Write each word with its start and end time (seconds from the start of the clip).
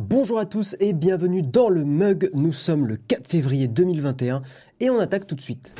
Bonjour 0.00 0.38
à 0.38 0.46
tous 0.46 0.76
et 0.78 0.92
bienvenue 0.92 1.42
dans 1.42 1.68
le 1.68 1.84
mug. 1.84 2.30
Nous 2.32 2.52
sommes 2.52 2.86
le 2.86 2.96
4 2.96 3.26
février 3.26 3.66
2021 3.66 4.42
et 4.78 4.90
on 4.90 5.00
attaque 5.00 5.26
tout 5.26 5.34
de 5.34 5.40
suite. 5.40 5.74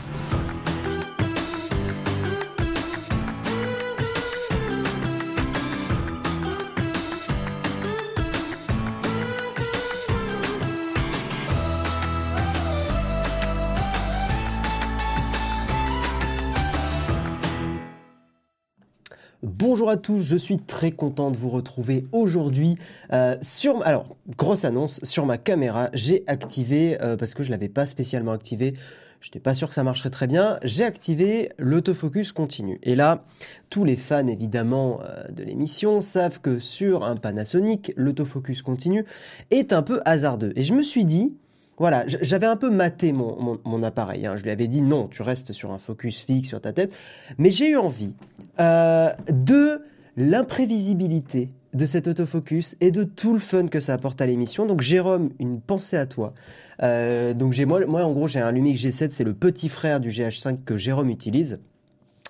Bonjour 19.88 20.00
à 20.00 20.02
tous, 20.02 20.20
je 20.20 20.36
suis 20.36 20.58
très 20.58 20.90
content 20.90 21.30
de 21.30 21.38
vous 21.38 21.48
retrouver 21.48 22.04
aujourd'hui 22.12 22.76
euh, 23.14 23.38
sur 23.40 23.82
alors 23.86 24.18
grosse 24.36 24.66
annonce 24.66 25.00
sur 25.02 25.24
ma 25.24 25.38
caméra, 25.38 25.88
j'ai 25.94 26.24
activé 26.26 27.00
euh, 27.00 27.16
parce 27.16 27.32
que 27.32 27.42
je 27.42 27.50
l'avais 27.50 27.70
pas 27.70 27.86
spécialement 27.86 28.32
activé, 28.32 28.74
je 29.22 29.28
n'étais 29.28 29.40
pas 29.40 29.54
sûr 29.54 29.66
que 29.66 29.74
ça 29.74 29.84
marcherait 29.84 30.10
très 30.10 30.26
bien, 30.26 30.58
j'ai 30.62 30.84
activé 30.84 31.52
l'autofocus 31.56 32.32
continu. 32.32 32.78
Et 32.82 32.96
là, 32.96 33.24
tous 33.70 33.84
les 33.84 33.96
fans 33.96 34.26
évidemment 34.26 35.00
euh, 35.02 35.26
de 35.30 35.42
l'émission 35.42 36.02
savent 36.02 36.38
que 36.42 36.58
sur 36.58 37.02
un 37.02 37.16
Panasonic, 37.16 37.94
l'autofocus 37.96 38.60
continu 38.60 39.06
est 39.50 39.72
un 39.72 39.80
peu 39.80 40.02
hasardeux 40.04 40.52
et 40.54 40.64
je 40.64 40.74
me 40.74 40.82
suis 40.82 41.06
dit 41.06 41.32
voilà, 41.78 42.04
j'avais 42.06 42.46
un 42.46 42.56
peu 42.56 42.70
maté 42.70 43.12
mon, 43.12 43.82
appareil. 43.82 44.26
Hein. 44.26 44.36
Je 44.36 44.42
lui 44.42 44.50
avais 44.50 44.66
dit 44.66 44.82
non, 44.82 45.06
tu 45.06 45.22
restes 45.22 45.52
sur 45.52 45.70
un 45.72 45.78
focus 45.78 46.20
fixe 46.20 46.48
sur 46.48 46.60
ta 46.60 46.72
tête. 46.72 46.96
Mais 47.38 47.50
j'ai 47.50 47.70
eu 47.70 47.76
envie 47.76 48.14
euh, 48.58 49.10
de 49.30 49.82
l'imprévisibilité 50.16 51.50
de 51.74 51.86
cet 51.86 52.08
autofocus 52.08 52.76
et 52.80 52.90
de 52.90 53.04
tout 53.04 53.32
le 53.32 53.38
fun 53.38 53.66
que 53.66 53.78
ça 53.78 53.92
apporte 53.92 54.20
à 54.20 54.26
l'émission. 54.26 54.66
Donc 54.66 54.80
Jérôme, 54.80 55.30
une 55.38 55.60
pensée 55.60 55.96
à 55.96 56.06
toi. 56.06 56.34
Euh, 56.82 57.32
donc 57.34 57.52
j'ai 57.52 57.64
moi, 57.64 57.84
moi 57.86 58.04
en 58.04 58.12
gros 58.12 58.26
j'ai 58.26 58.40
un 58.40 58.50
Lumix 58.50 58.80
G7, 58.80 59.10
c'est 59.12 59.24
le 59.24 59.34
petit 59.34 59.68
frère 59.68 60.00
du 60.00 60.08
GH5 60.08 60.64
que 60.64 60.76
Jérôme 60.76 61.10
utilise, 61.10 61.60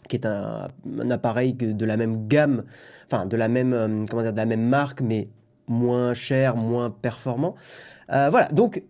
qui 0.08 0.16
est 0.16 0.26
un, 0.26 0.68
appareil 1.10 1.54
de 1.54 1.86
la 1.86 1.96
même 1.96 2.28
gamme, 2.28 2.64
enfin 3.06 3.26
de 3.26 3.36
la 3.36 3.48
même 3.48 3.72
euh, 3.72 4.04
comment 4.10 4.22
dire 4.22 4.32
de 4.32 4.38
la 4.38 4.46
même 4.46 4.66
marque, 4.66 5.00
mais 5.00 5.28
moins 5.68 6.12
cher, 6.12 6.56
moins 6.56 6.90
performant. 6.90 7.54
voilà, 8.08 8.48
donc 8.48 8.82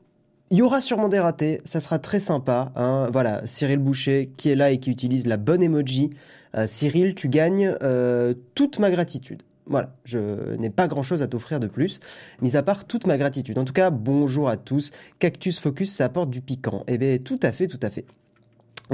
il 0.51 0.59
y 0.59 0.63
aura 0.63 0.81
sûrement 0.81 1.09
des 1.09 1.21
ratés, 1.21 1.61
ça 1.65 1.81
sera 1.81 1.99
très 1.99 2.21
sympa. 2.21 2.73
Hein. 2.77 3.09
Voilà, 3.13 3.43
Cyril 3.47 3.79
Boucher 3.79 4.31
qui 4.37 4.51
est 4.51 4.55
là 4.55 4.71
et 4.71 4.79
qui 4.79 4.91
utilise 4.91 5.27
la 5.27 5.37
bonne 5.37 5.63
emoji. 5.63 6.11
Euh, 6.55 6.67
Cyril, 6.67 7.15
tu 7.15 7.29
gagnes 7.29 7.77
euh, 7.83 8.35
toute 8.55 8.79
ma 8.79 8.91
gratitude. 8.91 9.43
Voilà, 9.67 9.95
je 10.05 10.55
n'ai 10.57 10.71
pas 10.71 10.89
grand-chose 10.89 11.23
à 11.23 11.29
t'offrir 11.29 11.61
de 11.61 11.67
plus, 11.67 12.01
mis 12.41 12.57
à 12.57 12.63
part 12.63 12.87
toute 12.87 13.07
ma 13.07 13.19
gratitude. 13.19 13.59
En 13.59 13.67
tout 13.67 13.75
cas, 13.75 13.91
bonjour 13.91 14.49
à 14.49 14.57
tous. 14.57 14.93
Cactus 15.19 15.61
Focus, 15.61 15.93
ça 15.93 16.07
apporte 16.07 16.31
du 16.31 16.41
piquant. 16.41 16.85
Eh 16.89 16.97
bien, 16.97 17.19
tout 17.19 17.39
à 17.43 17.53
fait, 17.53 17.67
tout 17.67 17.81
à 17.83 17.91
fait 17.91 18.07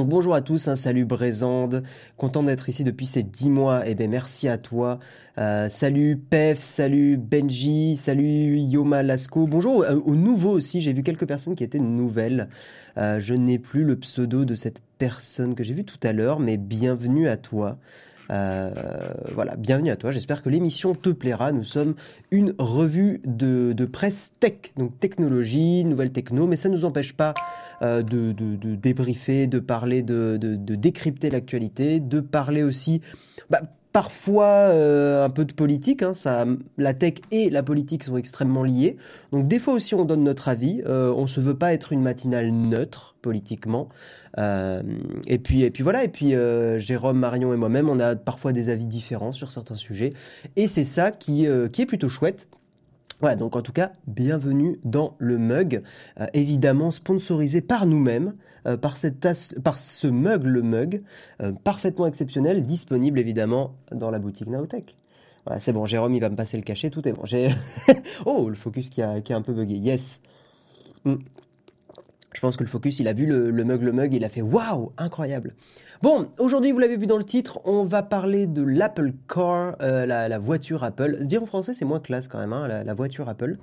bonjour 0.02 0.34
à 0.34 0.40
tous, 0.40 0.66
un 0.66 0.74
salut 0.74 1.04
Brésande, 1.04 1.84
content 2.16 2.42
d'être 2.42 2.68
ici 2.68 2.82
depuis 2.82 3.06
ces 3.06 3.22
dix 3.22 3.48
mois, 3.48 3.86
et 3.86 3.92
eh 3.92 3.94
bien 3.94 4.08
merci 4.08 4.48
à 4.48 4.58
toi. 4.58 4.98
Euh, 5.38 5.68
salut 5.68 6.16
Pef, 6.16 6.58
salut 6.58 7.16
Benji, 7.16 7.96
salut 7.96 8.58
Yoma 8.58 9.04
Lasco, 9.04 9.46
bonjour 9.46 9.84
aux 10.04 10.16
nouveaux 10.16 10.52
aussi, 10.52 10.80
j'ai 10.80 10.92
vu 10.92 11.02
quelques 11.04 11.26
personnes 11.26 11.54
qui 11.54 11.62
étaient 11.62 11.78
nouvelles. 11.78 12.48
Euh, 12.96 13.20
je 13.20 13.34
n'ai 13.34 13.58
plus 13.58 13.84
le 13.84 13.96
pseudo 13.96 14.44
de 14.44 14.56
cette 14.56 14.82
personne 14.98 15.54
que 15.54 15.62
j'ai 15.62 15.74
vue 15.74 15.84
tout 15.84 16.00
à 16.02 16.12
l'heure, 16.12 16.40
mais 16.40 16.56
bienvenue 16.56 17.28
à 17.28 17.36
toi. 17.36 17.78
Euh, 18.30 18.70
voilà, 19.32 19.56
bienvenue 19.56 19.90
à 19.90 19.96
toi. 19.96 20.10
J'espère 20.10 20.42
que 20.42 20.48
l'émission 20.48 20.94
te 20.94 21.10
plaira. 21.10 21.52
Nous 21.52 21.64
sommes 21.64 21.94
une 22.30 22.54
revue 22.58 23.20
de, 23.24 23.84
presse 23.84 24.34
tech, 24.40 24.72
donc 24.76 24.98
technologie, 24.98 25.84
nouvelles 25.84 26.12
techno, 26.12 26.46
mais 26.46 26.56
ça 26.56 26.68
ne 26.68 26.74
nous 26.74 26.84
empêche 26.84 27.12
pas 27.12 27.34
euh, 27.82 28.02
de, 28.02 28.32
de, 28.32 28.74
débriefer, 28.74 29.46
de 29.46 29.58
parler, 29.58 30.02
de, 30.02 30.36
décrypter 30.56 31.30
l'actualité, 31.30 32.00
de 32.00 32.20
parler 32.20 32.62
aussi. 32.62 33.02
Bah, 33.50 33.60
parfois 33.92 34.46
euh, 34.46 35.24
un 35.24 35.30
peu 35.30 35.44
de 35.44 35.52
politique. 35.52 36.02
Hein, 36.02 36.14
ça, 36.14 36.46
la 36.78 36.94
tech 36.94 37.14
et 37.30 37.50
la 37.50 37.62
politique 37.62 38.02
sont 38.04 38.16
extrêmement 38.16 38.64
liées. 38.64 38.96
Donc 39.30 39.46
des 39.46 39.60
fois 39.60 39.74
aussi 39.74 39.94
on 39.94 40.04
donne 40.04 40.24
notre 40.24 40.48
avis. 40.48 40.82
On 40.86 41.26
se 41.26 41.40
veut 41.40 41.56
pas 41.56 41.72
être 41.74 41.92
une 41.92 42.02
matinale 42.02 42.50
neutre 42.50 43.14
politiquement. 43.22 43.88
Euh, 44.38 44.82
et 45.26 45.38
puis 45.38 45.62
et 45.62 45.70
puis 45.70 45.82
voilà. 45.82 46.04
Et 46.04 46.08
puis 46.08 46.34
euh, 46.34 46.78
Jérôme, 46.78 47.18
Marion 47.18 47.52
et 47.52 47.56
moi-même, 47.56 47.88
on 47.88 48.00
a 48.00 48.16
parfois 48.16 48.52
des 48.52 48.68
avis 48.68 48.86
différents 48.86 49.32
sur 49.32 49.52
certains 49.52 49.76
sujets. 49.76 50.12
Et 50.56 50.68
c'est 50.68 50.84
ça 50.84 51.10
qui 51.10 51.46
qui 51.72 51.82
est 51.82 51.86
plutôt 51.86 52.08
chouette. 52.08 52.48
Voilà, 53.20 53.36
donc 53.36 53.54
en 53.56 53.62
tout 53.62 53.72
cas, 53.72 53.92
bienvenue 54.06 54.80
dans 54.84 55.14
le 55.18 55.38
mug, 55.38 55.82
euh, 56.20 56.26
évidemment 56.34 56.90
sponsorisé 56.90 57.60
par 57.60 57.86
nous-mêmes, 57.86 58.34
euh, 58.66 58.76
par, 58.76 58.96
cette 58.96 59.26
par 59.62 59.78
ce 59.78 60.06
mug, 60.06 60.44
le 60.44 60.62
mug, 60.62 61.02
euh, 61.40 61.52
parfaitement 61.52 62.06
exceptionnel, 62.06 62.66
disponible 62.66 63.18
évidemment 63.18 63.76
dans 63.92 64.10
la 64.10 64.18
boutique 64.18 64.48
Naotech. 64.48 64.96
Voilà, 65.46 65.60
c'est 65.60 65.72
bon, 65.72 65.86
Jérôme, 65.86 66.14
il 66.14 66.20
va 66.20 66.28
me 66.28 66.36
passer 66.36 66.56
le 66.56 66.64
cachet, 66.64 66.90
tout 66.90 67.06
est 67.08 67.12
bon. 67.12 67.22
oh, 68.26 68.48
le 68.48 68.56
focus 68.56 68.90
qui 68.90 69.00
a, 69.00 69.20
qui 69.20 69.32
a 69.32 69.36
un 69.36 69.42
peu 69.42 69.52
bugué, 69.52 69.76
yes. 69.76 70.20
Hmm. 71.04 71.16
Je 72.34 72.40
pense 72.40 72.56
que 72.56 72.64
le 72.64 72.68
focus, 72.68 72.98
il 72.98 73.08
a 73.08 73.12
vu 73.12 73.26
le, 73.26 73.64
mug, 73.64 73.82
le 73.82 73.92
mug, 73.92 74.12
il 74.12 74.24
a 74.24 74.28
fait 74.28 74.42
waouh, 74.42 74.92
incroyable. 74.98 75.54
Bon, 76.02 76.28
aujourd'hui, 76.38 76.72
vous 76.72 76.80
l'avez 76.80 76.96
vu 76.96 77.06
dans 77.06 77.16
le 77.16 77.24
titre, 77.24 77.60
on 77.64 77.84
va 77.84 78.02
parler 78.02 78.46
de 78.46 78.62
l'Apple 78.62 79.12
Car, 79.32 79.76
euh, 79.80 80.04
la, 80.04 80.38
voiture 80.38 80.84
Apple. 80.84 81.24
Dire 81.24 81.42
en 81.42 81.46
français, 81.46 81.72
c'est 81.74 81.84
moins 81.84 82.00
classe 82.00 82.28
quand 82.28 82.38
même, 82.38 82.52
hein, 82.52 82.68
la 82.68 82.94
voiture 82.94 83.28
Apple. 83.28 83.56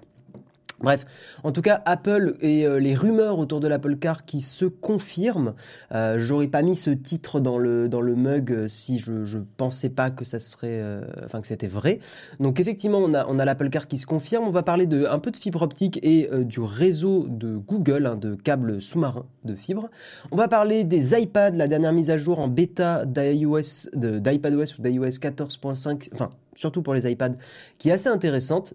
Bref, 0.81 1.05
en 1.43 1.51
tout 1.51 1.61
cas, 1.61 1.81
Apple 1.85 2.35
et 2.41 2.65
euh, 2.65 2.79
les 2.79 2.95
rumeurs 2.95 3.39
autour 3.39 3.59
de 3.59 3.67
l'Apple 3.67 3.97
Car 3.97 4.25
qui 4.25 4.41
se 4.41 4.65
confirment. 4.65 5.53
Euh, 5.93 6.17
J'aurais 6.19 6.47
pas 6.47 6.61
mis 6.61 6.75
ce 6.75 6.89
titre 6.89 7.39
dans 7.39 7.57
le 7.57 8.15
mug 8.15 8.51
euh, 8.51 8.67
si 8.67 8.97
je 8.97 9.25
je 9.25 9.39
pensais 9.57 9.89
pas 9.89 10.09
que 10.09 10.25
ça 10.25 10.39
serait, 10.39 10.83
enfin 11.23 11.41
que 11.41 11.47
c'était 11.47 11.67
vrai. 11.67 11.99
Donc 12.39 12.59
effectivement, 12.59 12.97
on 12.99 13.13
a 13.13 13.25
on 13.27 13.39
a 13.39 13.45
l'Apple 13.45 13.69
Car 13.69 13.87
qui 13.87 13.97
se 13.97 14.05
confirme. 14.05 14.45
On 14.45 14.51
va 14.51 14.63
parler 14.63 14.87
de 14.87 15.05
un 15.05 15.19
peu 15.19 15.31
de 15.31 15.37
fibre 15.37 15.61
optique 15.61 15.99
et 16.03 16.29
du 16.43 16.59
réseau 16.59 17.27
de 17.27 17.57
Google, 17.57 18.05
hein, 18.05 18.15
de 18.15 18.35
câbles 18.35 18.81
sous-marins 18.81 19.25
de 19.43 19.55
fibre. 19.55 19.89
On 20.31 20.35
va 20.35 20.47
parler 20.47 20.83
des 20.83 21.19
iPads, 21.19 21.51
la 21.51 21.67
dernière 21.67 21.93
mise 21.93 22.09
à 22.09 22.17
jour 22.17 22.39
en 22.39 22.47
bêta 22.47 23.05
d'iOS, 23.05 23.89
d'iPadOS 23.93 24.79
ou 24.79 24.81
d'iOS 24.81 25.19
14.5, 25.19 26.09
enfin 26.13 26.29
surtout 26.55 26.81
pour 26.81 26.93
les 26.93 27.09
iPads, 27.09 27.35
qui 27.77 27.89
est 27.89 27.93
assez 27.93 28.09
intéressante. 28.09 28.73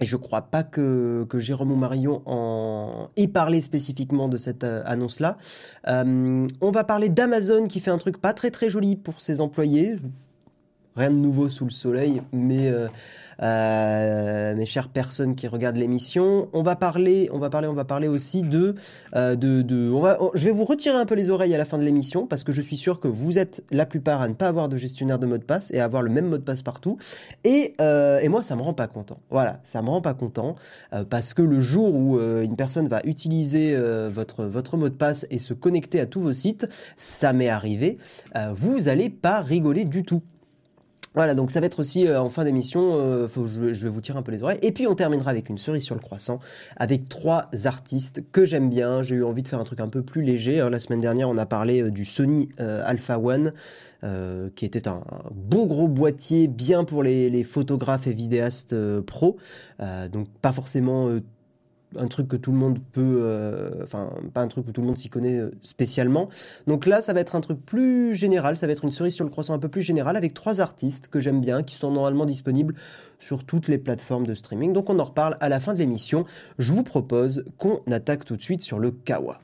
Et 0.00 0.06
je 0.06 0.16
crois 0.16 0.42
pas 0.42 0.62
que, 0.62 1.26
Jérôme 1.34 1.72
ou 1.72 1.76
Marion 1.76 2.22
ait 3.16 3.28
parlé 3.28 3.60
spécifiquement 3.60 4.28
de 4.28 4.36
cette 4.36 4.64
euh, 4.64 4.82
annonce-là. 4.86 5.36
Euh, 5.88 6.46
on 6.60 6.70
va 6.70 6.84
parler 6.84 7.08
d'Amazon 7.08 7.66
qui 7.66 7.80
fait 7.80 7.90
un 7.90 7.98
truc 7.98 8.20
pas 8.20 8.32
très 8.32 8.50
très 8.50 8.68
joli 8.68 8.96
pour 8.96 9.20
ses 9.20 9.40
employés. 9.40 9.96
Rien 10.96 11.10
de 11.10 11.16
nouveau 11.16 11.48
sous 11.48 11.64
le 11.64 11.72
soleil, 11.72 12.22
mais 12.32 12.68
euh, 12.68 12.86
euh, 13.42 14.54
mes 14.54 14.64
chères 14.64 14.88
personnes 14.88 15.34
qui 15.34 15.48
regardent 15.48 15.76
l'émission. 15.76 16.48
On 16.52 16.62
va 16.62 16.76
parler, 16.76 17.28
on 17.32 17.38
va 17.38 17.50
parler, 17.50 17.66
on 17.66 17.72
va 17.72 17.84
parler 17.84 18.06
aussi 18.06 18.44
de, 18.44 18.76
euh, 19.16 19.34
de, 19.34 19.90
on 19.90 20.00
va, 20.00 20.20
je 20.34 20.44
vais 20.44 20.52
vous 20.52 20.64
retirer 20.64 20.96
un 20.96 21.04
peu 21.04 21.16
les 21.16 21.30
oreilles 21.30 21.52
à 21.52 21.58
la 21.58 21.64
fin 21.64 21.78
de 21.78 21.82
l'émission 21.82 22.28
parce 22.28 22.44
que 22.44 22.52
je 22.52 22.62
suis 22.62 22.76
sûr 22.76 23.00
que 23.00 23.08
vous 23.08 23.40
êtes 23.40 23.64
la 23.72 23.86
plupart 23.86 24.22
à 24.22 24.28
ne 24.28 24.34
pas 24.34 24.46
avoir 24.46 24.68
de 24.68 24.76
gestionnaire 24.76 25.18
de 25.18 25.26
mot 25.26 25.36
de 25.36 25.42
passe 25.42 25.72
et 25.72 25.80
à 25.80 25.84
avoir 25.84 26.00
le 26.00 26.10
même 26.10 26.28
mot 26.28 26.38
de 26.38 26.44
passe 26.44 26.62
partout. 26.62 26.96
Et, 27.42 27.74
moi, 28.28 28.44
ça 28.44 28.54
me 28.54 28.62
rend 28.62 28.74
pas 28.74 28.86
content. 28.86 29.18
Voilà, 29.30 29.58
ça 29.64 29.82
me 29.82 29.90
rend 29.90 30.00
pas 30.00 30.14
content 30.14 30.54
parce 31.10 31.34
que 31.34 31.42
le 31.42 31.58
jour 31.58 31.92
où 31.92 32.20
une 32.20 32.54
personne 32.54 32.86
va 32.86 33.00
utiliser 33.04 33.76
votre 34.10 34.44
votre 34.44 34.76
mot 34.76 34.88
de 34.88 34.94
passe 34.94 35.26
et 35.30 35.40
se 35.40 35.54
connecter 35.54 35.98
à 35.98 36.06
tous 36.06 36.20
vos 36.20 36.32
sites, 36.32 36.68
ça 36.96 37.32
m'est 37.32 37.48
arrivé. 37.48 37.98
vous 38.54 38.88
allez 38.88 39.10
pas 39.10 39.40
rigoler 39.40 39.84
du 39.84 40.04
tout. 40.04 40.22
Voilà, 41.14 41.36
donc 41.36 41.52
ça 41.52 41.60
va 41.60 41.66
être 41.66 41.78
aussi 41.78 42.08
euh, 42.08 42.20
en 42.20 42.28
fin 42.28 42.44
d'émission, 42.44 42.96
euh, 42.96 43.28
je, 43.28 43.60
vais 43.60 43.88
vous 43.88 44.00
tirer 44.00 44.18
un 44.18 44.22
peu 44.22 44.32
les 44.32 44.42
oreilles. 44.42 44.58
Et 44.62 44.72
puis 44.72 44.88
on 44.88 44.96
terminera 44.96 45.30
avec 45.30 45.48
une 45.48 45.58
cerise 45.58 45.84
sur 45.84 45.94
le 45.94 46.00
croissant, 46.00 46.40
avec 46.76 47.08
trois 47.08 47.48
artistes 47.64 48.24
que 48.32 48.44
j'aime 48.44 48.68
bien. 48.68 49.02
J'ai 49.02 49.16
eu 49.16 49.24
envie 49.24 49.42
de 49.42 49.48
faire 49.48 49.60
un 49.60 49.64
truc 49.64 49.80
un 49.80 49.88
peu 49.88 50.02
plus 50.02 50.22
léger. 50.22 50.60
Hein. 50.60 50.70
La 50.70 50.80
semaine 50.80 51.00
dernière, 51.00 51.28
on 51.28 51.38
a 51.38 51.46
parlé 51.46 51.82
euh, 51.82 51.90
du 51.90 52.04
Sony 52.04 52.48
Alpha 52.58 53.18
One, 53.18 53.52
qui 54.54 54.66
était 54.66 54.86
un, 54.86 55.02
bon 55.32 55.64
gros 55.64 55.88
boîtier, 55.88 56.46
bien 56.46 56.84
pour 56.84 57.02
les, 57.02 57.30
les 57.30 57.42
photographes 57.42 58.06
et 58.06 58.12
vidéastes 58.12 58.74
pro. 59.00 59.38
donc 60.12 60.28
pas 60.42 60.52
forcément 60.52 61.08
un 61.98 62.08
truc 62.08 62.28
que 62.28 62.36
tout 62.36 62.52
le 62.52 62.58
monde 62.58 62.78
peut, 62.92 63.20
euh, 63.22 63.82
enfin 63.82 64.10
pas 64.32 64.40
un 64.40 64.48
truc 64.48 64.68
où 64.68 64.72
tout 64.72 64.80
le 64.80 64.86
monde 64.86 64.98
s'y 64.98 65.08
connaît 65.08 65.38
euh, 65.38 65.50
spécialement. 65.62 66.28
Donc 66.66 66.86
là, 66.86 67.02
ça 67.02 67.12
va 67.12 67.20
être 67.20 67.36
un 67.36 67.40
truc 67.40 67.64
plus 67.64 68.14
général, 68.14 68.56
ça 68.56 68.66
va 68.66 68.72
être 68.72 68.84
une 68.84 68.92
cerise 68.92 69.14
sur 69.14 69.24
le 69.24 69.30
croissant 69.30 69.54
un 69.54 69.58
peu 69.58 69.68
plus 69.68 69.82
général 69.82 70.16
avec 70.16 70.34
trois 70.34 70.60
artistes 70.60 71.08
que 71.08 71.20
j'aime 71.20 71.40
bien, 71.40 71.62
qui 71.62 71.74
sont 71.74 71.90
normalement 71.90 72.26
disponibles 72.26 72.74
sur 73.18 73.44
toutes 73.44 73.68
les 73.68 73.78
plateformes 73.78 74.26
de 74.26 74.34
streaming. 74.34 74.72
Donc 74.72 74.90
on 74.90 74.98
en 74.98 75.04
reparle 75.04 75.36
à 75.40 75.48
la 75.48 75.60
fin 75.60 75.74
de 75.74 75.78
l'émission. 75.78 76.24
Je 76.58 76.72
vous 76.72 76.82
propose 76.82 77.44
qu'on 77.58 77.80
attaque 77.90 78.24
tout 78.24 78.36
de 78.36 78.42
suite 78.42 78.62
sur 78.62 78.78
le 78.78 78.90
Kawa. 78.90 79.40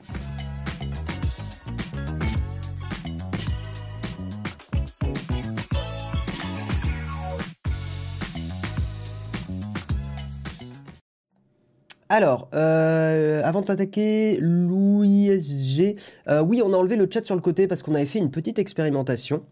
Alors, 12.11 12.49
euh, 12.53 13.41
avant 13.45 13.61
de 13.61 13.67
t'attaquer, 13.67 14.37
Louis 14.41 15.41
G, 15.41 15.95
euh, 16.27 16.41
oui, 16.41 16.61
on 16.61 16.73
a 16.73 16.75
enlevé 16.75 16.97
le 16.97 17.07
chat 17.09 17.23
sur 17.23 17.35
le 17.35 17.41
côté 17.41 17.67
parce 17.67 17.83
qu'on 17.83 17.95
avait 17.95 18.05
fait 18.05 18.19
une 18.19 18.31
petite 18.31 18.59
expérimentation. 18.59 19.45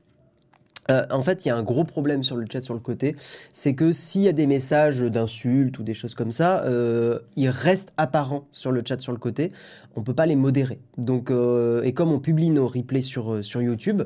Euh, 0.92 1.06
en 1.10 1.22
fait, 1.22 1.46
il 1.46 1.48
y 1.48 1.52
a 1.52 1.56
un 1.56 1.64
gros 1.64 1.86
problème 1.86 2.22
sur 2.22 2.36
le 2.36 2.46
chat 2.52 2.62
sur 2.62 2.74
le 2.74 2.82
côté, 2.82 3.16
c'est 3.54 3.76
que 3.76 3.94
s'il 3.94 4.24
y 4.24 4.28
a 4.28 4.34
des 4.34 4.46
messages 4.46 5.00
d'insultes 5.00 5.80
ou 5.80 5.84
des 5.84 5.94
choses 5.94 6.16
comme 6.16 6.34
ça, 6.34 6.66
euh, 6.66 7.20
ils 7.38 7.48
restent 7.48 7.94
apparents 7.96 8.46
sur 8.52 8.74
le 8.74 8.84
chat 8.86 9.00
sur 9.00 9.14
le 9.14 9.20
côté. 9.20 9.54
On 9.96 10.04
peut 10.04 10.14
pas 10.14 10.26
les 10.26 10.36
modérer. 10.36 10.80
Donc, 10.98 11.32
et 11.32 11.94
comme 11.94 12.12
on 12.12 12.20
publie 12.20 12.50
nos 12.50 12.68
replays 12.68 13.02
sur 13.02 13.42
sur 13.42 13.62
YouTube, 13.62 14.02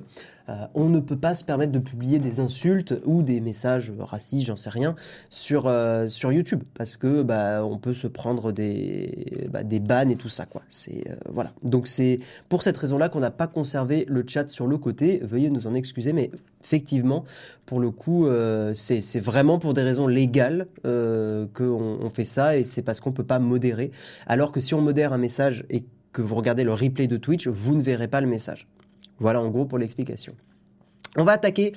euh, 0.50 0.68
on 0.74 0.90
ne 0.90 1.00
peut 1.00 1.16
pas 1.16 1.36
se 1.36 1.46
permettre 1.46 1.72
de 1.72 1.80
publier 1.80 2.20
des 2.20 2.40
insultes 2.40 2.94
ou 3.06 3.24
des 3.24 3.40
messages 3.40 3.92
racistes, 3.98 4.48
j'en 4.48 4.58
sais 4.58 4.70
rien, 4.70 4.96
sur, 5.30 5.68
euh, 5.68 6.08
sur 6.08 6.32
YouTube 6.32 6.64
parce 6.74 6.98
que 6.98 7.22
bah, 7.22 7.66
on 7.66 7.78
peut 7.78 7.94
se 7.94 8.08
prendre 8.08 8.52
des, 8.52 9.48
bah, 9.50 9.64
des 9.64 9.80
bans 9.80 10.10
et 10.10 10.18
tout 10.18 10.30
ça 10.30 10.46
quoi. 10.46 10.62
C'est 10.70 11.10
euh, 11.10 11.16
voilà. 11.30 11.54
Donc 11.64 11.88
c'est 11.88 12.20
pour 12.50 12.62
cette 12.62 12.78
raison-là 12.78 13.08
qu'on 13.08 13.22
n'a 13.22 13.32
pas 13.32 13.48
conservé 13.48 14.06
le 14.10 14.26
chat 14.28 14.50
sur 14.50 14.68
le 14.68 14.78
côté. 14.78 15.22
Veuillez 15.24 15.50
nous 15.50 15.66
en 15.66 15.74
excuser, 15.74 16.12
mais 16.12 16.30
effectivement, 16.62 17.24
pour 17.66 17.80
le 17.80 17.92
coup, 17.92 18.28
c'est 18.74 19.20
vraiment 19.20 19.60
pour 19.60 19.74
des 19.74 19.82
raisons 19.82 20.08
légales 20.08 20.68
qu'on 20.84 21.50
on 21.58 22.10
fait 22.10 22.24
ça 22.24 22.58
et 22.58 22.64
c'est 22.64 22.82
parce 22.82 23.02
qu'on 23.02 23.12
peut 23.12 23.24
pas 23.24 23.40
modérer. 23.40 23.92
Alors 24.28 24.52
que 24.52 24.60
si 24.60 24.74
on 24.74 24.82
modère 24.82 25.14
un 25.14 25.18
message 25.18 25.66
et 25.70 25.84
que 26.12 26.22
vous 26.22 26.36
regardez 26.36 26.64
le 26.64 26.74
replay 26.74 27.08
de 27.08 27.18
Twitch, 27.18 27.48
vous 27.48 27.76
ne 27.76 27.82
verrez 27.82 28.08
pas 28.08 28.22
le 28.22 28.28
message. 28.28 28.68
Voilà 29.20 29.42
en 29.42 29.50
gros 29.50 29.66
pour 29.66 29.78
l'explication. 29.78 30.34
On 31.16 31.26
va 31.26 31.34
attaquer, 31.34 31.74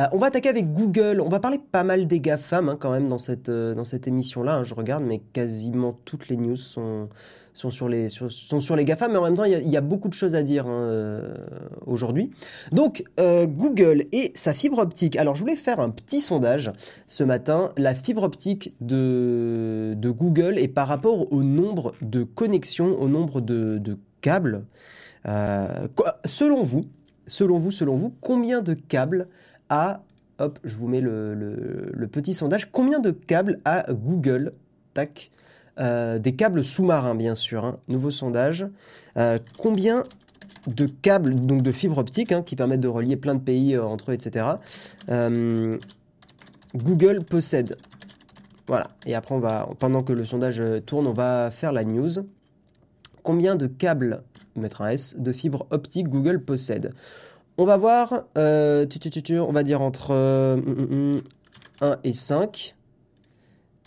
euh, 0.00 0.06
on 0.12 0.18
va 0.18 0.26
attaquer 0.26 0.48
avec 0.48 0.72
Google. 0.72 1.20
On 1.20 1.28
va 1.28 1.38
parler 1.38 1.58
pas 1.58 1.84
mal 1.84 2.06
des 2.06 2.18
GAFAM 2.18 2.68
hein, 2.68 2.76
quand 2.78 2.90
même 2.90 3.08
dans 3.08 3.18
cette, 3.18 3.48
euh, 3.48 3.74
dans 3.74 3.84
cette 3.84 4.08
émission-là. 4.08 4.56
Hein, 4.56 4.64
je 4.64 4.74
regarde, 4.74 5.04
mais 5.04 5.20
quasiment 5.32 5.96
toutes 6.04 6.28
les 6.28 6.36
news 6.36 6.56
sont, 6.56 7.08
sont, 7.54 7.70
sur, 7.70 7.88
les, 7.88 8.08
sont 8.08 8.60
sur 8.60 8.74
les 8.74 8.84
GAFAM. 8.84 9.12
Mais 9.12 9.18
en 9.18 9.22
même 9.22 9.36
temps, 9.36 9.44
il 9.44 9.68
y, 9.68 9.76
a 9.76 9.80
beaucoup 9.80 10.08
de 10.08 10.14
choses 10.14 10.34
à 10.34 10.42
dire 10.42 10.66
hein, 10.66 10.80
euh, 10.80 11.36
aujourd'hui. 11.86 12.32
Donc, 12.72 13.04
Google 13.16 14.06
et 14.10 14.32
sa 14.34 14.52
fibre 14.54 14.78
optique. 14.78 15.14
Alors, 15.14 15.36
je 15.36 15.42
voulais 15.42 15.54
faire 15.54 15.78
un 15.78 15.90
petit 15.90 16.20
sondage 16.20 16.72
ce 17.06 17.22
matin. 17.22 17.70
La 17.76 17.94
fibre 17.94 18.24
optique 18.24 18.74
de, 18.80 19.94
de 19.96 20.10
Google 20.10 20.58
et 20.58 20.66
par 20.66 20.88
rapport 20.88 21.32
au 21.32 21.44
nombre 21.44 21.92
de 22.02 22.24
connexions, 22.24 23.00
au 23.00 23.06
nombre 23.06 23.40
de, 23.40 23.78
de 23.78 23.98
câbles. 24.20 24.64
Euh, 25.28 25.88
selon 26.24 26.62
vous, 26.62 26.82
selon 27.26 27.58
vous, 27.58 27.70
selon 27.70 27.96
vous, 27.96 28.14
combien 28.20 28.62
de 28.62 28.74
câbles 28.74 29.28
a, 29.68 30.02
hop, 30.38 30.58
je 30.64 30.76
vous 30.76 30.88
mets 30.88 31.00
le, 31.00 32.08
petit 32.10 32.34
sondage, 32.34 32.70
combien 32.70 32.98
de 32.98 33.10
câbles 33.10 33.60
a 33.64 33.92
Google 33.92 34.52
Tac. 34.94 35.30
Euh, 35.78 36.18
des 36.18 36.34
câbles 36.34 36.64
sous-marins, 36.64 37.14
bien 37.14 37.34
sûr. 37.34 37.64
Hein. 37.64 37.78
Nouveau 37.88 38.10
sondage. 38.10 38.66
Euh, 39.16 39.38
combien 39.58 40.04
de 40.66 40.86
câbles, 40.86 41.34
donc 41.34 41.62
de 41.62 41.72
fibres 41.72 41.98
optiques, 41.98 42.32
hein, 42.32 42.42
qui 42.42 42.56
permettent 42.56 42.80
de 42.80 42.88
relier 42.88 43.16
plein 43.16 43.34
de 43.34 43.40
pays 43.40 43.78
entre 43.78 44.10
eux, 44.10 44.14
etc. 44.14 44.46
Google 46.74 47.24
possède. 47.24 47.76
Voilà. 48.66 48.88
Et 49.06 49.14
après, 49.14 49.34
on 49.34 49.40
va, 49.40 49.68
pendant 49.78 50.02
que 50.02 50.12
le 50.12 50.24
sondage 50.24 50.62
tourne, 50.86 51.06
on 51.06 51.12
va 51.12 51.50
faire 51.50 51.72
la 51.72 51.84
news. 51.84 52.10
Combien 53.22 53.56
de 53.56 53.66
câbles 53.66 54.22
mettre 54.56 54.82
un 54.82 54.90
S, 54.90 55.16
de 55.18 55.32
fibre 55.32 55.66
optique 55.70 56.08
Google 56.08 56.40
possède. 56.42 56.92
On 57.58 57.64
va 57.64 57.76
voir, 57.76 58.24
euh, 58.38 58.86
on 59.30 59.52
va 59.52 59.62
dire 59.62 59.82
entre 59.82 60.12
1 60.12 60.14
euh, 60.14 60.56
mm, 60.56 60.70
mm, 60.70 61.20
mm, 61.82 61.96
et 62.04 62.12
5, 62.12 62.74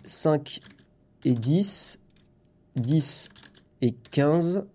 5 0.06 0.60
et 1.26 1.32
10, 1.32 2.00
10 2.76 3.30
et 3.82 3.96
15. 4.12 4.66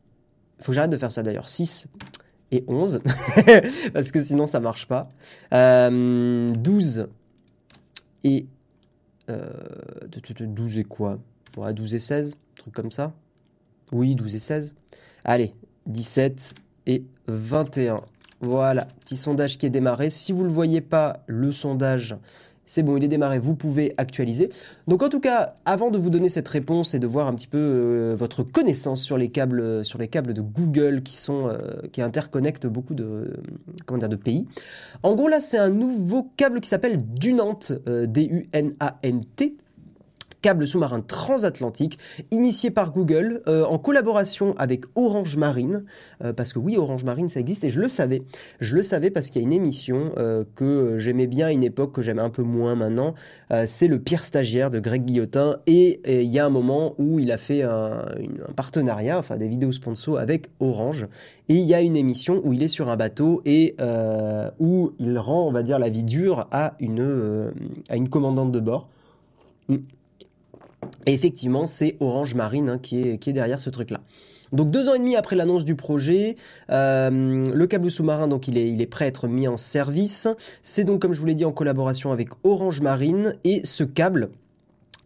Il 0.58 0.64
faut 0.64 0.72
que 0.72 0.74
j'arrête 0.74 0.90
de 0.90 0.96
faire 0.96 1.12
ça 1.12 1.22
d'ailleurs. 1.22 1.48
6 1.48 1.86
et 2.50 2.64
11, 2.66 3.00
parce 3.92 4.10
que 4.10 4.22
sinon 4.22 4.46
ça 4.46 4.58
marche 4.58 4.88
pas. 4.88 5.08
12 5.52 5.52
euh, 5.52 7.06
et... 8.24 8.46
12 9.28 10.78
et 10.78 10.84
quoi? 10.84 11.18
12 11.56 11.94
et 11.94 11.98
16, 11.98 12.36
truc 12.56 12.74
comme 12.74 12.90
ça. 12.90 13.12
Oui, 13.92 14.14
12 14.14 14.34
et 14.34 14.38
16. 14.38 14.74
Allez, 15.24 15.54
17 15.88 16.54
et 16.86 17.02
21. 17.26 18.02
Voilà, 18.40 18.86
petit 19.00 19.16
sondage 19.16 19.58
qui 19.58 19.66
est 19.66 19.70
démarré. 19.70 20.10
Si 20.10 20.32
vous 20.32 20.42
ne 20.42 20.48
le 20.48 20.52
voyez 20.52 20.80
pas, 20.80 21.24
le 21.26 21.50
sondage, 21.50 22.16
c'est 22.68 22.82
bon, 22.82 22.96
il 22.96 23.02
est 23.02 23.08
démarré, 23.08 23.38
vous 23.38 23.54
pouvez 23.54 23.94
actualiser. 23.96 24.50
Donc 24.86 25.02
en 25.02 25.08
tout 25.08 25.18
cas, 25.20 25.54
avant 25.64 25.90
de 25.90 25.98
vous 25.98 26.10
donner 26.10 26.28
cette 26.28 26.46
réponse 26.46 26.94
et 26.94 26.98
de 26.98 27.06
voir 27.06 27.26
un 27.26 27.34
petit 27.34 27.48
peu 27.48 27.58
euh, 27.58 28.14
votre 28.14 28.42
connaissance 28.44 29.02
sur 29.02 29.16
les 29.16 29.30
câbles, 29.30 29.82
de 29.82 30.40
Google 30.42 31.02
qui 31.02 31.18
euh, 31.30 31.56
interconnectent 31.98 32.66
beaucoup 32.66 32.94
de 32.94 33.32
de 33.88 34.16
pays. 34.16 34.46
En 35.02 35.14
gros 35.14 35.28
là, 35.28 35.40
c'est 35.40 35.58
un 35.58 35.70
nouveau 35.70 36.30
câble 36.36 36.60
qui 36.60 36.68
s'appelle 36.68 37.02
Dunant, 37.02 37.58
euh, 37.88 38.06
D 38.06 38.28
U 38.30 38.48
N 38.52 38.74
A 38.80 38.98
N 39.02 39.22
T 39.24 39.56
câble 40.42 40.66
sous-marin 40.66 41.00
transatlantique, 41.00 41.98
initié 42.30 42.70
par 42.70 42.92
Google 42.92 43.42
euh, 43.48 43.64
en 43.64 43.78
collaboration 43.78 44.54
avec 44.58 44.84
Orange 44.94 45.36
Marine, 45.36 45.84
euh, 46.24 46.32
parce 46.32 46.52
que 46.52 46.58
oui, 46.58 46.76
Orange 46.76 47.04
Marine, 47.04 47.28
ça 47.28 47.40
existe 47.40 47.64
et 47.64 47.70
je 47.70 47.80
le 47.80 47.88
savais. 47.88 48.22
Je 48.60 48.76
le 48.76 48.82
savais 48.82 49.10
parce 49.10 49.30
qu'il 49.30 49.42
y 49.42 49.44
a 49.44 49.46
une 49.46 49.52
émission 49.52 50.12
euh, 50.16 50.44
que 50.54 50.98
j'aimais 50.98 51.26
bien 51.26 51.48
à 51.48 51.52
une 51.52 51.64
époque, 51.64 51.92
que 51.92 52.02
j'aime 52.02 52.18
un 52.18 52.30
peu 52.30 52.42
moins 52.42 52.74
maintenant. 52.74 53.14
c'est 53.66 53.88
le 53.88 53.98
pire 53.98 54.24
stagiaire 54.24 54.70
de 54.70 54.78
Greg 54.78 55.04
Guillotin 55.04 55.58
et 55.66 56.00
il 56.06 56.30
y 56.30 56.38
a 56.38 56.46
un 56.46 56.50
moment 56.50 56.94
où 56.98 57.18
il 57.18 57.32
a 57.32 57.38
fait 57.38 57.62
un, 57.62 58.04
partenariat, 58.56 59.18
enfin 59.18 59.36
des 59.36 59.48
vidéos 59.48 59.72
sponsors 59.72 60.18
avec 60.18 60.50
Orange. 60.60 61.06
Et 61.48 61.54
il 61.54 61.64
y 61.64 61.74
a 61.74 61.80
une 61.80 61.96
émission 61.96 62.40
où 62.44 62.52
il 62.52 62.62
est 62.62 62.68
sur 62.68 62.90
un 62.90 62.96
bateau 62.96 63.40
et 63.44 63.76
où 64.58 64.92
il 64.98 65.18
rend, 65.18 65.46
on 65.46 65.50
va 65.50 65.62
dire, 65.62 65.78
la 65.78 65.88
vie 65.88 66.04
dure 66.04 66.46
à 66.50 66.74
une, 66.78 67.52
à 67.88 67.96
une 67.96 68.08
commandante 68.08 68.52
de 68.52 68.60
bord. 68.60 68.88
Et 71.06 71.12
effectivement, 71.12 71.66
c'est 71.66 71.96
Orange 72.00 72.34
Marine 72.34 72.68
hein, 72.68 72.78
qui, 72.78 73.00
est, 73.00 73.32
derrière 73.32 73.60
ce 73.60 73.70
truc-là. 73.70 74.00
Donc 74.52 74.70
deux 74.70 74.88
ans 74.88 74.94
et 74.94 74.98
demi 74.98 75.14
après 75.14 75.36
l'annonce 75.36 75.64
du 75.64 75.74
projet, 75.74 76.36
euh, 76.70 77.44
le 77.52 77.66
câble 77.66 77.90
sous-marin 77.90 78.28
donc 78.28 78.48
il 78.48 78.80
est 78.80 78.86
prêt 78.86 79.04
à 79.04 79.08
être 79.08 79.28
mis 79.28 79.46
en 79.46 79.58
service. 79.58 80.26
C'est 80.62 80.84
donc 80.84 81.02
comme 81.02 81.12
je 81.12 81.20
vous 81.20 81.26
l'ai 81.26 81.34
dit 81.34 81.44
en 81.44 81.52
collaboration 81.52 82.12
avec 82.12 82.30
Orange 82.44 82.80
Marine 82.80 83.34
et 83.44 83.60
ce 83.64 83.84
câble 83.84 84.30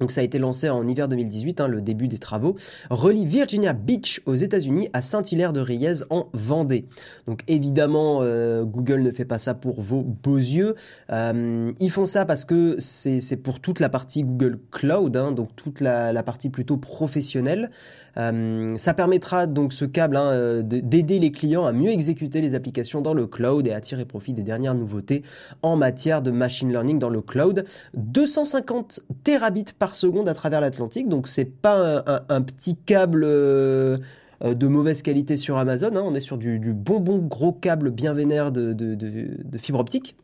donc 0.03 0.11
ça 0.11 0.21
a 0.21 0.25
été 0.25 0.41
lancé 0.41 0.69
en 0.69 0.89
hiver 0.89 1.07
2018, 1.07 1.61
hein, 1.61 1.69
le 1.69 1.81
début 1.81 2.09
des 2.09 2.19
travaux, 2.19 2.57
relie 2.91 3.25
Virginia 3.25 3.73
Beach 3.73 4.21
aux 4.27 4.35
États-Unis 4.35 4.89
à 4.93 5.01
Saint-Hilaire 5.01 5.53
de 5.53 5.61
Riez 5.61 6.03
en 6.11 6.29
Vendée. 6.33 6.87
Donc 7.27 7.43
évidemment, 7.47 8.19
euh, 8.23 8.65
Google 8.65 9.03
ne 9.03 9.13
fait 9.13 9.25
pas 9.25 9.39
ça 9.39 9.55
pour 9.55 9.81
vos 9.81 10.03
beaux 10.03 10.39
yeux. 10.39 10.75
Euh, 11.13 11.71
ils 11.79 11.91
font 11.93 12.05
ça 12.05 12.25
parce 12.25 12.45
que 12.45 12.75
c'est 12.81 13.37
pour 13.37 13.61
toute 13.61 13.79
la 13.79 13.89
partie 13.89 14.25
Google 14.25 14.59
Cloud, 14.73 15.17
hein, 15.17 15.31
donc 15.31 15.55
toute 15.55 15.81
la, 15.81 16.21
partie 16.25 16.51
plutôt 16.51 16.79
professionnelle. 16.79 17.71
Euh, 18.19 18.77
ça 18.77 18.95
permettra 18.95 19.47
donc 19.47 19.73
ce 19.73 19.85
câble 19.85 20.17
hein, 20.17 20.31
euh, 20.33 20.63
d'aider 20.63 21.19
les 21.19 21.33
clients 21.33 21.65
à 21.65 21.73
mieux 21.73 21.91
exécuter 21.91 22.41
les 22.41 22.55
applications 22.55 23.01
dans 23.01 23.15
le 23.15 23.27
cloud 23.27 23.67
et 23.67 23.73
à 23.73 23.81
tirer 23.81 24.05
profit 24.05 24.35
des 24.35 24.43
dernières 24.43 24.75
nouveautés 24.75 25.23
en 25.63 25.77
matière 25.77 26.23
de 26.23 26.31
machine 26.31 26.71
learning 26.71 26.99
dans 26.99 27.09
le 27.09 27.23
cloud. 27.23 27.65
250 27.95 29.01
terabits 29.25 29.65
par 29.79 29.97
seconde 29.97 30.29
à 30.29 30.35
travers 30.35 30.61
l'Atlantique, 30.61 31.09
donc 31.09 31.29
c'est 31.29 31.45
pas 31.45 32.05
un, 32.29 32.43
petit 32.43 32.77
câble 32.77 33.25
euh, 33.25 33.99
de 34.43 34.67
mauvaise 34.67 35.03
qualité 35.03 35.37
sur 35.37 35.57
Amazon, 35.57 35.95
hein. 35.97 36.03
on 36.05 36.15
est 36.15 36.21
sur 36.21 36.37
du, 36.37 36.59
bonbon 36.73 37.19
gros 37.19 37.53
câble 37.53 37.91
bien 37.91 38.13
vénère 38.13 38.53
de 38.53 39.59
fibre 39.59 39.81
optique. 39.81 40.17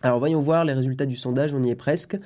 Alors 0.00 0.20
voyons 0.20 0.40
voir 0.40 0.64
les 0.64 0.74
résultats 0.74 1.06
du 1.06 1.16
sondage, 1.16 1.54
on 1.54 1.62
y 1.64 1.70
est 1.70 1.74
presque. 1.74 2.16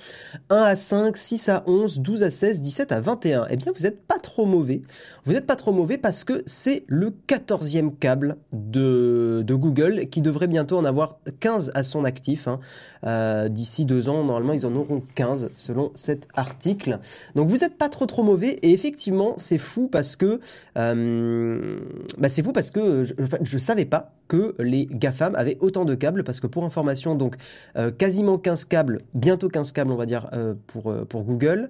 1 0.50 0.56
à 0.56 0.76
5, 0.76 1.16
6 1.16 1.48
à 1.48 1.64
11, 1.66 2.00
12 2.00 2.22
à 2.22 2.30
16, 2.30 2.60
17 2.60 2.92
à 2.92 3.00
21. 3.00 3.46
Eh 3.48 3.56
bien 3.56 3.72
vous 3.74 3.84
n'êtes 3.84 4.02
pas 4.02 4.18
trop 4.18 4.44
mauvais. 4.44 4.82
Vous 5.24 5.32
n'êtes 5.32 5.46
pas 5.46 5.56
trop 5.56 5.72
mauvais 5.72 5.96
parce 5.96 6.22
que 6.24 6.42
c'est 6.44 6.84
le 6.86 7.14
14e 7.28 7.96
câble 7.96 8.36
de, 8.52 9.42
Google 9.48 10.06
qui 10.10 10.20
devrait 10.20 10.48
bientôt 10.48 10.76
en 10.76 10.84
avoir 10.84 11.18
15 11.40 11.72
à 11.74 11.82
son 11.82 12.04
actif. 12.04 12.46
Hein. 12.46 12.60
Euh, 13.06 13.48
D'ici 13.48 13.86
deux 13.86 14.08
ans, 14.08 14.22
normalement 14.24 14.52
ils 14.52 14.66
en 14.66 14.74
auront 14.74 15.02
15 15.14 15.50
selon 15.56 15.92
cet 15.94 16.28
article. 16.34 16.98
Donc 17.36 17.48
vous 17.48 17.58
n'êtes 17.58 17.78
pas 17.78 17.88
trop 17.88 18.04
trop 18.04 18.22
mauvais 18.22 18.58
et 18.62 18.72
effectivement 18.72 19.34
c'est 19.38 19.58
fou 19.58 19.88
parce 19.88 20.16
que 20.16 20.40
euh, 20.76 21.80
bah, 22.18 22.28
c'est 22.28 22.42
fou 22.42 22.52
parce 22.52 22.70
que 22.70 23.04
je, 23.04 23.14
je 23.40 23.58
savais 23.58 23.86
pas 23.86 24.12
que 24.32 24.54
les 24.58 24.88
GAFAM 24.90 25.34
avaient 25.34 25.58
autant 25.60 25.84
de 25.84 25.94
câbles 25.94 26.24
parce 26.24 26.40
que 26.40 26.46
pour 26.46 26.64
information 26.64 27.14
donc 27.14 27.36
euh, 27.76 27.90
quasiment 27.90 28.38
15 28.38 28.64
câbles, 28.64 28.96
bientôt 29.12 29.50
15 29.50 29.72
câbles 29.72 29.92
on 29.92 29.96
va 29.96 30.06
dire 30.06 30.30
euh, 30.32 30.54
pour, 30.68 30.90
euh, 30.90 31.04
pour 31.04 31.24
Google. 31.24 31.68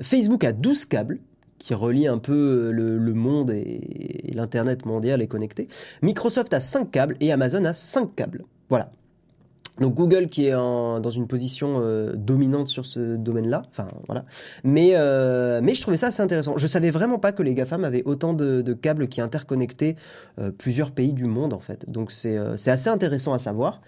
Facebook 0.00 0.44
a 0.44 0.52
12 0.52 0.86
câbles 0.86 1.18
qui 1.58 1.74
relient 1.74 2.06
un 2.08 2.16
peu 2.16 2.70
le, 2.70 3.12
monde 3.12 3.50
et, 3.50 4.32
l'Internet 4.32 4.86
mondial 4.86 5.20
est 5.20 5.26
connecté. 5.26 5.68
Microsoft 6.00 6.54
a 6.54 6.60
5 6.60 6.90
câbles 6.90 7.16
et 7.20 7.30
Amazon 7.30 7.64
a 7.66 7.74
5 7.74 8.14
câbles. 8.14 8.44
Voilà. 8.70 8.90
Donc 9.80 9.94
Google 9.94 10.28
qui 10.28 10.46
est 10.46 10.52
dans 10.52 11.10
une 11.10 11.26
position 11.26 11.80
euh, 11.80 12.12
dominante 12.14 12.68
sur 12.68 12.86
ce 12.86 13.16
domaine-là, 13.16 13.62
enfin 13.70 13.88
voilà. 14.06 14.24
Mais 14.64 14.92
euh, 14.94 15.60
mais 15.62 15.74
je 15.74 15.82
trouvais 15.82 15.96
ça 15.96 16.08
assez 16.08 16.22
intéressant. 16.22 16.56
Je 16.56 16.66
savais 16.66 16.90
vraiment 16.90 17.18
pas 17.18 17.32
que 17.32 17.42
les 17.42 17.54
GAFAM 17.54 17.84
avaient 17.84 18.02
autant 18.04 18.32
de, 18.34 18.62
câbles 18.74 19.08
qui 19.08 19.20
interconnectaient 19.20 19.96
euh, 20.38 20.50
plusieurs 20.50 20.90
pays 20.90 21.12
du 21.12 21.24
monde 21.24 21.52
en 21.52 21.60
fait. 21.60 21.88
Donc 21.88 22.10
c'est 22.10 22.38
c'est 22.56 22.70
assez 22.70 22.90
intéressant 22.90 23.32
à 23.32 23.38
savoir. 23.38 23.80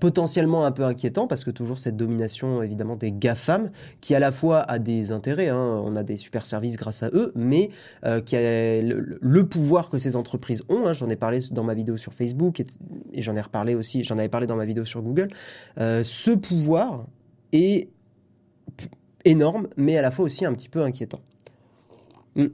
potentiellement 0.00 0.64
un 0.64 0.72
peu 0.72 0.84
inquiétant 0.84 1.26
parce 1.26 1.44
que 1.44 1.50
toujours 1.50 1.78
cette 1.78 1.96
domination 1.96 2.62
évidemment 2.62 2.96
des 2.96 3.12
GAFAM 3.12 3.70
qui 4.00 4.14
à 4.14 4.18
la 4.18 4.32
fois 4.32 4.60
a 4.60 4.78
des 4.78 5.12
intérêts, 5.12 5.48
hein, 5.48 5.82
on 5.84 5.96
a 5.96 6.02
des 6.02 6.16
super 6.16 6.46
services 6.46 6.76
grâce 6.76 7.02
à 7.02 7.08
eux, 7.12 7.32
mais 7.34 7.70
qui 8.24 8.36
a 8.36 8.80
le, 8.82 9.44
pouvoir 9.44 9.90
que 9.90 9.98
ces 9.98 10.16
entreprises 10.16 10.62
ont. 10.68 10.86
Hein, 10.86 10.92
j'en 10.92 11.08
ai 11.08 11.16
parlé 11.16 11.40
dans 11.50 11.64
ma 11.64 11.74
vidéo 11.74 11.96
sur 11.96 12.12
Facebook 12.12 12.60
et, 12.60 12.66
et 13.12 13.22
j'en 13.22 13.36
ai 13.36 13.40
reparlé 13.40 13.74
aussi, 13.74 14.04
j'en 14.04 14.18
avais 14.18 14.28
parlé 14.28 14.46
dans 14.46 14.56
ma 14.56 14.64
vidéo 14.64 14.83
sur 14.84 15.02
Google, 15.02 15.28
euh, 15.78 16.02
ce 16.02 16.30
pouvoir 16.30 17.06
est 17.52 17.88
énorme, 19.24 19.68
mais 19.76 19.96
à 19.96 20.02
la 20.02 20.10
fois 20.10 20.24
aussi 20.24 20.44
un 20.44 20.52
petit 20.52 20.68
peu 20.68 20.82
inquiétant. 20.82 21.20
Hmm. 22.36 22.46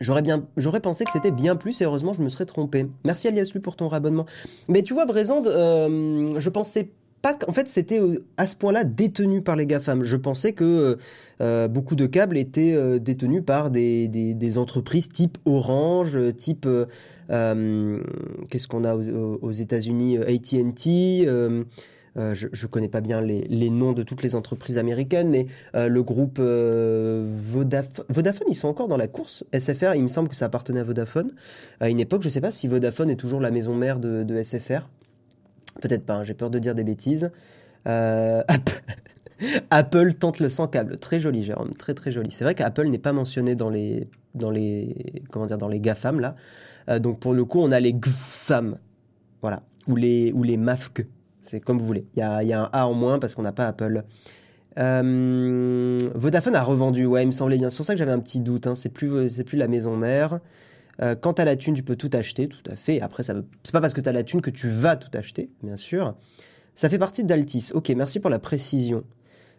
J'aurais 0.00 0.22
bien, 0.22 0.44
j'aurais 0.56 0.80
pensé 0.80 1.04
que 1.04 1.12
c'était 1.12 1.30
bien 1.30 1.54
plus 1.54 1.80
et 1.80 1.84
heureusement 1.84 2.14
je 2.14 2.22
me 2.22 2.28
serais 2.28 2.46
trompé. 2.46 2.86
Merci 3.04 3.28
Alias 3.28 3.52
Lu 3.54 3.60
pour 3.60 3.76
ton 3.76 3.86
rabonnement. 3.86 4.26
Mais 4.68 4.82
tu 4.82 4.92
vois, 4.92 5.06
Brésande, 5.06 5.46
euh, 5.46 6.38
je 6.38 6.50
pensais 6.50 6.90
qu'en 7.32 7.54
fait 7.54 7.68
c'était 7.68 7.98
euh, 7.98 8.22
à 8.36 8.46
ce 8.46 8.56
point-là 8.56 8.84
détenu 8.84 9.40
par 9.40 9.56
les 9.56 9.66
GAFAM. 9.66 10.04
Je 10.04 10.16
pensais 10.16 10.52
que 10.52 10.98
beaucoup 11.68 11.96
de 11.96 12.06
câbles 12.06 12.36
étaient 12.36 13.00
détenus 13.00 13.42
par 13.44 13.70
des, 13.70 14.58
entreprises 14.58 15.08
type 15.08 15.38
Orange, 15.46 16.18
type 16.36 16.66
euh, 17.30 18.02
qu'est-ce 18.50 18.68
qu'on 18.68 18.84
a 18.84 18.94
aux, 18.94 19.52
États-Unis 19.52 20.18
euh, 20.18 20.28
AT&T. 20.28 21.24
Euh, 21.26 21.64
je 22.32 22.46
ne 22.46 22.66
connais 22.68 22.88
pas 22.88 23.00
bien 23.00 23.20
les, 23.20 23.70
noms 23.70 23.92
de 23.92 24.04
toutes 24.04 24.22
les 24.22 24.36
entreprises 24.36 24.78
américaines, 24.78 25.30
mais 25.30 25.46
le 25.74 26.02
groupe 26.02 26.38
Vodafone, 26.38 28.46
ils 28.48 28.54
sont 28.54 28.68
encore 28.68 28.86
dans 28.86 28.96
la 28.96 29.08
course. 29.08 29.44
SFR, 29.52 29.96
il 29.96 30.04
me 30.04 30.08
semble 30.08 30.28
que 30.28 30.36
ça 30.36 30.46
appartenait 30.46 30.80
à 30.80 30.84
Vodafone. 30.84 31.32
À 31.80 31.88
une 31.88 31.98
époque, 31.98 32.22
je 32.22 32.28
ne 32.28 32.32
sais 32.32 32.40
pas 32.40 32.52
si 32.52 32.68
Vodafone 32.68 33.10
est 33.10 33.16
toujours 33.16 33.40
la 33.40 33.50
maison 33.50 33.74
mère 33.74 33.98
de, 33.98 34.42
SFR. 34.44 34.88
Peut-être 35.80 36.04
pas, 36.06 36.14
hein, 36.14 36.24
j'ai 36.24 36.34
peur 36.34 36.50
de 36.50 36.58
dire 36.58 36.74
des 36.74 36.84
bêtises. 36.84 37.30
Apple 39.70 40.14
tente 40.14 40.40
le 40.40 40.48
sans 40.48 40.68
câble. 40.68 40.98
Très 40.98 41.20
joli, 41.20 41.42
Jérôme. 41.42 41.74
Très, 41.74 41.94
très 41.94 42.12
joli. 42.12 42.30
C'est 42.30 42.44
vrai 42.44 42.54
qu'Apple 42.54 42.86
n'est 42.88 42.98
pas 42.98 43.12
mentionné 43.12 43.54
dans 43.54 43.70
les, 43.70 44.08
dans 44.34 44.50
les, 44.50 45.22
comment 45.30 45.46
dire, 45.46 45.58
dans 45.58 45.68
les 45.68 45.80
GAFAM, 45.80 46.20
là. 46.20 46.36
Euh, 46.88 46.98
donc 46.98 47.18
pour 47.20 47.32
le 47.32 47.44
coup, 47.44 47.60
on 47.60 47.72
a 47.72 47.80
les 47.80 47.92
GFAM, 47.94 48.76
voilà, 49.40 49.62
ou 49.86 49.96
les, 49.96 50.32
ou 50.32 50.42
les. 50.42 50.58
C'est 51.40 51.60
comme 51.60 51.78
vous 51.78 51.86
voulez. 51.86 52.06
Il 52.16 52.20
y 52.20 52.22
a, 52.22 52.42
y 52.42 52.52
a, 52.52 52.62
un 52.62 52.70
A 52.72 52.86
en 52.86 52.94
moins 52.94 53.18
parce 53.18 53.34
qu'on 53.34 53.42
n'a 53.42 53.52
pas 53.52 53.66
Apple. 53.68 54.04
Euh, 54.78 55.98
Vodafone 56.14 56.56
a 56.56 56.62
revendu, 56.62 57.06
ouais, 57.06 57.22
il 57.22 57.26
me 57.26 57.32
semblait 57.32 57.58
bien. 57.58 57.70
C'est 57.70 57.76
pour 57.76 57.86
ça 57.86 57.94
que 57.94 57.98
j'avais 57.98 58.12
un 58.12 58.20
petit 58.20 58.40
doute. 58.40 58.66
Hein. 58.66 58.74
C'est 58.74 58.88
plus, 58.88 59.30
c'est 59.30 59.44
plus 59.44 59.58
la 59.58 59.68
maison 59.68 59.96
mère. 59.96 60.40
Euh, 61.02 61.14
quand 61.14 61.34
tu 61.34 61.42
as 61.42 61.44
la 61.44 61.56
thune, 61.56 61.74
tu 61.74 61.82
peux 61.82 61.96
tout 61.96 62.10
acheter, 62.12 62.48
tout 62.48 62.62
à 62.70 62.76
fait. 62.76 63.00
Après, 63.00 63.22
ça 63.22 63.34
c'est 63.62 63.72
pas 63.72 63.80
parce 63.80 63.94
que 63.94 64.00
tu 64.00 64.08
as 64.08 64.12
la 64.12 64.22
thune 64.22 64.40
que 64.40 64.50
tu 64.50 64.68
vas 64.68 64.96
tout 64.96 65.10
acheter, 65.16 65.50
bien 65.62 65.76
sûr. 65.76 66.14
Ça 66.74 66.88
fait 66.88 66.98
partie 66.98 67.24
d'Altis. 67.24 67.70
Ok, 67.74 67.90
merci 67.90 68.20
pour 68.20 68.30
la 68.30 68.38
précision. 68.38 69.04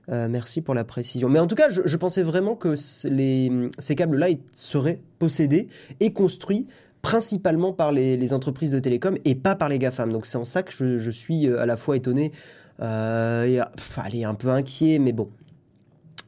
merci 0.07 0.61
pour 0.61 0.75
la 0.75 0.83
précision. 0.83 1.29
Mais 1.29 1.39
en 1.39 1.47
tout 1.47 1.55
cas, 1.55 1.69
je, 1.69 1.97
pensais 1.97 2.21
vraiment 2.21 2.55
que 2.55 2.75
les, 3.07 3.69
ces 3.79 3.95
câbles-là 3.95 4.27
seraient 4.55 4.99
possédés 5.17 5.67
et 5.99 6.11
construits 6.11 6.67
principalement 7.05 7.71
par 7.71 7.91
les, 7.91 8.33
entreprises 8.33 8.71
de 8.71 8.79
télécom 8.79 9.15
et 9.25 9.35
pas 9.35 9.53
par 9.53 9.69
les 9.69 9.77
GAFAM. 9.77 10.11
Donc 10.11 10.25
c'est 10.25 10.39
en 10.39 10.43
ça 10.43 10.63
que 10.63 10.71
je, 10.73 11.11
suis 11.11 11.47
euh, 11.47 11.61
à 11.61 11.67
la 11.67 11.77
fois 11.77 11.95
étonné 11.95 12.31
euh, 12.81 13.43
et 13.43 13.59
allez, 13.97 14.23
un 14.23 14.33
peu 14.33 14.49
inquiet, 14.49 14.97
mais 14.97 15.11
bon, 15.11 15.29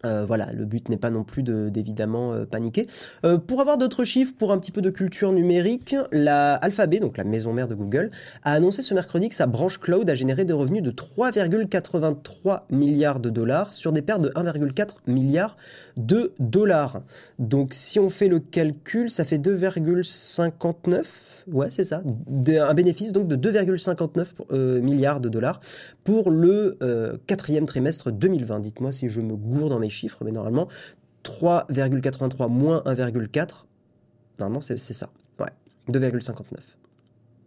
euh, 0.08 0.26
voilà, 0.26 0.52
le 0.54 0.66
but 0.66 0.90
n'est 0.90 0.98
pas 0.98 1.10
non 1.10 1.24
plus 1.24 1.44
d'évidemment 1.44 2.34
euh, 2.34 2.46
paniquer. 2.46 2.88
Euh, 3.26 3.38
pour 3.38 3.62
avoir 3.62 3.78
d'autres 3.78 4.04
chiffres, 4.04 4.34
pour 4.38 4.52
un 4.52 4.58
petit 4.58 4.72
peu 4.72 4.82
de 4.82 4.90
culture 4.90 5.32
numérique, 5.32 5.96
la 6.12 6.56
Alphabet, 6.56 7.00
donc 7.00 7.18
la 7.18 7.24
maison 7.24 7.54
mère 7.54 7.68
de 7.68 7.76
Google, 7.76 8.12
a 8.44 8.54
annoncé 8.54 8.82
ce 8.82 8.94
mercredi 8.94 9.30
que 9.30 9.36
sa 9.36 9.48
branche 9.48 9.80
cloud 9.80 10.10
a 10.10 10.16
généré 10.16 10.46
des 10.46 10.54
revenus 10.54 10.82
de 10.82 10.92
3,83 10.92 12.62
milliards 12.70 13.20
de 13.20 13.30
dollars 13.30 13.74
sur 13.74 13.92
des 13.92 14.02
pertes 14.02 14.22
de 14.22 14.30
1,4 14.30 14.96
milliard 15.08 15.58
de 15.98 16.34
dollars. 16.40 17.02
Donc 17.40 17.74
si 17.74 18.00
on 18.00 18.10
fait 18.10 18.28
le 18.28 18.40
calcul, 18.40 19.10
ça 19.10 19.26
fait 19.26 19.38
2,59 19.38 21.04
ouais, 21.52 21.70
c'est 21.72 21.84
ça, 21.84 22.02
un 22.04 22.74
bénéfice 22.74 23.12
donc 23.12 23.28
de 23.28 23.36
2,59 23.36 24.28
euh, 24.52 24.82
milliards 24.82 25.20
de 25.20 25.30
dollars 25.30 25.60
pour 26.04 26.30
le 26.30 26.78
euh, 26.82 27.18
quatrième 27.26 27.66
trimestre 27.66 28.12
2020. 28.12 28.60
Dites-moi 28.60 28.92
si 28.92 29.10
je 29.10 29.22
me 29.22 29.36
gourde 29.36 29.70
dans 29.70 29.80
mes 29.80 29.90
chiffres, 29.90 30.24
mais 30.24 30.32
normalement 30.32 30.68
3,83 31.24 32.50
moins 32.50 32.82
1,4, 32.86 33.66
normalement 34.40 34.62
c'est 34.62 34.78
ça, 34.78 35.10
ouais, 35.40 35.48
2,59 35.90 36.44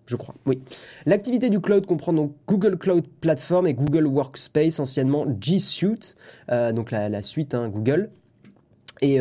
je 0.07 0.17
crois. 0.17 0.35
Oui. 0.45 0.61
L'activité 1.07 1.51
du 1.51 1.61
cloud 1.61 1.87
comprend 1.87 2.13
donc 2.13 2.35
Google 2.49 2.77
Cloud 2.77 3.07
Platform 3.21 3.69
et 3.69 3.75
Google 3.75 4.07
Workspace, 4.07 4.81
anciennement 4.81 5.25
G 5.41 5.61
Suite, 5.61 6.17
euh, 6.51 6.73
donc 6.73 6.91
la, 6.91 7.23
suite 7.23 7.55
hein, 7.55 7.69
Google. 7.69 8.11
Et, 9.03 9.19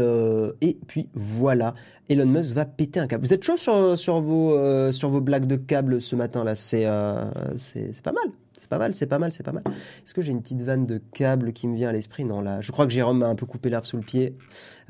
et, 0.62 0.77
puis 0.88 1.07
voilà. 1.13 1.74
Elon 2.09 2.25
Musk 2.25 2.55
va 2.55 2.65
péter 2.65 3.00
un 3.00 3.07
câble. 3.07 3.24
Vous 3.24 3.33
êtes 3.33 3.43
chaud 3.43 3.57
sur, 3.57 3.74
euh, 3.75 4.91
vos 5.03 5.21
blagues 5.21 5.45
de 5.45 5.55
câble 5.55 6.01
ce 6.01 6.15
matin 6.15 6.43
là? 6.43 6.53
Euh, 6.74 7.31
C'est 7.57 8.01
pas 8.01 8.12
mal. 8.12 8.24
C'est 8.57 8.67
pas 8.67 8.79
mal, 8.79 8.93
c'est 8.93 9.05
pas 9.05 9.19
mal, 9.19 9.31
c'est 9.31 9.43
pas 9.43 9.51
mal. 9.51 9.63
Est-ce 9.67 10.13
que 10.13 10.21
j'ai 10.21 10.31
une 10.31 10.41
petite 10.41 10.62
vanne 10.62 10.86
de 10.86 11.00
câble 11.13 11.53
qui 11.53 11.67
me 11.67 11.75
vient 11.75 11.89
à 11.89 11.93
l'esprit? 11.93 12.25
Non, 12.25 12.41
là, 12.41 12.59
je 12.59 12.71
crois 12.74 12.86
que 12.86 12.91
Jérôme 12.91 13.19
m'a 13.19 13.27
un 13.27 13.36
peu 13.36 13.45
coupé 13.45 13.69
l'herbe 13.69 13.86
sous 13.86 13.95
le 13.95 14.03
pied 14.03 14.36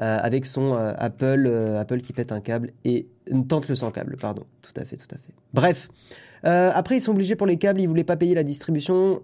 euh, 0.02 0.18
avec 0.22 0.48
son 0.48 0.74
Apple, 0.74 1.76
Apple 1.78 2.02
qui 2.02 2.14
pète 2.14 2.32
un 2.32 2.40
câble 2.40 2.72
et 2.84 3.06
tente 3.48 3.68
le 3.68 3.76
sans 3.76 3.92
câble, 3.92 4.18
pardon. 4.18 4.44
Tout 4.64 4.74
à 4.76 4.86
fait, 4.86 4.96
tout 4.96 5.14
à 5.14 5.18
fait. 5.18 5.34
Bref, 5.54 5.90
après 6.44 6.98
ils 6.98 7.02
sont 7.02 7.12
obligés 7.12 7.36
pour 7.36 7.48
les 7.48 7.58
câbles, 7.58 7.80
ils 7.80 7.88
voulaient 7.88 8.04
pas 8.04 8.18
payer 8.18 8.34
la 8.34 8.44
distribution. 8.44 9.22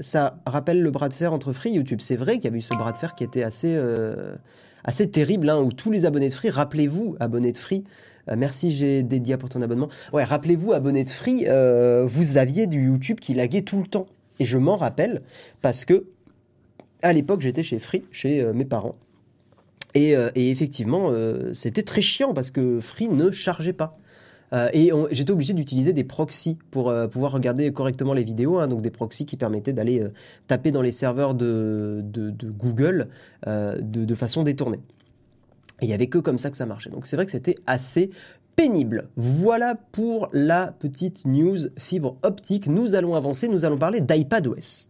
Ça 0.00 0.40
rappelle 0.44 0.82
le 0.82 0.90
bras 0.90 1.08
de 1.08 1.14
fer 1.14 1.32
entre 1.32 1.52
Free 1.52 1.70
et 1.70 1.74
YouTube. 1.74 2.00
C'est 2.00 2.16
vrai 2.16 2.34
qu'il 2.34 2.44
y 2.44 2.48
avait 2.48 2.58
eu 2.58 2.62
ce 2.62 2.74
bras 2.74 2.90
de 2.90 2.96
fer 2.96 3.14
qui 3.14 3.22
était 3.22 3.44
assez 3.44 3.78
assez 4.84 5.10
terrible, 5.10 5.50
hein, 5.50 5.60
où 5.60 5.72
tous 5.72 5.90
les 5.90 6.04
abonnés 6.06 6.28
de 6.28 6.34
Free, 6.34 6.50
rappelez-vous, 6.50 7.16
abonnés 7.18 7.52
de 7.52 7.58
Free, 7.58 7.84
euh, 8.28 8.34
merci, 8.36 8.70
j'ai 8.70 9.02
dédié 9.02 9.36
pour 9.36 9.48
ton 9.48 9.62
abonnement. 9.62 9.88
Ouais, 10.12 10.24
rappelez-vous, 10.24 10.72
abonnés 10.72 11.04
de 11.04 11.10
Free, 11.10 11.46
euh, 11.48 12.06
vous 12.06 12.36
aviez 12.36 12.66
du 12.66 12.84
YouTube 12.84 13.20
qui 13.20 13.34
laguait 13.34 13.62
tout 13.62 13.80
le 13.80 13.86
temps. 13.86 14.06
Et 14.40 14.44
je 14.44 14.58
m'en 14.58 14.76
rappelle 14.76 15.22
parce 15.62 15.84
que 15.84 16.06
à 17.02 17.12
l'époque, 17.12 17.42
j'étais 17.42 17.62
chez 17.62 17.78
Free, 17.78 18.04
chez 18.12 18.40
euh, 18.40 18.52
mes 18.52 18.64
parents. 18.64 18.94
Et, 19.96 20.16
et 20.34 20.50
effectivement, 20.50 21.12
c'était 21.52 21.84
très 21.84 22.02
chiant 22.02 22.34
parce 22.34 22.50
que 22.50 22.80
Free 22.80 23.08
ne 23.08 23.30
chargeait 23.30 23.72
pas. 23.72 23.96
Euh, 24.54 24.68
et 24.72 24.90
j'étais 25.10 25.32
obligé 25.32 25.52
d'utiliser 25.52 25.92
des 25.92 26.04
proxys 26.04 26.56
pour 26.70 26.88
euh, 26.88 27.08
pouvoir 27.08 27.32
regarder 27.32 27.72
correctement 27.72 28.12
les 28.12 28.22
vidéos, 28.22 28.58
hein, 28.58 28.68
donc 28.68 28.82
des 28.82 28.90
proxys 28.90 29.26
qui 29.26 29.36
permettaient 29.36 29.72
d'aller 29.72 30.00
euh, 30.00 30.12
taper 30.46 30.70
dans 30.70 30.82
les 30.82 30.92
serveurs 30.92 31.34
de, 31.34 32.04
Google 32.58 33.08
de, 33.46 34.14
façon 34.14 34.42
détournée. 34.42 34.80
Et 35.80 35.86
il 35.86 35.88
n'y 35.88 35.94
avait 35.94 36.06
que 36.06 36.18
comme 36.18 36.38
ça 36.38 36.50
que 36.50 36.56
ça 36.56 36.66
marchait. 36.66 36.90
Donc 36.90 37.06
c'est 37.06 37.16
vrai 37.16 37.26
que 37.26 37.32
c'était 37.32 37.56
assez 37.66 38.10
pénible. 38.54 39.08
Voilà 39.16 39.74
pour 39.74 40.28
la 40.32 40.68
petite 40.68 41.24
news 41.24 41.56
fibre 41.76 42.16
optique. 42.22 42.68
Nous 42.68 42.94
allons 42.94 43.16
avancer, 43.16 43.48
nous 43.48 43.64
allons 43.64 43.78
parler 43.78 44.00
d'iPadOS. 44.00 44.88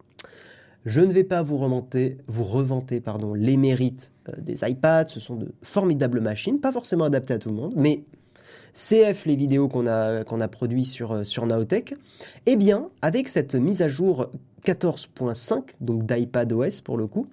Je 0.85 1.01
ne 1.01 1.11
vais 1.11 1.23
pas 1.23 1.41
vous 1.41 1.57
remonter, 1.57 2.19
vous 2.27 2.43
reventer 2.43 3.01
pardon, 3.01 3.33
les 3.33 3.57
mérites 3.57 4.11
des 4.37 4.57
iPads. 4.61 5.07
Ce 5.07 5.19
sont 5.19 5.35
de 5.35 5.51
formidables 5.63 6.21
machines, 6.21 6.59
pas 6.59 6.71
forcément 6.71 7.05
adaptées 7.05 7.33
à 7.33 7.39
tout 7.39 7.49
le 7.49 7.55
monde, 7.55 7.73
mais 7.75 8.03
CF 8.75 9.25
les 9.25 9.35
vidéos 9.35 9.67
qu'on 9.67 9.87
a, 9.87 10.23
qu'on 10.23 10.41
a 10.41 10.47
produites 10.47 10.85
sur, 10.85 11.13
euh, 11.13 11.23
sur 11.23 11.45
Naotech, 11.45 11.95
eh 12.45 12.57
bien, 12.57 12.89
avec 13.01 13.29
cette 13.29 13.55
mise 13.55 13.81
à 13.81 13.87
jour 13.87 14.27
14.5, 14.65 15.61
donc 15.79 16.05
d'iPadOS 16.05 16.81
pour 16.83 16.97
le 16.97 17.07
coup, 17.07 17.27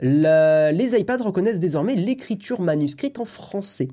les 0.00 0.98
iPads 0.98 1.22
reconnaissent 1.22 1.60
désormais 1.60 1.94
l'écriture 1.94 2.60
manuscrite 2.60 3.20
en 3.20 3.24
français. 3.24 3.88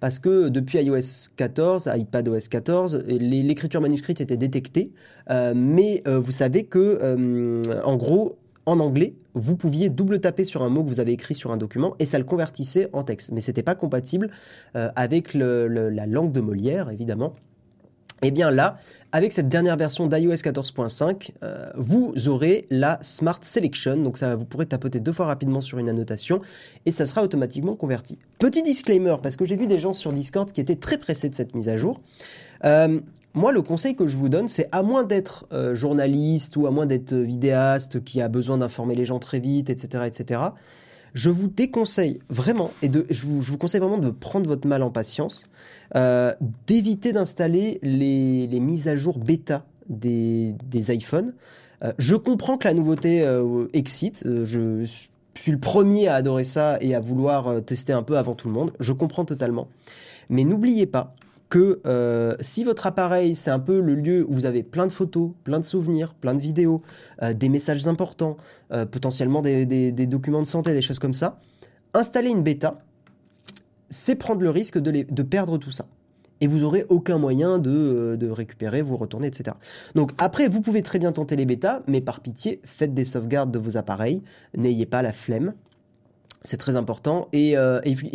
Parce 0.00 0.18
que 0.18 0.48
depuis 0.48 0.78
iOS 0.78 1.28
14, 1.36 1.90
iPadOS 1.94 2.48
14, 2.48 3.04
l'écriture 3.06 3.82
manuscrite 3.82 4.22
était 4.22 4.38
détectée. 4.38 4.90
Euh, 5.28 5.52
mais 5.54 6.02
euh, 6.08 6.18
vous 6.18 6.30
savez 6.30 6.64
que, 6.64 7.62
en 7.84 7.96
gros, 7.96 8.38
en 8.70 8.80
anglais, 8.80 9.14
vous 9.34 9.56
pouviez 9.56 9.90
double 9.90 10.20
taper 10.20 10.44
sur 10.44 10.62
un 10.62 10.68
mot 10.68 10.82
que 10.82 10.88
vous 10.88 11.00
avez 11.00 11.12
écrit 11.12 11.34
sur 11.34 11.52
un 11.52 11.56
document 11.56 11.94
et 11.98 12.06
ça 12.06 12.18
le 12.18 12.24
convertissait 12.24 12.88
en 12.92 13.02
texte. 13.02 13.30
Mais 13.32 13.40
ce 13.40 13.50
n'était 13.50 13.62
pas 13.62 13.74
compatible 13.74 14.30
euh, 14.76 14.90
avec 14.96 15.34
la 15.34 16.06
langue 16.06 16.32
de 16.32 16.40
Molière, 16.40 16.90
évidemment. 16.90 17.34
Et 18.22 18.26
eh 18.26 18.30
bien 18.32 18.50
là, 18.50 18.76
avec 19.12 19.32
cette 19.32 19.48
dernière 19.48 19.78
version 19.78 20.06
d'iOS 20.06 20.34
14.5, 20.34 21.30
euh, 21.42 21.70
vous 21.74 22.12
aurez 22.28 22.66
la 22.68 22.98
Smart 23.00 23.38
Selection. 23.40 23.96
Donc 23.96 24.18
ça, 24.18 24.36
vous 24.36 24.44
pourrez 24.44 24.66
tapoter 24.66 25.00
deux 25.00 25.14
fois 25.14 25.24
rapidement 25.24 25.62
sur 25.62 25.78
une 25.78 25.88
annotation 25.88 26.42
et 26.84 26.90
ça 26.90 27.06
sera 27.06 27.22
automatiquement 27.22 27.76
converti. 27.76 28.18
Petit 28.38 28.62
disclaimer, 28.62 29.16
parce 29.22 29.36
que 29.36 29.46
j'ai 29.46 29.56
vu 29.56 29.66
des 29.66 29.78
gens 29.78 29.94
sur 29.94 30.12
Discord 30.12 30.52
qui 30.52 30.60
étaient 30.60 30.76
très 30.76 30.98
pressés 30.98 31.30
de 31.30 31.34
cette 31.34 31.54
mise 31.54 31.70
à 31.70 31.78
jour. 31.78 32.02
Euh, 32.66 33.00
moi, 33.34 33.52
le 33.52 33.62
conseil 33.62 33.94
que 33.94 34.06
je 34.06 34.16
vous 34.16 34.28
donne, 34.28 34.48
c'est 34.48 34.68
à 34.72 34.82
moins 34.82 35.04
d'être 35.04 35.46
euh, 35.52 35.74
journaliste 35.74 36.56
ou 36.56 36.66
à 36.66 36.70
moins 36.70 36.86
d'être 36.86 37.14
vidéaste 37.14 38.02
qui 38.02 38.20
a 38.20 38.28
besoin 38.28 38.58
d'informer 38.58 38.96
les 38.96 39.04
gens 39.04 39.18
très 39.18 39.38
vite, 39.38 39.70
etc., 39.70 40.04
etc., 40.06 40.40
je 41.12 41.28
vous 41.28 41.48
déconseille 41.48 42.20
vraiment, 42.28 42.70
et 42.82 42.90
je, 43.10 43.26
vous, 43.26 43.58
conseille 43.58 43.80
vraiment 43.80 43.98
de 43.98 44.10
prendre 44.10 44.46
votre 44.48 44.68
mal 44.68 44.80
en 44.84 44.90
patience, 44.90 45.44
euh, 45.96 46.32
d'éviter 46.68 47.12
d'installer 47.12 47.80
les, 47.82 48.60
mises 48.60 48.86
à 48.86 48.94
jour 48.94 49.18
bêta 49.18 49.64
des, 49.88 50.54
iPhones. 50.72 51.34
Euh, 51.82 51.92
je 51.98 52.14
comprends 52.14 52.58
que 52.58 52.68
la 52.68 52.74
nouveauté 52.74 53.28
excite, 53.72 54.22
je 54.24 54.84
suis 55.34 55.50
le 55.50 55.58
premier 55.58 56.06
à 56.06 56.14
adorer 56.14 56.44
ça 56.44 56.78
et 56.80 56.94
à 56.94 57.00
vouloir 57.00 57.60
tester 57.64 57.92
un 57.92 58.04
peu 58.04 58.16
avant 58.16 58.36
tout 58.36 58.46
le 58.46 58.54
monde, 58.54 58.72
je 58.78 58.92
comprends 58.92 59.24
totalement. 59.24 59.66
Mais 60.28 60.44
n'oubliez 60.44 60.86
pas 60.86 61.16
que 61.50 61.80
euh, 61.84 62.36
si 62.40 62.62
votre 62.62 62.86
appareil, 62.86 63.34
c'est 63.34 63.50
un 63.50 63.58
peu 63.58 63.80
le 63.80 63.96
lieu 63.96 64.24
où 64.26 64.32
vous 64.32 64.46
avez 64.46 64.62
plein 64.62 64.86
de 64.86 64.92
photos, 64.92 65.32
plein 65.42 65.58
de 65.58 65.64
souvenirs, 65.64 66.14
plein 66.14 66.34
de 66.34 66.40
vidéos, 66.40 66.80
euh, 67.22 67.34
des 67.34 67.48
messages 67.48 67.86
importants, 67.88 68.36
euh, 68.72 68.86
potentiellement 68.86 69.42
des, 69.42 69.92
documents 70.06 70.40
de 70.40 70.46
santé, 70.46 70.72
des 70.72 70.80
choses 70.80 71.00
comme 71.00 71.12
ça, 71.12 71.40
installer 71.92 72.30
une 72.30 72.44
bêta, 72.44 72.80
c'est 73.90 74.14
prendre 74.14 74.42
le 74.42 74.50
risque 74.50 74.78
de, 74.78 75.22
perdre 75.22 75.58
tout 75.58 75.72
ça. 75.72 75.86
Et 76.40 76.46
vous 76.46 76.60
n'aurez 76.60 76.86
aucun 76.88 77.18
moyen 77.18 77.58
de, 77.58 78.30
récupérer, 78.30 78.80
vous 78.80 78.96
retourner, 78.96 79.26
etc. 79.26 79.56
Donc 79.96 80.12
après, 80.18 80.46
vous 80.46 80.60
pouvez 80.60 80.82
très 80.82 81.00
bien 81.00 81.10
tenter 81.10 81.34
les 81.34 81.46
bêtas, 81.46 81.82
mais 81.88 82.00
par 82.00 82.20
pitié, 82.20 82.60
faites 82.64 82.94
des 82.94 83.04
sauvegardes 83.04 83.50
de 83.50 83.58
vos 83.58 83.76
appareils, 83.76 84.22
n'ayez 84.56 84.86
pas 84.86 85.02
la 85.02 85.12
flemme. 85.12 85.54
C'est 86.44 86.56
très 86.56 86.76
important. 86.76 87.28
Et 87.32 87.56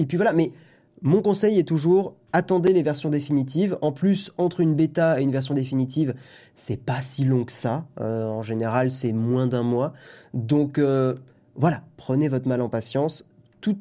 puis 0.07 0.15
voilà, 0.15 0.31
mais 0.31 0.53
mon 1.01 1.21
conseil 1.21 1.59
est 1.59 1.67
toujours 1.67 2.15
attendez 2.31 2.73
les 2.73 2.83
versions 2.83 3.09
définitives. 3.09 3.77
En 3.81 3.91
plus, 3.91 4.31
entre 4.37 4.59
une 4.59 4.75
bêta 4.75 5.19
et 5.19 5.23
une 5.23 5.31
version 5.31 5.53
définitive, 5.53 6.15
c'est 6.55 6.81
pas 6.81 7.01
si 7.01 7.23
long 7.23 7.45
que 7.45 7.51
ça. 7.51 7.85
Euh, 7.99 8.25
en 8.25 8.43
général, 8.43 8.91
c'est 8.91 9.11
moins 9.13 9.47
d'un 9.47 9.63
mois. 9.63 9.93
Donc 10.33 10.77
euh, 10.77 11.15
voilà, 11.55 11.83
prenez 11.97 12.27
votre 12.27 12.47
mal 12.47 12.61
en 12.61 12.69
patience. 12.69 13.25
Tout, 13.61 13.77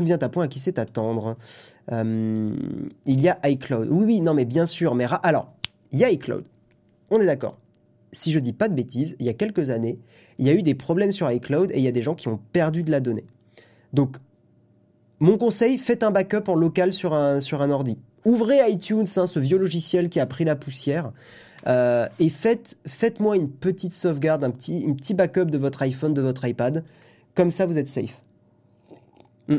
vient 0.00 0.18
à 0.18 0.28
point 0.28 0.44
à 0.44 0.48
qui 0.48 0.58
sait 0.58 0.78
attendre. 0.78 1.36
Euh, 1.90 2.54
il 3.06 3.20
y 3.20 3.28
a 3.28 3.38
iCloud. 3.48 3.88
Oui, 3.90 4.04
oui, 4.04 4.20
non, 4.20 4.34
mais 4.34 4.44
bien 4.44 4.66
sûr. 4.66 4.94
Mais 4.94 5.06
alors, 5.22 5.52
il 5.90 5.98
y 5.98 6.04
a 6.04 6.10
iCloud. 6.10 6.44
On 7.10 7.20
est 7.20 7.26
d'accord. 7.26 7.58
Si 8.12 8.30
je 8.30 8.40
dis 8.40 8.52
pas 8.52 8.68
de 8.68 8.74
bêtises, 8.74 9.16
il 9.20 9.26
y 9.26 9.30
a 9.30 9.34
quelques 9.34 9.70
années, 9.70 9.98
il 10.38 10.46
y 10.46 10.50
a 10.50 10.54
eu 10.54 10.62
des 10.62 10.74
problèmes 10.74 11.12
sur 11.12 11.30
iCloud 11.30 11.70
et 11.72 11.78
il 11.78 11.82
y 11.82 11.88
a 11.88 11.92
des 11.92 12.02
gens 12.02 12.14
qui 12.14 12.28
ont 12.28 12.38
perdu 12.52 12.82
de 12.82 12.90
la 12.90 13.00
donnée. 13.00 13.24
Donc, 13.94 14.16
mon 15.22 15.38
conseil, 15.38 15.78
faites 15.78 16.02
un 16.02 16.10
backup 16.10 16.48
en 16.48 16.56
local 16.56 16.92
sur 16.92 17.14
un, 17.14 17.40
sur 17.40 17.62
un 17.62 17.70
ordi. 17.70 17.96
Ouvrez 18.24 18.58
iTunes, 18.68 19.06
hein, 19.16 19.28
ce 19.28 19.38
vieux 19.38 19.56
logiciel 19.56 20.08
qui 20.08 20.18
a 20.18 20.26
pris 20.26 20.44
la 20.44 20.56
poussière, 20.56 21.12
euh, 21.68 22.08
et 22.18 22.28
faites, 22.28 22.76
faites-moi 22.88 23.36
une 23.36 23.48
petite 23.48 23.92
sauvegarde, 23.92 24.42
un 24.42 24.50
petit, 24.50 24.84
petit 24.96 25.14
backup 25.14 25.44
de 25.44 25.58
votre 25.58 25.80
iPhone, 25.82 26.12
de 26.12 26.20
votre 26.20 26.44
iPad. 26.44 26.82
Comme 27.36 27.52
ça, 27.52 27.66
vous 27.66 27.78
êtes 27.78 27.86
safe. 27.86 28.20
Hmm. 29.46 29.58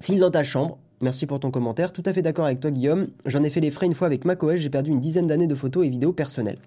Fils 0.00 0.20
dans 0.20 0.30
ta 0.30 0.44
chambre. 0.44 0.78
Merci 1.00 1.26
pour 1.26 1.40
ton 1.40 1.50
commentaire. 1.50 1.92
Tout 1.92 2.04
à 2.06 2.12
fait 2.12 2.22
d'accord 2.22 2.46
avec 2.46 2.60
toi, 2.60 2.70
Guillaume. 2.70 3.08
J'en 3.26 3.42
ai 3.42 3.50
fait 3.50 3.60
les 3.60 3.72
frais 3.72 3.86
une 3.86 3.94
fois 3.94 4.06
avec 4.06 4.24
macOS. 4.24 4.60
J'ai 4.60 4.70
perdu 4.70 4.90
une 4.90 5.00
dizaine 5.00 5.26
d'années 5.26 5.48
de 5.48 5.54
photos 5.56 5.84
et 5.84 5.88
vidéos 5.88 6.12
personnelles. 6.12 6.60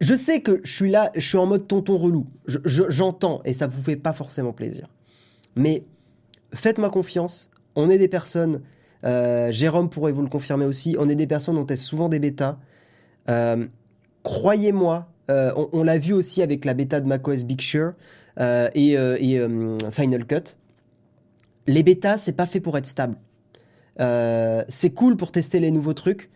Je 0.00 0.14
sais 0.14 0.40
que 0.40 0.62
je 0.64 0.72
suis 0.72 0.90
là, 0.90 1.12
je 1.14 1.28
suis 1.28 1.36
en 1.36 1.44
mode 1.44 1.68
tonton 1.68 1.98
relou. 1.98 2.26
J'entends 2.46 3.42
et 3.44 3.52
ça 3.52 3.66
vous 3.66 3.82
fait 3.82 3.96
pas 3.96 4.14
forcément 4.14 4.54
plaisir. 4.54 4.88
Mais 5.54 5.84
faites-moi 6.54 6.90
confiance. 6.90 7.50
On 7.74 7.90
est 7.90 7.98
des 7.98 8.08
personnes, 8.08 8.62
euh, 9.04 9.50
Jérôme 9.50 9.88
pourrait 9.88 10.12
vous 10.12 10.22
le 10.22 10.28
confirmer 10.28 10.64
aussi, 10.64 10.96
on 10.98 11.08
est 11.08 11.14
des 11.14 11.26
personnes, 11.26 11.56
on 11.56 11.64
teste 11.64 11.84
souvent 11.84 12.08
des 12.08 12.18
bêtas. 12.18 12.58
Euh, 13.28 13.66
croyez-moi, 14.22 15.08
euh, 15.30 15.52
on, 15.72 15.82
l'a 15.82 15.98
vu 15.98 16.12
aussi 16.12 16.42
avec 16.42 16.64
la 16.64 16.74
bêta 16.74 17.00
de 17.00 17.06
macOS 17.06 17.44
Big 17.44 17.60
Sur 17.60 17.94
et, 18.38 18.96
Final 19.90 20.26
Cut. 20.26 20.56
Les 21.66 21.82
bêtas, 21.82 22.18
c'est 22.18 22.32
pas 22.32 22.46
fait 22.46 22.60
pour 22.60 22.76
être 22.76 22.86
stable. 22.86 23.16
c'est 24.68 24.90
cool 24.94 25.16
pour 25.16 25.32
tester 25.32 25.60
les 25.60 25.70
nouveaux 25.70 25.94
trucs, 25.94 26.30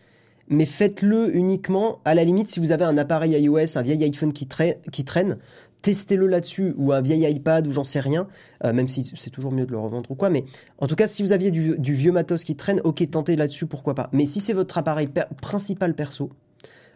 mais 0.49 0.65
faites-le 0.65 1.35
uniquement, 1.35 1.99
à 2.05 2.15
la 2.15 2.23
limite, 2.23 2.47
si 2.47 2.59
vous 2.59 2.71
avez 2.71 2.85
un 2.85 2.97
appareil 2.97 3.31
iOS, 3.31 3.77
un 3.77 3.81
vieil 3.81 4.03
iPhone 4.03 4.31
qui, 4.31 4.47
qui 4.91 5.03
traîne, 5.03 5.37
testez-le 5.81 6.27
là-dessus, 6.27 6.73
ou 6.77 6.91
un 6.91 7.01
vieil 7.01 7.23
iPad, 7.31 7.67
ou 7.67 7.71
j'en 7.71 7.83
sais 7.83 7.99
rien, 7.99 8.27
euh, 8.63 8.73
même 8.73 8.87
si 8.87 9.11
c'est 9.15 9.29
toujours 9.29 9.51
mieux 9.51 9.65
de 9.65 9.71
le 9.71 9.79
revendre 9.79 10.09
ou 10.11 10.15
quoi, 10.15 10.29
mais 10.29 10.43
en 10.79 10.87
tout 10.87 10.95
cas, 10.95 11.07
si 11.07 11.23
vous 11.23 11.31
aviez 11.31 11.51
du, 11.51 11.93
vieux 11.93 12.11
matos 12.11 12.43
qui 12.43 12.55
traîne, 12.55 12.81
ok, 12.83 13.09
tentez 13.09 13.35
là-dessus, 13.35 13.67
pourquoi 13.67 13.95
pas. 13.95 14.09
Mais 14.11 14.25
si 14.25 14.39
c'est 14.39 14.53
votre 14.53 14.77
appareil 14.77 15.09
principal 15.41 15.93
perso, 15.95 16.31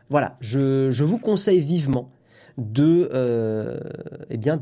voilà, 0.10 0.36
je, 0.41 1.04
vous 1.04 1.17
conseille 1.17 1.62
vivement 1.62 2.12
de, 2.58 3.10
euh, 3.13 3.80
eh 4.30 4.38
bien, 4.38 4.60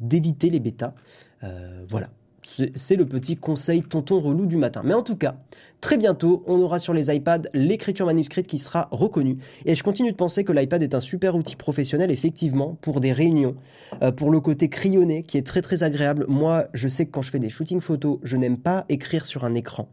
d'éviter 0.00 0.50
les 0.50 0.60
bêtas. 0.60 0.94
Euh, 1.42 1.82
voilà, 1.88 2.10
c'est 2.42 2.96
le 2.96 3.06
petit 3.06 3.36
conseil 3.36 3.82
tonton 3.82 4.20
relou 4.20 4.46
du 4.46 4.56
matin. 4.56 4.82
Mais 4.84 4.94
en 4.94 5.02
tout 5.02 5.16
cas, 5.16 5.36
très 5.80 5.96
bientôt, 5.96 6.42
on 6.46 6.60
aura 6.60 6.78
sur 6.78 6.94
les 6.94 7.14
iPads 7.14 7.48
l'écriture 7.52 8.06
manuscrite 8.06 8.46
qui 8.46 8.58
sera 8.58 8.88
reconnue. 8.90 9.38
Et 9.66 9.74
je 9.74 9.82
continue 9.82 10.10
de 10.10 10.16
penser 10.16 10.44
que 10.44 10.52
l'iPad 10.52 10.82
est 10.82 10.94
un 10.94 11.00
super 11.00 11.34
outil 11.36 11.56
professionnel, 11.56 12.10
effectivement, 12.10 12.76
pour 12.80 13.00
des 13.00 13.12
réunions, 13.12 13.56
euh, 14.02 14.12
pour 14.12 14.30
le 14.30 14.40
côté 14.40 14.68
crayonné, 14.68 15.22
qui 15.22 15.38
est 15.38 15.46
très 15.46 15.62
très 15.62 15.82
agréable. 15.82 16.24
Moi, 16.28 16.66
je 16.74 16.88
sais 16.88 17.06
que 17.06 17.10
quand 17.10 17.22
je 17.22 17.30
fais 17.30 17.38
des 17.38 17.50
shootings 17.50 17.80
photos, 17.80 18.18
je 18.22 18.36
n'aime 18.36 18.58
pas 18.58 18.84
écrire 18.88 19.26
sur 19.26 19.44
un 19.44 19.54
écran. 19.54 19.88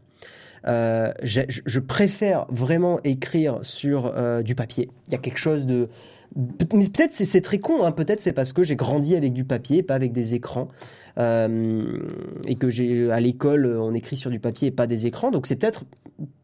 Euh, 0.66 1.12
je, 1.22 1.78
préfère 1.78 2.46
vraiment 2.50 2.98
écrire 3.04 3.58
sur 3.62 4.06
euh, 4.06 4.42
du 4.42 4.54
papier. 4.54 4.90
Il 5.06 5.12
y 5.12 5.14
a 5.14 5.18
quelque 5.18 5.38
chose 5.38 5.66
de 5.66 5.88
mais 6.36 6.88
peut-être 6.88 7.12
c'est 7.12 7.40
très 7.40 7.58
con, 7.58 7.84
hein. 7.84 7.92
peut-être 7.92 8.20
c'est 8.20 8.32
parce 8.32 8.52
que 8.52 8.62
j'ai 8.62 8.76
grandi 8.76 9.16
avec 9.16 9.32
du 9.32 9.44
papier, 9.44 9.82
pas 9.82 9.94
avec 9.94 10.12
des 10.12 10.34
écrans, 10.34 10.68
euh, 11.18 11.98
et 12.46 12.56
que 12.56 12.70
j'ai 12.70 13.10
à 13.10 13.20
l'école 13.20 13.66
on 13.66 13.94
écrit 13.94 14.16
sur 14.16 14.30
du 14.30 14.38
papier 14.38 14.68
et 14.68 14.70
pas 14.70 14.86
des 14.86 15.06
écrans, 15.06 15.30
donc 15.30 15.46
c'est 15.46 15.56
peut-être 15.56 15.84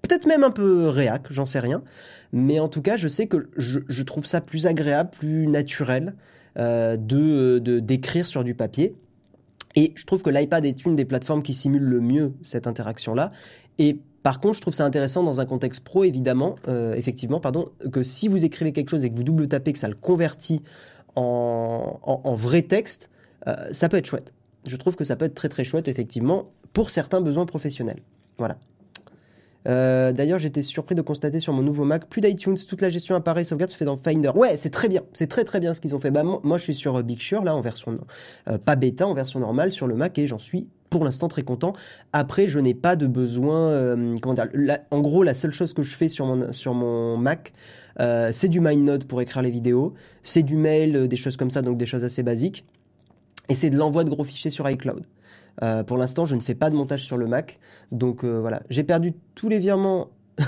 peut-être 0.02 0.26
même 0.26 0.44
un 0.44 0.50
peu 0.50 0.88
réac, 0.88 1.26
j'en 1.30 1.46
sais 1.46 1.60
rien, 1.60 1.82
mais 2.32 2.60
en 2.60 2.68
tout 2.68 2.82
cas 2.82 2.96
je 2.96 3.08
sais 3.08 3.26
que 3.26 3.48
je, 3.56 4.02
trouve 4.02 4.26
ça 4.26 4.40
plus 4.40 4.66
agréable, 4.66 5.10
plus 5.10 5.46
naturel 5.46 6.14
euh, 6.58 6.96
de 6.96 7.58
d'écrire 7.80 8.26
sur 8.26 8.44
du 8.44 8.54
papier. 8.54 8.94
Et 9.76 9.92
je 9.96 10.04
trouve 10.04 10.22
que 10.22 10.30
l'iPad 10.30 10.64
est 10.64 10.84
une 10.84 10.94
des 10.94 11.04
plateformes 11.04 11.42
qui 11.42 11.52
simule 11.52 11.82
le 11.82 12.00
mieux 12.00 12.32
cette 12.42 12.66
interaction-là. 12.66 13.32
Et 13.78 13.98
par 14.24 14.40
contre, 14.40 14.54
je 14.54 14.62
trouve 14.62 14.72
ça 14.72 14.87
intéressant 14.87 15.22
dans 15.22 15.42
un 15.42 15.44
contexte 15.44 15.84
pro, 15.84 16.02
évidemment, 16.02 16.56
euh, 16.66 16.94
effectivement, 16.94 17.40
pardon, 17.40 17.68
que 17.92 18.02
si 18.02 18.26
vous 18.26 18.42
écrivez 18.46 18.72
quelque 18.72 18.88
chose 18.88 19.04
et 19.04 19.10
que 19.10 19.14
vous 19.14 19.22
double 19.22 19.48
tapez, 19.48 19.74
que 19.74 19.78
ça 19.78 19.87
le 19.87 19.94
convertit 19.94 20.62
en, 21.14 22.34
vrai 22.34 22.62
texte, 22.62 23.10
euh, 23.46 23.54
ça 23.72 23.90
peut 23.90 23.98
être 23.98 24.06
chouette. 24.06 24.32
Je 24.66 24.76
trouve 24.76 24.96
que 24.96 25.04
ça 25.04 25.14
peut 25.16 25.26
être 25.26 25.34
très 25.34 25.50
très 25.50 25.62
chouette, 25.62 25.88
effectivement, 25.88 26.52
pour 26.72 26.88
certains 26.88 27.20
besoins 27.20 27.44
professionnels. 27.44 28.00
Voilà. 28.38 28.56
Euh, 29.68 30.10
d'ailleurs, 30.12 30.38
j'étais 30.38 30.62
surpris 30.62 30.94
de 30.94 31.02
constater 31.02 31.38
sur 31.38 31.52
mon 31.52 31.62
nouveau 31.62 31.84
Mac, 31.84 32.06
plus 32.06 32.22
d'iTunes, 32.22 32.56
toute 32.56 32.80
la 32.80 32.88
gestion 32.88 33.14
appareil 33.16 33.44
sauvegarde 33.44 33.72
se 33.72 33.76
fait 33.76 33.84
dans 33.84 33.98
Finder. 33.98 34.30
Ouais, 34.34 34.56
c'est 34.56 34.70
très 34.70 34.88
bien, 34.88 35.02
c'est 35.12 35.26
très 35.26 35.44
très 35.44 35.60
bien 35.60 35.74
ce 35.74 35.82
qu'ils 35.82 35.94
ont 35.94 35.98
fait. 35.98 36.10
Bah, 36.10 36.22
moi, 36.22 36.56
je 36.56 36.62
suis 36.62 36.74
sur 36.74 37.02
Big 37.02 37.20
Sur, 37.20 37.44
là, 37.44 37.54
en 37.54 37.60
version, 37.60 37.98
pas 38.64 38.76
bêta, 38.76 39.06
en 39.06 39.12
version 39.12 39.38
normale 39.38 39.70
sur 39.70 39.87
le 39.87 39.96
Mac, 39.96 40.18
et 40.18 40.26
j'en 40.26 40.38
suis 40.38 40.66
pour 40.94 41.04
l'instant 41.04 41.26
très 41.26 41.42
content. 41.42 41.72
Après, 42.12 42.46
je 42.46 42.61
n'ai 42.61 42.72
pas 42.72 42.94
de 42.94 43.09
besoin. 43.09 43.70
Euh, 43.70 44.14
comment 44.22 44.35
dire 44.35 44.46
En 44.92 45.00
gros, 45.00 45.24
la 45.24 45.35
seule 45.35 45.50
chose 45.50 45.74
que 45.74 45.83
je 45.83 45.92
fais 45.92 46.09
sur 46.09 46.24
mon, 46.24 47.16
Mac, 47.16 47.52
euh, 47.98 48.30
c'est 48.33 48.46
du 48.46 48.61
MindNote 48.61 49.04
pour 49.04 49.20
écrire 49.20 49.42
les 49.42 49.50
vidéos, 49.50 49.94
c'est 50.22 50.44
du 50.44 50.54
mail, 50.54 50.94
euh, 50.94 51.09
des 51.09 51.16
choses 51.16 51.37
comme 51.37 51.50
ça, 51.50 51.62
donc 51.62 51.78
des 51.78 51.87
choses 51.87 52.04
assez 52.04 52.22
basiques. 52.22 52.64
Et 53.48 53.54
c'est 53.54 53.70
de 53.70 53.76
l'envoi 53.76 54.04
de 54.04 54.11
gros 54.11 54.22
fichiers 54.22 54.52
sur 54.52 54.70
iCloud. 54.70 55.04
pour 55.88 55.96
l'instant, 55.96 56.26
je 56.26 56.37
ne 56.37 56.40
fais 56.40 56.54
pas 56.54 56.70
de 56.70 56.76
montage 56.76 57.02
sur 57.02 57.16
le 57.16 57.26
Mac. 57.26 57.59
Donc 57.90 58.24
voilà, 58.24 58.62
j'ai 58.70 58.85
perdu 58.85 59.14
tous 59.35 59.48
les 59.48 59.59
virements. 59.59 60.11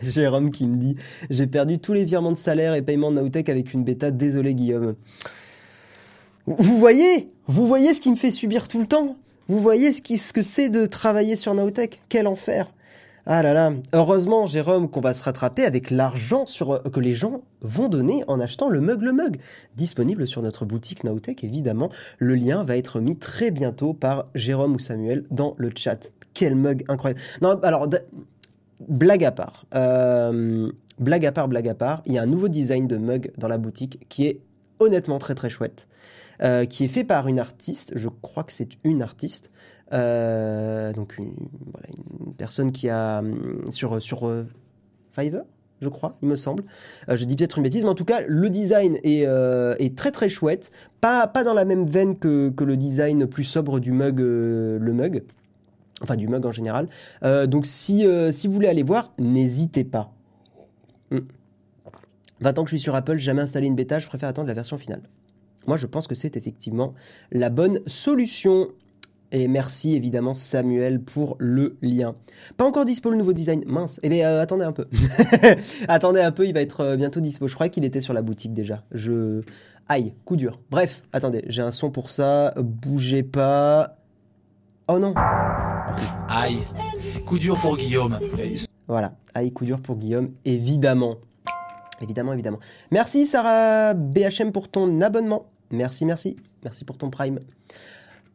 Jérôme 0.00 0.52
qui 0.52 0.68
me 0.68 0.76
dit 0.76 0.94
J'ai 1.28 1.48
perdu 1.48 1.80
tous 1.80 1.92
les 1.92 2.04
virements 2.04 2.32
de 2.32 2.38
salaire 2.38 2.74
et 2.74 2.82
paiement 2.82 3.10
de 3.10 3.20
Nowtech 3.20 3.48
avec 3.48 3.74
une 3.74 3.82
bêta. 3.82 4.12
Désolé, 4.12 4.54
Guillaume. 4.54 4.94
Vous 6.46 6.78
voyez 6.78 7.30
Vous 7.46 7.66
voyez 7.66 7.94
ce 7.94 8.00
qui 8.00 8.10
me 8.10 8.16
fait 8.16 8.30
subir 8.30 8.68
tout 8.68 8.80
le 8.80 8.86
temps. 8.86 9.16
Vous 9.48 9.58
voyez 9.58 9.92
ce, 9.92 10.32
que 10.32 10.42
c'est 10.42 10.68
de 10.68 10.86
travailler 10.86 11.36
sur 11.36 11.54
Nowtech 11.54 12.00
Quel 12.08 12.26
enfer. 12.26 12.70
Ah 13.26 13.42
là 13.42 13.54
là, 13.54 13.72
heureusement 13.94 14.44
Jérôme 14.44 14.90
qu'on 14.90 15.00
va 15.00 15.14
se 15.14 15.22
rattraper 15.22 15.64
avec 15.64 15.90
l'argent 15.90 16.44
sur, 16.44 16.82
que 16.82 17.00
les 17.00 17.14
gens 17.14 17.40
vont 17.62 17.88
donner 17.88 18.22
en 18.28 18.38
achetant 18.38 18.68
le 18.68 18.82
mug 18.82 19.00
le 19.00 19.14
mug, 19.14 19.38
disponible 19.76 20.26
sur 20.26 20.42
notre 20.42 20.66
boutique 20.66 21.04
Nowtech 21.04 21.42
évidemment. 21.42 21.88
Le 22.18 22.34
lien 22.34 22.64
va 22.64 22.76
être 22.76 23.00
mis 23.00 23.16
très 23.16 23.50
bientôt 23.50 23.94
par 23.94 24.26
Jérôme 24.34 24.74
ou 24.74 24.78
Samuel 24.78 25.24
dans 25.30 25.54
le 25.56 25.70
chat. 25.74 26.10
Quel 26.34 26.54
mug 26.54 26.84
incroyable. 26.88 27.20
Non, 27.40 27.58
alors 27.62 27.88
blague 28.86 29.24
à 29.24 29.32
part, 29.32 29.64
euh, 29.74 30.70
blague 30.98 31.24
à 31.24 31.32
part, 31.32 31.48
blague 31.48 31.68
à 31.68 31.74
part, 31.74 32.02
il 32.04 32.12
y 32.12 32.18
a 32.18 32.22
un 32.22 32.26
nouveau 32.26 32.48
design 32.48 32.86
de 32.86 32.98
mug 32.98 33.32
dans 33.38 33.48
la 33.48 33.56
boutique 33.56 34.06
qui 34.10 34.26
est 34.26 34.40
honnêtement 34.80 35.18
très 35.18 35.34
très 35.34 35.50
chouette, 35.50 35.88
euh, 36.42 36.64
qui 36.64 36.84
est 36.84 36.88
fait 36.88 37.04
par 37.04 37.28
une 37.28 37.38
artiste, 37.38 37.92
je 37.96 38.08
crois 38.08 38.44
que 38.44 38.52
c'est 38.52 38.70
une 38.82 39.02
artiste, 39.02 39.50
euh, 39.92 40.92
donc 40.92 41.16
une, 41.18 41.34
voilà, 41.72 41.86
une 42.26 42.34
personne 42.34 42.72
qui 42.72 42.88
a 42.88 43.20
hum, 43.20 43.64
sur, 43.70 44.02
sur 44.02 44.26
euh, 44.26 44.46
Fiverr 45.12 45.44
je 45.80 45.88
crois, 45.90 46.16
il 46.22 46.28
me 46.28 46.36
semble. 46.36 46.64
Je 47.08 47.24
dis 47.26 47.36
peut-être 47.36 47.58
une 47.58 47.64
bêtise, 47.64 47.82
mais 47.82 47.90
en 47.90 47.94
tout 47.94 48.06
cas, 48.06 48.22
le 48.26 48.48
design 48.48 48.96
est, 49.02 49.26
est 49.26 49.98
très 49.98 50.12
très 50.12 50.30
chouette. 50.30 50.70
Pas, 51.02 51.26
pas 51.26 51.44
dans 51.44 51.52
la 51.52 51.66
même 51.66 51.84
veine 51.84 52.16
que, 52.16 52.48
que 52.48 52.64
le 52.64 52.78
design 52.78 53.26
plus 53.26 53.44
sobre 53.44 53.80
du 53.80 53.92
mug, 53.92 54.20
le 54.20 54.92
mug. 54.94 55.24
Enfin, 56.00 56.16
du 56.16 56.26
mug 56.26 56.46
en 56.46 56.52
général. 56.52 56.88
Donc, 57.22 57.66
si, 57.66 58.06
si 58.30 58.46
vous 58.46 58.54
voulez 58.54 58.68
aller 58.68 58.84
voir, 58.84 59.12
n'hésitez 59.18 59.84
pas. 59.84 60.10
Hmm. 61.10 61.18
20 62.44 62.58
ans 62.58 62.64
que 62.64 62.70
je 62.70 62.76
suis 62.76 62.82
sur 62.82 62.94
Apple, 62.94 63.16
j'ai 63.16 63.24
jamais 63.24 63.40
installé 63.40 63.66
une 63.66 63.74
bêta, 63.74 63.98
je 63.98 64.06
préfère 64.06 64.28
attendre 64.28 64.48
la 64.48 64.54
version 64.54 64.76
finale. 64.76 65.00
Moi, 65.66 65.78
je 65.78 65.86
pense 65.86 66.06
que 66.06 66.14
c'est 66.14 66.36
effectivement 66.36 66.92
la 67.32 67.48
bonne 67.48 67.80
solution. 67.86 68.68
Et 69.32 69.48
merci 69.48 69.96
évidemment 69.96 70.34
Samuel 70.34 71.00
pour 71.00 71.36
le 71.40 71.76
lien. 71.80 72.14
Pas 72.58 72.66
encore 72.66 72.84
dispo 72.84 73.10
le 73.10 73.16
nouveau 73.16 73.32
design, 73.32 73.64
mince. 73.66 73.98
Eh 74.02 74.10
bien, 74.10 74.28
euh, 74.28 74.42
attendez 74.42 74.64
un 74.64 74.72
peu. 74.72 74.86
attendez 75.88 76.20
un 76.20 76.30
peu, 76.32 76.46
il 76.46 76.52
va 76.52 76.60
être 76.60 76.82
euh, 76.82 76.96
bientôt 76.96 77.20
dispo. 77.20 77.48
Je 77.48 77.54
croyais 77.54 77.70
qu'il 77.70 77.84
était 77.84 78.02
sur 78.02 78.12
la 78.12 78.20
boutique 78.20 78.52
déjà. 78.52 78.84
Je. 78.92 79.40
Aïe, 79.88 80.14
coup 80.26 80.36
dur. 80.36 80.60
Bref, 80.70 81.02
attendez, 81.14 81.42
j'ai 81.48 81.62
un 81.62 81.70
son 81.70 81.90
pour 81.90 82.10
ça. 82.10 82.54
Bougez 82.58 83.22
pas. 83.22 83.96
Oh 84.86 84.98
non. 84.98 85.14
Ah. 85.16 85.84
Aïe, 86.28 86.58
coup 87.26 87.38
dur 87.38 87.58
pour 87.58 87.78
Guillaume. 87.78 88.14
Voilà, 88.86 89.16
aïe, 89.34 89.50
coup 89.50 89.64
dur 89.64 89.80
pour 89.80 89.96
Guillaume, 89.96 90.32
évidemment. 90.44 91.16
Évidemment, 92.04 92.34
évidemment. 92.34 92.60
Merci 92.90 93.26
Sarah 93.26 93.94
BHM 93.94 94.52
pour 94.52 94.68
ton 94.68 95.00
abonnement. 95.00 95.46
Merci, 95.70 96.04
merci. 96.04 96.36
Merci 96.62 96.84
pour 96.84 96.98
ton 96.98 97.08
prime. 97.08 97.40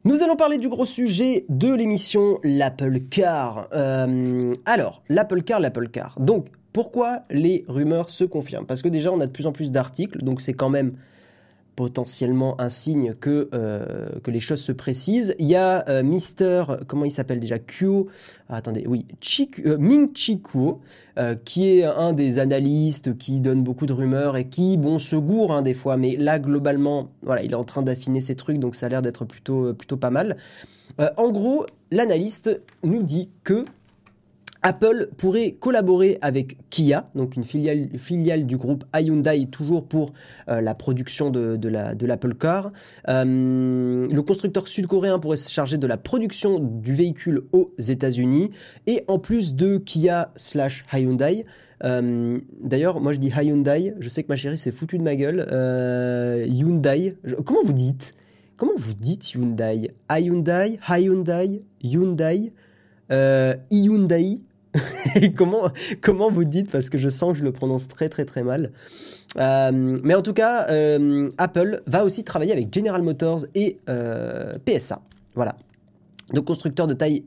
Nous 0.05 0.23
allons 0.23 0.35
parler 0.35 0.57
du 0.57 0.69
gros 0.69 0.85
sujet 0.85 1.45
de 1.49 1.71
l'émission, 1.71 2.39
l'Apple 2.43 2.99
Car. 3.11 3.67
Euh, 3.73 4.53
alors, 4.65 5.03
l'Apple 5.07 5.43
Car, 5.43 5.59
l'Apple 5.59 5.89
Car. 5.89 6.19
Donc, 6.19 6.47
pourquoi 6.73 7.23
les 7.29 7.63
rumeurs 7.67 8.09
se 8.09 8.23
confirment? 8.23 8.65
Parce 8.65 8.81
que 8.81 8.89
déjà, 8.89 9.11
on 9.11 9.19
a 9.19 9.27
de 9.27 9.31
plus 9.31 9.45
en 9.45 9.51
plus 9.51 9.71
d'articles, 9.71 10.23
donc 10.23 10.41
c'est 10.41 10.53
quand 10.53 10.69
même 10.69 10.93
potentiellement 11.79 12.59
un 12.59 12.67
signe 12.67 13.13
que, 13.13 13.47
euh, 13.53 14.09
que 14.21 14.31
les 14.31 14.41
choses 14.41 14.59
se 14.59 14.73
précisent. 14.73 15.33
Il 15.39 15.47
y 15.47 15.55
a 15.55 15.87
euh, 15.87 16.03
Mister, 16.03 16.65
comment 16.87 17.05
il 17.05 17.09
s'appelle 17.09 17.39
déjà 17.39 17.57
Kuo, 17.57 18.07
ah, 18.49 18.57
attendez, 18.57 18.83
oui, 18.85 19.05
Chiku- 19.21 19.65
euh, 19.65 19.77
Ming 19.77 20.09
Chi 20.13 20.41
Kuo, 20.41 20.81
euh, 21.17 21.35
qui 21.45 21.69
est 21.69 21.85
un 21.85 22.11
des 22.11 22.37
analystes 22.37 23.17
qui 23.17 23.39
donne 23.39 23.63
beaucoup 23.63 23.85
de 23.85 23.93
rumeurs 23.93 24.35
et 24.35 24.49
qui, 24.49 24.75
bon, 24.75 24.99
se 24.99 25.15
gourre 25.15 25.53
hein, 25.53 25.61
des 25.61 25.73
fois, 25.73 25.95
mais 25.95 26.17
là, 26.17 26.37
globalement, 26.37 27.11
voilà, 27.21 27.43
il 27.43 27.51
est 27.53 27.55
en 27.55 27.63
train 27.63 27.81
d'affiner 27.81 28.19
ses 28.19 28.35
trucs, 28.35 28.59
donc 28.59 28.75
ça 28.75 28.87
a 28.87 28.89
l'air 28.89 29.01
d'être 29.01 29.23
plutôt, 29.23 29.73
plutôt 29.73 29.95
pas 29.95 30.09
mal. 30.09 30.35
En 31.15 31.31
gros, 31.31 31.65
l'analyste 31.91 32.61
nous 32.83 33.03
dit 33.03 33.29
que 33.45 33.63
Apple 34.61 35.09
pourrait 35.17 35.51
collaborer 35.51 36.17
avec 36.21 36.57
Kia, 36.69 37.09
donc 37.15 37.37
une 37.37 37.45
filiale, 37.45 38.45
du 38.45 38.57
groupe 38.57 38.83
Hyundai, 38.93 39.45
toujours 39.49 39.85
pour 39.85 40.11
euh, 40.49 40.59
la 40.59 40.75
production 40.75 41.29
de, 41.29 41.55
de 41.55 41.69
la- 41.69 41.95
de 41.95 42.05
l'Apple 42.05 42.35
Car. 42.35 42.71
Euh, 43.07 44.05
le 44.05 44.21
constructeur 44.21 44.67
sud-coréen 44.67 45.17
pourrait 45.19 45.37
se 45.37 45.49
charger 45.49 45.77
de 45.77 45.87
la 45.87 45.95
production 45.95 46.59
du 46.59 46.93
véhicule 46.93 47.43
aux 47.53 47.71
États-Unis. 47.79 48.51
Et 48.85 49.05
en 49.07 49.17
plus 49.17 49.55
de 49.55 49.77
Kia 49.77 50.31
slash 50.35 50.83
Hyundai, 50.91 51.45
euh, 51.85 52.39
d'ailleurs, 52.61 52.99
moi 52.99 53.13
je 53.13 53.19
dis 53.19 53.29
Hyundai, 53.29 53.93
je 54.01 54.09
sais 54.09 54.23
que 54.23 54.27
ma 54.27 54.35
chérie 54.35 54.57
s'est 54.57 54.71
foutue 54.71 54.97
de 54.97 55.03
ma 55.03 55.15
gueule. 55.15 55.47
Hyundai, 56.49 57.15
comment 57.45 57.63
vous 57.63 57.71
dites? 57.71 58.13
Comment 58.57 58.73
vous 58.75 58.93
dites 58.93 59.33
Hyundai? 59.33 59.91
Hyundai, 60.11 60.79
Hyundai, 60.89 61.61
Hyundai, 61.81 62.51
Hyundai 63.71 64.39
comment, 65.35 65.69
comment 66.01 66.29
vous 66.29 66.45
dites 66.45 66.71
Parce 66.71 66.89
que 66.89 66.97
je 66.97 67.09
sens 67.09 67.33
que 67.33 67.39
je 67.39 67.43
le 67.43 67.51
prononce 67.51 67.87
très 67.87 68.09
très 68.09 68.25
très 68.25 68.43
mal. 68.43 68.71
Euh, 69.37 69.99
mais 70.03 70.15
en 70.15 70.21
tout 70.21 70.33
cas, 70.33 70.67
euh, 70.69 71.29
Apple 71.37 71.81
va 71.85 72.03
aussi 72.03 72.23
travailler 72.23 72.51
avec 72.51 72.73
General 72.73 73.01
Motors 73.01 73.45
et 73.55 73.77
euh, 73.89 74.57
PSA. 74.65 75.01
Voilà. 75.35 75.55
Donc 76.33 76.45
constructeurs 76.45 76.87
de 76.87 76.93
taille 76.93 77.25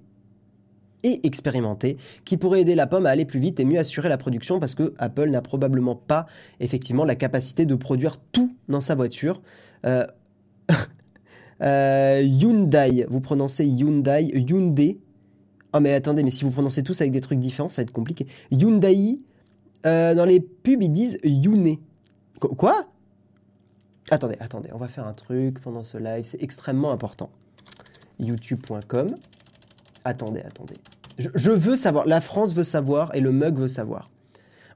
et 1.05 1.26
expérimentés 1.26 1.96
qui 2.24 2.37
pourraient 2.37 2.61
aider 2.61 2.76
la 2.76 2.87
pomme 2.87 3.07
à 3.07 3.11
aller 3.11 3.24
plus 3.24 3.40
vite 3.40 3.59
et 3.59 3.64
mieux 3.64 3.78
assurer 3.78 4.09
la 4.09 4.18
production 4.18 4.61
parce 4.61 4.76
que 4.76 4.94
Apple 4.98 5.31
n'a 5.31 5.42
probablement 5.42 5.96
pas 5.96 6.26
effectivement 6.61 7.05
la 7.05 7.16
capacité 7.16 7.66
de 7.66 7.74
produire 7.74 8.18
tout 8.31 8.55
dans 8.68 8.81
sa 8.81 8.94
voiture. 8.94 9.42
Hyundai, 11.61 13.07
vous 13.09 13.20
prononcez 13.20 13.64
Hyundai, 13.66 14.31
Hyundai. 14.33 14.98
Oh 15.72 15.80
mais 15.80 15.94
attendez, 15.94 16.22
mais 16.22 16.30
si 16.30 16.44
vous 16.44 16.50
prononcez 16.50 16.82
tous 16.82 17.00
avec 17.00 17.12
des 17.12 17.20
trucs 17.20 17.38
différents, 17.38 17.68
ça 17.68 17.82
va 17.82 17.85
être 17.85 17.92
compliqué. 17.92 18.26
Hyundai, 18.50 19.20
euh, 19.87 20.14
dans 20.14 20.24
les 20.24 20.40
pubs, 20.40 20.82
ils 20.82 20.92
disent 20.92 21.18
Yune. 21.24 21.78
Qu- 22.40 22.48
Quoi? 22.56 22.87
Attendez, 24.11 24.37
attendez, 24.40 24.68
on 24.72 24.78
va 24.78 24.88
faire 24.88 25.06
un 25.06 25.14
truc 25.14 25.61
pendant 25.61 25.82
ce 25.85 25.96
live, 25.96 26.24
c'est 26.24 26.42
extrêmement 26.42 26.92
important. 26.92 27.30
YouTube.com. 28.18 29.14
Attendez, 30.04 30.40
attendez. 30.40 30.74
Je, 31.18 31.50
veux 31.50 31.76
savoir, 31.76 32.06
la 32.06 32.20
France 32.20 32.54
veut 32.54 32.64
savoir 32.64 33.14
et 33.14 33.20
le 33.20 33.32
mug 33.32 33.58
veut 33.58 33.68
savoir. 33.68 34.11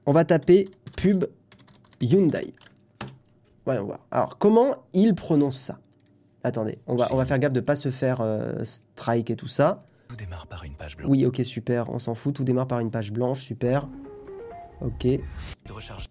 On 0.05 0.11
va 0.13 0.23
taper 0.23 0.69
pub 0.95 1.25
Hyundai. 2.01 2.53
Voyons 3.65 3.85
voir. 3.85 3.99
Alors, 4.11 4.37
comment 4.37 4.77
il 4.93 5.13
prononce 5.15 5.57
ça? 5.57 5.79
Attendez, 6.43 6.77
on 6.87 6.95
va, 6.95 7.09
on 7.11 7.17
va 7.17 7.25
faire 7.25 7.39
gaffe 7.39 7.51
de 7.53 7.59
pas 7.59 7.75
se 7.75 7.91
faire 7.91 8.21
euh, 8.21 8.63
strike 8.63 9.29
et 9.29 9.35
tout 9.35 9.49
ça. 9.49 9.79
Tout 10.07 10.15
démarre 10.15 10.47
par 10.47 10.63
une 10.63 10.73
page 10.73 10.97
blanche. 10.97 11.09
Oui, 11.09 11.25
ok, 11.25 11.41
super, 11.43 11.89
on 11.89 11.99
s'en 11.99 12.15
fout. 12.15 12.35
Tout 12.35 12.43
démarre 12.43 12.67
par 12.67 12.79
une 12.79 12.91
page 12.91 13.11
blanche, 13.11 13.41
super. 13.41 13.87
Ok. 14.81 15.03
De 15.05 15.71
recharge 15.71 16.05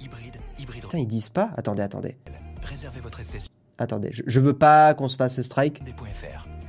hybride, 0.00 0.36
hybride. 0.58 0.82
Putain, 0.82 0.98
ils 0.98 1.06
disent 1.06 1.28
pas 1.30 1.50
Attendez, 1.56 1.82
attendez. 1.82 2.16
Réservez 2.62 3.00
votre 3.00 3.20
essai 3.20 3.40
sur 3.40 3.48
Attendez, 3.80 4.08
je, 4.10 4.22
je 4.26 4.40
veux 4.40 4.58
pas 4.58 4.92
qu'on 4.94 5.06
se 5.06 5.16
fasse 5.16 5.40
strike. 5.40 5.82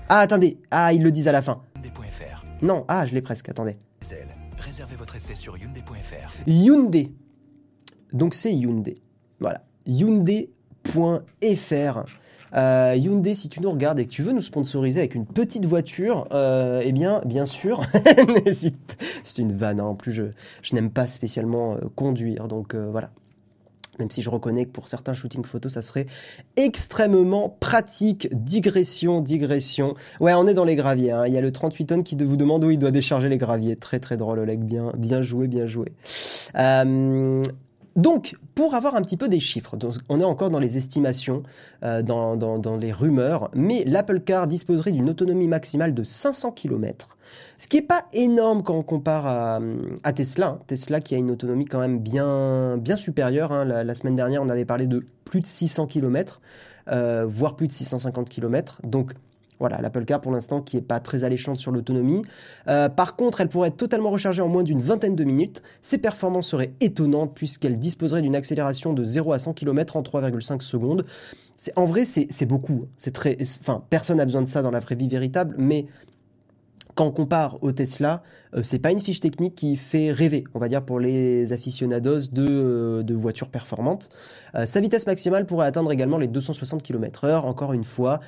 Ah, 0.10 0.20
attendez. 0.20 0.60
Ah, 0.70 0.94
ils 0.94 1.02
le 1.02 1.12
disent 1.12 1.28
à 1.28 1.32
la 1.32 1.42
fin. 1.42 1.63
Non, 2.62 2.86
ah, 2.88 3.06
je 3.06 3.13
l'ai 3.13 3.22
presque, 3.22 3.50
attendez. 3.50 3.78
Diesel. 4.02 4.28
Réservez 4.58 4.96
votre 4.96 5.15
essai 5.15 5.36
sur 5.36 5.58
Hyundai.fr. 5.58 6.34
Hyundai. 6.46 7.13
Donc 8.12 8.34
c'est 8.34 8.54
Hyundai. 8.54 8.96
Voilà. 9.39 9.63
Hyundai.fr. 9.86 10.89
Euh, 12.55 12.95
Hyundai, 12.97 13.35
si 13.35 13.49
tu 13.49 13.62
nous 13.62 13.71
regardes 13.71 13.99
et 13.99 14.05
que 14.05 14.12
tu 14.12 14.23
veux 14.23 14.31
nous 14.33 14.41
sponsoriser 14.41 14.99
avec 14.99 15.15
une 15.15 15.25
petite 15.25 15.65
voiture, 15.65 16.27
euh, 16.31 16.81
eh 16.83 16.91
bien, 16.91 17.21
bien 17.25 17.45
sûr, 17.45 17.81
n'hésite. 18.45 18.95
C'est 19.23 19.38
une 19.41 19.53
vanne, 19.53 19.79
hein. 19.79 19.85
en 19.85 19.95
plus 19.95 20.12
je, 20.12 20.23
je 20.62 20.75
n'aime 20.75 20.89
pas 20.91 21.07
spécialement 21.07 21.73
euh, 21.75 21.79
conduire, 21.95 22.47
donc 22.47 22.73
euh, 22.73 22.88
voilà. 22.91 23.12
Même 23.99 24.09
si 24.12 24.21
je 24.21 24.29
reconnais 24.29 24.63
que 24.65 24.71
pour 24.71 24.88
certains 24.88 25.12
shootings 25.13 25.43
photos, 25.43 25.73
ça 25.73 25.81
serait 25.81 26.05
extrêmement 26.55 27.49
pratique. 27.59 28.29
Digression, 28.33 29.19
digression. 29.19 29.93
Ouais, 30.21 30.33
on 30.33 30.47
est 30.47 30.53
dans 30.53 30.63
les 30.63 30.77
graviers. 30.77 31.12
hein. 31.12 31.27
Il 31.27 31.33
y 31.33 31.38
a 31.38 31.41
le 31.41 31.51
38 31.51 31.85
tonnes 31.85 32.03
qui 32.03 32.15
vous 32.15 32.38
demande 32.38 32.63
où 32.63 32.69
il 32.71 32.79
doit 32.79 32.91
décharger 32.91 33.27
les 33.27 33.38
graviers. 33.38 33.75
Très 33.75 33.99
très 33.99 34.15
drôle, 34.15 34.39
Oleg. 34.39 34.62
Bien, 34.62 34.93
bien 34.97 35.21
joué, 35.21 35.47
bien 35.47 35.65
joué. 35.67 35.91
Donc, 37.95 38.36
pour 38.56 38.75
avoir 38.75 38.95
un 38.95 39.02
petit 39.02 39.17
peu 39.17 39.28
des 39.28 39.39
chiffres, 39.39 39.75
on 40.10 40.19
est 40.19 40.23
encore 40.23 40.49
dans 40.49 40.60
les 40.60 40.78
estimations, 40.78 41.43
euh, 41.84 42.02
dans, 42.02 42.78
les 42.80 42.91
rumeurs, 42.91 43.49
mais 43.54 43.84
l'Apple 43.86 44.21
Car 44.21 44.47
disposerait 44.47 44.91
d'une 44.91 45.10
autonomie 45.10 45.47
maximale 45.47 45.93
de 45.93 46.04
500 46.04 46.52
km, 46.52 47.17
ce 47.58 47.67
qui 47.67 47.78
n'est 47.78 47.84
pas 47.84 48.06
énorme 48.13 48.63
quand 48.63 48.75
on 48.75 48.84
compare 48.84 49.28
à, 50.04 50.13
Tesla. 50.13 50.47
hein. 50.47 50.60
Tesla 50.67 51.02
qui 51.02 51.15
a 51.15 51.17
une 51.17 51.32
autonomie 51.32 51.65
quand 51.65 51.80
même 51.80 51.99
bien, 51.99 52.80
supérieure. 52.95 53.52
hein. 53.52 53.65
La, 53.65 53.84
la 53.84 53.95
semaine 53.95 54.15
dernière, 54.15 54.41
on 54.41 54.49
avait 54.49 54.65
parlé 54.65 54.88
de 54.88 55.04
plus 55.25 55.41
de 55.41 55.47
600 55.47 55.88
km, 55.88 56.41
euh, 56.91 57.25
voire 57.28 57.56
plus 57.56 57.67
de 57.67 57.73
650 57.73 58.30
km. 58.30 58.82
Donc, 58.84 59.13
voilà, 59.60 59.80
l'Apple 59.82 60.06
Car 60.06 60.22
pour 60.22 60.32
l'instant 60.32 60.62
qui 60.62 60.78
n'est 60.78 60.82
pas 60.82 61.00
très 61.00 61.24
alléchante 61.24 61.60
sur 61.60 61.72
l'autonomie. 61.72 62.24
Euh, 62.67 62.89
par 62.89 63.15
contre, 63.15 63.41
elle 63.41 63.50
pourrait 63.50 63.69
être 63.69 63.78
totalement 63.78 64.10
rechargée 64.10 64.41
en 64.41 64.48
moins 64.48 64.63
d'une 64.63 64.82
vingtaine 64.82 65.15
de 65.15 65.24
minutes. 65.24 65.62
Ses 65.82 65.98
performances 65.98 66.48
seraient 66.48 66.74
étonnantes 66.80 67.34
puisqu'elle 67.36 67.78
disposerait 67.78 68.22
d'une 68.22 68.36
accélération 68.36 68.93
de 68.93 69.04
0 69.04 69.34
à 69.34 69.39
100 69.39 69.54
km 69.54 69.98
en 69.98 70.02
3,5 70.02 70.62
secondes. 70.62 71.06
En 71.76 71.86
vrai, 71.86 72.06
c'est, 72.06 72.28
c'est 72.30 72.45
beaucoup. 72.45 72.86
C'est 72.95 73.12
très, 73.12 73.38
enfin, 73.60 73.84
personne 73.89 74.17
n'a 74.17 74.26
besoin 74.26 74.41
de 74.41 74.48
ça 74.48 74.62
dans 74.62 74.72
la 74.72 74.80
vraie 74.80 74.95
vie 74.95 75.10
véritable, 75.10 75.56
mais 75.58 75.88
quand 76.95 77.06
on 77.06 77.12
compare 77.12 77.62
au 77.62 77.72
Tesla, 77.72 78.24
euh, 78.55 78.63
c'est 78.63 78.79
pas 78.79 78.91
une 78.91 78.99
fiche 78.99 79.19
technique 79.19 79.55
qui 79.55 79.75
fait 79.75 80.12
rêver, 80.12 80.43
on 80.53 80.59
va 80.59 80.67
dire 80.67 80.83
pour 80.83 80.99
les 80.99 81.53
aficionados 81.53 82.31
de, 82.31 82.45
euh, 82.49 83.03
de 83.03 83.13
voitures 83.13 83.49
performantes. 83.49 84.09
Euh, 84.55 84.65
sa 84.65 84.81
vitesse 84.81 85.05
maximale 85.05 85.45
pourrait 85.45 85.67
atteindre 85.67 85.91
également 85.91 86.17
les 86.17 86.27
260 86.27 86.81
km/h. 86.81 87.45
Encore 87.45 87.73
une 87.73 87.83
fois, 87.83 88.19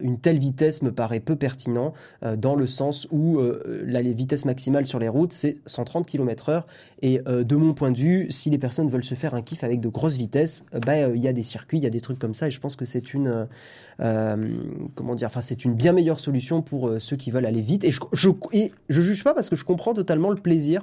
une 0.00 0.18
telle 0.18 0.38
vitesse 0.38 0.80
me 0.80 0.92
paraît 0.92 1.20
peu 1.20 1.36
pertinent 1.36 1.92
dans 2.38 2.54
le 2.54 2.66
sens 2.66 3.06
où 3.10 3.38
la 3.84 4.00
les 4.00 4.14
vitesses 4.14 4.46
maximales 4.46 4.86
sur 4.86 4.98
les 4.98 5.10
routes 5.10 5.34
c'est 5.34 5.58
130 5.66 6.06
km/h 6.06 6.62
et 7.02 7.20
de 7.26 7.56
mon 7.56 7.74
point 7.74 7.90
de 7.90 7.98
vue, 7.98 8.28
si 8.30 8.48
les 8.48 8.56
personnes 8.56 8.88
veulent 8.88 9.04
se 9.04 9.14
faire 9.14 9.34
un 9.34 9.42
kiff 9.42 9.62
avec 9.62 9.80
de 9.80 9.90
grosses 9.90 10.16
vitesses, 10.16 10.64
bah, 10.86 11.08
il 11.08 11.20
y 11.20 11.28
a 11.28 11.34
des 11.34 11.42
circuits, 11.42 11.76
il 11.76 11.84
y 11.84 11.86
a 11.86 11.90
des 11.90 12.00
trucs 12.00 12.18
comme 12.18 12.32
ça 12.32 12.46
et 12.46 12.50
je 12.50 12.58
pense 12.58 12.76
que 12.76 12.86
c'est 12.86 13.12
une 13.12 13.46
comment 13.98 15.14
dire, 15.14 15.26
enfin 15.26 15.42
c'est 15.42 15.66
une 15.66 15.74
bien 15.74 15.92
meilleure 15.92 16.20
solution 16.20 16.62
pour 16.62 16.90
ceux 16.98 17.16
qui 17.16 17.30
veulent 17.30 17.44
aller 17.44 17.60
vite 17.60 17.84
et 17.84 17.90
je, 17.90 18.00
je, 18.14 18.30
et 18.52 18.72
je 18.88 19.02
juge 19.02 19.15
pas 19.24 19.34
parce 19.34 19.48
que 19.48 19.56
je 19.56 19.64
comprends 19.64 19.94
totalement 19.94 20.30
le 20.30 20.36
plaisir, 20.36 20.82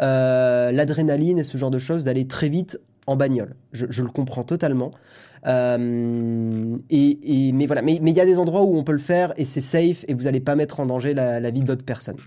euh, 0.00 0.70
l'adrénaline 0.72 1.38
et 1.38 1.44
ce 1.44 1.56
genre 1.58 1.70
de 1.70 1.78
choses 1.78 2.04
d'aller 2.04 2.26
très 2.26 2.48
vite 2.48 2.78
en 3.06 3.16
bagnole. 3.16 3.54
Je, 3.72 4.02
le 4.02 4.08
comprends 4.08 4.44
totalement. 4.44 4.92
Euh, 5.46 6.76
et, 6.90 7.52
mais 7.52 7.66
voilà, 7.66 7.82
mais 7.82 7.94
il 7.96 8.10
y 8.10 8.20
a 8.20 8.24
des 8.24 8.38
endroits 8.38 8.62
où 8.62 8.76
on 8.76 8.84
peut 8.84 8.92
le 8.92 8.98
faire 8.98 9.32
et 9.36 9.44
c'est 9.44 9.60
safe 9.60 10.04
et 10.08 10.14
vous 10.14 10.24
n'allez 10.24 10.40
pas 10.40 10.54
mettre 10.54 10.80
en 10.80 10.86
danger 10.86 11.14
la, 11.14 11.50
vie 11.50 11.62
d'autres 11.62 11.84
personnes. 11.84 12.18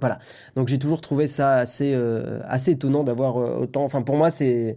Voilà. 0.00 0.18
Donc 0.54 0.68
j'ai 0.68 0.78
toujours 0.78 1.00
trouvé 1.00 1.26
ça 1.26 1.56
assez 1.56 1.92
euh, 1.94 2.40
assez 2.44 2.72
étonnant 2.72 3.02
d'avoir 3.02 3.36
autant. 3.36 3.84
Enfin 3.84 4.02
pour 4.02 4.16
moi 4.16 4.30
c'est 4.30 4.76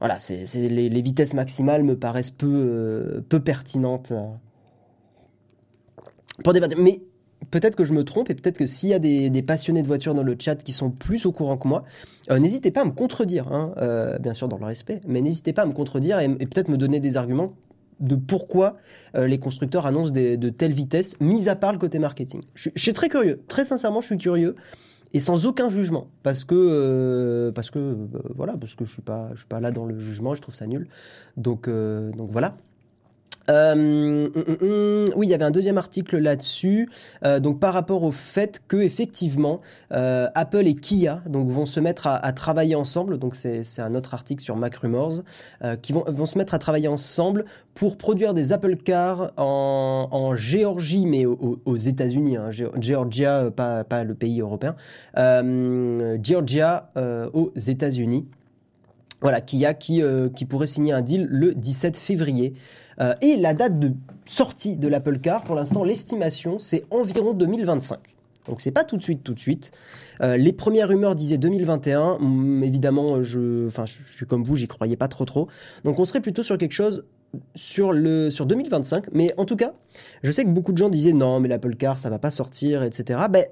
voilà, 0.00 0.18
c'est 0.18 0.46
les, 0.54 1.02
vitesses 1.02 1.34
maximales 1.34 1.84
me 1.84 1.96
paraissent 1.96 2.30
peu 2.30 3.22
peu 3.28 3.40
pertinentes. 3.40 4.12
Pour 6.42 6.52
des. 6.52 6.60
Mais 6.76 7.02
peut-être 7.50 7.76
que 7.76 7.84
je 7.84 7.92
me 7.92 8.04
trompe 8.04 8.30
et 8.30 8.34
peut-être 8.34 8.58
que 8.58 8.66
s'il 8.66 8.88
y 8.90 8.94
a 8.94 8.98
des, 8.98 9.42
passionnés 9.42 9.82
de 9.82 9.86
voitures 9.86 10.14
dans 10.14 10.22
le 10.22 10.36
chat 10.38 10.56
qui 10.56 10.72
sont 10.72 10.90
plus 10.90 11.26
au 11.26 11.32
courant 11.32 11.56
que 11.56 11.68
moi, 11.68 11.84
euh, 12.30 12.38
n'hésitez 12.38 12.70
pas 12.70 12.82
à 12.82 12.84
me 12.84 12.90
contredire, 12.92 13.48
hein, 13.52 13.72
euh, 13.78 14.18
bien 14.18 14.34
sûr 14.34 14.48
dans 14.48 14.58
le 14.58 14.64
respect, 14.64 15.00
mais 15.06 15.20
n'hésitez 15.20 15.52
pas 15.52 15.62
à 15.62 15.66
me 15.66 15.72
contredire 15.72 16.18
et, 16.20 16.28
peut-être 16.28 16.68
me 16.68 16.76
donner 16.76 17.00
des 17.00 17.16
arguments 17.16 17.54
de 18.00 18.14
pourquoi 18.14 18.76
euh, 19.16 19.26
les 19.26 19.38
constructeurs 19.38 19.86
annoncent 19.86 20.12
de 20.12 20.48
telles 20.50 20.72
vitesses, 20.72 21.18
mis 21.20 21.48
à 21.48 21.56
part 21.56 21.72
le 21.72 21.78
côté 21.78 21.98
marketing. 21.98 22.42
Je, 22.54 22.70
suis- 22.76 22.92
très 22.92 23.08
curieux, 23.08 23.40
très 23.48 23.64
sincèrement, 23.64 24.00
je 24.00 24.06
suis 24.06 24.18
curieux 24.18 24.54
et 25.14 25.20
sans 25.20 25.46
aucun 25.46 25.70
jugement, 25.70 26.08
parce 26.22 26.44
que 26.44 27.50
parce 27.54 27.70
que 27.70 27.96
voilà, 28.36 28.58
parce 28.60 28.74
que 28.74 28.84
je 28.84 28.92
suis 28.92 29.02
pas 29.02 29.30
je 29.32 29.38
suis 29.38 29.48
pas 29.48 29.58
là 29.58 29.70
dans 29.70 29.86
le 29.86 29.98
jugement, 29.98 30.34
je 30.34 30.42
trouve 30.42 30.54
ça 30.54 30.66
nul. 30.66 30.86
Donc 31.38 31.68
donc 31.68 32.30
voilà. 32.30 32.56
Euh, 33.50 33.72
hum, 33.72 34.30
hum, 34.36 34.56
hum, 34.60 35.04
oui, 35.16 35.26
il 35.26 35.30
y 35.30 35.34
avait 35.34 35.44
un 35.44 35.50
deuxième 35.50 35.78
article 35.78 36.18
là-dessus. 36.18 36.90
Euh, 37.24 37.40
donc 37.40 37.60
par 37.60 37.72
rapport 37.72 38.04
au 38.04 38.12
fait 38.12 38.60
que 38.68 38.76
effectivement 38.76 39.60
euh, 39.92 40.28
Apple 40.34 40.66
et 40.66 40.74
Kia 40.74 41.22
donc 41.26 41.48
vont 41.50 41.64
se 41.64 41.80
mettre 41.80 42.06
à, 42.06 42.16
à 42.16 42.32
travailler 42.32 42.74
ensemble. 42.74 43.18
Donc 43.18 43.36
c'est 43.36 43.62
un 43.80 43.94
autre 43.94 44.12
article 44.12 44.42
sur 44.42 44.56
Mac 44.56 44.74
Rumors 44.76 45.22
euh, 45.64 45.76
qui 45.76 45.92
vont 45.94 46.04
vont 46.06 46.26
se 46.26 46.36
mettre 46.36 46.52
à 46.52 46.58
travailler 46.58 46.88
ensemble 46.88 47.46
pour 47.74 47.96
produire 47.96 48.34
des 48.34 48.52
Apple 48.52 48.76
Cars 48.76 49.32
en, 49.38 50.08
en 50.10 50.34
Géorgie 50.34 51.06
mais 51.06 51.24
au- 51.24 51.38
au- 51.40 51.58
aux 51.64 51.76
États-Unis. 51.76 52.36
Hein, 52.36 52.50
Georgia, 52.80 53.44
euh, 53.44 53.50
pas 53.50 53.82
pas 53.84 54.04
le 54.04 54.14
pays 54.14 54.40
européen. 54.42 54.76
Euh, 55.16 56.18
Georgia 56.22 56.90
aux 57.32 57.52
États-Unis. 57.56 58.26
Voilà, 59.20 59.40
Kia 59.40 59.74
qui, 59.74 60.00
qui 60.36 60.44
pourrait 60.44 60.66
signer 60.68 60.92
un 60.92 61.02
deal 61.02 61.26
le 61.28 61.52
17 61.54 61.96
février. 61.96 62.54
Euh, 63.00 63.14
et 63.20 63.36
la 63.36 63.54
date 63.54 63.78
de 63.78 63.92
sortie 64.26 64.76
de 64.76 64.88
l'Apple 64.88 65.18
Car, 65.18 65.44
pour 65.44 65.54
l'instant, 65.54 65.84
l'estimation, 65.84 66.58
c'est 66.58 66.84
environ 66.90 67.32
2025. 67.32 67.98
Donc 68.46 68.60
c'est 68.60 68.70
pas 68.70 68.84
tout 68.84 68.96
de 68.96 69.02
suite, 69.02 69.22
tout 69.22 69.34
de 69.34 69.40
suite. 69.40 69.72
Euh, 70.22 70.36
les 70.36 70.52
premières 70.52 70.88
rumeurs 70.88 71.14
disaient 71.14 71.38
2021. 71.38 72.18
Hum, 72.20 72.62
évidemment, 72.64 73.22
je, 73.22 73.66
enfin, 73.66 73.86
je 73.86 73.92
suis 74.12 74.26
comme 74.26 74.42
vous, 74.42 74.56
j'y 74.56 74.66
croyais 74.66 74.96
pas 74.96 75.08
trop 75.08 75.24
trop. 75.24 75.48
Donc 75.84 75.98
on 75.98 76.04
serait 76.04 76.20
plutôt 76.20 76.42
sur 76.42 76.56
quelque 76.58 76.72
chose 76.72 77.04
sur 77.54 77.92
le 77.92 78.30
sur 78.30 78.46
2025. 78.46 79.06
Mais 79.12 79.34
en 79.36 79.44
tout 79.44 79.56
cas, 79.56 79.74
je 80.22 80.32
sais 80.32 80.44
que 80.44 80.50
beaucoup 80.50 80.72
de 80.72 80.78
gens 80.78 80.88
disaient 80.88 81.12
non, 81.12 81.40
mais 81.40 81.48
l'Apple 81.48 81.76
Car, 81.76 81.98
ça 81.98 82.08
va 82.08 82.18
pas 82.18 82.30
sortir, 82.30 82.82
etc. 82.82 83.20
Ben 83.30 83.44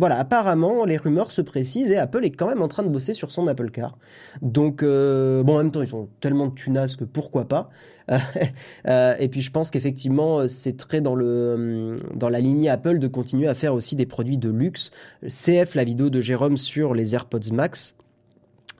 voilà, 0.00 0.18
apparemment, 0.18 0.86
les 0.86 0.96
rumeurs 0.96 1.30
se 1.30 1.42
précisent 1.42 1.90
et 1.90 1.98
Apple 1.98 2.24
est 2.24 2.30
quand 2.30 2.48
même 2.48 2.62
en 2.62 2.68
train 2.68 2.82
de 2.82 2.88
bosser 2.88 3.12
sur 3.12 3.30
son 3.30 3.46
Apple 3.48 3.70
Car. 3.70 3.98
Donc, 4.40 4.82
euh, 4.82 5.42
bon, 5.42 5.56
en 5.56 5.58
même 5.58 5.70
temps, 5.70 5.82
ils 5.82 5.88
sont 5.88 6.08
tellement 6.20 6.46
de 6.46 6.54
tunas 6.54 6.96
que 6.98 7.04
pourquoi 7.04 7.46
pas. 7.46 7.68
Euh, 8.10 8.18
euh, 8.88 9.14
et 9.20 9.28
puis, 9.28 9.42
je 9.42 9.50
pense 9.50 9.70
qu'effectivement, 9.70 10.48
c'est 10.48 10.78
très 10.78 11.02
dans, 11.02 11.14
le, 11.14 11.96
dans 12.14 12.30
la 12.30 12.40
lignée 12.40 12.70
Apple 12.70 12.98
de 12.98 13.08
continuer 13.08 13.46
à 13.46 13.52
faire 13.52 13.74
aussi 13.74 13.94
des 13.94 14.06
produits 14.06 14.38
de 14.38 14.48
luxe. 14.48 14.90
CF, 15.28 15.74
la 15.74 15.84
vidéo 15.84 16.08
de 16.08 16.22
Jérôme 16.22 16.56
sur 16.56 16.94
les 16.94 17.14
AirPods 17.14 17.52
Max. 17.52 17.94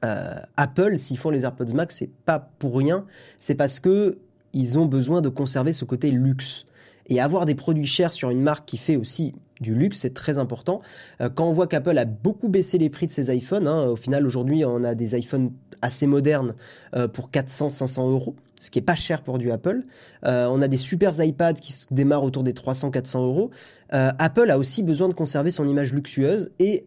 Euh, 0.03 0.37
Apple, 0.57 0.99
s'ils 1.01 1.19
font 1.19 1.29
les 1.29 1.45
AirPods 1.45 1.75
Max, 1.75 1.97
c'est 1.99 2.11
pas 2.25 2.51
pour 2.59 2.79
rien. 2.79 3.05
C'est 3.39 3.55
parce 3.55 3.79
que 3.79 4.17
ils 4.55 4.79
ont 4.79 4.87
besoin 4.87 5.21
de 5.21 5.29
conserver 5.29 5.75
ce 5.75 5.85
côté 5.85 6.11
luxe. 6.11 6.65
Et 7.09 7.21
avoir 7.21 7.45
des 7.45 7.55
produits 7.55 7.85
chers 7.85 8.15
sur 8.15 8.31
une 8.31 8.41
marque 8.41 8.67
qui 8.67 8.79
fait 8.79 8.97
aussi 8.97 9.35
du 9.61 9.75
luxe, 9.75 9.99
c'est 9.99 10.15
très 10.15 10.39
important. 10.39 10.81
Euh, 11.21 11.29
quand 11.29 11.49
on 11.49 11.53
voit 11.53 11.67
qu'Apple 11.67 11.97
a 11.99 12.05
beaucoup 12.05 12.49
baissé 12.49 12.79
les 12.79 12.91
prix 12.91 13.07
de 13.07 13.13
ses 13.13 13.35
iPhones, 13.35 13.67
hein, 13.67 13.85
au 13.85 13.97
final 13.97 14.27
aujourd'hui 14.27 14.65
on 14.65 14.83
a 14.85 14.95
des 14.95 15.17
iPhones 15.17 15.53
assez 15.83 16.07
modernes 16.07 16.55
euh, 16.97 17.09
pour 17.09 17.31
400-500 17.31 18.11
euros, 18.11 18.35
ce 18.61 18.71
qui 18.71 18.79
est 18.79 18.83
pas 18.83 18.95
cher 18.95 19.23
pour 19.23 19.39
du 19.39 19.51
Apple. 19.53 19.83
Euh, 20.25 20.49
on 20.51 20.63
a 20.63 20.69
des 20.69 20.79
super 20.79 21.19
iPads 21.21 21.55
qui 21.55 21.75
démarrent 21.91 22.25
autour 22.25 22.43
des 22.43 22.53
300-400 22.53 23.19
euros. 23.19 23.51
Apple 23.93 24.51
a 24.51 24.59
aussi 24.59 24.85
besoin 24.85 25.09
de 25.09 25.15
conserver 25.15 25.51
son 25.51 25.67
image 25.67 25.93
luxueuse 25.93 26.51
et 26.61 26.85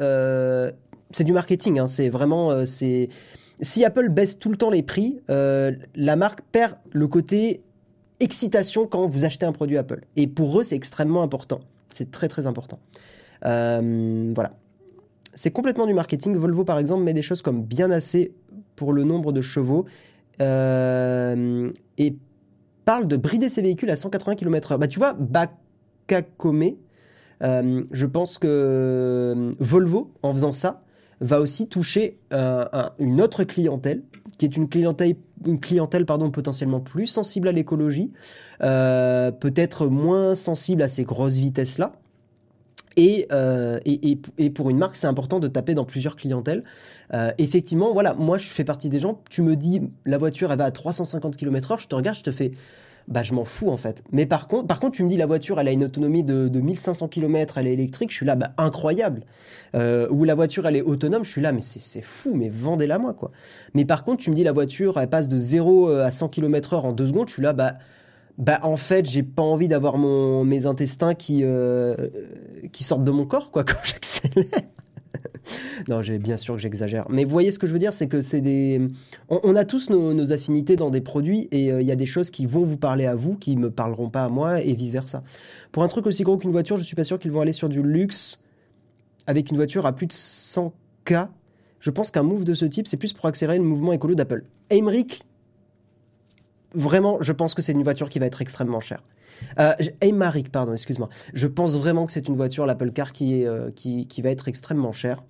c'est 1.11 1.23
du 1.25 1.33
marketing. 1.33 1.79
hein, 1.79 1.87
c'est 1.87 2.07
vraiment 2.07 2.65
c'est 2.65 3.09
si 3.59 3.83
Apple 3.83 4.07
baisse 4.07 4.39
tout 4.39 4.49
le 4.49 4.55
temps 4.55 4.69
les 4.69 4.83
prix, 4.83 5.19
la 5.27 6.15
marque 6.15 6.43
perd 6.53 6.77
le 6.93 7.07
côté 7.09 7.61
excitation 8.21 8.87
quand 8.87 9.05
vous 9.07 9.25
achetez 9.25 9.45
un 9.45 9.51
produit 9.51 9.77
Apple. 9.77 10.01
Et 10.15 10.27
pour 10.27 10.59
eux, 10.59 10.63
c'est 10.63 10.77
extrêmement 10.77 11.23
important. 11.23 11.59
C'est 11.93 12.11
très 12.11 12.27
très 12.27 12.47
important. 12.47 12.79
Euh, 13.45 14.31
voilà. 14.35 14.53
C'est 15.33 15.51
complètement 15.51 15.87
du 15.87 15.93
marketing. 15.93 16.35
Volvo, 16.35 16.63
par 16.63 16.79
exemple, 16.79 17.03
met 17.03 17.13
des 17.13 17.21
choses 17.21 17.41
comme 17.41 17.63
bien 17.63 17.91
assez 17.91 18.33
pour 18.75 18.93
le 18.93 19.03
nombre 19.03 19.31
de 19.31 19.41
chevaux 19.41 19.85
euh, 20.41 21.71
et 21.97 22.15
parle 22.85 23.07
de 23.07 23.17
brider 23.17 23.49
ses 23.49 23.61
véhicules 23.61 23.89
à 23.89 23.95
180 23.95 24.35
km/h. 24.35 24.77
Bah, 24.77 24.87
tu 24.87 24.99
vois, 24.99 25.13
Bakakome, 25.13 26.73
euh, 27.43 27.83
je 27.91 28.05
pense 28.05 28.37
que 28.37 29.51
Volvo, 29.59 30.11
en 30.21 30.33
faisant 30.33 30.51
ça, 30.51 30.82
va 31.23 31.39
aussi 31.39 31.67
toucher 31.67 32.17
euh, 32.33 32.65
un- 32.73 32.91
une 32.99 33.21
autre 33.21 33.43
clientèle, 33.43 34.03
qui 34.37 34.45
est 34.45 34.55
une 34.57 34.67
clientèle, 34.69 35.15
une 35.45 35.59
clientèle 35.59 36.05
pardon, 36.05 36.31
potentiellement 36.31 36.79
plus 36.79 37.07
sensible 37.07 37.47
à 37.47 37.51
l'écologie, 37.51 38.11
euh, 38.61 39.31
peut-être 39.31 39.87
moins 39.87 40.35
sensible 40.35 40.81
à 40.81 40.87
ces 40.87 41.03
grosses 41.03 41.37
vitesses-là. 41.37 41.93
Et, 42.95 43.27
euh, 43.31 43.79
et, 43.85 44.11
et, 44.11 44.19
et 44.37 44.49
pour 44.51 44.69
une 44.69 44.77
marque, 44.77 44.95
c'est 44.97 45.07
important 45.07 45.39
de 45.39 45.47
taper 45.47 45.73
dans 45.73 45.85
plusieurs 45.85 46.15
clientèles. 46.15 46.63
Effectivement, 47.39 47.91
voilà, 47.93 48.13
moi 48.13 48.37
je 48.37 48.47
fais 48.47 48.63
partie 48.63 48.89
des 48.89 48.99
gens, 48.99 49.21
tu 49.29 49.41
me 49.43 49.55
dis 49.55 49.81
la 50.05 50.17
voiture 50.17 50.51
elle 50.51 50.57
va 50.57 50.65
à 50.65 50.71
350 50.71 51.37
km/h, 51.37 51.81
je 51.81 51.87
te 51.87 51.95
regarde, 51.95 52.17
je 52.17 52.23
te 52.23 52.31
fais 52.31 52.51
bah 53.07 53.23
je 53.23 53.33
m'en 53.33 53.45
fous 53.45 53.69
en 53.69 53.77
fait. 53.77 54.03
Mais 54.11 54.25
par 54.25 54.47
contre, 54.47 54.67
par 54.67 54.79
contre, 54.79 54.95
tu 54.95 55.03
me 55.03 55.09
dis 55.09 55.17
la 55.17 55.25
voiture 55.25 55.59
elle 55.59 55.67
a 55.67 55.71
une 55.71 55.83
autonomie 55.83 56.23
de, 56.23 56.47
de 56.47 56.59
1500 56.59 57.07
km, 57.07 57.57
elle 57.57 57.67
est 57.67 57.73
électrique, 57.73 58.11
je 58.11 58.15
suis 58.15 58.25
là, 58.25 58.35
bah 58.35 58.51
incroyable. 58.57 59.23
Euh, 59.75 60.07
ou 60.09 60.23
la 60.23 60.35
voiture 60.35 60.65
elle 60.67 60.75
est 60.75 60.81
autonome, 60.81 61.23
je 61.23 61.29
suis 61.29 61.41
là, 61.41 61.51
mais 61.51 61.61
c'est 61.61 62.01
fou, 62.01 62.33
mais 62.33 62.49
vendez-la 62.49 62.99
moi 62.99 63.13
quoi. 63.13 63.31
Mais 63.73 63.85
par 63.85 64.03
contre, 64.03 64.23
tu 64.23 64.29
me 64.29 64.35
dis 64.35 64.43
la 64.43 64.51
voiture 64.53 64.97
elle 64.99 65.09
passe 65.09 65.27
de 65.27 65.37
0 65.37 65.89
à 65.89 66.11
100 66.11 66.29
km/h 66.29 66.81
en 66.81 66.93
deux 66.93 67.07
secondes, 67.07 67.27
je 67.27 67.33
suis 67.33 67.43
là, 67.43 67.53
bah 67.53 67.75
bah 68.37 68.59
en 68.63 68.77
fait 68.77 69.05
j'ai 69.05 69.23
pas 69.23 69.43
envie 69.43 69.67
d'avoir 69.67 69.97
mon 69.97 70.43
mes 70.43 70.65
intestins 70.65 71.13
qui 71.13 71.41
euh, 71.43 71.95
qui 72.71 72.83
sortent 72.83 73.03
de 73.03 73.11
mon 73.11 73.25
corps 73.25 73.51
quoi 73.51 73.63
quand 73.65 73.77
j'accélère. 73.83 74.47
non, 75.87 76.01
j'ai 76.01 76.19
bien 76.19 76.37
sûr 76.37 76.55
que 76.55 76.61
j'exagère. 76.61 77.05
Mais 77.09 77.23
vous 77.23 77.31
voyez 77.31 77.51
ce 77.51 77.59
que 77.59 77.67
je 77.67 77.73
veux 77.73 77.79
dire, 77.79 77.93
c'est 77.93 78.07
que 78.07 78.21
c'est 78.21 78.41
des. 78.41 78.81
On, 79.29 79.55
a 79.55 79.65
tous 79.65 79.89
nos, 79.89 80.31
affinités 80.31 80.75
dans 80.75 80.89
des 80.89 81.01
produits 81.01 81.47
et 81.51 81.71
euh, 81.71 81.81
il 81.81 81.87
y 81.87 81.91
a 81.91 81.95
des 81.95 82.05
choses 82.05 82.31
qui 82.31 82.45
vont 82.45 82.63
vous 82.63 82.77
parler 82.77 83.05
à 83.05 83.15
vous, 83.15 83.35
qui 83.35 83.55
me 83.57 83.69
parleront 83.69 84.09
pas 84.09 84.25
à 84.25 84.29
moi 84.29 84.61
et 84.61 84.73
vice 84.73 84.91
versa. 84.91 85.23
Pour 85.71 85.83
un 85.83 85.87
truc 85.87 86.05
aussi 86.05 86.23
gros 86.23 86.37
qu'une 86.37 86.51
voiture, 86.51 86.77
je 86.77 86.83
suis 86.83 86.95
pas 86.95 87.03
sûr 87.03 87.19
qu'ils 87.19 87.31
vont 87.31 87.41
aller 87.41 87.53
sur 87.53 87.69
du 87.69 87.81
luxe 87.81 88.39
avec 89.27 89.51
une 89.51 89.57
voiture 89.57 89.85
à 89.85 89.93
plus 89.93 90.07
de 90.07 90.13
100K. 90.13 91.29
Je 91.79 91.89
pense 91.89 92.11
qu'un 92.11 92.23
move 92.23 92.45
de 92.45 92.53
ce 92.53 92.65
type, 92.65 92.87
c'est 92.87 92.97
plus 92.97 93.13
pour 93.13 93.25
accélérer 93.25 93.57
le 93.57 93.63
mouvement 93.63 93.91
écolo 93.91 94.15
d'Apple. 94.15 94.43
Aymeric, 94.69 95.23
vraiment, 96.73 97.17
je 97.21 97.33
pense 97.33 97.53
que 97.53 97.61
c'est 97.61 97.73
une 97.73 97.83
voiture 97.83 98.09
qui 98.09 98.19
va 98.19 98.25
être 98.25 98.41
extrêmement 98.41 98.79
chère. 98.79 99.03
Euh, 99.59 99.73
pardon, 100.51 100.73
excuse-moi. 100.73 101.09
Je 101.33 101.47
pense 101.47 101.75
vraiment 101.75 102.05
que 102.05 102.13
c'est 102.13 102.27
une 102.27 102.35
voiture, 102.35 102.65
l'Apple 102.65 102.91
Car, 102.91 103.11
qui, 103.11 103.45
euh, 103.45 103.71
qui 103.71 104.21
va 104.21 104.29
être 104.29 104.47
extrêmement 104.47 104.93
chère. 104.93 105.23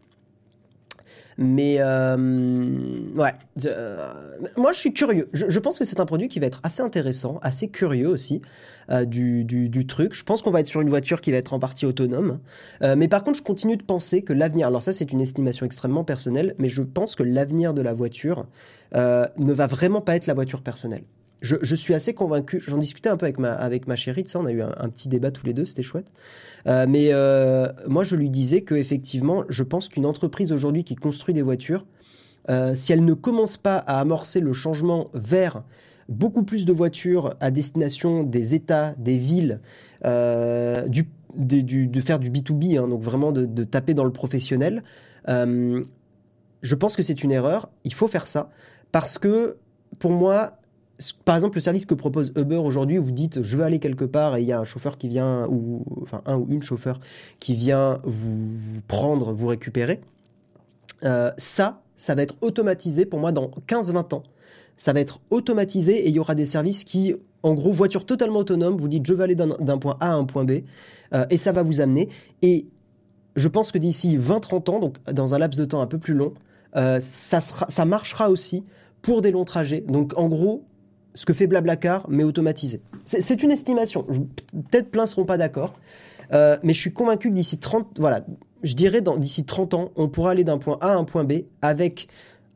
Mais 1.38 1.78
euh, 1.80 2.18
ouais, 3.16 3.34
euh, 3.66 4.14
moi 4.58 4.72
je 4.74 4.80
suis 4.80 4.94
curieux. 4.94 5.30
Je, 5.34 5.60
pense 5.60 5.80
que 5.80 5.86
c'est 5.86 6.00
un 6.00 6.06
produit 6.06 6.28
qui 6.28 6.40
va 6.40 6.48
être 6.48 6.60
assez 6.64 6.82
intéressant, 6.82 7.40
assez 7.42 7.70
curieux 7.70 8.08
aussi 8.08 8.42
euh, 8.92 9.06
du, 9.06 9.44
du, 9.44 9.70
du 9.70 9.88
truc. 9.88 10.14
Je 10.14 10.24
pense 10.24 10.42
qu'on 10.42 10.52
va 10.52 10.60
être 10.60 10.68
sur 10.68 10.82
une 10.82 10.90
voiture 10.90 11.22
qui 11.22 11.32
va 11.32 11.38
être 11.38 11.54
en 11.54 11.60
partie 11.60 11.86
autonome. 11.86 12.40
Mais 12.82 13.08
par 13.08 13.24
contre, 13.24 13.38
je 13.38 13.44
continue 13.44 13.78
de 13.78 13.84
penser 13.84 14.22
que 14.22 14.34
l'avenir, 14.34 14.68
alors 14.68 14.84
ça 14.84 14.94
c'est 14.94 15.12
une 15.12 15.22
estimation 15.22 15.66
extrêmement 15.66 16.04
personnelle, 16.04 16.56
mais 16.58 16.70
je 16.70 16.82
pense 16.82 17.16
que 17.16 17.24
l'avenir 17.24 17.74
de 17.74 17.82
la 17.82 17.94
voiture 17.94 18.46
ne 18.94 19.54
va 19.54 19.68
vraiment 19.68 20.02
pas 20.02 20.16
être 20.16 20.28
la 20.28 20.34
voiture 20.34 20.62
personnelle. 20.62 21.04
Je, 21.44 21.76
suis 21.76 21.94
assez 21.94 22.14
convaincu, 22.14 22.64
j'en 22.66 22.78
discutais 22.78 23.10
un 23.10 23.18
peu 23.18 23.26
avec 23.26 23.38
ma, 23.38 23.52
avec 23.52 23.86
ma 23.86 23.98
chérie, 23.98 24.24
de 24.24 24.30
ça, 24.30 24.40
on 24.40 24.46
a 24.46 24.52
eu 24.54 24.62
un, 24.62 24.88
petit 24.88 25.10
débat 25.10 25.30
tous 25.30 25.46
les 25.46 25.54
deux, 25.54 25.66
c'était 25.66 25.84
chouette. 25.84 26.10
Euh, 26.68 26.86
mais 26.88 27.10
euh, 27.12 27.68
moi, 27.86 28.06
je 28.06 28.16
lui 28.16 28.30
disais 28.30 28.62
que 28.62 28.76
effectivement, 28.76 29.44
je 29.50 29.64
pense 29.64 29.90
qu'une 29.90 30.06
entreprise 30.06 30.54
aujourd'hui 30.54 30.86
qui 30.86 30.96
construit 30.96 31.34
des 31.34 31.42
voitures, 31.42 31.86
euh, 32.50 32.76
si 32.76 32.94
elle 32.94 33.04
ne 33.04 33.14
commence 33.14 33.58
pas 33.58 33.76
à 33.76 34.00
amorcer 34.00 34.40
le 34.40 34.54
changement 34.54 35.10
vers 35.14 35.64
beaucoup 36.08 36.44
plus 36.44 36.66
de 36.66 36.72
voitures 36.72 37.36
à 37.42 37.52
destination 37.52 38.24
des 38.24 38.56
États, 38.56 38.96
des 38.98 39.18
villes, 39.18 39.60
du, 40.06 41.10
de, 41.36 42.00
faire 42.00 42.20
du 42.20 42.32
B2B, 42.32 42.80
hein, 42.80 42.88
donc 42.88 43.02
vraiment 43.02 43.34
de, 43.34 43.64
taper 43.66 43.94
dans 43.94 44.06
le 44.06 44.14
professionnel, 44.14 44.82
je 45.28 46.76
pense 46.76 46.96
que 46.96 47.04
c'est 47.04 47.22
une 47.22 47.32
erreur. 47.32 47.70
Il 47.84 47.94
faut 47.94 48.08
faire 48.08 48.28
ça 48.28 48.50
parce 48.94 49.18
que 49.18 49.58
pour 50.00 50.12
moi, 50.12 50.58
par 51.26 51.36
exemple, 51.36 51.58
le 51.58 51.62
service 51.62 51.86
que 51.86 51.94
propose 51.94 52.32
Uber 52.36 52.58
aujourd'hui, 52.58 53.00
où 53.00 53.04
vous 53.04 53.12
dites 53.12 53.42
je 53.42 53.58
veux 53.58 53.64
aller 53.64 53.80
quelque 53.80 54.06
part 54.06 54.36
et 54.38 54.42
il 54.42 54.48
y 54.48 54.52
a 54.52 54.60
un 54.60 54.64
chauffeur 54.64 54.98
qui 54.98 55.08
vient, 55.08 55.48
ou 55.48 55.84
enfin 56.02 56.22
un 56.26 56.38
ou 56.38 56.48
une 56.50 56.62
chauffeur 56.62 57.00
qui 57.40 57.56
vient 57.56 58.00
vous, 58.04 58.82
prendre, 58.88 59.34
vous 59.34 59.48
récupérer, 59.48 60.02
euh, 61.04 61.32
ça, 61.38 61.82
ça 61.96 62.16
va 62.16 62.22
être 62.22 62.36
automatisé 62.42 63.06
pour 63.06 63.20
moi 63.20 63.32
dans 63.32 63.52
15-20 63.68 64.16
ans. 64.16 64.24
Ça 64.78 64.94
va 64.94 65.00
être 65.00 65.20
automatisé 65.30 66.06
et 66.06 66.10
il 66.10 66.16
y 66.16 66.20
aura 66.20 66.36
des 66.36 66.46
services 66.46 66.84
qui, 66.84 67.16
en 67.44 67.54
gros, 67.54 67.72
voiture 67.72 68.06
totalement 68.06 68.40
autonome, 68.40 68.78
vous 68.78 68.88
dites 68.88 69.06
je 69.06 69.14
veux 69.14 69.24
aller 69.24 69.36
d'un 69.36 69.78
point 69.78 69.98
A 70.00 70.12
à 70.12 70.14
un 70.14 70.26
point 70.26 70.46
B 70.46 70.64
euh, 71.14 71.26
et 71.30 71.38
ça 71.38 71.52
va 71.52 71.64
vous 71.64 71.80
amener. 71.82 72.10
Et 72.42 72.68
je 73.36 73.48
pense 73.48 73.72
que 73.72 73.78
d'ici 73.78 74.18
20-30 74.18 74.72
ans, 74.72 74.80
donc 74.80 74.98
dans 75.12 75.36
un 75.36 75.40
laps 75.40 75.60
de 75.60 75.66
temps 75.66 75.82
un 75.82 75.88
peu 75.88 75.98
plus 75.98 76.14
long, 76.14 76.34
euh, 76.76 77.00
ça 77.00 77.86
marchera 77.86 78.30
aussi 78.30 78.64
pour 79.04 79.22
des 79.22 79.30
longs 79.30 79.46
trajets. 79.46 79.82
Donc 79.82 80.14
en 80.18 80.28
gros, 80.28 80.66
ce 81.16 81.26
que 81.26 81.34
fait 81.34 81.48
Blablacar, 81.48 82.06
mais 82.10 82.24
automatisé. 82.24 82.82
C'est 83.06 83.44
une 83.44 83.52
estimation. 83.52 84.04
Peut-être 84.04 84.90
plein 84.90 85.06
seront 85.06 85.26
pas 85.26 85.38
d'accord. 85.38 85.74
Euh, 86.32 86.58
mais 86.64 86.74
je 86.74 86.80
suis 86.80 86.94
convaincu 86.94 87.30
que 87.30 87.36
d'ici 87.36 87.58
30, 87.58 88.00
voilà, 88.00 88.26
je 88.64 88.74
dirais 88.74 89.02
d'ici 89.18 89.44
30 89.44 89.74
ans, 89.74 89.92
on 89.96 90.08
pourra 90.08 90.32
aller 90.32 90.44
d'un 90.44 90.58
point 90.58 90.78
A 90.82 90.94
à 90.94 90.96
un 90.96 91.04
point 91.04 91.24
B 91.24 91.44
avec 91.62 92.08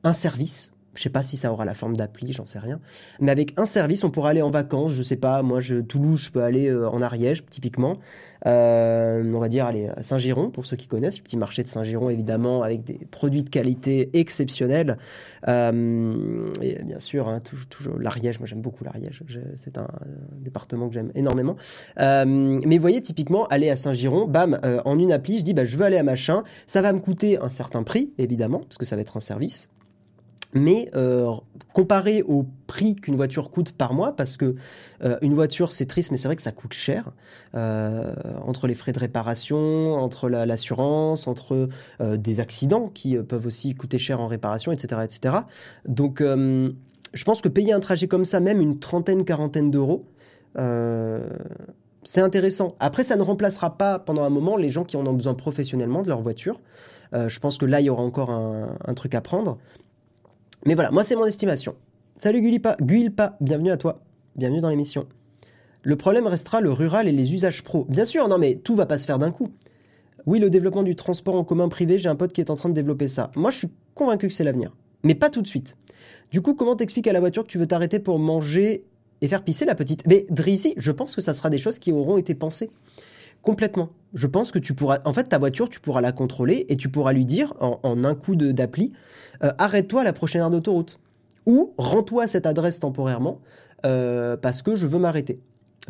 un 0.04 0.13
service. 0.13 0.72
Je 0.97 1.03
sais 1.03 1.10
pas 1.10 1.21
si 1.21 1.38
ça 1.38 1.51
aura 1.51 1.63
la 1.63 1.75
forme 1.75 1.95
d'appli, 1.95 2.33
j'en 2.33 2.47
sais 2.47 2.60
rien. 2.60 2.79
Mais 3.19 3.31
avec 3.31 3.53
un 3.57 3.65
service, 3.65 4.03
on 4.03 4.10
pourra 4.10 4.31
aller 4.31 4.41
en 4.41 4.49
vacances. 4.49 4.93
Je 4.93 5.03
sais 5.03 5.15
pas, 5.15 5.43
moi, 5.43 5.62
je, 5.62 5.75
Toulouse, 5.75 6.23
je 6.23 6.31
peux 6.31 6.41
aller 6.41 6.69
euh, 6.69 6.89
en 6.89 7.01
Ariège, 7.01 7.45
typiquement. 7.45 7.97
Euh, 8.47 9.23
on 9.33 9.39
va 9.39 9.47
dire 9.47 9.65
aller 9.65 9.89
à 9.95 10.01
Saint-Giron, 10.01 10.49
pour 10.49 10.65
ceux 10.65 10.75
qui 10.75 10.88
connaissent, 10.88 11.17
le 11.17 11.23
petit 11.23 11.38
marché 11.38 11.63
de 11.63 11.67
Saint-Giron, 11.67 12.10
évidemment, 12.10 12.63
avec 12.63 12.83
des 12.83 12.99
produits 13.12 13.43
de 13.43 13.49
qualité 13.49 14.10
exceptionnels. 14.13 14.97
Euh, 15.47 16.51
et 16.62 16.81
bien 16.83 16.99
sûr, 16.99 17.27
hein, 17.27 17.41
toujours, 17.69 17.97
l'Ariège, 17.99 18.39
moi 18.39 18.47
j'aime 18.47 18.62
beaucoup 18.62 18.83
l'Ariège. 18.83 19.23
C'est 19.55 19.77
un, 19.77 19.88
département 20.39 20.88
que 20.88 20.95
j'aime 20.95 21.12
énormément. 21.13 21.55
Mais 21.97 22.75
vous 22.75 22.81
voyez, 22.81 23.01
typiquement, 23.01 23.45
aller 23.47 23.69
à 23.69 23.75
Saint-Giron, 23.75 24.25
bam, 24.25 24.60
en 24.86 24.97
une 24.97 25.12
appli, 25.12 25.38
je 25.38 25.43
dis, 25.43 25.53
bah, 25.53 25.65
je 25.65 25.77
veux 25.77 25.86
aller 25.86 25.97
à 25.97 26.03
machin, 26.03 26.43
ça 26.65 26.81
va 26.81 26.91
me 26.93 26.99
coûter 26.99 27.39
un 27.39 27.49
certain 27.49 27.83
prix, 27.83 28.13
évidemment, 28.17 28.60
parce 28.60 28.77
que 28.77 28.86
ça 28.86 28.95
va 28.95 29.01
être 29.01 29.17
un 29.17 29.21
service. 29.21 29.69
Mais 30.53 30.89
euh, 30.95 31.31
comparé 31.73 32.23
au 32.23 32.45
prix 32.67 32.95
qu'une 32.95 33.15
voiture 33.15 33.51
coûte 33.51 33.73
par 33.73 33.93
mois, 33.93 34.15
parce 34.15 34.38
que 34.38 34.55
euh, 35.03 35.17
une 35.21 35.33
voiture 35.33 35.71
c'est 35.71 35.86
triste, 35.86 36.10
mais 36.12 36.17
c'est 36.17 36.27
vrai 36.27 36.36
que 36.36 36.41
ça 36.41 36.51
coûte 36.53 36.73
cher, 36.73 37.12
euh, 37.53 38.13
entre 38.45 38.65
les 38.67 38.73
frais 38.75 38.93
de 38.93 38.99
réparation, 38.99 39.93
entre 39.95 40.29
la- 40.29 40.45
l'assurance, 40.45 41.27
entre 41.27 41.67
des 41.99 42.39
accidents 42.39 42.88
qui 42.88 43.17
peuvent 43.17 43.45
aussi 43.45 43.75
coûter 43.75 43.99
cher 43.99 44.21
en 44.21 44.27
réparation, 44.27 44.71
etc. 44.71 45.01
etc. 45.03 45.36
Donc 45.88 46.21
je 46.21 47.23
pense 47.25 47.41
que 47.41 47.49
payer 47.49 47.73
un 47.73 47.79
trajet 47.79 48.07
comme 48.07 48.25
ça, 48.25 48.39
même 48.39 48.62
une 48.62 48.79
trentaine, 48.79 49.23
quarantaine 49.25 49.69
d'euros, 49.71 50.05
c'est 52.03 52.21
intéressant. 52.21 52.75
Après, 52.79 53.03
ça 53.03 53.15
ne 53.17 53.21
remplacera 53.21 53.77
pas 53.77 53.99
pendant 53.99 54.23
un 54.23 54.29
moment 54.29 54.55
les 54.57 54.69
gens 54.69 54.86
qui 54.86 54.95
en 54.97 55.05
ont 55.05 55.13
besoin 55.13 55.33
professionnellement 55.33 56.01
de 56.01 56.07
leur 56.07 56.21
voiture. 56.21 56.62
Je 57.13 57.39
pense 57.39 57.57
que 57.57 57.65
là, 57.65 57.81
il 57.81 57.86
y 57.86 57.89
aura 57.89 58.03
encore 58.03 58.31
un 58.31 58.93
truc 58.95 59.13
à 59.15 59.21
prendre. 59.21 59.57
Mais 60.67 60.75
voilà, 60.75 60.91
moi, 60.91 61.06
c'est 61.06 61.15
mon 61.15 61.25
estimation. 61.25 61.75
Salut 62.19 62.41
Guilipa, 62.41 62.75
Guilpa, 62.82 63.38
bienvenue 63.39 63.71
à 63.71 63.77
toi. 63.77 64.01
Bienvenue 64.36 64.60
dans 64.60 64.67
l'émission. 64.67 65.08
Le 65.82 65.95
problème 65.95 66.27
restera 66.27 66.60
le 66.60 66.73
rural 66.73 67.08
et 67.08 67.13
les 67.13 67.34
usages 67.34 67.63
pro. 67.63 67.86
Bien 67.88 68.03
sûr, 68.03 68.27
non, 68.27 68.38
mais 68.38 68.56
tout 68.56 68.75
va 68.75 68.86
pas 68.86 68.97
se 68.97 69.06
faire 69.06 69.17
d'un 69.17 69.32
coup. 69.32 69.47
Oui, 70.25 70.39
le 70.39 70.49
développement 70.49 70.84
du 70.84 70.97
transport 70.97 71.36
en 71.36 71.45
commun 71.45 71.69
privé, 71.69 71.99
j'ai 71.99 72.10
un 72.10 72.17
pote 72.17 72.34
qui 72.34 72.41
est 72.41 72.49
en 72.49 72.56
train 72.56 72.67
de 72.67 72.73
développer 72.73 73.08
ça. 73.08 73.32
Moi, 73.38 73.49
je 73.49 73.60
suis 73.60 73.69
convaincu 73.95 74.27
que 74.27 74.34
c'est 74.34 74.43
l'avenir. 74.43 74.75
Mais 75.03 75.15
pas 75.15 75.30
tout 75.30 75.41
de 75.41 75.47
suite. 75.47 75.77
Du 76.32 76.41
coup, 76.41 76.53
comment 76.53 76.75
t'expliques 76.75 77.08
à 77.08 77.13
la 77.13 77.21
voiture 77.21 77.43
que 77.43 77.49
tu 77.49 77.58
veux 77.58 77.67
t'arrêter 77.67 77.99
pour 77.99 78.19
manger 78.19 78.84
et 79.21 79.30
faire 79.30 79.45
pisser 79.45 79.63
la 79.63 79.73
petite? 79.73 80.06
Mais 80.06 80.25
Drizzy, 80.30 80.73
je 80.75 80.91
pense 80.91 81.15
que 81.15 81.21
ça 81.21 81.34
sera 81.34 81.49
des 81.49 81.60
choses 81.60 81.80
qui 81.80 81.93
auront 81.93 82.17
été 82.17 82.36
pensées. 82.36 82.71
Complètement. 83.41 83.89
Je 84.13 84.28
pense 84.28 84.52
que 84.52 84.60
tu 84.60 84.73
pourras. 84.73 85.00
En 85.06 85.13
fait, 85.13 85.26
ta 85.26 85.38
voiture, 85.38 85.69
tu 85.69 85.80
pourras 85.80 86.02
la 86.02 86.12
contrôler 86.12 86.65
et 86.69 86.78
tu 86.78 86.89
pourras 86.89 87.13
lui 87.13 87.26
dire, 87.26 87.54
en, 87.60 88.04
un 88.04 88.15
coup 88.15 88.36
d'appli, 88.36 88.93
euh, 89.43 89.52
arrête-toi 89.58 90.02
à 90.02 90.04
la 90.04 90.13
prochaine 90.13 90.41
aire 90.41 90.50
d'autoroute. 90.50 91.00
Ou 91.45 91.73
rends-toi 91.78 92.23
à 92.23 92.28
cette 92.28 92.45
adresse 92.45 92.80
temporairement 92.80 93.39
euh, 93.86 94.36
parce 94.38 94.62
que 94.62 94.76
je 94.76 94.88
veux 94.88 95.00
m'arrêter. 95.00 95.39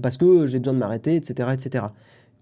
Parce 0.02 0.18
que 0.18 0.46
j'ai 0.46 0.60
besoin 0.60 0.74
de 0.74 0.80
m'arrêter, 0.80 1.16
etc., 1.16 1.50
etc. 1.54 1.86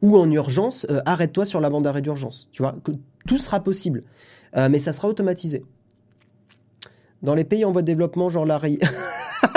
Ou 0.01 0.17
en 0.17 0.29
urgence, 0.29 0.85
euh, 0.89 1.01
arrête-toi 1.05 1.45
sur 1.45 1.61
la 1.61 1.69
bande 1.69 1.83
d'arrêt 1.83 2.01
d'urgence. 2.01 2.49
Tu 2.51 2.61
vois, 2.61 2.75
que 2.83 2.91
tout 3.27 3.37
sera 3.37 3.63
possible. 3.63 4.03
Mais 4.69 4.79
ça 4.79 4.93
sera 4.93 5.09
automatisé. 5.09 5.65
Dans 7.21 7.35
les 7.35 7.43
pays 7.43 7.65
en 7.65 7.73
voie 7.73 7.81
de 7.81 7.87
développement, 7.87 8.29
genre 8.29 8.45
la 8.45 8.57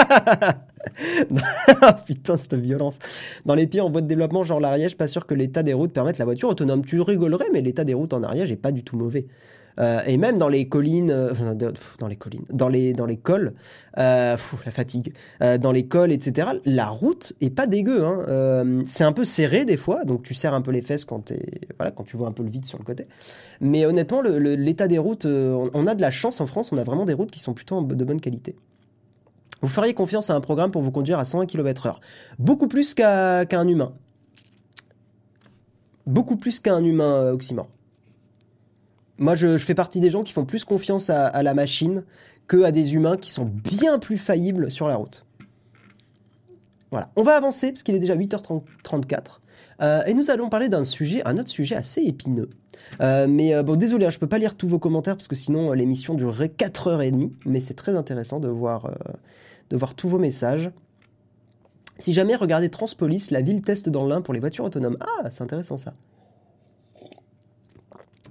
Putain, 2.06 2.36
cette 2.36 2.54
violence. 2.54 2.98
Dans 3.46 3.54
les 3.54 3.66
pays 3.66 3.80
en 3.80 3.90
voie 3.90 4.00
de 4.00 4.06
développement, 4.06 4.44
genre 4.44 4.60
l'Ariège, 4.60 4.96
pas 4.96 5.08
sûr 5.08 5.26
que 5.26 5.34
l'état 5.34 5.62
des 5.62 5.72
routes 5.72 5.92
permette 5.92 6.18
la 6.18 6.24
voiture 6.24 6.48
autonome. 6.48 6.84
Tu 6.84 7.00
rigolerais, 7.00 7.46
mais 7.52 7.60
l'état 7.60 7.84
des 7.84 7.94
routes 7.94 8.12
en 8.12 8.22
Ariège 8.22 8.52
est 8.52 8.56
pas 8.56 8.72
du 8.72 8.82
tout 8.82 8.96
mauvais. 8.96 9.26
Euh, 9.78 10.00
et 10.06 10.16
même 10.16 10.38
dans 10.38 10.48
les 10.48 10.68
collines, 10.68 11.10
euh, 11.10 11.32
dans 11.98 12.08
les 12.08 12.16
collines, 12.16 12.44
dans 12.50 12.68
les, 12.68 12.92
dans 12.92 13.06
les 13.06 13.16
cols, 13.16 13.54
euh, 13.98 14.36
la 14.64 14.70
fatigue, 14.70 15.12
dans 15.40 15.72
les 15.72 15.86
cols, 15.86 16.12
etc., 16.12 16.48
la 16.64 16.88
route 16.88 17.32
est 17.40 17.50
pas 17.50 17.66
dégueu. 17.66 18.04
Hein. 18.04 18.82
C'est 18.86 19.04
un 19.04 19.12
peu 19.12 19.24
serré 19.24 19.64
des 19.64 19.76
fois, 19.76 20.04
donc 20.04 20.22
tu 20.22 20.34
serres 20.34 20.54
un 20.54 20.62
peu 20.62 20.70
les 20.70 20.82
fesses 20.82 21.04
quand, 21.04 21.32
tu 22.06 22.16
vois 22.16 22.28
un 22.28 22.32
peu 22.32 22.42
le 22.42 22.50
vide 22.50 22.64
sur 22.64 22.78
le 22.78 22.84
côté. 22.84 23.04
Mais 23.60 23.86
honnêtement, 23.86 24.22
l'état 24.22 24.88
des 24.88 24.98
routes, 24.98 25.26
on, 25.26 25.86
a 25.86 25.94
de 25.94 26.00
la 26.00 26.10
chance 26.10 26.40
en 26.40 26.46
France, 26.46 26.72
on 26.72 26.78
a 26.78 26.84
vraiment 26.84 27.04
des 27.04 27.14
routes 27.14 27.30
qui 27.30 27.40
sont 27.40 27.54
plutôt 27.54 27.80
de 27.82 28.04
bonne 28.04 28.20
qualité. 28.20 28.54
Vous 29.62 29.68
feriez 29.68 29.94
confiance 29.94 30.30
à 30.30 30.34
un 30.34 30.40
programme 30.40 30.70
pour 30.70 30.82
vous 30.82 30.90
conduire 30.90 31.18
à 31.18 31.24
120 31.24 31.46
km/h. 31.46 31.94
Beaucoup 32.38 32.68
plus 32.68 32.94
qu'à 32.94 33.44
qu'à 33.44 33.58
un 33.58 33.68
humain. 33.68 33.92
Beaucoup 36.06 36.36
plus 36.36 36.60
qu'à 36.60 36.74
un 36.74 36.84
humain 36.84 37.22
euh, 37.22 37.32
oxymore. 37.32 37.68
Moi, 39.18 39.34
je, 39.34 39.58
fais 39.58 39.74
partie 39.74 40.00
des 40.00 40.10
gens 40.10 40.22
qui 40.22 40.32
font 40.32 40.44
plus 40.44 40.64
confiance 40.64 41.10
à, 41.10 41.42
la 41.42 41.52
machine 41.52 42.04
que 42.46 42.62
à 42.62 42.70
des 42.70 42.94
humains 42.94 43.16
qui 43.16 43.30
sont 43.30 43.44
bien 43.44 43.98
plus 43.98 44.16
faillibles 44.16 44.70
sur 44.70 44.86
la 44.86 44.94
route. 44.94 45.26
Voilà. 46.92 47.10
On 47.16 47.24
va 47.24 47.36
avancer 47.36 47.72
parce 47.72 47.82
qu'il 47.82 47.96
est 47.96 47.98
déjà 47.98 48.14
8h34. 48.14 49.40
Euh, 49.80 50.04
et 50.06 50.14
nous 50.14 50.30
allons 50.30 50.48
parler 50.48 50.68
d'un 50.68 50.84
sujet, 50.84 51.22
un 51.26 51.36
autre 51.36 51.50
sujet 51.50 51.74
assez 51.74 52.02
épineux. 52.02 52.48
Euh, 53.00 53.26
mais 53.28 53.54
euh, 53.54 53.62
bon, 53.62 53.76
désolé, 53.76 54.06
hein, 54.06 54.10
je 54.10 54.18
peux 54.18 54.26
pas 54.26 54.38
lire 54.38 54.54
tous 54.54 54.68
vos 54.68 54.78
commentaires 54.78 55.16
parce 55.16 55.28
que 55.28 55.36
sinon 55.36 55.72
l'émission 55.72 56.14
durerait 56.14 56.52
4h30. 56.56 57.32
Mais 57.44 57.60
c'est 57.60 57.74
très 57.74 57.96
intéressant 57.96 58.38
de 58.38 58.48
voir, 58.48 58.90
de 59.70 59.76
voir 59.76 59.94
tous 59.94 60.08
vos 60.08 60.18
messages. 60.18 60.70
Si 61.98 62.12
jamais 62.12 62.36
regardez 62.36 62.68
Transpolis, 62.68 63.28
la 63.30 63.40
ville 63.40 63.62
teste 63.62 63.88
dans 63.88 64.06
l'Ain 64.06 64.20
pour 64.20 64.34
les 64.34 64.40
voitures 64.40 64.64
autonomes. 64.64 64.96
Ah, 65.00 65.30
c'est 65.30 65.42
intéressant 65.42 65.78
ça. 65.78 65.94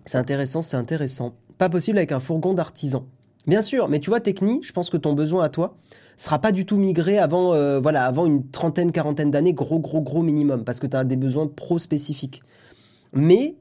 C'est 0.06 0.18
intéressant, 0.18 0.62
c'est 0.62 0.78
intéressant. 0.78 1.36
Pas 1.58 1.70
possible 1.70 1.98
avec 1.98 2.12
un 2.14 2.20
fourgon 2.20 2.54
d'artisan. 2.54 3.06
Bien 3.46 3.62
sûr, 3.62 3.90
mais 3.90 4.00
tu 4.00 4.10
vois, 4.10 4.20
Techni, 4.20 4.62
je 4.64 4.72
pense 4.72 4.90
que 4.90 4.98
ton 4.98 5.14
besoin 5.14 5.44
à 5.44 5.50
toi 5.50 5.78
sera 6.18 6.40
pas 6.40 6.52
du 6.52 6.66
tout 6.66 6.78
migré 6.78 7.18
avant, 7.18 7.54
euh, 7.54 7.80
voilà, 7.80 8.06
avant 8.06 8.26
une 8.26 8.50
trentaine, 8.50 8.92
quarantaine 8.92 9.32
d'années, 9.32 9.54
gros, 9.54 9.80
gros, 9.80 10.02
gros 10.02 10.24
minimum, 10.24 10.64
parce 10.64 10.80
que 10.80 10.88
tu 10.88 10.98
as 10.98 11.04
des 11.04 11.16
besoins 11.16 11.48
pro 11.48 11.78
spécifiques. 11.78 12.42
Mais 13.14 13.56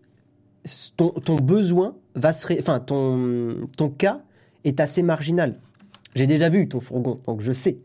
ton, 0.96 1.10
ton 1.10 1.36
besoin 1.36 1.96
va 2.14 2.32
se, 2.32 2.58
enfin, 2.58 2.80
ton, 2.80 3.68
ton 3.76 3.90
cas 3.90 4.20
est 4.64 4.80
assez 4.80 5.02
marginal. 5.02 5.60
J'ai 6.16 6.26
déjà 6.26 6.48
vu 6.48 6.66
ton 6.66 6.80
fourgon, 6.80 7.20
donc 7.26 7.42
je 7.42 7.52
sais. 7.52 7.76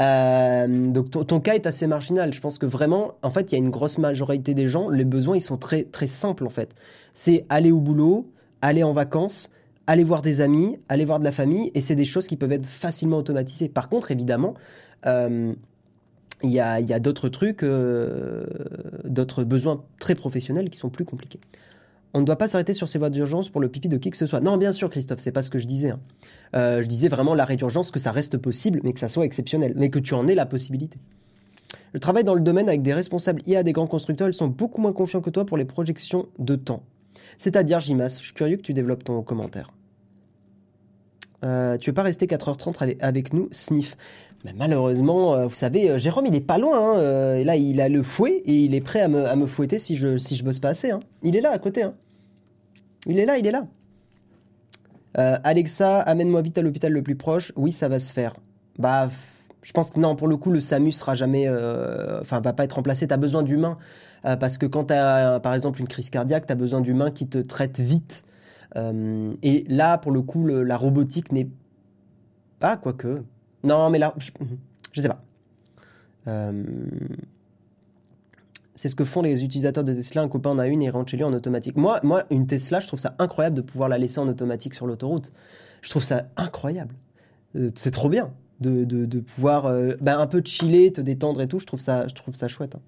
Euh, 0.00 0.90
donc 0.90 1.10
ton, 1.10 1.40
cas 1.40 1.54
est 1.54 1.66
assez 1.66 1.86
marginal. 1.86 2.32
Je 2.32 2.40
pense 2.40 2.58
que 2.58 2.64
vraiment, 2.64 3.12
en 3.22 3.28
fait, 3.28 3.52
il 3.52 3.56
y 3.56 3.56
a 3.56 3.58
une 3.58 3.68
grosse 3.68 3.98
majorité 3.98 4.54
des 4.54 4.68
gens, 4.68 4.88
les 4.88 5.04
besoins, 5.04 5.36
ils 5.36 5.42
sont 5.42 5.58
très, 5.58 5.82
très 5.84 6.06
simples 6.06 6.46
en 6.46 6.50
fait. 6.50 6.74
C'est 7.12 7.44
aller 7.50 7.72
au 7.72 7.80
boulot, 7.80 8.32
aller 8.62 8.82
en 8.82 8.94
vacances, 8.94 9.50
aller 9.86 10.02
voir 10.02 10.22
des 10.22 10.40
amis, 10.40 10.78
aller 10.88 11.04
voir 11.04 11.18
de 11.18 11.24
la 11.24 11.30
famille, 11.30 11.70
et 11.74 11.82
c'est 11.82 11.94
des 11.94 12.06
choses 12.06 12.26
qui 12.26 12.36
peuvent 12.36 12.52
être 12.52 12.66
facilement 12.66 13.18
automatisées. 13.18 13.68
Par 13.68 13.90
contre, 13.90 14.10
évidemment, 14.10 14.54
euh, 15.04 15.52
il 16.42 16.50
y 16.50 16.60
a, 16.60 16.80
il 16.80 16.88
y 16.88 16.94
a 16.94 17.00
d'autres 17.00 17.28
trucs, 17.28 17.62
euh, 17.62 18.46
d'autres 19.04 19.44
besoins 19.44 19.84
très 19.98 20.14
professionnels 20.14 20.70
qui 20.70 20.78
sont 20.78 20.88
plus 20.88 21.04
compliqués. 21.04 21.40
On 22.14 22.20
ne 22.20 22.24
doit 22.24 22.36
pas 22.36 22.46
s'arrêter 22.48 22.74
sur 22.74 22.86
ces 22.86 22.98
voies 22.98 23.10
d'urgence 23.10 23.48
pour 23.48 23.60
le 23.60 23.68
pipi 23.68 23.88
de 23.88 23.96
qui 23.96 24.10
que 24.10 24.16
ce 24.16 24.26
soit. 24.26 24.40
Non, 24.40 24.56
bien 24.56 24.70
sûr, 24.72 24.88
Christophe, 24.88 25.18
c'est 25.18 25.32
pas 25.32 25.42
ce 25.42 25.50
que 25.50 25.58
je 25.58 25.66
disais. 25.66 25.90
hein. 25.90 26.00
Euh, 26.54 26.80
je 26.80 26.86
disais 26.86 27.08
vraiment 27.08 27.34
l'arrêt 27.34 27.56
d'urgence, 27.56 27.90
que 27.90 27.98
ça 27.98 28.12
reste 28.12 28.38
possible, 28.38 28.80
mais 28.84 28.92
que 28.92 29.00
ça 29.00 29.08
soit 29.08 29.24
exceptionnel, 29.24 29.72
mais 29.76 29.90
que 29.90 29.98
tu 29.98 30.14
en 30.14 30.28
aies 30.28 30.36
la 30.36 30.46
possibilité. 30.46 30.98
Le 31.92 31.98
travail 32.00 32.22
dans 32.24 32.34
le 32.34 32.40
domaine 32.40 32.68
avec 32.68 32.82
des 32.82 32.94
responsables 32.94 33.42
IA 33.46 33.62
des 33.64 33.72
grands 33.72 33.88
constructeurs, 33.88 34.28
ils 34.28 34.34
sont 34.34 34.46
beaucoup 34.46 34.80
moins 34.80 34.92
confiants 34.92 35.20
que 35.20 35.30
toi 35.30 35.44
pour 35.44 35.56
les 35.56 35.64
projections 35.64 36.26
de 36.38 36.54
temps. 36.54 36.84
C'est-à-dire, 37.38 37.80
Jimas, 37.80 38.18
je 38.20 38.24
suis 38.26 38.32
curieux 38.34 38.56
que 38.56 38.62
tu 38.62 38.74
développes 38.74 39.02
ton 39.04 39.22
commentaire. 39.22 39.72
Euh, 41.44 41.76
tu 41.78 41.90
veux 41.90 41.94
pas 41.94 42.02
rester 42.02 42.26
4h30 42.26 42.96
avec, 43.00 43.32
nous, 43.32 43.48
Sniff? 43.50 43.96
Mais 44.44 44.52
Malheureusement, 44.56 45.34
euh, 45.34 45.46
vous 45.46 45.54
savez, 45.54 45.90
euh, 45.90 45.98
Jérôme, 45.98 46.26
il 46.26 46.34
est 46.34 46.40
pas 46.40 46.58
loin. 46.58 46.98
hein, 47.00 47.42
là, 47.44 47.56
il 47.56 47.80
a 47.80 47.88
le 47.88 48.02
fouet 48.02 48.42
et 48.44 48.52
il 48.60 48.74
est 48.74 48.80
prêt 48.80 49.00
à 49.00 49.08
me, 49.08 49.46
fouetter 49.46 49.78
si 49.78 49.96
je, 49.96 50.16
je 50.16 50.44
bosse 50.44 50.58
pas 50.58 50.70
assez. 50.70 50.90
hein. 50.90 51.00
Il 51.22 51.36
est 51.36 51.40
là, 51.40 51.50
à 51.50 51.58
côté. 51.58 51.84
Il 53.06 53.18
est 53.18 53.24
là, 53.26 53.38
il 53.38 53.46
est 53.46 53.50
là. 53.50 53.66
Euh, 55.18 55.36
Alexa, 55.44 56.00
amène-moi 56.00 56.42
vite 56.42 56.58
à 56.58 56.62
l'hôpital 56.62 56.92
le 56.92 57.02
plus 57.02 57.16
proche. 57.16 57.52
Oui, 57.56 57.72
ça 57.72 57.88
va 57.88 57.98
se 57.98 58.12
faire. 58.12 58.34
Bah, 58.78 59.08
je 59.62 59.72
pense 59.72 59.90
que 59.90 60.00
non, 60.00 60.16
pour 60.16 60.28
le 60.28 60.36
coup, 60.36 60.50
le 60.50 60.60
SAMU 60.60 60.92
sera 60.92 61.14
jamais, 61.14 61.46
euh, 61.46 62.20
enfin, 62.20 62.40
va 62.40 62.52
pas 62.52 62.64
être 62.64 62.74
remplacé. 62.74 63.06
T'as 63.06 63.16
besoin 63.16 63.42
d'humains 63.42 63.78
Euh, 64.26 64.36
parce 64.36 64.56
que 64.56 64.64
quand 64.64 64.84
t'as, 64.84 65.36
euh, 65.36 65.38
par 65.38 65.52
exemple, 65.52 65.80
une 65.80 65.86
crise 65.88 66.08
cardiaque, 66.08 66.46
t'as 66.46 66.54
besoin 66.54 66.80
d'humains 66.80 67.10
qui 67.10 67.28
te 67.28 67.38
traitent 67.38 67.80
vite. 67.80 68.24
Et 69.42 69.64
là, 69.68 69.98
pour 69.98 70.10
le 70.10 70.22
coup, 70.22 70.46
la 70.46 70.76
robotique 70.76 71.30
n'est 71.30 71.48
pas, 72.58 72.76
quoique. 72.76 73.22
Non, 73.62 73.88
mais 73.90 73.98
là, 74.00 74.14
je, 74.16 74.30
je 74.92 75.00
sais 75.00 75.08
pas. 75.08 75.22
C'est 78.74 78.88
ce 78.88 78.96
que 78.96 79.04
font 79.04 79.22
les 79.22 79.44
utilisateurs 79.44 79.84
de 79.84 79.92
Tesla. 79.92 80.22
Un 80.22 80.28
copain 80.28 80.50
en 80.50 80.58
a 80.58 80.66
une 80.66 80.82
et 80.82 80.90
rentre 80.90 81.10
chez 81.10 81.16
lui 81.16 81.24
en 81.24 81.32
automatique. 81.32 81.76
Moi, 81.76 82.00
une 82.30 82.46
Tesla, 82.46 82.80
je 82.80 82.88
trouve 82.88 82.98
ça 82.98 83.14
incroyable 83.18 83.56
de 83.56 83.62
pouvoir 83.62 83.88
la 83.88 83.98
laisser 83.98 84.18
en 84.18 84.26
automatique 84.26 84.74
sur 84.74 84.86
l'autoroute. 84.86 85.32
Je 85.82 85.90
trouve 85.90 86.02
ça 86.02 86.24
incroyable. 86.36 86.94
Euh, 87.56 87.70
c'est 87.76 87.90
trop 87.90 88.08
bien 88.08 88.32
de, 88.60 89.20
pouvoir 89.20 89.66
euh, 89.66 89.94
ben, 90.00 90.18
un 90.18 90.26
peu 90.26 90.42
chiller, 90.44 90.90
te 90.92 91.00
détendre 91.00 91.40
et 91.42 91.46
tout. 91.46 91.58
Je 91.58 91.66
trouve 91.66 91.80
ça, 91.80 92.08
je 92.08 92.14
trouve 92.14 92.34
ça 92.34 92.48
chouette. 92.48 92.74
hein. 92.74 92.80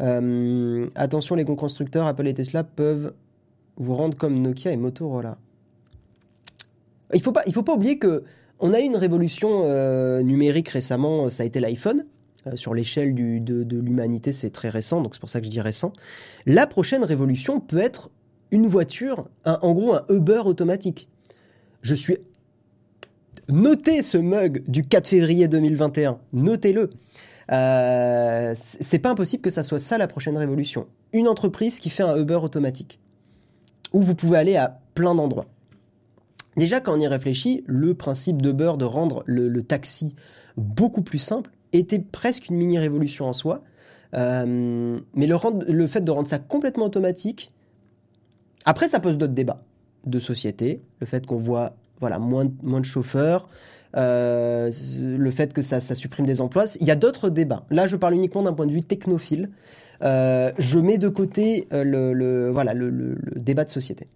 Euh, 0.00 0.88
attention, 0.94 1.36
les 1.36 1.44
constructeurs, 1.44 2.06
Apple 2.06 2.26
et 2.26 2.34
Tesla 2.34 2.64
peuvent 2.64 3.14
vous 3.76 3.94
rendre 3.94 4.16
comme 4.16 4.40
Nokia 4.40 4.72
et 4.72 4.76
Motorola. 4.76 5.38
Il 7.14 7.20
faut 7.20 7.32
faut 7.52 7.62
pas 7.62 7.74
oublier 7.74 7.98
que 7.98 8.24
on 8.58 8.72
a 8.72 8.80
eu 8.80 8.84
une 8.84 8.96
révolution 8.96 9.64
numérique 10.22 10.68
récemment. 10.70 11.28
Ça 11.30 11.42
a 11.42 11.46
été 11.46 11.60
l'iPhone. 11.60 12.04
Euh, 12.46 12.56
sur 12.56 12.74
l'échelle 12.74 13.14
de, 13.14 13.76
l'humanité, 13.78 14.32
c'est 14.32 14.50
très 14.50 14.68
récent, 14.68 15.00
donc 15.00 15.14
c'est 15.14 15.20
pour 15.20 15.30
ça 15.30 15.40
que 15.40 15.46
je 15.46 15.50
dis 15.50 15.60
récent. 15.60 15.92
La 16.46 16.66
prochaine 16.66 17.04
révolution 17.04 17.60
peut 17.60 17.78
être 17.78 18.10
une 18.50 18.66
voiture, 18.66 19.28
en 19.44 19.72
gros 19.72 19.94
un 19.94 20.04
Uber 20.10 20.42
automatique. 20.44 21.08
Je 21.80 21.94
suis 21.94 22.18
notez 23.48 24.02
ce 24.02 24.18
mug 24.18 24.62
du 24.68 24.84
4 24.84 25.06
février 25.06 25.48
2021, 25.48 26.18
notez-le. 26.32 26.90
Euh, 27.50 28.54
c'est 28.56 28.98
pas 28.98 29.10
impossible 29.10 29.42
que 29.42 29.50
ça 29.50 29.62
soit 29.62 29.78
ça 29.78 29.98
la 29.98 30.06
prochaine 30.06 30.36
révolution. 30.36 30.86
Une 31.12 31.28
entreprise 31.28 31.80
qui 31.80 31.90
fait 31.90 32.02
un 32.02 32.16
Uber 32.16 32.36
automatique, 32.42 33.00
où 33.92 34.00
vous 34.00 34.14
pouvez 34.14 34.38
aller 34.38 34.56
à 34.56 34.80
plein 34.94 35.14
d'endroits. 35.14 35.46
Déjà, 36.56 36.80
quand 36.80 36.94
on 36.94 37.00
y 37.00 37.06
réfléchit, 37.06 37.64
le 37.66 37.94
principe 37.94 38.42
d'Uber 38.42 38.74
de 38.78 38.84
rendre 38.84 39.22
le 39.26 39.62
taxi 39.62 40.14
beaucoup 40.56 41.02
plus 41.02 41.18
simple 41.18 41.50
était 41.72 41.98
presque 41.98 42.48
une 42.48 42.56
mini-révolution 42.56 43.26
en 43.26 43.32
soi. 43.32 43.62
Euh, 44.14 44.98
mais 45.14 45.26
le, 45.26 45.86
fait 45.86 46.02
de 46.02 46.10
rendre 46.10 46.28
ça 46.28 46.38
complètement 46.38 46.84
automatique, 46.86 47.50
après, 48.64 48.88
ça 48.88 49.00
pose 49.00 49.18
d'autres 49.18 49.32
débats 49.32 49.60
de 50.06 50.18
société. 50.18 50.82
Le 51.00 51.06
fait 51.06 51.26
qu'on 51.26 51.36
voit 51.36 51.74
voilà, 52.00 52.18
moins, 52.18 52.48
moins 52.62 52.80
de 52.80 52.84
chauffeurs, 52.84 53.48
euh, 53.96 54.70
le 54.98 55.30
fait 55.30 55.52
que 55.52 55.62
ça, 55.62 55.80
supprime 55.80 56.26
des 56.26 56.40
emplois. 56.40 56.64
Il 56.80 56.86
y 56.86 56.90
a 56.90 56.96
d'autres 56.96 57.30
débats. 57.30 57.64
Là, 57.70 57.86
je 57.86 57.96
parle 57.96 58.14
uniquement 58.14 58.42
d'un 58.42 58.52
point 58.52 58.66
de 58.66 58.72
vue 58.72 58.82
technophile. 58.82 59.50
Euh, 60.02 60.52
je 60.58 60.78
mets 60.78 60.98
de 60.98 61.08
côté 61.08 61.68
le, 61.70 62.50
voilà, 62.50 62.74
le, 62.74 63.18
débat 63.36 63.64
de 63.64 63.70
société. 63.70 64.06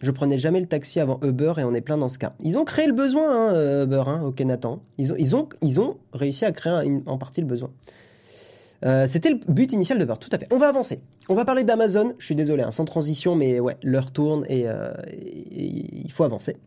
Je 0.00 0.10
prenais 0.10 0.36
jamais 0.36 0.60
le 0.60 0.66
taxi 0.66 1.00
avant 1.00 1.18
Uber 1.22 1.54
et 1.58 1.64
on 1.64 1.72
est 1.74 1.80
plein 1.80 1.96
dans 1.96 2.08
ce 2.08 2.18
cas. 2.18 2.34
Ils 2.42 2.58
ont 2.58 2.64
créé 2.64 2.86
le 2.86 2.92
besoin, 2.92 3.30
hein, 3.30 3.54
euh, 3.54 3.84
Uber, 3.84 4.02
hein, 4.06 4.22
au 4.22 4.44
Nathan. 4.44 4.80
Ils 4.98 5.12
ont, 5.12 5.16
ils, 5.18 5.34
ont, 5.34 5.48
ils 5.62 5.80
ont 5.80 5.96
réussi 6.12 6.44
à 6.44 6.52
créer 6.52 7.00
en 7.06 7.18
partie 7.18 7.40
le 7.40 7.46
besoin. 7.46 7.70
Euh, 8.84 9.06
C'était 9.08 9.30
le 9.30 9.40
but 9.48 9.72
initial 9.72 9.98
d'Uber, 9.98 10.14
tout 10.20 10.28
à 10.32 10.38
fait. 10.38 10.46
On 10.52 10.58
va 10.58 10.68
avancer. 10.68 11.00
On 11.30 11.34
va 11.34 11.46
parler 11.46 11.64
d'Amazon. 11.64 12.12
Je 12.18 12.26
suis 12.26 12.34
désolé, 12.34 12.62
hein, 12.62 12.70
sans 12.70 12.84
transition, 12.84 13.34
mais 13.34 13.58
ouais, 13.58 13.78
l'heure 13.82 14.12
tourne 14.12 14.44
et, 14.50 14.68
euh, 14.68 14.92
il 15.50 16.12
faut 16.12 16.24
avancer. 16.24 16.58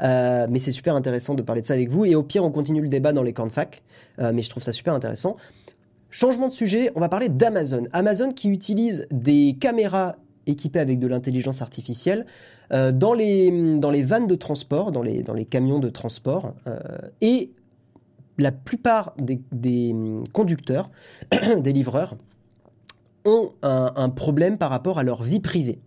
Mais 0.00 0.60
c'est 0.60 0.70
super 0.70 0.94
intéressant 0.94 1.34
de 1.34 1.42
parler 1.42 1.62
de 1.62 1.66
ça 1.66 1.74
avec 1.74 1.90
vous. 1.90 2.04
Et 2.04 2.14
au 2.14 2.22
pire, 2.22 2.44
on 2.44 2.52
continue 2.52 2.82
le 2.82 2.88
débat 2.88 3.12
dans 3.12 3.24
les 3.24 3.32
camps 3.32 3.48
de 3.48 3.52
fac. 3.52 3.82
Mais 4.18 4.42
je 4.42 4.50
trouve 4.50 4.62
ça 4.62 4.72
super 4.72 4.94
intéressant. 4.94 5.36
Changement 6.10 6.46
de 6.46 6.52
sujet, 6.52 6.92
on 6.94 7.00
va 7.00 7.08
parler 7.08 7.28
d'Amazon. 7.28 7.88
Amazon 7.92 8.30
qui 8.30 8.48
utilise 8.48 9.06
des 9.10 9.56
caméras 9.60 10.16
équipées 10.46 10.80
avec 10.80 10.98
de 10.98 11.06
l'intelligence 11.06 11.62
artificielle 11.62 12.26
euh, 12.72 12.92
dans, 12.92 13.12
les, 13.12 13.78
dans 13.78 13.90
les 13.90 14.02
vannes 14.02 14.26
de 14.26 14.34
transport, 14.34 14.92
dans 14.92 15.02
les, 15.02 15.22
dans 15.22 15.34
les 15.34 15.44
camions 15.44 15.78
de 15.78 15.88
transport. 15.88 16.54
euh, 16.66 16.78
et 17.20 17.52
la 18.38 18.52
plupart 18.52 19.14
des, 19.18 19.40
des, 19.52 19.92
hum, 19.92 20.24
conducteurs, 20.32 20.90
des 21.58 21.72
livreurs, 21.72 22.16
ont 23.24 23.52
un, 23.62 24.08
problème 24.10 24.56
par 24.56 24.70
rapport 24.70 25.00
à 25.00 25.02
leur 25.02 25.24
vie 25.24 25.40
privée. 25.40 25.80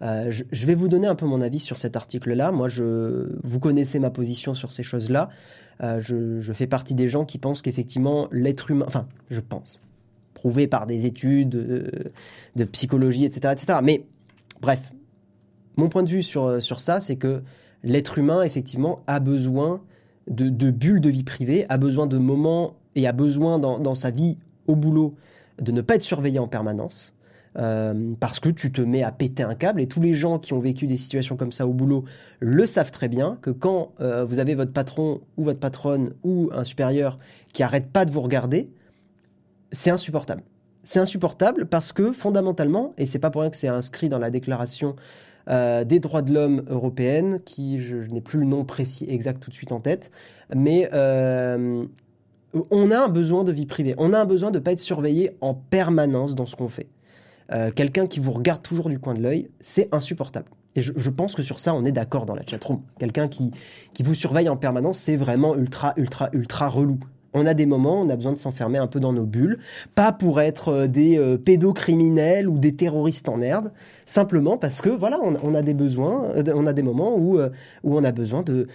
Euh, 0.00 0.30
je, 0.30 0.66
vais 0.66 0.74
vous 0.74 0.88
donner 0.88 1.06
un 1.06 1.16
peu 1.16 1.26
mon 1.26 1.42
avis 1.42 1.58
sur 1.58 1.76
cet 1.76 1.96
article-là. 1.96 2.50
Moi, 2.50 2.68
je, 2.68 3.36
vous 3.42 3.60
connaissez 3.60 3.98
ma 3.98 4.08
position 4.08 4.54
sur 4.54 4.72
ces 4.72 4.82
choses-là. 4.82 5.28
Je, 5.82 6.40
je 6.40 6.52
fais 6.54 6.66
partie 6.66 6.94
des 6.94 7.08
gens 7.08 7.26
qui 7.26 7.36
pensent 7.36 7.60
qu'effectivement, 7.60 8.28
l'être 8.32 8.70
humain, 8.70 8.86
enfin, 8.88 9.06
je 9.28 9.40
pense, 9.40 9.80
prouvé 10.38 10.68
par 10.68 10.86
des 10.86 11.04
études 11.04 11.56
euh, 11.56 11.90
de 12.54 12.64
psychologie, 12.64 13.24
etc., 13.24 13.52
etc. 13.52 13.80
Mais 13.82 14.04
bref, 14.60 14.92
mon 15.76 15.88
point 15.88 16.04
de 16.04 16.08
vue 16.08 16.22
sur, 16.22 16.62
sur 16.62 16.78
ça, 16.78 17.00
c'est 17.00 17.16
que 17.16 17.42
l'être 17.82 18.18
humain, 18.18 18.42
effectivement, 18.44 19.00
a 19.08 19.18
besoin 19.18 19.80
de, 20.28 20.48
de 20.48 20.70
bulles 20.70 21.00
de 21.00 21.10
vie 21.10 21.24
privée, 21.24 21.66
a 21.68 21.76
besoin 21.76 22.06
de 22.06 22.18
moments 22.18 22.76
et 22.94 23.06
a 23.08 23.12
besoin 23.12 23.58
dans, 23.58 23.80
dans 23.80 23.94
sa 23.94 24.10
vie 24.10 24.38
au 24.68 24.76
boulot 24.76 25.14
de 25.60 25.72
ne 25.72 25.80
pas 25.80 25.96
être 25.96 26.02
surveillé 26.02 26.38
en 26.38 26.46
permanence. 26.46 27.14
euh, 27.58 28.14
parce 28.20 28.40
que 28.40 28.48
tu 28.48 28.70
te 28.70 28.80
mets 28.80 29.02
à 29.02 29.12
péter 29.12 29.42
un 29.42 29.54
câble 29.54 29.80
et 29.80 29.86
tous 29.86 30.00
les 30.00 30.14
gens 30.14 30.38
qui 30.38 30.52
ont 30.52 30.60
vécu 30.60 30.86
des 30.86 30.96
situations 30.96 31.36
comme 31.36 31.52
ça 31.52 31.66
au 31.66 31.72
boulot 31.72 32.04
le 32.40 32.66
savent 32.66 32.92
très 32.92 33.08
bien 33.08 33.38
que 33.42 33.50
quand 33.50 33.92
euh, 34.00 34.24
vous 34.24 34.38
avez 34.38 34.54
votre 34.54 34.72
patron 34.72 35.20
ou 35.36 35.44
votre 35.44 35.58
patronne 35.58 36.12
ou 36.22 36.50
un 36.52 36.64
supérieur 36.64 37.18
qui 37.52 37.62
arrête 37.62 37.90
pas 37.90 38.04
de 38.04 38.12
vous 38.12 38.20
regarder, 38.20 38.70
c'est 39.72 39.90
insupportable. 39.90 40.42
C'est 40.84 41.00
insupportable 41.00 41.66
parce 41.66 41.92
que 41.92 42.12
fondamentalement, 42.12 42.92
et 42.98 43.06
c'est 43.06 43.18
pas 43.18 43.30
pour 43.30 43.42
rien 43.42 43.50
que 43.50 43.56
c'est 43.56 43.68
inscrit 43.68 44.08
dans 44.08 44.18
la 44.18 44.30
déclaration 44.30 44.96
euh, 45.48 45.84
des 45.84 46.00
droits 46.00 46.22
de 46.22 46.32
l'homme 46.32 46.64
européenne, 46.68 47.40
qui 47.44 47.80
je, 47.80 47.96
n'ai 47.96 48.20
plus 48.20 48.38
le 48.38 48.46
nom 48.46 48.64
précis 48.64 49.06
exact 49.08 49.42
tout 49.42 49.50
de 49.50 49.54
suite 49.54 49.72
en 49.72 49.80
tête, 49.80 50.10
mais 50.54 50.88
euh, 50.92 51.84
on 52.70 52.90
a 52.90 52.98
un 52.98 53.08
besoin 53.08 53.44
de 53.44 53.52
vie 53.52 53.66
privée, 53.66 53.94
on 53.98 54.12
a 54.12 54.20
un 54.20 54.24
besoin 54.24 54.50
de 54.50 54.58
ne 54.58 54.62
pas 54.62 54.72
être 54.72 54.80
surveillé 54.80 55.36
en 55.40 55.54
permanence 55.54 56.34
dans 56.34 56.46
ce 56.46 56.56
qu'on 56.56 56.68
fait. 56.68 56.88
Euh, 57.52 57.70
Quelqu'un 57.70 58.06
qui 58.06 58.20
vous 58.20 58.32
regarde 58.32 58.62
toujours 58.62 58.88
du 58.88 58.98
coin 58.98 59.14
de 59.14 59.22
l'œil, 59.22 59.48
c'est 59.60 59.94
insupportable. 59.94 60.48
Et 60.74 60.82
je, 60.82 60.92
je 60.94 61.10
pense 61.10 61.34
que 61.34 61.42
sur 61.42 61.60
ça, 61.60 61.74
on 61.74 61.84
est 61.84 61.92
d'accord 61.92 62.26
dans 62.26 62.34
la 62.34 62.46
chatroom. 62.46 62.82
Quelqu'un 62.98 63.28
qui, 63.28 63.50
qui 63.94 64.02
vous 64.02 64.14
surveille 64.14 64.50
en 64.50 64.56
permanence, 64.56 64.98
c'est 64.98 65.16
vraiment 65.16 65.56
ultra, 65.56 65.94
ultra, 65.96 66.28
ultra 66.32 66.68
relou. 66.68 66.98
On 67.34 67.46
a 67.46 67.54
des 67.54 67.66
moments, 67.66 68.00
on 68.00 68.08
a 68.08 68.16
besoin 68.16 68.32
de 68.32 68.38
s'enfermer 68.38 68.78
un 68.78 68.86
peu 68.86 69.00
dans 69.00 69.12
nos 69.12 69.24
bulles, 69.24 69.58
pas 69.94 70.12
pour 70.12 70.40
être 70.40 70.68
euh, 70.68 70.86
des 70.86 71.18
euh, 71.18 71.36
pédocriminels 71.36 72.48
ou 72.48 72.58
des 72.58 72.74
terroristes 72.74 73.28
en 73.28 73.42
herbe, 73.42 73.70
simplement 74.06 74.56
parce 74.56 74.80
que 74.80 74.88
voilà, 74.88 75.20
on, 75.22 75.54
a 75.54 75.62
des 75.62 75.74
besoins, 75.74 76.24
euh, 76.36 76.42
on 76.54 76.66
a 76.66 76.72
des 76.72 76.82
moments 76.82 77.16
où, 77.16 77.38
où 77.38 77.98
on 77.98 78.04
a 78.04 78.12
besoin 78.12 78.42
de 78.42 78.66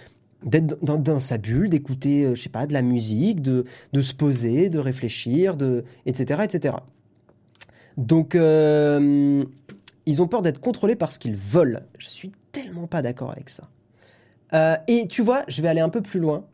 d'être 0.44 0.76
dans, 0.82 1.18
sa 1.20 1.38
bulle, 1.38 1.70
d'écouter, 1.70 2.24
euh, 2.24 2.34
je 2.34 2.42
sais 2.42 2.50
pas, 2.50 2.66
de 2.66 2.74
la 2.74 2.82
musique, 2.82 3.40
de, 3.40 3.64
de 3.94 4.00
se 4.02 4.12
poser, 4.12 4.68
de 4.68 4.78
réfléchir, 4.78 5.56
de, 5.56 5.84
etc., 6.04 6.42
etc. 6.44 6.76
Donc, 7.96 8.34
ils 8.34 10.22
ont 10.22 10.28
peur 10.28 10.42
d'être 10.42 10.60
contrôlés 10.60 10.96
parce 10.96 11.16
qu'ils 11.16 11.36
volent. 11.36 11.80
Je 11.96 12.10
suis 12.10 12.32
tellement 12.52 12.86
pas 12.86 13.00
d'accord 13.00 13.30
avec 13.30 13.48
ça. 13.48 13.70
Et 14.86 15.06
tu 15.08 15.22
vois, 15.22 15.44
je 15.48 15.62
vais 15.62 15.68
aller 15.68 15.80
un 15.80 15.88
peu 15.88 16.02
plus 16.02 16.20
loin. 16.20 16.44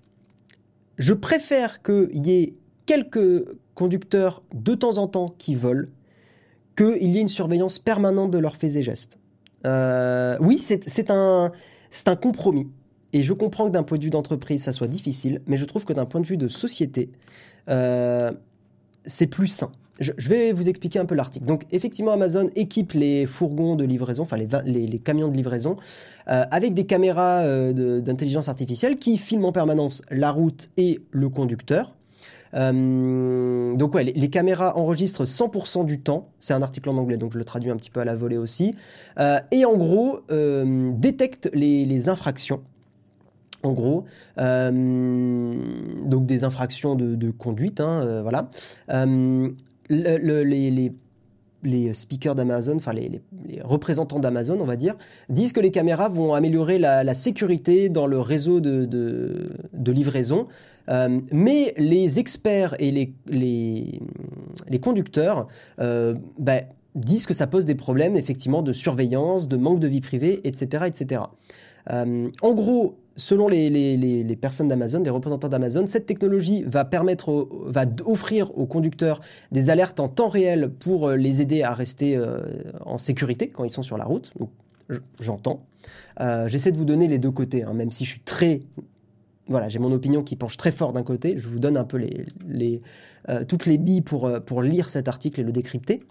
Je 1.00 1.14
préfère 1.14 1.82
qu'il 1.82 2.26
y 2.26 2.30
ait 2.30 2.52
quelques 2.84 3.46
conducteurs 3.74 4.42
de 4.52 4.74
temps 4.74 4.98
en 4.98 5.08
temps 5.08 5.34
qui 5.38 5.54
volent 5.54 5.88
qu'il 6.76 7.10
y 7.10 7.16
ait 7.16 7.22
une 7.22 7.28
surveillance 7.28 7.78
permanente 7.78 8.30
de 8.30 8.36
leurs 8.36 8.56
faits 8.56 8.76
et 8.76 8.82
gestes. 8.82 9.18
Euh, 9.64 10.36
oui, 10.40 10.58
c'est 10.58 11.10
un 11.10 11.50
compromis. 12.20 12.68
Et 13.14 13.22
je 13.22 13.32
comprends 13.32 13.64
que 13.66 13.72
d'un 13.72 13.82
point 13.82 13.96
de 13.96 14.04
vue 14.04 14.10
d'entreprise, 14.10 14.62
ça 14.62 14.72
soit 14.72 14.88
difficile, 14.88 15.40
mais 15.46 15.56
je 15.56 15.64
trouve 15.64 15.86
que 15.86 15.94
d'un 15.94 16.04
point 16.04 16.20
de 16.20 16.26
vue 16.26 16.36
de 16.36 16.48
société, 16.48 17.10
euh, 17.70 18.30
c'est 19.06 19.26
plus 19.26 19.48
sain. 19.48 19.72
Je, 20.00 20.28
vais 20.30 20.52
vous 20.52 20.68
expliquer 20.70 20.98
un 20.98 21.04
peu 21.04 21.14
l'article. 21.14 21.44
Donc, 21.44 21.64
effectivement, 21.72 22.12
Amazon 22.12 22.48
équipe 22.56 22.92
les 22.92 23.26
fourgons 23.26 23.76
de 23.76 23.84
livraison, 23.84 24.22
enfin 24.22 24.38
les, 24.38 24.98
camions 24.98 25.28
de 25.28 25.36
livraison, 25.36 25.76
euh, 26.28 26.44
avec 26.50 26.72
des 26.72 26.86
caméras 26.86 27.42
euh, 27.42 28.00
d'intelligence 28.00 28.48
artificielle 28.48 28.96
qui 28.96 29.18
filment 29.18 29.44
en 29.44 29.52
permanence 29.52 30.00
la 30.10 30.30
route 30.30 30.70
et 30.78 31.00
le 31.10 31.28
conducteur. 31.28 31.94
Euh, 32.54 33.76
donc 33.76 33.94
ouais, 33.94 34.04
les, 34.04 34.30
caméras 34.30 34.76
enregistrent 34.76 35.24
100% 35.24 35.84
du 35.84 36.00
temps. 36.00 36.30
C'est 36.40 36.54
un 36.54 36.62
article 36.62 36.88
en 36.88 36.96
anglais, 36.96 37.18
donc 37.18 37.32
je 37.32 37.38
le 37.38 37.44
traduis 37.44 37.70
un 37.70 37.76
petit 37.76 37.90
peu 37.90 38.00
à 38.00 38.06
la 38.06 38.16
volée 38.16 38.38
aussi. 38.38 38.74
Et 39.52 39.66
en 39.66 39.76
gros, 39.76 40.20
euh, 40.30 40.90
détectent 40.94 41.50
les, 41.52 42.08
infractions. 42.08 42.62
En 43.62 43.74
gros, 43.74 44.06
donc 44.38 46.24
des 46.24 46.44
infractions 46.44 46.94
de, 46.94 47.30
conduite, 47.30 47.80
hein, 47.80 48.22
voilà. 48.22 48.48
Le- 49.90 50.16
le- 50.16 50.42
les, 51.62 51.94
speakers 51.94 52.34
d'Amazon, 52.34 52.76
enfin 52.76 52.94
les, 52.94 53.20
représentants 53.62 54.18
d'Amazon, 54.18 54.58
on 54.60 54.64
va 54.64 54.76
dire, 54.76 54.96
disent 55.28 55.52
que 55.52 55.60
les 55.60 55.70
caméras 55.70 56.08
vont 56.08 56.32
améliorer 56.32 56.78
la, 56.78 57.14
sécurité 57.14 57.90
dans 57.90 58.06
le 58.06 58.18
réseau 58.18 58.60
de, 58.60 59.52
livraison. 59.86 60.46
Euh, 60.88 61.20
mais 61.30 61.74
les 61.76 62.18
experts 62.18 62.74
et 62.78 62.90
les, 63.26 64.78
conducteurs 64.80 65.48
euh, 65.80 66.14
bah, 66.38 66.62
disent 66.94 67.26
que 67.26 67.34
ça 67.34 67.46
pose 67.46 67.64
des 67.64 67.74
problèmes 67.74 68.16
effectivement 68.16 68.62
de 68.62 68.72
surveillance, 68.72 69.46
de 69.46 69.56
manque 69.56 69.80
de 69.80 69.88
vie 69.88 70.00
privée, 70.00 70.40
etc. 70.44 70.84
etc. 70.86 71.22
Euh, 71.90 72.28
en 72.42 72.54
gros, 72.54 72.96
selon 73.20 73.48
les, 73.48 74.38
personnes 74.40 74.68
d'Amazon, 74.68 75.00
les 75.00 75.10
représentants 75.10 75.48
d'Amazon, 75.48 75.86
cette 75.86 76.06
technologie 76.06 76.64
va 76.66 76.84
permettre, 76.84 77.48
va 77.66 77.84
offrir 78.04 78.56
aux 78.58 78.66
conducteurs 78.66 79.20
des 79.52 79.70
alertes 79.70 80.00
en 80.00 80.08
temps 80.08 80.28
réel 80.28 80.70
pour 80.70 81.08
euh, 81.08 81.16
les 81.16 81.42
aider 81.42 81.62
à 81.62 81.74
rester 81.74 82.16
euh, 82.16 82.40
en 82.84 82.98
sécurité 82.98 83.48
quand 83.48 83.64
ils 83.64 83.70
sont 83.70 83.82
sur 83.82 83.98
la 83.98 84.04
route. 84.04 84.32
J'entends. 85.20 85.64
Euh, 86.20 86.48
J'essaie 86.48 86.72
de 86.72 86.78
vous 86.78 86.84
donner 86.84 87.06
les 87.06 87.18
deux 87.18 87.30
côtés, 87.30 87.62
hein, 87.62 87.74
même 87.74 87.92
si 87.92 88.04
je 88.04 88.10
suis 88.10 88.20
très 88.20 88.62
voilà, 89.46 89.68
j'ai 89.68 89.80
mon 89.80 89.90
opinion 89.90 90.22
qui 90.22 90.36
penche 90.36 90.56
très 90.56 90.70
fort 90.70 90.92
d'un 90.92 91.02
côté. 91.02 91.34
Je 91.36 91.48
vous 91.48 91.58
donne 91.58 91.76
un 91.76 91.82
peu 91.82 92.00
toutes 93.48 93.66
les 93.66 93.78
billes 93.78 94.00
pour 94.00 94.62
lire 94.62 94.88
cet 94.90 95.08
article 95.08 95.40
et 95.40 95.42
le 95.42 95.50
décrypter. 95.50 96.04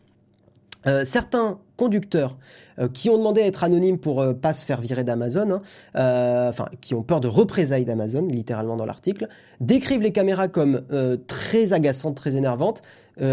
Euh, 0.88 1.04
certains 1.04 1.60
conducteurs 1.80 2.38
euh, 2.78 2.88
qui 2.90 3.10
ont 3.10 3.18
demandé 3.18 3.42
à 3.42 3.46
être 3.46 3.64
anonymes 3.64 3.98
pour 3.98 4.22
euh, 4.22 4.34
pas 4.34 4.54
se 4.54 4.66
faire 4.66 4.82
virer 4.82 5.04
d'Amazon, 5.04 5.50
hein, 5.50 5.62
euh, 5.96 6.50
enfin 6.50 6.68
qui 6.82 6.94
ont 6.94 7.04
peur 7.04 7.22
de 7.22 7.28
représailles 7.28 7.86
d'Amazon, 7.86 8.28
littéralement 8.28 8.76
dans 8.76 8.86
l'article, 8.86 9.28
décrivent 9.62 10.02
les 10.02 10.12
caméras 10.12 10.50
comme 10.50 10.82
très 11.28 11.74
agaçantes, 11.74 12.16
très 12.16 12.36
énervantes, 12.36 12.82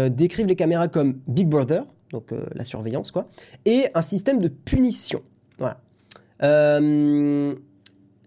décrivent 0.09 0.47
les 0.47 0.55
caméras 0.55 0.87
comme 0.87 1.19
Big 1.27 1.47
Brother, 1.47 1.83
donc 2.11 2.33
la 2.53 2.65
surveillance 2.65 3.11
quoi, 3.11 3.27
et 3.65 3.85
un 3.93 4.01
système 4.01 4.41
de 4.41 4.47
punition. 4.47 5.21
Voilà. 5.57 5.79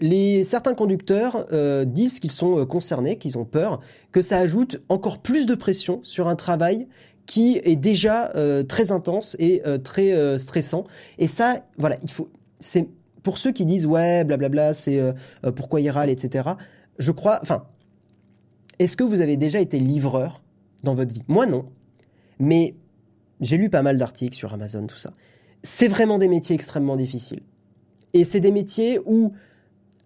Les, 0.03 0.45
certains 0.45 0.75
conducteurs 0.75 1.47
disent 1.87 2.21
qu'ils 2.21 2.31
sont 2.31 2.65
concernés, 2.67 3.19
qu'ils 3.19 3.37
ont 3.37 3.45
peur, 3.45 3.81
que 4.13 4.23
ça 4.23 4.39
ajoute 4.39 4.81
encore 4.89 5.19
plus 5.19 5.47
de 5.47 5.55
pression 5.55 6.01
sur 6.03 6.29
un 6.29 6.37
travail 6.37 6.89
qui 7.31 7.61
est 7.63 7.77
déjà 7.77 8.33
euh, 8.35 8.65
très 8.65 8.91
intense 8.91 9.37
et 9.39 9.63
euh, 9.65 9.79
très 9.79 10.13
euh, 10.15 10.37
stressant. 10.37 10.83
Et 11.17 11.29
ça, 11.29 11.63
voilà, 11.79 11.97
il 12.03 12.11
faut. 12.11 12.29
C'est 12.59 12.89
pour 13.23 13.39
ceux 13.39 13.53
qui 13.53 13.65
disent 13.67 13.87
ouais, 13.87 14.25
blablabla, 14.25 14.75
c'est 14.75 15.01
pourquoi 15.55 15.81
il 15.81 15.89
râle, 15.91 16.11
etc. 16.11 16.51
Je 16.99 17.13
crois. 17.13 17.39
Enfin, 17.41 17.67
est-ce 18.81 18.97
que 18.97 19.05
vous 19.05 19.21
avez 19.21 19.37
déjà 19.37 19.61
été 19.61 19.79
livreur 19.79 20.43
dans 20.83 20.97
votre 20.97 21.15
vie? 21.15 21.23
Moi, 21.29 21.47
non. 21.47 21.67
Mais 22.41 22.75
j'ai 23.41 23.59
lu 23.59 23.71
pas 23.71 23.83
mal 23.83 23.97
d'articles 23.97 24.35
sur 24.35 24.53
Amazon, 24.53 24.89
tout 24.89 24.99
ça. 24.99 25.13
C'est 25.63 25.89
vraiment 25.89 26.19
des 26.19 26.29
métiers 26.29 26.57
extrêmement 26.57 26.97
difficiles. 26.97 27.43
Et 28.13 28.25
c'est 28.25 28.41
des 28.41 28.51
métiers 28.51 28.99
où 29.07 29.35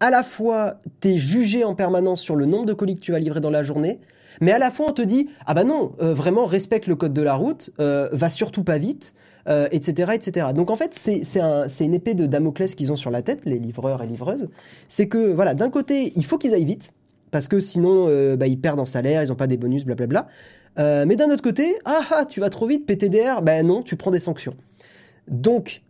à 0.00 0.10
la 0.10 0.22
fois 0.22 0.80
tu 1.00 1.08
es 1.08 1.18
jugé 1.18 1.64
en 1.64 1.74
permanence 1.74 2.20
sur 2.20 2.36
le 2.36 2.46
nombre 2.46 2.66
de 2.66 2.72
colis 2.72 2.96
que 2.96 3.00
tu 3.00 3.12
vas 3.12 3.18
livrer 3.18 3.40
dans 3.40 3.50
la 3.50 3.62
journée, 3.62 4.00
mais 4.40 4.52
à 4.52 4.58
la 4.58 4.70
fois 4.70 4.86
on 4.88 4.92
te 4.92 5.02
dit 5.02 5.28
ah 5.46 5.54
bah 5.54 5.64
non, 5.64 5.92
euh, 6.02 6.12
vraiment 6.14 6.44
respecte 6.44 6.86
le 6.86 6.96
code 6.96 7.12
de 7.12 7.22
la 7.22 7.34
route, 7.34 7.70
euh, 7.80 8.08
va 8.12 8.30
surtout 8.30 8.64
pas 8.64 8.78
vite, 8.78 9.14
euh, 9.48 9.68
etc., 9.70 10.12
etc. 10.14 10.48
Donc 10.54 10.70
en 10.70 10.76
fait 10.76 10.94
c'est 10.94 11.40
un- 11.40 11.68
une 11.68 11.94
épée 11.94 12.14
de 12.14 12.26
Damoclès 12.26 12.74
qu'ils 12.74 12.90
ont 12.92 12.96
sur 12.96 13.10
la 13.10 13.22
tête, 13.22 13.44
les 13.46 13.58
livreurs 13.58 14.02
et 14.02 14.06
livreuses. 14.06 14.48
C'est 14.88 15.06
que 15.08 15.32
voilà, 15.32 15.54
d'un 15.54 15.70
côté 15.70 16.12
il 16.16 16.24
faut 16.24 16.38
qu'ils 16.38 16.54
aillent 16.54 16.64
vite 16.64 16.92
parce 17.30 17.48
que 17.48 17.60
sinon 17.60 18.06
bah, 18.36 18.46
ils 18.46 18.60
perdent 18.60 18.80
en 18.80 18.86
salaire, 18.86 19.22
ils 19.22 19.30
ont 19.32 19.36
pas 19.36 19.46
des 19.46 19.56
bonus, 19.56 19.84
blablabla. 19.84 20.26
Mais 20.78 21.16
d'un 21.16 21.30
autre 21.30 21.42
côté, 21.42 21.76
ah 21.84 22.00
ah 22.10 22.24
tu 22.24 22.40
vas 22.40 22.48
trop 22.50 22.66
vite, 22.66 22.86
PTDR, 22.86 23.42
ben 23.42 23.66
non, 23.66 23.82
tu 23.82 23.96
prends 23.96 24.10
des 24.10 24.20
sanctions. 24.20 24.54
Donc 25.28 25.82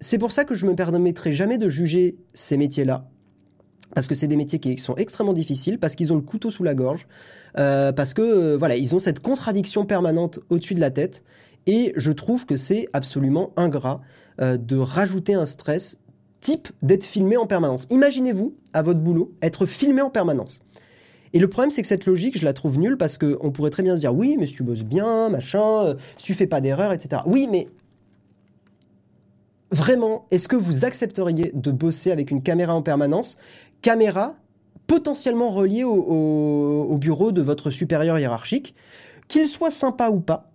c'est 0.00 0.18
pour 0.18 0.32
ça 0.32 0.44
que 0.44 0.54
je 0.54 0.66
me 0.66 0.74
permettrai 0.74 1.32
jamais 1.32 1.58
de 1.58 1.68
juger 1.68 2.16
ces 2.34 2.56
métiers-là 2.56 3.06
parce 3.96 4.08
que 4.08 4.14
c'est 4.14 4.28
des 4.28 4.36
métiers 4.36 4.58
qui 4.58 4.76
sont 4.76 4.94
extrêmement 4.96 5.32
difficiles, 5.32 5.78
parce 5.78 5.96
qu'ils 5.96 6.12
ont 6.12 6.16
le 6.16 6.20
couteau 6.20 6.50
sous 6.50 6.62
la 6.62 6.74
gorge, 6.74 7.06
euh, 7.56 7.92
parce 7.92 8.12
que 8.12 8.20
euh, 8.20 8.56
voilà, 8.58 8.76
ils 8.76 8.94
ont 8.94 8.98
cette 8.98 9.20
contradiction 9.20 9.86
permanente 9.86 10.38
au-dessus 10.50 10.74
de 10.74 10.80
la 10.80 10.90
tête, 10.90 11.24
et 11.64 11.94
je 11.96 12.12
trouve 12.12 12.44
que 12.44 12.56
c'est 12.56 12.90
absolument 12.92 13.54
ingrat 13.56 14.02
euh, 14.42 14.58
de 14.58 14.76
rajouter 14.76 15.32
un 15.32 15.46
stress 15.46 15.98
type 16.40 16.68
d'être 16.82 17.04
filmé 17.04 17.38
en 17.38 17.46
permanence. 17.46 17.86
Imaginez-vous 17.88 18.54
à 18.74 18.82
votre 18.82 19.00
boulot 19.00 19.32
être 19.40 19.64
filmé 19.64 20.02
en 20.02 20.10
permanence. 20.10 20.60
Et 21.32 21.38
le 21.38 21.48
problème, 21.48 21.70
c'est 21.70 21.80
que 21.80 21.88
cette 21.88 22.04
logique, 22.04 22.38
je 22.38 22.44
la 22.44 22.52
trouve 22.52 22.78
nulle 22.78 22.98
parce 22.98 23.16
qu'on 23.16 23.50
pourrait 23.50 23.70
très 23.70 23.82
bien 23.82 23.96
se 23.96 24.00
dire 24.00 24.14
oui, 24.14 24.36
mais 24.38 24.46
si 24.46 24.52
tu 24.52 24.62
bosses 24.62 24.84
bien, 24.84 25.30
machin, 25.30 25.96
si 26.18 26.26
tu 26.26 26.34
fais 26.34 26.46
pas 26.46 26.60
d'erreur, 26.60 26.92
etc. 26.92 27.22
Oui, 27.24 27.48
mais 27.50 27.66
vraiment, 29.70 30.26
est-ce 30.30 30.48
que 30.48 30.56
vous 30.56 30.84
accepteriez 30.84 31.50
de 31.54 31.70
bosser 31.70 32.10
avec 32.10 32.30
une 32.30 32.42
caméra 32.42 32.74
en 32.74 32.82
permanence 32.82 33.36
Caméra 33.82 34.34
potentiellement 34.86 35.50
reliée 35.50 35.84
au, 35.84 35.94
au- 35.94 36.86
au 36.90 36.96
bureau 36.96 37.32
de 37.32 37.42
votre 37.42 37.70
supérieur 37.70 38.18
hiérarchique, 38.18 38.74
qu'il 39.28 39.48
soit 39.48 39.70
sympa 39.70 40.10
ou 40.10 40.20
pas. 40.20 40.50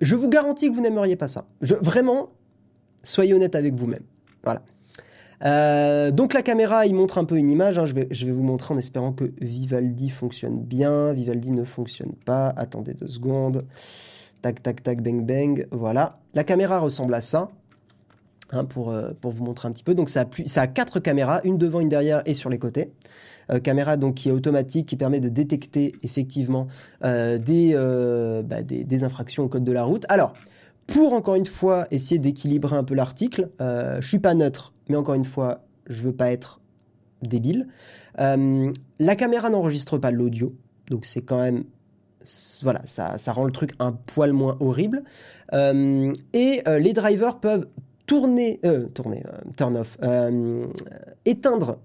Je 0.00 0.14
vous 0.16 0.28
garantis 0.28 0.68
que 0.68 0.74
vous 0.74 0.80
n'aimeriez 0.82 1.16
pas 1.16 1.28
ça. 1.28 1.46
Vraiment, 1.60 2.30
soyez 3.02 3.34
honnête 3.34 3.54
avec 3.54 3.74
vous-même. 3.74 4.02
Voilà. 4.44 4.62
Euh, 5.44 6.10
donc 6.10 6.34
la 6.34 6.42
caméra, 6.42 6.84
il 6.86 6.94
montre 6.94 7.16
un 7.18 7.24
peu 7.24 7.36
une 7.36 7.48
image. 7.50 7.78
hein. 7.78 7.84
Je, 7.84 7.94
vais, 7.94 8.08
je 8.10 8.26
vais 8.26 8.32
vous 8.32 8.42
montrer 8.42 8.74
en 8.74 8.78
espérant 8.78 9.12
que 9.12 9.32
Vivaldi 9.40 10.10
fonctionne 10.10 10.60
bien. 10.60 11.12
Vivaldi 11.12 11.50
ne 11.50 11.64
fonctionne 11.64 12.12
pas. 12.24 12.52
Attendez 12.56 12.94
deux 12.94 13.06
secondes. 13.08 13.64
Tac, 14.42 14.62
tac, 14.62 14.82
tac, 14.82 15.00
bang, 15.02 15.24
bang. 15.24 15.66
Voilà. 15.70 16.18
La 16.34 16.44
caméra 16.44 16.78
ressemble 16.80 17.14
à 17.14 17.20
ça. 17.20 17.50
Hein, 18.52 18.64
pour, 18.64 18.90
euh, 18.90 19.10
pour 19.20 19.32
vous 19.32 19.44
montrer 19.44 19.68
un 19.68 19.72
petit 19.72 19.84
peu. 19.84 19.94
Donc 19.94 20.10
ça 20.10 20.24
a, 20.56 20.66
quatre 20.66 21.00
caméras, 21.00 21.40
une 21.44 21.58
devant, 21.58 21.80
une 21.80 21.88
derrière 21.88 22.22
et 22.26 22.34
sur 22.34 22.50
les 22.50 22.58
côtés. 22.58 22.92
Euh, 23.50 23.60
caméra 23.60 23.96
donc 23.96 24.16
qui 24.16 24.28
est 24.28 24.32
automatique, 24.32 24.86
qui 24.86 24.96
permet 24.96 25.20
de 25.20 25.28
détecter 25.28 25.94
effectivement 26.02 26.66
euh, 27.04 27.38
des, 27.38 27.74
bah, 28.44 28.62
des, 28.62 28.84
des 28.84 29.04
infractions 29.04 29.44
au 29.44 29.48
code 29.48 29.64
de 29.64 29.72
la 29.72 29.84
route. 29.84 30.04
Alors, 30.08 30.34
pour 30.86 31.12
encore 31.12 31.34
une 31.34 31.46
fois 31.46 31.86
essayer 31.90 32.18
d'équilibrer 32.18 32.76
un 32.76 32.84
peu 32.84 32.94
l'article, 32.94 33.50
je 33.60 34.06
suis 34.06 34.18
pas 34.18 34.34
neutre, 34.34 34.72
mais 34.88 34.96
encore 34.96 35.14
une 35.14 35.24
fois, 35.24 35.64
je 35.86 36.02
veux 36.02 36.14
pas 36.14 36.30
être 36.32 36.60
débile. 37.22 37.68
La 38.16 39.16
caméra 39.16 39.50
n'enregistre 39.50 39.98
pas 39.98 40.10
l'audio, 40.10 40.54
donc 40.90 41.04
c'est 41.04 41.20
quand 41.20 41.38
même 41.38 41.64
voilà, 42.62 42.82
ça, 42.86 43.32
rend 43.32 43.44
le 43.44 43.52
truc 43.52 43.72
un 43.78 43.92
poil 43.92 44.32
moins 44.32 44.56
horrible. 44.60 45.04
Et 45.52 46.62
les 46.66 46.92
drivers 46.94 47.38
peuvent 47.38 47.66
tourner, 48.08 48.58
euh, 48.64 48.86
tourner, 48.86 49.22
euh, 49.28 49.38
turn 49.56 49.76
off, 49.76 49.98
euh, 50.02 50.66
éteindre 51.26 51.78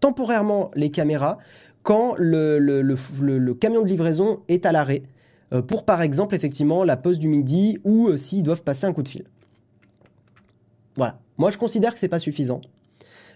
temporairement 0.00 0.72
les 0.74 0.90
caméras 0.90 1.38
quand 1.84 2.16
le, 2.18 3.54
camion 3.54 3.82
de 3.82 3.86
livraison 3.86 4.40
est 4.48 4.66
à 4.66 4.72
l'arrêt, 4.72 5.04
euh, 5.54 5.62
pour 5.62 5.84
par 5.84 6.02
exemple 6.02 6.34
effectivement 6.34 6.82
la 6.82 6.96
pause 6.96 7.20
du 7.20 7.28
midi 7.28 7.78
ou 7.84 8.16
s'ils 8.16 8.42
doivent 8.42 8.64
passer 8.64 8.86
un 8.86 8.92
coup 8.92 9.04
de 9.04 9.08
fil. 9.08 9.24
Voilà. 10.96 11.20
Moi 11.38 11.50
je 11.50 11.58
considère 11.58 11.94
que 11.94 12.00
c'est 12.00 12.08
pas 12.08 12.18
suffisant. 12.18 12.60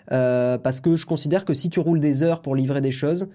Parce 0.08 0.80
que 0.80 0.96
je 0.96 1.06
considère 1.06 1.44
que 1.44 1.54
si 1.54 1.70
tu 1.70 1.78
roules 1.78 2.00
des 2.00 2.24
heures 2.24 2.42
pour 2.42 2.56
livrer 2.56 2.80
des 2.80 2.90
choses, 2.90 3.28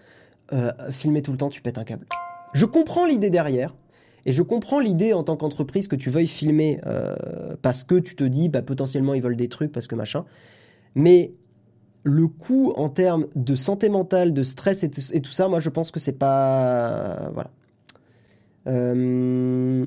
filmer 0.89 1.21
tout 1.21 1.32
le 1.32 1.38
temps, 1.38 1.47
tu 1.47 1.61
pètes 1.61 1.78
un 1.78 1.86
câble. 1.86 2.05
Je 2.53 2.65
comprends 2.65 3.05
l'idée 3.05 3.30
derrière, 3.30 3.73
et 4.26 4.34
je 4.34 4.41
comprends 4.43 4.80
l'idée 4.80 5.13
en 5.13 5.23
tant 5.23 5.38
qu'entreprise 5.38 5.88
que 5.88 5.95
tu 5.95 6.09
veuilles 6.09 6.28
filmer 6.28 6.80
euh, 6.86 7.15
parce 7.61 7.84
que 7.84 7.95
tu 7.99 8.15
te 8.15 8.23
dis 8.23 8.49
bah, 8.49 8.61
potentiellement 8.61 9.13
ils 9.13 9.21
veulent 9.21 9.36
des 9.36 9.49
trucs 9.49 9.71
parce 9.71 9.88
que 9.88 9.95
machin. 9.95 10.26
Mais 10.95 11.34
le 12.03 12.28
coût 12.28 12.73
en 12.76 12.89
termes 12.89 13.28
de 13.36 13.55
santé 13.55 13.89
mentale, 13.89 14.34
de 14.34 14.43
stress 14.43 14.84
et, 14.84 14.91
tout- 14.91 15.32
ça, 15.32 15.47
moi 15.47 15.59
je 15.59 15.69
pense 15.69 15.91
que 15.91 15.99
c'est 15.99 16.17
pas 16.17 17.32
voilà. 17.34 17.51
Euh, 18.67 19.86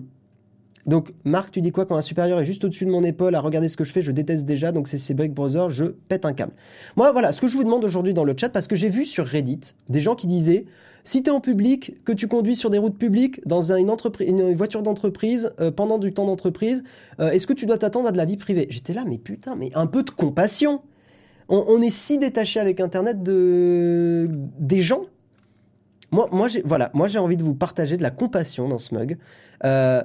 Donc, 0.89 1.13
Marc, 1.25 1.51
tu 1.51 1.61
dis 1.61 1.71
quoi 1.71 1.85
quand 1.85 1.97
un 1.97 2.03
supérieur 2.03 2.41
est 2.41 2.47
juste 2.47 2.65
au-dessus 2.65 2.87
de 2.87 2.91
mon 2.91 3.05
épaule 3.05 3.35
à 3.35 3.41
regarder 3.41 3.69
ce 3.69 3.77
que 3.77 3.85
je 3.85 3.93
fais? 3.93 4.01
Je 4.01 4.11
déteste 4.11 4.47
déjà, 4.47 4.73
donc 4.73 4.89
c'est 4.89 4.97
ces 4.97 5.13
Break 5.13 5.35
Brothers, 5.35 5.69
je 5.69 5.85
pète 5.85 6.25
un 6.25 6.33
câble. 6.33 6.53
Moi, 6.97 7.13
voilà, 7.13 7.31
ce 7.33 7.43
que 7.43 7.47
je 7.47 7.57
vous 7.57 7.63
demande 7.63 7.85
aujourd'hui 7.85 8.15
dans 8.15 8.25
le 8.25 8.35
chat, 8.37 8.49
parce 8.49 8.67
que 8.67 8.75
j'ai 8.75 8.89
vu 8.89 9.05
sur 9.05 9.27
Reddit 9.27 9.61
des 9.91 10.01
gens 10.01 10.15
qui 10.15 10.27
disaient 10.27 10.65
si 11.05 11.23
tu 11.23 11.29
es 11.29 11.33
en 11.33 11.41
public, 11.41 12.03
que 12.05 12.13
tu 12.13 12.27
conduis 12.27 12.57
sur 12.57 12.71
des 12.71 12.79
routes 12.79 12.97
publiques, 12.97 13.47
dans 13.47 13.71
une, 13.73 14.55
voiture 14.55 14.83
d'entreprise, 14.83 15.53
euh, 15.61 15.71
pendant 15.71 15.99
du 15.99 16.13
temps 16.13 16.27
d'entreprise, 16.27 16.83
euh, 17.21 17.31
est-ce 17.31 17.47
que 17.47 17.53
tu 17.53 17.67
dois 17.67 17.79
t'attendre 17.79 18.09
à 18.09 18.13
de 18.13 18.17
la 18.17 18.25
vie 18.25 18.39
privée? 18.39 18.67
J'étais 18.71 18.95
là, 18.95 19.05
mais 19.07 19.19
putain, 19.19 19.57
mais 19.57 19.71
un 19.75 19.87
peu 19.87 20.03
de 20.03 20.11
compassion 20.11 20.81
on, 21.51 21.81
est 21.81 21.91
si 21.91 22.19
détaché 22.19 22.61
avec 22.61 22.79
Internet 22.79 23.23
de... 23.23 24.29
des 24.59 24.83
gens 24.83 25.05
moi, 26.11 26.29
moi 26.33 26.49
j'ai 26.49 26.63
voilà, 26.63 26.91
moi 26.95 27.09
j'ai 27.09 27.19
envie 27.19 27.37
de 27.37 27.43
vous 27.43 27.55
partager 27.55 27.97
de 27.97 28.03
la 28.03 28.11
compassion 28.11 28.69
dans 28.69 28.79
ce 28.79 28.95
mug. 28.95 29.19
Euh, 29.65 30.03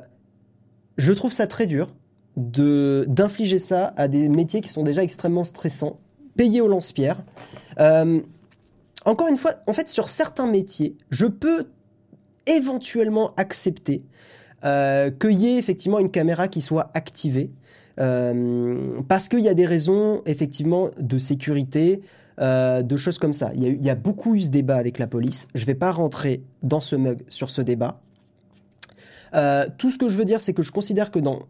je 0.98 1.12
trouve 1.12 1.34
ça 1.34 1.48
très 1.48 1.68
dur 1.68 1.94
d'infliger 2.36 3.60
ça 3.60 3.94
à 3.96 4.08
des 4.08 4.28
métiers 4.30 4.62
qui 4.62 4.70
sont 4.70 4.84
déjà 4.84 5.04
extrêmement 5.04 5.44
stressants, 5.44 6.00
payés 6.36 6.62
au 6.62 6.68
lance-pierre. 6.68 7.22
Euh, 7.80 8.22
encore 9.06 9.28
une 9.28 9.38
fois, 9.38 9.52
en 9.68 9.74
fait, 9.74 9.90
sur 9.90 10.10
certains 10.10 10.48
métiers, 10.48 10.96
je 11.10 11.26
peux 11.26 11.68
éventuellement 12.48 13.34
accepter 13.38 14.04
euh, 14.64 15.12
qu'il 15.12 15.34
y 15.34 15.48
ait 15.48 15.58
effectivement 15.58 16.00
une 16.00 16.10
caméra 16.10 16.48
qui 16.48 16.62
soit 16.62 16.90
activée. 16.94 17.52
euh, 18.00 19.04
parce 19.08 19.30
qu'il 19.30 19.42
y 19.42 19.50
a 19.50 19.54
des 19.54 19.68
raisons 19.68 20.24
effectivement 20.26 20.90
de 21.00 21.20
sécurité, 21.20 22.02
de 22.40 22.98
choses 22.98 23.20
comme 23.20 23.34
ça. 23.34 23.52
Il 23.54 23.86
y 23.86 23.90
a 23.92 23.96
beaucoup 23.96 24.34
eu 24.34 24.40
ce 24.40 24.50
débat 24.50 24.78
avec 24.78 24.98
la 24.98 25.06
police. 25.06 25.48
Je 25.54 25.62
ne 25.62 25.66
vais 25.68 25.76
pas 25.76 25.92
rentrer 25.92 26.42
dans 26.64 26.80
ce 26.80 26.96
mug 26.96 27.22
sur 27.30 27.52
ce 27.52 27.62
débat. 27.62 28.02
Euh, 29.36 29.66
tout 29.78 29.90
ce 29.90 29.98
que 29.98 30.10
je 30.10 30.18
veux 30.18 30.26
dire, 30.26 30.42
c'est 30.42 30.54
que 30.54 30.62
je 30.62 30.72
considère 30.72 31.12
que 31.12 31.20
dans 31.20 31.44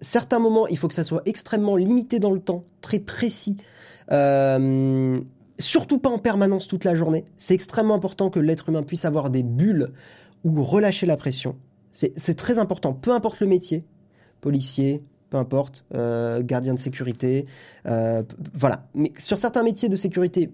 certains 0.00 0.38
moments, 0.38 0.66
il 0.66 0.78
faut 0.78 0.88
que 0.88 0.94
ça 0.94 1.04
soit 1.04 1.22
extrêmement 1.26 1.76
limité 1.76 2.18
dans 2.18 2.32
le 2.32 2.40
temps, 2.40 2.64
très 2.80 2.98
précis. 2.98 3.56
Euh, 4.10 5.20
surtout 5.58 5.98
pas 5.98 6.08
en 6.08 6.18
permanence 6.18 6.66
toute 6.66 6.84
la 6.84 6.94
journée. 6.94 7.24
C'est 7.36 7.54
extrêmement 7.54 7.94
important 7.94 8.30
que 8.30 8.40
l'être 8.40 8.68
humain 8.68 8.82
puisse 8.82 9.04
avoir 9.04 9.30
des 9.30 9.42
bulles 9.42 9.92
ou 10.44 10.62
relâcher 10.62 11.06
la 11.06 11.16
pression. 11.16 11.56
C'est 11.92 12.36
très 12.36 12.58
important, 12.58 12.92
peu 12.94 13.10
importe 13.10 13.40
le 13.40 13.48
métier, 13.48 13.84
policier, 14.40 15.02
peu 15.28 15.36
importe, 15.36 15.84
euh, 15.94 16.40
gardien 16.42 16.72
de 16.72 16.78
sécurité, 16.78 17.46
voilà. 18.54 18.86
Mais 18.94 19.12
sur 19.18 19.38
certains 19.38 19.64
métiers 19.64 19.88
de 19.88 19.96
sécurité, 19.96 20.50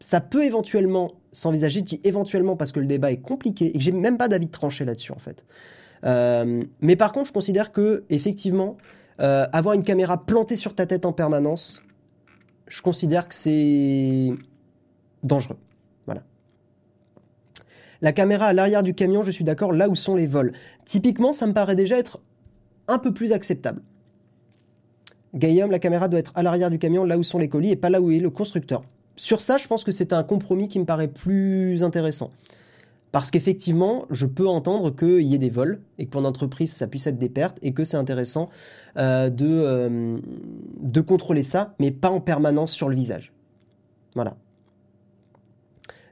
ça 0.00 0.20
peut 0.20 0.44
éventuellement 0.44 1.12
s'envisager, 1.32 1.82
dis 1.82 2.00
éventuellement 2.02 2.56
parce 2.56 2.72
que 2.72 2.80
le 2.80 2.86
débat 2.86 3.12
est 3.12 3.20
compliqué 3.20 3.66
et 3.66 3.72
que 3.72 3.80
j'ai 3.80 3.92
même 3.92 4.18
pas 4.18 4.28
d'avis 4.28 4.48
tranché 4.48 4.84
là-dessus 4.84 5.12
en 5.12 5.18
fait. 5.18 5.44
Euh, 6.04 6.64
mais 6.80 6.96
par 6.96 7.12
contre, 7.12 7.28
je 7.28 7.32
considère 7.32 7.72
que 7.72 8.04
effectivement, 8.08 8.76
euh, 9.20 9.46
avoir 9.52 9.74
une 9.74 9.84
caméra 9.84 10.24
plantée 10.24 10.56
sur 10.56 10.74
ta 10.74 10.86
tête 10.86 11.04
en 11.04 11.12
permanence, 11.12 11.82
je 12.68 12.80
considère 12.82 13.28
que 13.28 13.34
c'est 13.34 14.32
dangereux. 15.22 15.58
Voilà. 16.06 16.22
La 18.00 18.12
caméra 18.12 18.46
à 18.46 18.52
l'arrière 18.52 18.82
du 18.82 18.94
camion, 18.94 19.22
je 19.22 19.30
suis 19.30 19.44
d'accord, 19.44 19.72
là 19.72 19.88
où 19.88 19.94
sont 19.94 20.14
les 20.14 20.26
vols. 20.26 20.52
Typiquement, 20.86 21.32
ça 21.32 21.46
me 21.46 21.52
paraît 21.52 21.76
déjà 21.76 21.98
être 21.98 22.20
un 22.88 22.98
peu 22.98 23.12
plus 23.12 23.32
acceptable. 23.32 23.82
Guillaume, 25.34 25.70
la 25.70 25.78
caméra 25.78 26.08
doit 26.08 26.18
être 26.18 26.32
à 26.34 26.42
l'arrière 26.42 26.70
du 26.70 26.78
camion, 26.78 27.04
là 27.04 27.18
où 27.18 27.22
sont 27.22 27.38
les 27.38 27.48
colis, 27.48 27.70
et 27.70 27.76
pas 27.76 27.90
là 27.90 28.00
où 28.00 28.10
est 28.10 28.18
le 28.18 28.30
constructeur. 28.30 28.82
Sur 29.16 29.42
ça, 29.42 29.58
je 29.58 29.68
pense 29.68 29.84
que 29.84 29.92
c'est 29.92 30.12
un 30.12 30.24
compromis 30.24 30.68
qui 30.68 30.78
me 30.80 30.86
paraît 30.86 31.08
plus 31.08 31.82
intéressant. 31.82 32.30
Parce 33.12 33.30
qu'effectivement, 33.30 34.06
je 34.10 34.26
peux 34.26 34.46
entendre 34.46 34.94
qu'il 34.94 35.22
y 35.22 35.34
ait 35.34 35.38
des 35.38 35.50
vols, 35.50 35.80
et 35.98 36.06
que 36.06 36.10
pour 36.10 36.20
l'entreprise, 36.20 36.72
ça 36.72 36.86
puisse 36.86 37.06
être 37.06 37.18
des 37.18 37.28
pertes, 37.28 37.58
et 37.62 37.72
que 37.72 37.82
c'est 37.82 37.96
intéressant 37.96 38.48
euh, 38.96 39.30
de, 39.30 39.48
euh, 39.48 40.18
de 40.80 41.00
contrôler 41.00 41.42
ça, 41.42 41.74
mais 41.80 41.90
pas 41.90 42.10
en 42.10 42.20
permanence 42.20 42.72
sur 42.72 42.88
le 42.88 42.94
visage. 42.94 43.32
Voilà. 44.14 44.36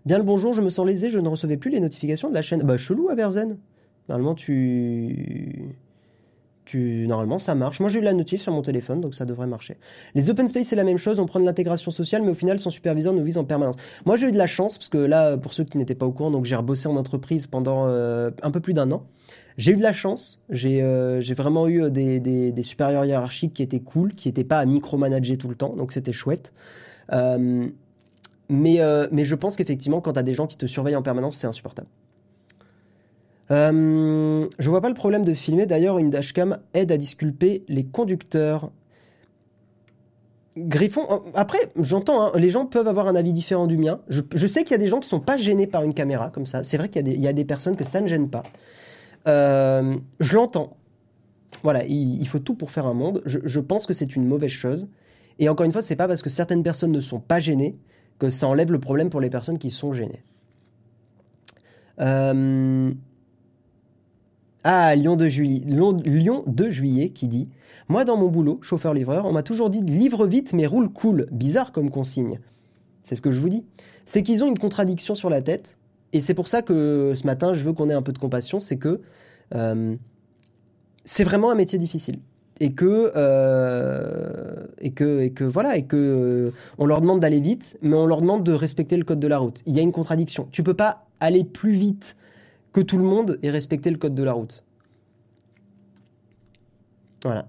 Bien 0.06 0.18
le 0.18 0.24
bonjour, 0.24 0.52
je 0.54 0.62
me 0.62 0.70
sens 0.70 0.86
lésé, 0.86 1.10
je 1.10 1.18
ne 1.18 1.28
recevais 1.28 1.56
plus 1.56 1.70
les 1.70 1.80
notifications 1.80 2.30
de 2.30 2.34
la 2.34 2.42
chaîne. 2.42 2.62
Bah 2.62 2.76
chelou, 2.78 3.10
Aberzen. 3.10 3.58
Normalement, 4.08 4.34
tu... 4.34 5.76
Normalement, 6.74 7.38
ça 7.38 7.54
marche. 7.54 7.80
Moi, 7.80 7.88
j'ai 7.88 7.98
eu 7.98 8.02
la 8.02 8.14
notif 8.14 8.42
sur 8.42 8.52
mon 8.52 8.62
téléphone, 8.62 9.00
donc 9.00 9.14
ça 9.14 9.24
devrait 9.24 9.46
marcher. 9.46 9.76
Les 10.14 10.30
open 10.30 10.48
space, 10.48 10.68
c'est 10.68 10.76
la 10.76 10.84
même 10.84 10.98
chose, 10.98 11.20
on 11.20 11.26
prend 11.26 11.40
de 11.40 11.44
l'intégration 11.44 11.90
sociale, 11.90 12.22
mais 12.22 12.30
au 12.30 12.34
final, 12.34 12.60
son 12.60 12.70
superviseur 12.70 13.12
nous 13.12 13.24
vise 13.24 13.38
en 13.38 13.44
permanence. 13.44 13.76
Moi, 14.06 14.16
j'ai 14.16 14.28
eu 14.28 14.32
de 14.32 14.38
la 14.38 14.46
chance, 14.46 14.78
parce 14.78 14.88
que 14.88 14.98
là, 14.98 15.36
pour 15.36 15.54
ceux 15.54 15.64
qui 15.64 15.78
n'étaient 15.78 15.94
pas 15.94 16.06
au 16.06 16.12
courant, 16.12 16.30
donc 16.30 16.44
j'ai 16.44 16.56
rebossé 16.56 16.88
en 16.88 16.96
entreprise 16.96 17.46
pendant 17.46 17.86
euh, 17.86 18.30
un 18.42 18.50
peu 18.50 18.60
plus 18.60 18.74
d'un 18.74 18.90
an. 18.92 19.04
J'ai 19.56 19.72
eu 19.72 19.76
de 19.76 19.82
la 19.82 19.92
chance, 19.92 20.40
j'ai 20.50 20.82
euh, 20.82 21.20
vraiment 21.36 21.66
eu 21.66 21.90
des, 21.90 22.20
des, 22.20 22.62
supérieurs 22.62 23.04
hiérarchiques 23.04 23.54
qui 23.54 23.62
étaient 23.64 23.80
cool, 23.80 24.14
qui 24.14 24.28
n'étaient 24.28 24.44
pas 24.44 24.58
à 24.58 24.64
micromanager 24.64 25.36
tout 25.36 25.48
le 25.48 25.56
temps, 25.56 25.74
donc 25.74 25.92
c'était 25.92 26.12
chouette. 26.12 26.52
Euh, 27.12 27.68
mais, 28.48 28.80
euh, 28.80 29.08
mais 29.12 29.24
je 29.24 29.34
pense 29.34 29.56
qu'effectivement, 29.56 30.00
quand 30.00 30.14
tu 30.14 30.18
as 30.18 30.22
des 30.22 30.34
gens 30.34 30.46
qui 30.46 30.56
te 30.56 30.66
surveillent 30.66 30.96
en 30.96 31.02
permanence, 31.02 31.36
c'est 31.36 31.46
insupportable. 31.46 31.88
Euh, 33.50 33.70
je 34.58 34.70
vois 34.70 34.80
pas 34.80 34.88
le 34.88 34.94
problème 34.94 35.24
de 35.24 35.34
filmer. 35.34 35.66
D'ailleurs, 35.66 35.98
une 35.98 36.10
dashcam 36.10 36.58
aide 36.74 36.92
à 36.92 36.96
disculper 36.96 37.64
les 37.68 37.84
conducteurs. 37.84 38.70
Griffon, 40.56 41.02
euh, 41.10 41.30
après, 41.34 41.58
j'entends, 41.76 42.26
hein, 42.26 42.32
les 42.34 42.50
gens 42.50 42.66
peuvent 42.66 42.88
avoir 42.88 43.06
un 43.06 43.14
avis 43.14 43.32
différent 43.32 43.66
du 43.66 43.76
mien. 43.76 44.00
Je, 44.08 44.46
sais 44.46 44.62
qu'il 44.62 44.72
y 44.72 44.74
a 44.74 44.78
des 44.78 44.88
gens 44.88 45.00
qui 45.00 45.08
sont 45.08 45.20
pas 45.20 45.36
gênés 45.36 45.66
par 45.66 45.84
une 45.84 45.94
caméra 45.94 46.30
comme 46.30 46.46
ça. 46.46 46.62
C'est 46.64 46.76
vrai 46.76 46.88
qu'il 46.88 47.06
y, 47.20 47.28
a 47.28 47.32
des- 47.32 47.44
personnes 47.44 47.76
que 47.76 47.84
ça 47.84 48.00
ne 48.00 48.06
gêne 48.06 48.28
pas. 48.28 48.42
Euh, 49.26 49.96
je 50.20 50.34
l'entends. 50.34 50.76
Voilà, 51.62 51.84
il, 51.84 52.26
faut 52.26 52.38
tout 52.38 52.54
pour 52.54 52.70
faire 52.70 52.86
un 52.86 52.94
monde. 52.94 53.22
Je, 53.24 53.38
je 53.44 53.60
pense 53.60 53.86
que 53.86 53.92
c'est 53.92 54.16
une 54.16 54.26
mauvaise 54.26 54.50
chose. 54.50 54.88
Et 55.38 55.48
encore 55.48 55.64
une 55.64 55.72
fois, 55.72 55.82
c'est 55.82 55.96
pas 55.96 56.08
parce 56.08 56.22
que 56.22 56.30
certaines 56.30 56.62
personnes 56.62 56.92
ne 56.92 57.00
sont 57.00 57.20
pas 57.20 57.38
gênées 57.38 57.78
que 58.18 58.30
ça 58.30 58.48
enlève 58.48 58.72
le 58.72 58.80
problème 58.80 59.10
pour 59.10 59.20
les 59.20 59.30
personnes 59.30 59.58
qui 59.58 59.70
sont 59.70 59.92
gênées. 59.92 60.22
Euh, 62.00 62.92
Ah, 64.70 64.94
Lyon 64.94 65.16
de, 65.16 65.28
juillet, 65.28 65.62
Lyon, 65.64 66.44
2 66.46 66.70
juillet 66.70 67.08
qui 67.08 67.26
dit 67.26 67.48
Moi, 67.88 68.04
dans 68.04 68.18
mon 68.18 68.28
boulot, 68.28 68.58
chauffeur-livreur, 68.60 69.24
on 69.24 69.32
m'a 69.32 69.42
toujours 69.42 69.70
dit 69.70 69.80
livre 69.80 70.26
vite 70.26 70.52
mais 70.52 70.66
roule 70.66 70.90
cool. 70.90 71.26
Bizarre 71.32 71.72
comme 71.72 71.88
consigne. 71.88 72.38
C'est 73.02 73.14
ce 73.14 73.22
que 73.22 73.30
je 73.30 73.40
vous 73.40 73.48
dis. 73.48 73.64
C'est 74.04 74.22
qu'ils 74.22 74.44
ont 74.44 74.46
une 74.46 74.58
contradiction 74.58 75.14
sur 75.14 75.30
la 75.30 75.40
tête. 75.40 75.78
Et 76.12 76.20
c'est 76.20 76.34
pour 76.34 76.48
ça 76.48 76.60
que 76.60 77.14
ce 77.16 77.26
matin, 77.26 77.54
je 77.54 77.64
veux 77.64 77.72
qu'on 77.72 77.88
ait 77.88 77.94
un 77.94 78.02
peu 78.02 78.12
de 78.12 78.18
compassion. 78.18 78.60
C'est 78.60 78.76
que 78.76 79.00
euh, 79.54 79.96
c'est 81.06 81.24
vraiment 81.24 81.50
un 81.50 81.54
métier 81.54 81.78
difficile. 81.78 82.18
Et 82.60 82.74
que, 82.74 83.10
euh, 83.16 84.66
et 84.82 84.90
que, 84.90 85.20
et 85.20 85.30
que 85.30 85.44
voilà, 85.44 85.78
et 85.78 85.84
que 85.84 85.96
euh, 85.96 86.50
on 86.76 86.84
leur 86.84 87.00
demande 87.00 87.20
d'aller 87.20 87.40
vite, 87.40 87.78
mais 87.80 87.94
on 87.94 88.04
leur 88.04 88.20
demande 88.20 88.44
de 88.44 88.52
respecter 88.52 88.98
le 88.98 89.04
code 89.04 89.20
de 89.20 89.28
la 89.28 89.38
route. 89.38 89.62
Il 89.64 89.74
y 89.74 89.78
a 89.78 89.82
une 89.82 89.92
contradiction. 89.92 90.46
Tu 90.52 90.62
peux 90.62 90.74
pas 90.74 91.06
aller 91.20 91.44
plus 91.44 91.72
vite 91.72 92.16
que 92.78 92.82
tout 92.84 92.96
le 92.98 93.04
monde 93.04 93.38
et 93.42 93.50
respecter 93.50 93.90
le 93.90 93.98
code 93.98 94.14
de 94.14 94.22
la 94.22 94.32
route. 94.32 94.62
Voilà. 97.24 97.48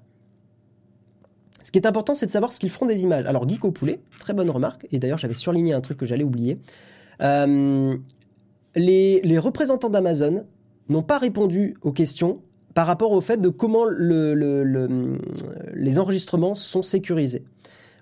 Ce 1.63 1.71
qui 1.71 1.77
est 1.77 1.85
important, 1.85 2.15
c'est 2.15 2.25
de 2.25 2.31
savoir 2.31 2.51
ce 2.51 2.59
qu'ils 2.59 2.71
feront 2.71 2.87
des 2.87 3.03
images. 3.03 3.25
Alors, 3.27 3.47
Geek 3.47 3.63
au 3.63 3.71
poulet, 3.71 3.99
très 4.19 4.33
bonne 4.33 4.49
remarque, 4.49 4.87
et 4.91 4.97
d'ailleurs, 4.97 5.19
j'avais 5.19 5.35
surligné 5.35 5.73
un 5.73 5.81
truc 5.81 5.99
que 5.99 6.07
j'allais 6.07 6.23
oublier. 6.23 6.57
Euh, 7.21 7.95
les, 8.75 9.37
représentants 9.37 9.89
d'Amazon 9.91 10.45
n'ont 10.87 11.03
pas 11.03 11.19
répondu 11.19 11.75
aux 11.83 11.91
questions 11.91 12.41
par 12.73 12.87
rapport 12.87 13.11
au 13.11 13.21
fait 13.21 13.39
de 13.39 13.49
comment 13.49 13.85
le- 13.85 14.33
le- 14.33 14.63
le- 14.63 15.19
les 15.75 15.99
enregistrements 15.99 16.55
sont 16.55 16.81
sécurisés. 16.81 17.43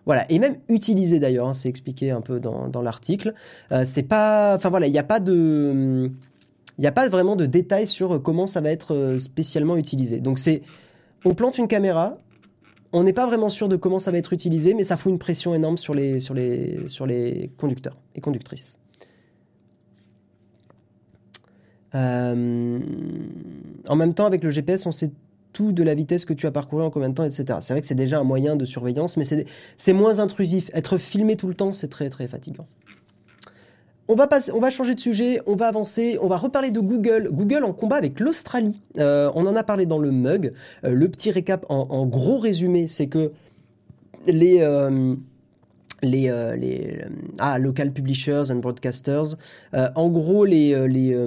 Voilà, 0.05 0.25
et 0.31 0.39
même 0.39 0.55
utilisés 0.69 1.19
d'ailleurs, 1.19 1.49
hein, 1.49 1.53
c'est 1.53 1.67
expliqué 1.67 2.11
un 2.11 2.21
peu 2.21 2.39
dans, 2.39 2.69
dans 2.69 2.81
l'article. 2.81 3.33
Euh, 3.73 3.83
c'est 3.85 4.03
pas, 4.03 4.55
enfin 4.55 4.69
voilà, 4.69 4.87
il 4.87 4.93
n'y 4.93 4.99
a 4.99 5.03
pas 5.03 5.19
de, 5.19 6.09
il 6.77 6.81
n'y 6.81 6.87
a 6.87 6.91
pas 6.91 7.09
vraiment 7.09 7.35
de 7.35 7.45
détails 7.45 7.87
sur 7.87 8.21
comment 8.21 8.47
ça 8.47 8.61
va 8.61 8.69
être 8.69 8.93
euh, 8.93 9.19
spécialement 9.19 9.77
utilisé. 9.77 10.19
Donc 10.19 10.39
c'est, 10.39 10.61
on 11.25 11.33
plante 11.33 11.57
une 11.57 11.67
caméra, 11.67 12.17
on 12.93 13.03
n'est 13.03 13.13
pas 13.13 13.25
vraiment 13.25 13.49
sûr 13.49 13.67
de 13.67 13.75
comment 13.75 13.99
ça 13.99 14.11
va 14.11 14.17
être 14.17 14.33
utilisé, 14.33 14.73
mais 14.73 14.83
ça 14.83 14.97
fout 14.97 15.11
une 15.11 15.19
pression 15.19 15.53
énorme 15.55 15.77
sur 15.77 15.93
les, 15.93 16.19
sur 16.19 16.33
les, 16.33 16.87
sur 16.87 17.05
les 17.05 17.51
conducteurs 17.57 17.97
et 18.15 18.21
conductrices. 18.21 18.77
Euh, 21.95 22.79
en 23.87 23.95
même 23.95 24.13
temps, 24.13 24.25
avec 24.25 24.43
le 24.43 24.49
GPS, 24.49 24.85
on 24.85 24.91
sait 24.91 25.11
tout 25.53 25.71
de 25.71 25.81
la 25.81 25.95
vitesse 25.95 26.25
que 26.25 26.33
tu 26.33 26.45
as 26.45 26.51
parcouru 26.51 26.83
en 26.83 26.91
combien 26.91 27.09
de 27.09 27.15
temps, 27.15 27.23
etc. 27.23 27.57
C'est 27.61 27.73
vrai 27.73 27.81
que 27.81 27.87
c'est 27.87 27.95
déjà 27.95 28.19
un 28.19 28.23
moyen 28.23 28.55
de 28.55 28.65
surveillance, 28.65 29.17
mais 29.17 29.23
c'est 29.77 29.93
moins 29.93 30.19
intrusif. 30.19 30.69
Être 30.73 30.97
filmé 30.97 31.35
tout 31.35 31.47
le 31.47 31.55
temps, 31.55 31.71
c'est 31.71 31.87
très 31.87 32.09
très 32.09 32.27
fatigant. 32.27 32.67
On 34.09 34.15
va, 34.15 34.69
changer 34.69 34.95
de 34.95 34.99
sujet, 35.01 35.41
on 35.47 35.55
va 35.55 35.67
avancer, 35.67 36.17
on 36.21 36.27
va 36.27 36.37
reparler 36.37 36.71
de 36.71 36.79
Google. 36.79 37.29
Google 37.29 37.65
en 37.65 37.73
combat 37.73 37.97
avec 37.97 38.21
l'Australie. 38.21 38.79
Euh, 38.99 39.29
on 39.35 39.45
en 39.45 39.55
a 39.55 39.63
parlé 39.63 39.85
dans 39.85 39.99
le 39.99 40.11
mug. 40.11 40.53
Euh, 40.85 40.91
le 40.91 41.09
petit 41.09 41.29
récap 41.29 41.65
en, 41.67 42.05
gros 42.05 42.39
résumé, 42.39 42.87
c'est 42.87 43.07
que 43.07 43.31
les, 44.25 44.59
euh, 44.61 45.15
ah, 47.39 47.59
local 47.59 47.91
publishers 47.91 48.43
and 48.49 48.57
broadcasters, 48.57 49.35
en 49.73 50.09
gros 50.09 50.45
les, 50.45 51.17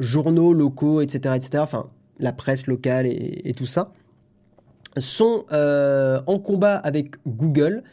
journaux 0.00 0.52
locaux, 0.52 1.00
etc., 1.00 1.36
etc., 1.36 1.58
enfin 1.58 1.86
la 2.18 2.32
presse 2.32 2.66
locale 2.66 3.06
et, 3.06 3.54
tout 3.56 3.66
ça, 3.66 3.92
sont 4.98 5.44
en 5.52 6.38
combat 6.40 6.76
avec 6.78 7.14
Google 7.28 7.84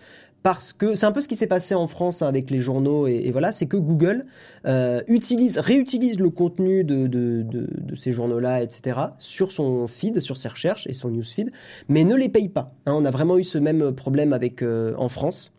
parce 0.45 0.73
que 0.73 0.93
c'est 0.93 1.07
un 1.07 1.11
peu 1.11 1.21
ce 1.21 1.27
qui 1.27 1.35
s'est 1.35 1.47
passé 1.47 1.73
en 1.73 1.87
France 1.87 2.21
hein, 2.21 2.27
avec 2.27 2.51
les 2.51 2.59
journaux 2.59 3.07
et, 3.07 3.31
voilà, 3.31 3.51
c'est 3.51 3.65
que 3.65 3.77
Google 3.77 4.25
euh, 4.67 5.01
utilise, 5.07 5.57
réutilise 5.57 6.19
le 6.19 6.29
contenu 6.29 6.83
de 6.83 7.95
ces 7.95 8.11
journaux-là, 8.11 8.61
etc., 8.61 8.99
sur 9.17 9.51
son 9.51 9.87
feed, 9.87 10.19
sur 10.19 10.37
ses 10.37 10.47
recherches 10.47 10.85
et 10.85 10.93
son 10.93 11.09
newsfeed, 11.09 11.51
mais 11.89 12.03
ne 12.03 12.13
les 12.13 12.29
paye 12.29 12.47
pas. 12.47 12.75
hein. 12.85 12.93
on 12.95 13.05
a 13.05 13.09
vraiment 13.09 13.39
eu 13.39 13.43
ce 13.43 13.57
même 13.57 13.91
problème 13.93 14.33
avec 14.33 14.61
euh, 14.61 14.93
en 14.99 15.09
France. 15.09 15.51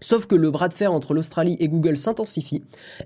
Sauf 0.00 0.26
que 0.26 0.36
le 0.36 0.50
bras 0.50 0.68
de 0.68 0.74
fer 0.74 0.92
entre 0.92 1.12
l'Australie 1.12 1.56
et 1.58 1.68
Google 1.68 1.96
s'intensifie. 1.96 2.62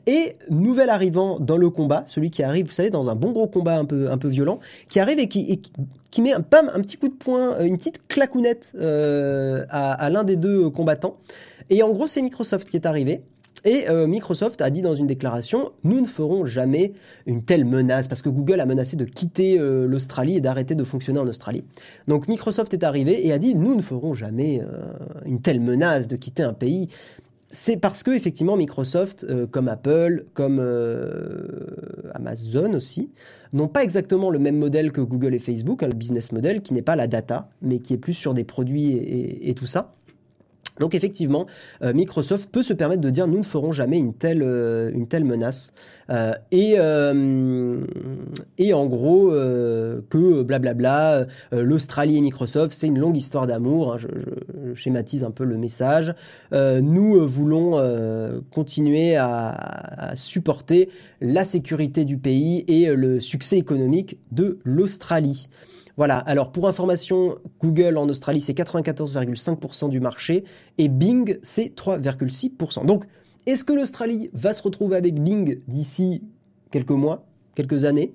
Et 0.06 0.36
nouvel 0.50 0.90
arrivant 0.90 1.40
dans 1.40 1.56
le 1.56 1.70
combat, 1.70 2.02
celui 2.06 2.30
qui 2.30 2.42
arrive, 2.42 2.66
vous 2.66 2.72
savez, 2.74 2.90
dans 2.90 3.08
un 3.08 3.14
bon 3.14 3.32
gros 3.32 3.46
combat 3.46 3.78
un 3.78 3.84
peu, 3.86 4.10
un 4.10 4.18
peu 4.18 4.28
violent, 4.28 4.58
qui 4.88 5.00
arrive 5.00 5.18
et 5.18 5.26
qui, 5.28 5.62
qui- 6.10 6.20
met 6.22 6.32
un, 6.34 6.38
un 6.52 6.80
petit 6.82 6.98
coup 6.98 7.08
de 7.08 7.14
poing, 7.14 7.54
euh, 7.54 7.64
une 7.64 7.78
petite 7.78 8.06
clacounette 8.08 8.72
euh, 8.76 9.64
à, 9.70 9.92
à 9.94 10.10
l'un 10.10 10.24
des 10.24 10.36
deux 10.36 10.68
combattants. 10.68 11.16
Et 11.70 11.82
en 11.82 11.90
gros, 11.90 12.06
c'est 12.06 12.20
Microsoft 12.20 12.68
qui 12.68 12.76
est 12.76 12.84
arrivé. 12.86 13.22
Et 13.64 13.88
euh, 13.88 14.06
Microsoft 14.06 14.60
a 14.60 14.70
dit 14.70 14.82
dans 14.82 14.94
une 14.94 15.06
déclaration, 15.06 15.72
nous 15.84 16.00
ne 16.00 16.06
ferons 16.06 16.46
jamais 16.46 16.92
une 17.26 17.44
telle 17.44 17.64
menace, 17.64 18.08
parce 18.08 18.22
que 18.22 18.28
Google 18.28 18.60
a 18.60 18.66
menacé 18.66 18.96
de 18.96 19.04
quitter 19.04 19.58
euh, 19.58 19.86
l'Australie 19.86 20.36
et 20.36 20.40
d'arrêter 20.40 20.74
de 20.74 20.84
fonctionner 20.84 21.20
en 21.20 21.28
Australie. 21.28 21.64
Donc 22.08 22.28
Microsoft 22.28 22.74
est 22.74 22.82
arrivé 22.82 23.26
et 23.26 23.32
a 23.32 23.38
dit, 23.38 23.54
nous 23.54 23.74
ne 23.74 23.82
ferons 23.82 24.14
jamais 24.14 24.60
euh, 24.60 24.92
une 25.26 25.40
telle 25.40 25.60
menace 25.60 26.08
de 26.08 26.16
quitter 26.16 26.42
un 26.42 26.54
pays. 26.54 26.88
C'est 27.48 27.76
parce 27.76 28.02
que 28.02 28.10
effectivement 28.12 28.56
Microsoft, 28.56 29.26
comme 29.50 29.68
Apple, 29.68 30.24
comme 30.32 30.58
Amazon 32.14 32.72
aussi, 32.72 33.10
n'ont 33.52 33.68
pas 33.68 33.84
exactement 33.84 34.30
le 34.30 34.38
même 34.38 34.56
modèle 34.56 34.90
que 34.90 35.02
Google 35.02 35.34
et 35.34 35.38
Facebook, 35.38 35.82
hein, 35.82 35.88
le 35.88 35.94
business 35.94 36.32
model 36.32 36.62
qui 36.62 36.72
n'est 36.72 36.80
pas 36.80 36.96
la 36.96 37.08
data, 37.08 37.50
mais 37.60 37.80
qui 37.80 37.92
est 37.92 37.98
plus 37.98 38.14
sur 38.14 38.32
des 38.32 38.44
produits 38.44 38.96
et 38.96 39.52
tout 39.52 39.66
ça. 39.66 39.92
Donc 40.80 40.94
effectivement, 40.94 41.46
euh, 41.82 41.92
Microsoft 41.92 42.50
peut 42.50 42.62
se 42.62 42.72
permettre 42.72 43.02
de 43.02 43.10
dire 43.10 43.26
nous 43.26 43.38
ne 43.38 43.44
ferons 43.44 43.72
jamais 43.72 43.98
une 43.98 44.14
telle, 44.14 44.42
euh, 44.42 44.90
menace. 45.20 45.72
Euh, 46.10 46.32
et, 48.58 48.72
en 48.72 48.86
gros, 48.86 49.30
que 49.30 50.42
blablabla, 50.42 51.26
l'Australie 51.52 52.16
et 52.16 52.20
Microsoft, 52.20 52.74
c'est 52.74 52.86
une 52.86 52.98
longue 52.98 53.16
histoire 53.16 53.46
d'amour. 53.46 53.94
hein, 53.94 53.98
je, 53.98 54.08
schématise 54.74 55.24
un 55.24 55.30
peu 55.30 55.44
le 55.44 55.56
message. 55.56 56.14
Nous 56.52 57.28
voulons 57.28 57.72
continuer 58.50 59.16
à, 59.16 60.12
supporter 60.16 60.88
la 61.20 61.44
sécurité 61.44 62.04
du 62.04 62.18
pays 62.18 62.64
et 62.68 62.94
le 62.94 63.20
succès 63.20 63.58
économique 63.58 64.18
de 64.32 64.58
l'Australie. 64.64 65.48
Voilà, 65.96 66.18
alors 66.18 66.52
pour 66.52 66.68
information, 66.68 67.38
Google 67.60 67.96
en 67.98 68.08
Australie 68.08 68.40
c'est 68.40 68.56
94,5% 68.56 69.90
du 69.90 70.00
marché 70.00 70.44
et 70.78 70.88
Bing 70.88 71.38
c'est 71.42 71.74
3,6%. 71.76 72.86
Donc 72.86 73.04
est-ce 73.46 73.64
que 73.64 73.72
l'Australie 73.72 74.30
va 74.32 74.54
se 74.54 74.62
retrouver 74.62 74.96
avec 74.96 75.20
Bing 75.20 75.58
d'ici 75.68 76.22
quelques 76.70 76.90
mois, 76.90 77.26
quelques 77.54 77.84
années? 77.84 78.14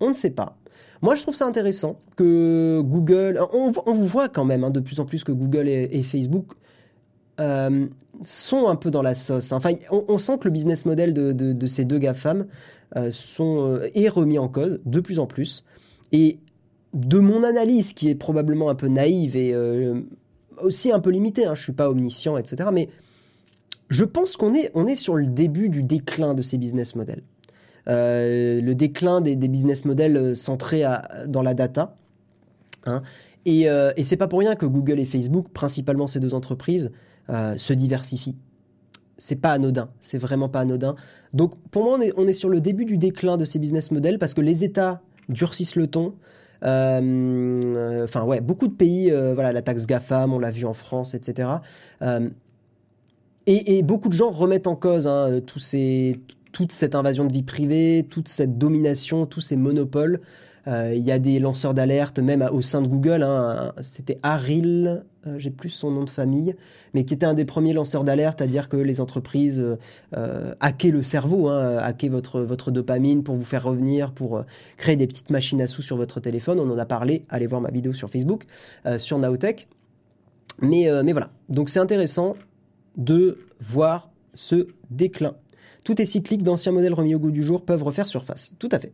On 0.00 0.08
ne 0.08 0.14
sait 0.14 0.30
pas. 0.30 0.56
Moi 1.02 1.14
je 1.14 1.22
trouve 1.22 1.34
ça 1.34 1.46
intéressant 1.46 1.98
que 2.16 2.80
Google, 2.80 3.40
on, 3.52 3.72
on 3.86 3.94
voit 3.94 4.28
quand 4.28 4.44
même 4.44 4.64
hein, 4.64 4.70
de 4.70 4.80
plus 4.80 5.00
en 5.00 5.04
plus 5.04 5.24
que 5.24 5.32
Google 5.32 5.68
et, 5.68 6.02
Facebook 6.02 6.52
euh, 7.40 7.86
sont 8.22 8.68
un 8.68 8.76
peu 8.76 8.90
dans 8.90 9.02
la 9.02 9.14
sauce. 9.14 9.52
Enfin, 9.52 9.72
on, 9.90 10.18
sent 10.18 10.38
que 10.38 10.44
le 10.44 10.50
business 10.50 10.84
model 10.84 11.14
de, 11.14 11.66
ces 11.66 11.84
deux 11.84 11.98
GAFAM 11.98 12.46
euh, 12.96 13.10
euh, 13.40 13.88
est 13.94 14.08
remis 14.08 14.38
en 14.38 14.48
cause 14.48 14.80
de 14.84 15.00
plus 15.00 15.18
en 15.18 15.26
plus. 15.26 15.64
Et 16.12 16.38
de 16.94 17.18
mon 17.18 17.44
analyse, 17.44 17.92
qui 17.92 18.08
est 18.08 18.14
probablement 18.14 18.70
un 18.70 18.74
peu 18.74 18.88
naïve 18.88 19.36
et 19.36 19.52
euh, 19.52 20.00
aussi 20.62 20.92
un 20.92 21.00
peu 21.00 21.10
limitée, 21.10 21.46
hein, 21.46 21.54
je 21.54 21.62
suis 21.62 21.72
pas 21.72 21.90
omniscient, 21.90 22.36
etc. 22.36 22.70
Mais 22.72 22.88
je 23.88 24.04
pense 24.04 24.36
qu'on 24.36 24.54
est, 24.54 24.70
on 24.74 24.86
est 24.86 24.96
sur 24.96 25.16
le 25.16 25.26
début 25.26 25.68
du 25.68 25.82
déclin 25.82 26.34
de 26.34 26.42
ces 26.42 26.58
business 26.58 26.94
models. 26.94 27.22
Euh, 27.88 28.60
le 28.60 28.74
déclin 28.74 29.20
des, 29.20 29.36
business 29.36 29.84
models 29.84 30.16
euh, 30.16 30.34
centrés 30.34 30.84
dans 31.26 31.42
la 31.42 31.54
data. 31.54 31.96
hein. 32.86 33.02
Et, 33.46 33.68
euh, 33.70 33.92
et 33.96 34.04
c'est 34.04 34.16
pas 34.18 34.28
pour 34.28 34.40
rien 34.40 34.54
que 34.54 34.66
Google 34.66 35.00
et 35.00 35.06
Facebook, 35.06 35.48
principalement 35.52 36.06
ces 36.06 36.20
deux 36.20 36.34
entreprises, 36.34 36.90
se 37.56 37.72
diversifient. 37.72 38.36
C'est 39.16 39.36
pas 39.36 39.52
anodin, 39.52 39.90
c'est 40.00 40.18
vraiment 40.18 40.48
pas 40.48 40.60
anodin. 40.60 40.96
Donc 41.32 41.54
pour 41.70 41.84
moi, 41.84 41.96
on 41.96 42.00
est, 42.00 42.12
on 42.16 42.26
est 42.26 42.32
sur 42.32 42.48
le 42.48 42.60
début 42.60 42.84
du 42.84 42.98
déclin 42.98 43.36
de 43.36 43.44
ces 43.44 43.60
business 43.60 43.92
models 43.92 44.18
parce 44.18 44.34
que 44.34 44.40
les 44.40 44.64
États 44.64 45.00
durcissent 45.28 45.76
le 45.76 45.86
ton. 45.86 46.14
Euh, 46.64 48.04
Enfin 48.04 48.24
ouais, 48.24 48.40
beaucoup 48.40 48.68
de 48.68 48.74
pays, 48.74 49.10
euh, 49.10 49.34
voilà, 49.34 49.52
la 49.52 49.62
taxe 49.62 49.86
GAFAM, 49.86 50.32
on 50.32 50.38
l'a 50.38 50.50
vu 50.50 50.64
en 50.66 50.74
France, 50.74 51.14
etc. 51.14 51.48
Euh, 52.02 52.28
et, 53.46 53.78
et 53.78 53.82
beaucoup 53.82 54.08
de 54.08 54.14
gens 54.14 54.30
remettent 54.30 54.66
en 54.66 54.76
cause 54.76 55.06
hein, 55.06 55.40
tous 55.46 55.58
ces, 55.58 56.20
toute 56.52 56.72
cette 56.72 56.94
invasion 56.94 57.24
de 57.24 57.32
vie 57.32 57.42
privée, 57.42 58.06
toute 58.08 58.28
cette 58.28 58.58
domination, 58.58 59.26
tous 59.26 59.40
ces 59.40 59.56
monopoles. 59.56 60.20
Euh, 60.70 60.94
Il 60.94 61.04
y 61.04 61.12
a 61.12 61.18
des 61.18 61.38
lanceurs 61.38 61.74
d'alerte, 61.74 62.18
même 62.18 62.48
au 62.52 62.62
sein 62.62 62.80
de 62.80 62.86
Google. 62.86 63.22
hein, 63.22 63.72
C'était 63.82 64.18
Aril, 64.22 65.04
euh, 65.26 65.38
j'ai 65.38 65.50
plus 65.50 65.68
son 65.70 65.90
nom 65.90 66.04
de 66.04 66.10
famille, 66.10 66.54
mais 66.94 67.04
qui 67.04 67.14
était 67.14 67.26
un 67.26 67.34
des 67.34 67.44
premiers 67.44 67.72
lanceurs 67.72 68.04
d'alerte 68.04 68.40
à 68.40 68.46
dire 68.46 68.68
que 68.68 68.76
les 68.76 69.00
entreprises 69.00 69.62
euh, 70.16 70.54
hackaient 70.60 70.90
le 70.90 71.02
cerveau, 71.02 71.48
hein, 71.48 71.92
votre, 72.10 72.40
votre 72.40 72.70
dopamine 72.70 73.22
pour 73.22 73.34
vous 73.34 73.44
faire 73.44 73.64
revenir, 73.64 74.12
pour 74.12 74.44
créer 74.76 74.96
des 74.96 75.06
petites 75.06 75.30
machines 75.30 75.60
à 75.60 75.66
sous 75.66 75.82
sur 75.82 75.96
votre 75.96 76.20
téléphone. 76.20 76.60
On 76.60 76.70
en 76.70 76.78
a 76.78 76.86
parlé, 76.86 77.24
allez 77.28 77.46
voir 77.46 77.60
ma 77.60 77.70
vidéo 77.70 77.92
sur 77.92 78.08
Facebook, 78.08 78.44
sur 78.98 79.18
Naotech. 79.18 79.68
Mais, 80.62 80.88
mais 81.04 81.12
voilà, 81.12 81.30
donc 81.48 81.68
c'est 81.68 81.80
intéressant 81.80 82.36
de 82.96 83.38
voir 83.60 84.10
ce 84.34 84.68
déclin. 84.90 85.34
Tout 85.84 86.00
est 86.00 86.06
cyclique, 86.06 86.42
d'anciens 86.42 86.72
modèles 86.72 86.94
remis 86.94 87.14
au 87.14 87.18
goût 87.18 87.30
du 87.30 87.42
jour 87.42 87.64
peuvent 87.64 87.82
refaire 87.82 88.06
surface. 88.06 88.54
Tout 88.58 88.68
à 88.72 88.78
fait. 88.78 88.92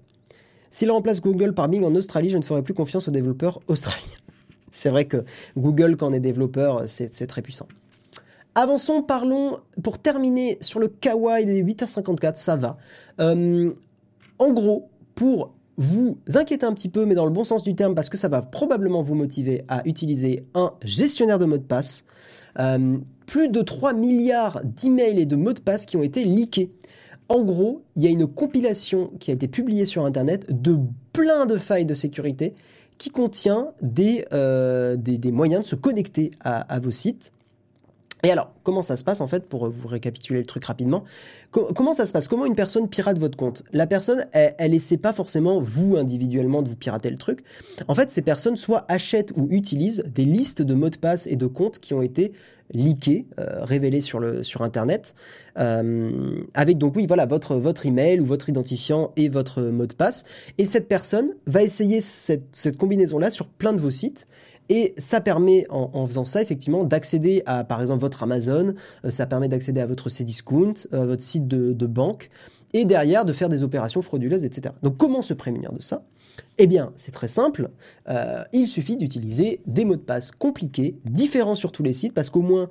S'il 0.70 0.90
remplace 0.90 1.20
Google 1.20 1.54
par 1.54 1.68
Bing 1.68 1.84
en 1.84 1.94
Australie, 1.94 2.30
je 2.30 2.38
ne 2.38 2.42
ferai 2.42 2.62
plus 2.62 2.74
confiance 2.74 3.08
aux 3.08 3.10
développeurs 3.10 3.60
australiens. 3.68 4.02
C'est 4.72 4.90
vrai 4.90 5.06
que 5.06 5.24
Google, 5.56 5.96
quand 5.96 6.10
on 6.10 6.12
est 6.12 6.20
développeur, 6.20 6.82
c'est 6.86 7.26
très 7.26 7.40
puissant. 7.40 7.66
Avançons, 8.54 9.02
parlons, 9.02 9.58
pour 9.82 9.98
terminer 9.98 10.58
sur 10.60 10.80
le 10.80 10.88
kawaii 10.88 11.46
des 11.46 11.62
8h54, 11.62 12.36
ça 12.36 12.56
va. 12.56 12.76
Euh, 13.20 13.72
en 14.38 14.52
gros, 14.52 14.90
pour 15.14 15.54
vous 15.76 16.18
inquiéter 16.34 16.64
un 16.64 16.72
petit 16.72 16.88
peu, 16.88 17.04
mais 17.04 17.14
dans 17.14 17.26
le 17.26 17.30
bon 17.30 17.44
sens 17.44 17.62
du 17.62 17.74
terme, 17.74 17.94
parce 17.94 18.08
que 18.08 18.16
ça 18.16 18.28
va 18.28 18.42
probablement 18.42 19.02
vous 19.02 19.14
motiver 19.14 19.64
à 19.68 19.86
utiliser 19.86 20.46
un 20.54 20.72
gestionnaire 20.82 21.38
de 21.38 21.44
mots 21.44 21.58
de 21.58 21.62
passe, 21.62 22.04
euh, 22.58 22.96
plus 23.26 23.48
de 23.48 23.60
3 23.60 23.92
milliards 23.92 24.62
d'emails 24.64 25.20
et 25.20 25.26
de 25.26 25.36
mots 25.36 25.52
de 25.52 25.60
passe 25.60 25.84
qui 25.84 25.96
ont 25.96 26.02
été 26.02 26.24
leakés. 26.24 26.70
En 27.28 27.42
gros, 27.42 27.82
il 27.96 28.04
y 28.04 28.06
a 28.06 28.10
une 28.10 28.26
compilation 28.26 29.10
qui 29.18 29.30
a 29.30 29.34
été 29.34 29.48
publiée 29.48 29.84
sur 29.84 30.04
Internet 30.04 30.46
de 30.48 30.78
plein 31.12 31.46
de 31.46 31.58
failles 31.58 31.86
de 31.86 31.94
sécurité 31.94 32.54
qui 32.98 33.10
contient 33.10 33.72
des, 33.82 34.24
euh, 34.32 34.96
moyens 35.32 35.64
de 35.64 35.66
se 35.66 35.76
connecter 35.76 36.30
à 36.40 36.78
vos 36.78 36.90
sites. 36.90 37.32
Et 38.26 38.30
alors, 38.32 38.50
comment 38.64 38.82
ça 38.82 38.96
se 38.96 39.04
passe 39.04 39.20
en 39.20 39.28
fait, 39.28 39.44
pour 39.48 39.70
vous 39.70 39.86
récapituler 39.86 40.40
le 40.40 40.46
truc 40.46 40.64
rapidement 40.64 41.04
Co- 41.52 41.68
Comment 41.76 41.92
ça 41.92 42.06
se 42.06 42.12
passe? 42.12 42.26
Comment 42.26 42.44
une 42.44 42.56
personne 42.56 42.88
pirate 42.88 43.20
votre 43.20 43.36
compte? 43.36 43.62
La 43.72 43.86
personne, 43.86 44.26
elle, 44.32 44.56
elle 44.58 44.98
pas 44.98 45.12
forcément, 45.12 45.60
vous 45.60 45.96
individuellement, 45.96 46.62
de 46.62 46.68
vous 46.68 46.74
pirater 46.74 47.08
le 47.08 47.18
truc. 47.18 47.44
En 47.86 47.94
fait, 47.94 48.10
ces 48.10 48.22
personnes 48.22 48.56
soit 48.56 48.84
achètent 48.88 49.30
ou 49.36 49.46
utilisent 49.52 50.02
des 50.12 50.24
listes 50.24 50.60
de 50.60 50.74
mots 50.74 50.90
de 50.90 50.96
passe 50.96 51.28
et 51.28 51.36
de 51.36 51.46
comptes 51.46 51.78
qui 51.78 51.94
ont 51.94 52.02
été 52.02 52.32
leakés, 52.74 53.26
euh, 53.38 53.62
révélés 53.62 54.00
sur, 54.00 54.20
Internet, 54.60 55.14
euh, 55.56 56.40
avec 56.54 56.78
donc, 56.78 56.96
oui, 56.96 57.06
voilà, 57.06 57.26
votre, 57.26 57.86
email 57.86 58.18
ou 58.18 58.26
votre 58.26 58.48
identifiant 58.48 59.12
et 59.14 59.28
votre 59.28 59.62
mot 59.62 59.86
de 59.86 59.94
passe. 59.94 60.24
Et 60.58 60.64
cette 60.64 60.88
personne 60.88 61.28
va 61.46 61.62
essayer 61.62 62.00
cette 62.00 62.76
combinaison-là 62.76 63.30
sur 63.30 63.46
plein 63.46 63.72
de 63.72 63.80
vos 63.80 63.90
sites. 63.90 64.26
Et 64.68 64.94
ça 64.98 65.20
permet, 65.20 65.66
en, 65.70 66.06
faisant 66.06 66.24
ça, 66.24 66.42
effectivement, 66.42 66.84
d'accéder 66.84 67.42
à, 67.46 67.64
par 67.64 67.80
exemple, 67.80 68.00
votre 68.00 68.22
Amazon, 68.22 68.74
euh, 69.04 69.10
ça 69.10 69.26
permet 69.26 69.48
d'accéder 69.48 69.80
à 69.80 69.86
votre 69.86 70.08
Cdiscount, 70.08 70.74
euh, 70.92 71.06
votre 71.06 71.22
site 71.22 71.46
de, 71.46 71.86
banque, 71.86 72.30
et 72.72 72.84
derrière 72.84 73.24
de 73.24 73.32
faire 73.32 73.48
des 73.48 73.62
opérations 73.62 74.02
frauduleuses, 74.02 74.44
etc. 74.44 74.74
Donc 74.82 74.96
comment 74.96 75.22
se 75.22 75.34
prémunir 75.34 75.72
de 75.72 75.80
ça? 75.80 76.02
Eh 76.58 76.66
bien, 76.66 76.92
c'est 76.96 77.12
très 77.12 77.28
simple. 77.28 77.70
Euh, 78.08 78.42
il 78.52 78.66
suffit 78.66 78.96
d'utiliser 78.96 79.60
des 79.66 79.84
mots 79.84 79.96
de 79.96 80.00
passe 80.00 80.32
compliqués, 80.32 80.96
différents 81.04 81.54
sur 81.54 81.70
tous 81.70 81.82
les 81.82 81.92
sites, 81.92 82.12
parce 82.12 82.30
qu'au 82.30 82.42
moins, 82.42 82.68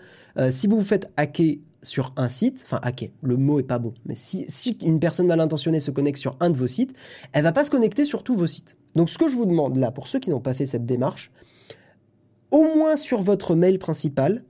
si 0.52 0.68
vous 0.68 0.76
vous 0.76 0.86
faites 0.86 1.10
hacker 1.16 1.60
sur 1.82 2.14
un 2.18 2.28
site, 2.28 2.62
enfin 2.66 2.80
hacker, 2.82 3.10
le 3.22 3.38
mot 3.38 3.60
est 3.60 3.64
pas 3.64 3.78
bon, 3.78 3.94
mais 4.06 4.16
si, 4.16 4.46
si 4.50 4.72
une 4.84 5.00
personne 5.00 5.28
mal 5.28 5.40
intentionnée 5.40 5.80
se 5.80 5.92
connecte 5.92 6.18
sur 6.18 6.36
un 6.40 6.50
de 6.50 6.58
vos 6.58 6.68
sites, 6.68 6.94
elle 7.32 7.44
va 7.44 7.52
pas 7.52 7.64
se 7.64 7.72
connecter 7.72 8.04
sur 8.04 8.24
tous 8.24 8.36
vos 8.36 8.48
sites. 8.48 8.76
Donc 8.96 9.10
ce 9.10 9.18
que 9.18 9.30
je 9.30 9.36
vous 9.36 9.46
demande 9.46 9.78
là, 9.78 9.92
pour 9.92 10.08
ceux 10.08 10.20
qui 10.20 10.30
n'ont 10.30 10.42
pas 10.42 10.54
fait 10.54 10.66
cette 10.66 10.86
démarche, 10.86 11.32
au 12.52 12.76
moins 12.76 12.96
sur 12.96 13.22
votre 13.22 13.56
mail 13.56 13.80
principal, 13.80 14.44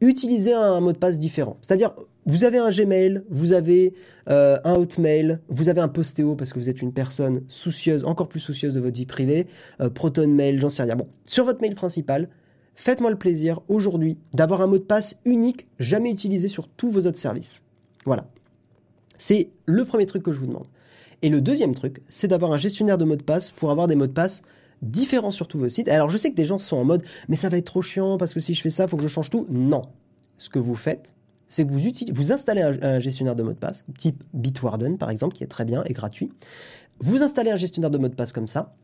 utilisez 0.00 0.52
un 0.52 0.80
mot 0.80 0.92
de 0.92 0.98
passe 0.98 1.18
différent. 1.18 1.56
C'est-à-dire, 1.62 1.94
vous 2.26 2.44
avez 2.44 2.58
un 2.58 2.70
Gmail, 2.70 3.22
vous 3.30 3.52
avez 3.52 3.94
euh, 4.28 4.58
un 4.64 4.74
Hotmail, 4.74 5.38
vous 5.48 5.68
avez 5.68 5.80
un 5.80 5.88
Postéo 5.88 6.36
parce 6.36 6.52
que 6.52 6.58
vous 6.58 6.68
êtes 6.68 6.82
une 6.82 6.92
personne 6.92 7.42
soucieuse, 7.48 8.04
encore 8.04 8.28
plus 8.28 8.40
soucieuse 8.40 8.74
de 8.74 8.80
votre 8.80 8.96
vie 8.96 9.06
privée, 9.06 9.46
euh, 9.80 9.90
Proton 9.90 10.28
Mail, 10.28 10.60
j'en 10.60 10.68
sais 10.68 10.84
rien. 10.84 10.96
Bon, 10.96 11.08
sur 11.24 11.44
votre 11.44 11.60
mail 11.60 11.74
principal, 11.74 12.28
faites-moi 12.74 13.10
le 13.10 13.18
plaisir 13.18 13.60
aujourd'hui 13.68 14.18
d'avoir 14.34 14.62
un 14.62 14.66
mot 14.66 14.78
de 14.78 14.84
passe 14.84 15.20
unique, 15.24 15.66
jamais 15.78 16.10
utilisé 16.10 16.48
sur 16.48 16.68
tous 16.68 16.90
vos 16.90 17.06
autres 17.06 17.18
services. 17.18 17.62
Voilà. 18.04 18.28
C'est 19.18 19.50
le 19.66 19.84
premier 19.84 20.06
truc 20.06 20.22
que 20.22 20.32
je 20.32 20.38
vous 20.38 20.46
demande. 20.46 20.66
Et 21.22 21.28
le 21.28 21.40
deuxième 21.40 21.74
truc, 21.74 22.02
c'est 22.08 22.28
d'avoir 22.28 22.52
un 22.52 22.56
gestionnaire 22.56 22.98
de 22.98 23.04
mots 23.04 23.16
de 23.16 23.22
passe 23.22 23.52
pour 23.52 23.70
avoir 23.70 23.86
des 23.86 23.94
mots 23.94 24.08
de 24.08 24.12
passe 24.12 24.42
différents 24.82 25.30
sur 25.30 25.48
tous 25.48 25.58
vos 25.58 25.68
sites. 25.68 25.88
Alors 25.88 26.10
je 26.10 26.18
sais 26.18 26.30
que 26.30 26.36
des 26.36 26.44
gens 26.44 26.58
sont 26.58 26.76
en 26.76 26.84
mode, 26.84 27.02
mais 27.28 27.36
ça 27.36 27.48
va 27.48 27.56
être 27.56 27.66
trop 27.66 27.82
chiant 27.82 28.18
parce 28.18 28.34
que 28.34 28.40
si 28.40 28.52
je 28.54 28.60
fais 28.60 28.70
ça, 28.70 28.84
il 28.84 28.88
faut 28.90 28.96
que 28.96 29.02
je 29.02 29.08
change 29.08 29.30
tout. 29.30 29.46
Non. 29.48 29.82
Ce 30.38 30.50
que 30.50 30.58
vous 30.58 30.74
faites, 30.74 31.14
c'est 31.48 31.64
que 31.64 31.70
vous, 31.70 31.86
utilisez, 31.86 32.12
vous 32.12 32.32
installez 32.32 32.62
un, 32.62 32.72
un 32.82 32.98
gestionnaire 32.98 33.36
de 33.36 33.42
mots 33.42 33.52
de 33.52 33.58
passe, 33.58 33.84
type 33.98 34.22
Bitwarden 34.34 34.98
par 34.98 35.10
exemple, 35.10 35.36
qui 35.36 35.44
est 35.44 35.48
très 35.48 35.64
bien 35.64 35.84
et 35.86 35.92
gratuit. 35.92 36.32
Vous 37.00 37.22
installez 37.22 37.50
un 37.50 37.56
gestionnaire 37.56 37.90
de 37.90 37.98
mots 37.98 38.08
de 38.08 38.14
passe 38.14 38.32
comme 38.32 38.46
ça, 38.48 38.74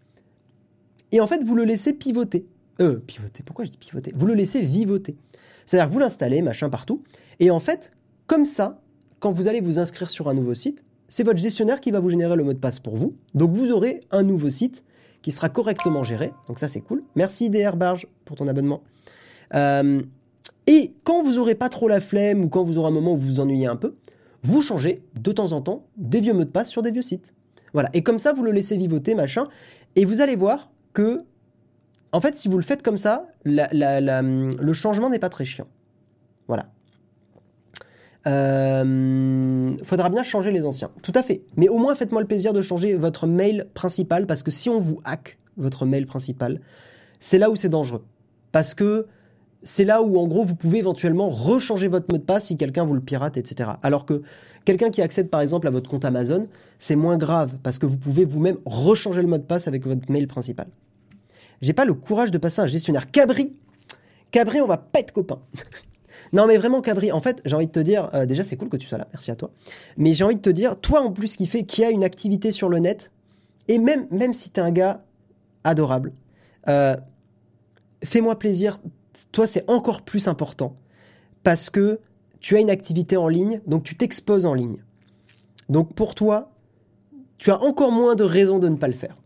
et 1.13 1.21
en 1.21 1.27
fait 1.27 1.43
vous 1.45 1.55
le 1.55 1.65
laissez 1.65 1.93
pivoter. 1.93 2.47
Euh, 2.81 2.97
pivoter, 2.97 3.43
pourquoi 3.43 3.65
je 3.65 3.71
dis 3.71 3.79
pivoter? 3.79 4.13
Vous 4.15 4.27
le 4.27 4.35
laissez 4.35 4.63
vivoter. 4.63 5.17
C'est-à-dire 5.67 5.89
que 5.89 5.93
vous 5.93 5.99
l'installez, 5.99 6.43
machin 6.43 6.71
partout, 6.71 7.03
et 7.41 7.51
en 7.51 7.59
fait, 7.59 7.91
comme 8.27 8.45
ça, 8.45 8.81
quand 9.19 9.33
vous 9.33 9.49
allez 9.49 9.61
vous 9.61 9.79
inscrire 9.79 10.11
sur 10.11 10.29
un 10.29 10.35
nouveau 10.35 10.55
site, 10.55 10.85
c'est 11.09 11.25
votre 11.25 11.39
gestionnaire 11.39 11.81
qui 11.81 11.91
va 11.91 12.01
vous 12.01 12.11
générer 12.11 12.37
le 12.37 12.45
mot 12.45 12.53
de 12.53 12.59
passe 12.59 12.79
pour 12.79 12.97
vous. 12.97 13.17
Donc 13.35 13.53
vous 13.53 13.73
aurez 13.73 14.01
un 14.11 14.23
nouveau 14.23 14.51
site 14.51 14.85
qui 15.23 15.33
sera 15.33 15.49
correctement 15.49 16.03
géré. 16.03 16.33
Donc 16.47 16.59
ça 16.59 16.69
c'est 16.69 16.81
cool. 16.81 17.03
Merci 17.15 17.51
DR 17.51 17.77
Barge 17.77 18.07
pour 18.25 18.37
ton 18.37 18.49
abonnement. 18.49 18.83
Euh, 19.55 20.01
et 20.67 20.95
quand 21.05 21.23
vous 21.23 21.39
aurez 21.39 21.55
pas 21.55 21.69
trop 21.69 21.89
la 21.89 22.01
flemme 22.01 22.45
ou 22.45 22.49
quand 22.49 22.63
vous 22.63 22.79
aurez 22.79 22.89
un 22.89 22.93
moment 22.93 23.15
où 23.15 23.17
vous 23.17 23.27
vous 23.27 23.41
ennuyez 23.41 23.67
un 23.67 23.77
peu, 23.77 23.95
vous 24.43 24.63
changez 24.63 25.03
de 25.15 25.33
temps 25.33 25.53
en 25.53 25.63
temps 25.63 25.87
des 25.97 26.21
vieux 26.21 26.35
mots 26.35 26.45
de 26.45 26.51
passe 26.51 26.69
sur 26.69 26.83
des 26.83 26.91
vieux 26.91 27.03
sites. 27.03 27.33
Voilà. 27.73 27.91
Et 27.93 28.03
comme 28.03 28.19
ça, 28.19 28.33
vous 28.33 28.43
le 28.43 28.53
laissez 28.53 28.77
vivoter, 28.77 29.15
machin. 29.15 29.49
Et 29.97 30.05
vous 30.05 30.21
allez 30.21 30.37
voir 30.37 30.71
que, 30.93 31.25
en 32.13 32.21
fait, 32.21 32.35
si 32.35 32.49
vous 32.49 32.57
le 32.57 32.63
faites 32.63 32.83
comme 32.83 32.97
ça, 32.97 33.27
le 33.45 34.73
changement 34.73 35.11
n'est 35.11 35.19
pas 35.19 35.29
très 35.29 35.45
chiant. 35.45 35.67
Voilà. 36.47 36.71
Euh, 38.29 39.77
faudra 39.85 40.11
bien 40.11 40.23
changer 40.23 40.51
les 40.51 40.65
anciens. 40.65 40.91
Tout 41.03 41.13
à 41.15 41.23
fait. 41.23 41.43
Mais 41.57 41.69
au 41.69 41.79
moins, 41.79 41.95
faites-moi 41.95 42.21
le 42.21 42.27
plaisir 42.27 42.53
de 42.53 42.61
changer 42.61 42.95
votre 42.95 43.27
mail 43.27 43.67
principal 43.75 44.27
parce 44.27 44.43
que 44.43 44.51
si 44.51 44.69
on 44.69 44.79
vous 44.79 45.01
hack 45.05 45.39
votre 45.57 45.87
mail 45.87 46.07
principal, 46.07 46.61
c'est 47.21 47.39
là 47.39 47.51
où 47.51 47.57
c'est 47.57 47.69
dangereux. 47.69 48.05
Parce 48.53 48.75
que 48.75 49.07
c'est 49.63 49.85
là 49.85 50.03
où, 50.03 50.19
en 50.19 50.27
gros, 50.27 50.45
vous 50.45 50.55
pouvez 50.55 50.79
éventuellement 50.79 51.29
rechanger 51.29 51.89
votre 51.89 52.13
mot 52.13 52.19
de 52.19 52.23
passe 52.23 52.47
si 52.47 52.57
quelqu'un 52.57 52.85
vous 52.85 52.95
le 52.95 53.01
pirate, 53.01 53.37
etc. 53.37 53.71
Alors 53.83 54.05
que 54.05 54.23
quelqu'un 54.65 54.91
qui 54.91 55.03
accède, 55.03 55.31
par 55.31 55.41
exemple, 55.41 55.67
à 55.67 55.71
votre 55.71 55.91
compte 55.91 56.05
Amazon, 56.05 56.47
c'est 56.79 56.97
moins 56.97 57.17
grave 57.17 57.57
parce 57.63 57.79
que 57.79 57.87
vous 57.87 57.97
pouvez 57.97 58.25
vous-même 58.25 58.59
rechanger 58.67 59.23
le 59.23 59.29
mot 59.29 59.39
de 59.39 59.43
passe 59.43 59.67
avec 59.67 59.87
votre 59.87 60.11
mail 60.11 60.27
principal. 60.27 60.69
J'ai 61.61 61.73
pas 61.73 61.85
le 61.85 61.95
courage 61.95 62.31
de 62.31 62.39
passer 62.39 62.61
un 62.61 62.67
gestionnaire. 62.67 63.11
Cabri 63.11 63.53
Cabri, 64.31 64.61
on 64.61 64.67
va 64.67 64.77
pas 64.77 65.01
être 65.01 65.13
copains. 65.13 65.41
Non, 66.33 66.47
mais 66.47 66.57
vraiment, 66.57 66.81
Cabri, 66.81 67.13
en 67.13 67.21
fait, 67.21 67.41
j'ai 67.45 67.55
envie 67.55 67.67
de 67.67 67.73
te 67.73 67.81
dire, 67.81 68.11
euh, 68.15 68.27
déjà, 68.27 68.45
c'est 68.45 68.57
cool 68.57 68.69
que 68.69 68.77
tu 68.77 68.87
sois 68.87 68.99
là, 68.99 69.09
merci 69.13 69.31
à 69.31 69.37
toi. 69.37 69.51
Mais 69.97 70.13
j'ai 70.13 70.25
envie 70.25 70.37
de 70.37 70.41
te 70.41 70.51
dire, 70.51 70.79
toi, 70.81 71.01
en 71.01 71.13
plus, 71.13 71.37
qui 71.37 71.47
fait, 71.47 71.65
qui 71.65 71.85
a 71.85 71.91
une 71.91 72.05
activité 72.05 72.53
sur 72.53 72.69
le 72.69 72.79
net, 72.79 73.11
et 73.69 73.79
même, 73.79 74.07
même 74.11 74.35
si 74.35 74.51
t'es 74.51 74.61
un 74.61 74.71
gars 74.71 75.05
adorable, 75.65 76.13
euh, 76.69 76.97
fais-moi 78.05 78.39
plaisir, 78.39 78.79
toi, 79.33 79.47
c'est 79.47 79.69
encore 79.69 80.03
plus 80.03 80.29
important, 80.29 80.77
parce 81.43 81.71
que 81.71 82.01
tu 82.41 82.57
as 82.57 82.61
une 82.61 82.71
activité 82.71 83.17
en 83.17 83.29
ligne, 83.29 83.61
donc 83.67 83.83
tu 83.85 83.97
t'exposes 83.97 84.47
en 84.47 84.55
ligne. 84.55 84.79
Donc 85.69 85.95
pour 85.95 86.15
toi, 86.15 86.53
tu 87.37 87.51
as 87.51 87.61
encore 87.63 87.93
moins 87.93 88.15
de 88.15 88.25
raisons 88.25 88.59
de 88.59 88.69
ne 88.69 88.77
pas 88.77 88.89
le 88.89 88.95
faire. 88.95 89.17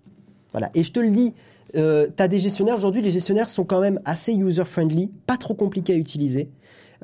Voilà, 0.53 0.71
et 0.75 0.83
je 0.83 0.93
te 0.93 1.01
le 1.01 1.11
dis, 1.11 1.35
euh, 1.77 2.09
tu 2.15 2.23
as 2.23 2.29
des 2.29 2.39
gestionnaires, 2.39 2.75
aujourd'hui, 2.75 3.03
les 3.03 3.11
gestionnaires 3.11 3.49
sont 3.49 3.65
quand 3.65 3.81
même 3.81 4.01
assez 4.05 4.35
user-friendly, 4.35 5.11
pas 5.27 5.37
trop 5.37 5.55
compliqués 5.55 5.95
à 5.95 5.97
utiliser. 5.97 6.51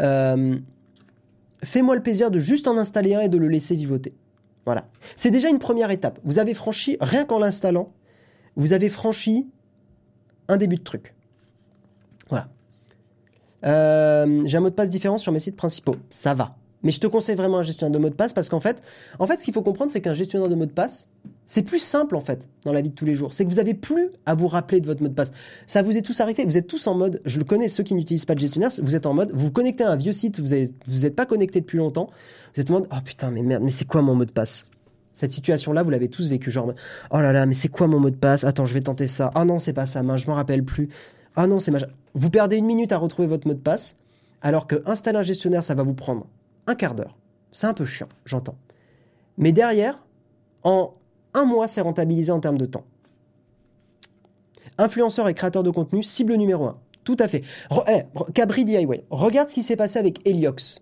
Euh, 0.00 0.58
Fais-moi 1.64 1.96
le 1.96 2.02
plaisir 2.02 2.30
de 2.30 2.38
juste 2.38 2.68
en 2.68 2.76
installer 2.76 3.14
un 3.14 3.20
et 3.20 3.28
de 3.28 3.36
le 3.36 3.48
laisser 3.48 3.74
vivoter. 3.74 4.14
Voilà. 4.64 4.86
C'est 5.16 5.30
déjà 5.30 5.48
une 5.48 5.58
première 5.58 5.90
étape. 5.90 6.20
Vous 6.24 6.38
avez 6.38 6.54
franchi, 6.54 6.96
rien 7.00 7.24
qu'en 7.24 7.38
l'installant, 7.38 7.88
vous 8.54 8.72
avez 8.72 8.88
franchi 8.88 9.48
un 10.46 10.56
début 10.56 10.76
de 10.76 10.82
truc. 10.82 11.14
Voilà. 12.28 12.48
Euh, 13.64 14.42
J'ai 14.46 14.56
un 14.56 14.60
mot 14.60 14.70
de 14.70 14.74
passe 14.74 14.90
différent 14.90 15.18
sur 15.18 15.32
mes 15.32 15.40
sites 15.40 15.56
principaux. 15.56 15.96
Ça 16.10 16.34
va. 16.34 16.57
Mais 16.82 16.92
je 16.92 17.00
te 17.00 17.06
conseille 17.06 17.34
vraiment 17.34 17.58
un 17.58 17.62
gestionnaire 17.62 17.98
de 17.98 18.02
mot 18.02 18.08
de 18.08 18.14
passe 18.14 18.32
parce 18.32 18.48
qu'en 18.48 18.60
fait, 18.60 18.80
en 19.18 19.26
fait, 19.26 19.40
ce 19.40 19.44
qu'il 19.44 19.54
faut 19.54 19.62
comprendre, 19.62 19.90
c'est 19.90 20.00
qu'un 20.00 20.14
gestionnaire 20.14 20.48
de 20.48 20.54
mot 20.54 20.66
de 20.66 20.72
passe, 20.72 21.08
c'est 21.46 21.62
plus 21.62 21.78
simple 21.78 22.14
en 22.14 22.20
fait 22.20 22.48
dans 22.64 22.72
la 22.72 22.80
vie 22.80 22.90
de 22.90 22.94
tous 22.94 23.04
les 23.04 23.14
jours. 23.14 23.34
C'est 23.34 23.44
que 23.44 23.50
vous 23.50 23.58
avez 23.58 23.74
plus 23.74 24.10
à 24.26 24.34
vous 24.34 24.46
rappeler 24.46 24.80
de 24.80 24.86
votre 24.86 25.02
mot 25.02 25.08
de 25.08 25.14
passe. 25.14 25.32
Ça 25.66 25.82
vous 25.82 25.96
est 25.96 26.02
tous 26.02 26.20
arrivé. 26.20 26.44
Vous 26.44 26.56
êtes 26.56 26.66
tous 26.66 26.86
en 26.86 26.94
mode, 26.94 27.20
je 27.24 27.38
le 27.38 27.44
connais, 27.44 27.68
ceux 27.68 27.82
qui 27.82 27.94
n'utilisent 27.94 28.26
pas 28.26 28.34
de 28.34 28.40
gestionnaire, 28.40 28.70
vous 28.82 28.94
êtes 28.94 29.06
en 29.06 29.14
mode, 29.14 29.32
vous 29.34 29.50
connectez 29.50 29.84
à 29.84 29.90
un 29.90 29.96
vieux 29.96 30.12
site, 30.12 30.38
vous 30.40 30.48
n'êtes 30.48 30.72
vous 30.86 31.04
êtes 31.04 31.16
pas 31.16 31.26
connecté 31.26 31.60
depuis 31.60 31.78
longtemps. 31.78 32.10
Vous 32.54 32.60
êtes 32.60 32.70
en 32.70 32.74
mode, 32.74 32.88
oh 32.92 32.96
putain, 33.04 33.30
mais 33.30 33.42
merde, 33.42 33.62
mais 33.64 33.70
c'est 33.70 33.86
quoi 33.86 34.02
mon 34.02 34.14
mot 34.14 34.24
de 34.24 34.32
passe? 34.32 34.64
Cette 35.14 35.32
situation-là, 35.32 35.82
vous 35.82 35.90
l'avez 35.90 36.08
tous 36.08 36.28
vécu, 36.28 36.50
genre, 36.50 36.72
oh 37.10 37.20
là 37.20 37.32
là, 37.32 37.44
mais 37.44 37.54
c'est 37.54 37.68
quoi 37.68 37.88
mon 37.88 37.98
mot 37.98 38.10
de 38.10 38.16
passe? 38.16 38.44
Attends, 38.44 38.66
je 38.66 38.74
vais 38.74 38.82
tenter 38.82 39.08
ça. 39.08 39.32
Ah 39.34 39.44
non, 39.44 39.58
c'est 39.58 39.72
pas 39.72 39.86
ça, 39.86 40.02
mince, 40.04 40.20
je 40.20 40.28
m'en 40.28 40.34
rappelle 40.34 40.62
plus. 40.62 40.90
Ah 41.34 41.48
non, 41.48 41.58
c'est 41.58 41.72
machin. 41.72 41.88
Vous 42.14 42.30
perdez 42.30 42.56
une 42.56 42.66
minute 42.66 42.92
à 42.92 42.98
retrouver 42.98 43.26
votre 43.26 43.48
mot 43.48 43.54
de 43.54 43.58
passe, 43.58 43.96
alors 44.42 44.68
que 44.68 44.80
installer 44.86 45.18
un 45.18 45.22
gestionnaire, 45.22 45.64
ça 45.64 45.74
va 45.74 45.82
vous 45.82 45.94
prendre 45.94 46.26
un 46.68 46.76
quart 46.76 46.94
d'heure. 46.94 47.18
C'est 47.50 47.66
un 47.66 47.74
peu 47.74 47.84
chiant, 47.84 48.08
j'entends. 48.24 48.56
Mais 49.36 49.50
derrière, 49.52 50.04
en 50.62 50.94
un 51.34 51.44
mois, 51.44 51.66
c'est 51.66 51.80
rentabilisé 51.80 52.30
en 52.30 52.40
termes 52.40 52.58
de 52.58 52.66
temps. 52.66 52.84
Influenceur 54.76 55.28
et 55.28 55.34
créateur 55.34 55.62
de 55.62 55.70
contenu, 55.70 56.02
cible 56.02 56.34
numéro 56.34 56.66
un. 56.66 56.78
Tout 57.04 57.16
à 57.18 57.26
fait. 57.26 57.42
Eh, 57.88 58.02
Cabri 58.34 58.64
DIY. 58.64 58.86
Regarde 59.10 59.48
ce 59.48 59.54
qui 59.54 59.62
s'est 59.62 59.76
passé 59.76 59.98
avec 59.98 60.26
Heliox. 60.28 60.80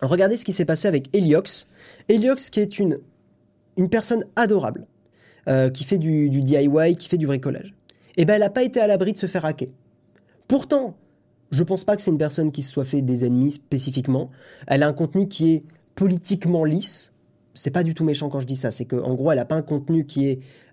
Regardez 0.00 0.36
ce 0.36 0.44
qui 0.44 0.52
s'est 0.52 0.64
passé 0.64 0.88
avec 0.88 1.14
Heliox. 1.14 1.68
Heliox 2.08 2.50
qui 2.50 2.60
est 2.60 2.78
une, 2.78 2.98
personne 3.90 4.24
adorable, 4.36 4.86
euh, 5.48 5.70
qui 5.70 5.84
fait 5.84 5.98
du, 5.98 6.30
DIY, 6.30 6.96
qui 6.96 7.08
fait 7.08 7.18
du 7.18 7.26
bricolage. 7.26 7.74
Eh 8.16 8.24
ben, 8.24 8.34
elle 8.34 8.40
n'a 8.40 8.50
pas 8.50 8.62
été 8.62 8.80
à 8.80 8.86
l'abri 8.86 9.12
de 9.12 9.18
se 9.18 9.26
faire 9.26 9.44
hacker. 9.44 9.68
Pourtant, 10.48 10.96
je 11.50 11.62
pense 11.62 11.84
pas 11.84 11.96
que 11.96 12.02
c'est 12.02 12.10
une 12.10 12.18
personne 12.18 12.52
qui 12.52 12.62
se 12.62 12.70
soit 12.70 12.84
fait 12.84 13.02
des 13.02 13.24
ennemis 13.24 13.52
spécifiquement. 13.52 14.30
Elle 14.66 14.82
a 14.82 14.88
un 14.88 14.92
contenu 14.92 15.28
qui 15.28 15.52
est 15.52 15.64
politiquement 15.94 16.64
lisse. 16.64 17.12
C'est 17.54 17.70
pas 17.70 17.82
du 17.82 17.94
tout 17.94 18.04
méchant 18.04 18.28
quand 18.28 18.40
je 18.40 18.46
dis 18.46 18.56
ça. 18.56 18.70
C'est 18.70 18.84
qu'en 18.84 19.14
gros, 19.14 19.32
elle 19.32 19.38
a 19.38 19.44
pas 19.44 19.56
un 19.56 19.62
contenu 19.62 20.06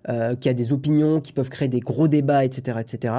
euh, 0.08 0.36
qui 0.36 0.48
a 0.48 0.54
des 0.54 0.72
opinions 0.72 1.20
qui 1.20 1.32
peuvent 1.32 1.48
créer 1.48 1.68
des 1.68 1.80
gros 1.80 2.08
débats, 2.08 2.44
etc., 2.44 2.78
etc. 2.80 3.14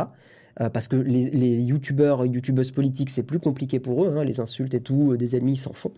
Euh, 0.62 0.70
parce 0.70 0.88
que 0.88 0.96
les, 0.96 1.30
les 1.32 1.62
youtubeurs, 1.62 2.26
youtubeuses 2.26 2.72
politiques, 2.72 3.10
c'est 3.10 3.24
plus 3.24 3.40
compliqué 3.40 3.80
pour 3.80 4.06
eux. 4.06 4.16
hein, 4.16 4.24
les 4.24 4.40
insultes 4.40 4.74
et 4.74 4.82
tout, 4.82 5.12
euh, 5.12 5.18
des 5.18 5.36
ennemis, 5.36 5.58
s'en 5.58 5.74
font. 5.74 5.92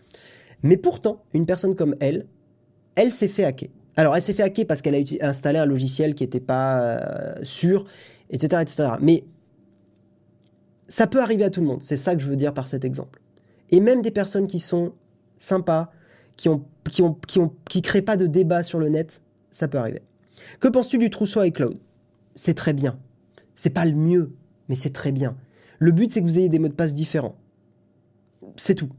Mais 0.64 0.78
pourtant, 0.78 1.24
une 1.34 1.46
personne 1.46 1.76
comme 1.76 1.96
elle, 2.00 2.26
elle 2.96 3.12
s'est 3.12 3.28
fait 3.28 3.44
hacker. 3.44 3.70
Alors, 3.98 4.16
elle 4.16 4.22
s'est 4.22 4.34
fait 4.34 4.44
hacker 4.44 4.66
parce 4.66 4.82
qu'elle 4.82 4.96
a 4.96 5.28
installé 5.28 5.60
un 5.60 5.66
logiciel 5.66 6.16
qui 6.16 6.24
n'était 6.24 6.40
pas 6.40 7.36
sûr, 7.44 7.86
etc., 8.30 8.62
etc. 8.62 8.90
Mais 9.02 9.26
ça 10.90 11.08
peut 11.08 11.22
arriver 11.22 11.46
à 11.46 11.50
tout 11.50 11.62
le 11.62 11.68
monde. 11.68 11.80
C'est 11.82 11.96
ça 11.96 12.16
que 12.16 12.22
je 12.22 12.28
veux 12.28 12.36
dire 12.36 12.54
par 12.54 12.68
cet 12.68 12.84
exemple. 12.84 13.22
Et 13.70 13.80
même 13.80 14.02
des 14.02 14.12
personnes 14.12 14.48
qui 14.48 14.60
sont 14.60 14.94
sympas, 15.38 15.92
qui 16.36 16.50
ont, 16.50 16.66
qui 16.90 17.02
ont, 17.02 17.14
qui 17.28 17.40
ont, 17.40 17.54
qui 17.70 17.82
créent 17.82 18.02
pas 18.02 18.18
de 18.18 18.28
débat 18.28 18.64
sur 18.64 18.80
le 18.80 18.90
net, 18.90 19.22
ça 19.52 19.68
peut 19.68 19.78
arriver. 19.78 20.02
Que 20.60 20.68
penses-tu 20.68 20.98
du 20.98 21.10
trousseau 21.10 21.44
iCloud 21.44 21.78
C'est 22.36 22.56
très 22.56 22.74
bien. 22.74 23.00
C'est 23.56 23.70
pas 23.70 23.86
le 23.86 23.94
mieux, 23.94 24.34
mais 24.68 24.76
c'est 24.76 24.90
très 24.90 25.12
bien. 25.12 25.38
Le 25.78 25.92
but, 25.92 26.12
c'est 26.12 26.22
que 26.22 26.26
vous 26.26 26.40
ayez 26.40 26.50
des 26.50 26.60
mots 26.60 26.68
de 26.68 26.74
passe 26.74 26.94
différents. 26.94 27.36
C'est 28.58 28.76
tout. 28.76 28.90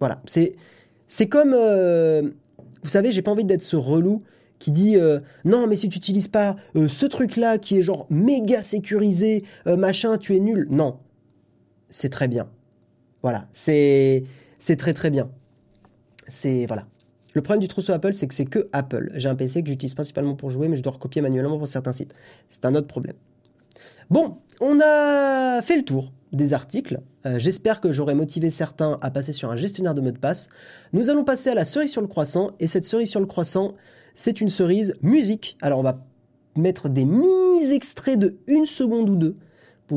Voilà. 0.00 0.22
C'est, 0.26 0.56
c'est 1.06 1.28
comme, 1.28 1.52
euh, 1.54 2.30
vous 2.82 2.88
savez, 2.88 3.12
j'ai 3.12 3.22
pas 3.22 3.30
envie 3.30 3.44
d'être 3.44 3.62
ce 3.62 3.76
relou 3.76 4.22
qui 4.58 4.70
dit 4.70 4.96
euh, 4.96 5.18
non 5.44 5.66
mais 5.66 5.74
si 5.74 5.88
tu 5.88 5.96
n'utilises 5.96 6.28
pas 6.28 6.54
euh, 6.76 6.86
ce 6.86 7.04
truc 7.04 7.36
là 7.36 7.58
qui 7.58 7.78
est 7.78 7.82
genre 7.82 8.06
méga 8.10 8.62
sécurisé 8.62 9.42
machin 9.66 10.18
tu 10.18 10.36
es 10.36 10.38
nul 10.38 10.68
non 10.70 10.98
c'est 11.92 12.08
très 12.08 12.26
bien. 12.26 12.48
Voilà 13.22 13.46
c'est 13.52 14.24
très 14.78 14.94
très 14.94 15.10
bien. 15.10 15.30
C'est 16.28 16.66
voilà. 16.66 16.84
Le 17.34 17.42
problème 17.42 17.60
du 17.60 17.68
trousseau 17.68 17.92
Apple 17.92 18.14
c'est 18.14 18.26
que 18.26 18.34
c'est 18.34 18.46
que 18.46 18.68
Apple. 18.72 19.12
J'ai 19.14 19.28
un 19.28 19.36
PC 19.36 19.62
que 19.62 19.68
j'utilise 19.68 19.94
principalement 19.94 20.34
pour 20.34 20.50
jouer 20.50 20.68
mais 20.68 20.76
je 20.76 20.82
dois 20.82 20.92
recopier 20.92 21.22
manuellement 21.22 21.58
pour 21.58 21.68
certains 21.68 21.92
sites. 21.92 22.14
C'est 22.48 22.64
un 22.64 22.74
autre 22.74 22.88
problème. 22.88 23.16
Bon 24.10 24.38
on 24.60 24.80
a 24.80 25.60
fait 25.62 25.76
le 25.76 25.84
tour 25.84 26.12
des 26.32 26.54
articles. 26.54 27.00
Euh, 27.26 27.38
j'espère 27.38 27.80
que 27.80 27.92
j'aurai 27.92 28.14
motivé 28.14 28.48
certains 28.48 28.98
à 29.02 29.10
passer 29.10 29.32
sur 29.32 29.50
un 29.50 29.56
gestionnaire 29.56 29.94
de 29.94 30.00
mots 30.00 30.12
de 30.12 30.18
passe. 30.18 30.48
Nous 30.94 31.10
allons 31.10 31.24
passer 31.24 31.50
à 31.50 31.54
la 31.54 31.66
cerise 31.66 31.92
sur 31.92 32.00
le 32.00 32.06
croissant 32.06 32.52
et 32.58 32.66
cette 32.66 32.84
cerise 32.84 33.10
sur 33.10 33.20
le 33.20 33.26
croissant 33.26 33.74
c'est 34.14 34.40
une 34.40 34.48
cerise 34.48 34.94
musique. 35.02 35.58
Alors 35.60 35.78
on 35.78 35.82
va 35.82 36.04
mettre 36.56 36.88
des 36.88 37.04
mini 37.04 37.70
extraits 37.70 38.18
de 38.18 38.36
une 38.46 38.66
seconde 38.66 39.10
ou 39.10 39.16
deux 39.16 39.36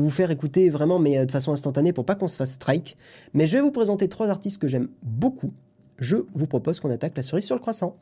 vous 0.02 0.10
faire 0.10 0.30
écouter 0.30 0.68
vraiment, 0.68 0.98
mais 0.98 1.18
euh, 1.18 1.24
de 1.24 1.30
façon 1.30 1.52
instantanée, 1.52 1.92
pour 1.92 2.04
pas 2.04 2.14
qu'on 2.14 2.28
se 2.28 2.36
fasse 2.36 2.52
strike. 2.52 2.96
Mais 3.34 3.46
je 3.46 3.56
vais 3.56 3.62
vous 3.62 3.70
présenter 3.70 4.08
trois 4.08 4.28
artistes 4.28 4.60
que 4.60 4.68
j'aime 4.68 4.88
beaucoup. 5.02 5.52
Je 5.98 6.16
vous 6.34 6.46
propose 6.46 6.80
qu'on 6.80 6.90
attaque 6.90 7.16
la 7.16 7.22
cerise 7.22 7.44
sur 7.44 7.54
le 7.54 7.60
croissant. 7.60 7.96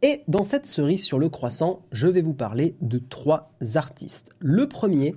Et 0.00 0.22
dans 0.28 0.44
cette 0.44 0.66
cerise 0.66 1.02
sur 1.02 1.18
le 1.18 1.28
croissant, 1.28 1.82
je 1.90 2.06
vais 2.06 2.22
vous 2.22 2.32
parler 2.32 2.76
de 2.80 2.98
trois 2.98 3.50
artistes. 3.74 4.30
Le 4.38 4.68
premier, 4.68 5.16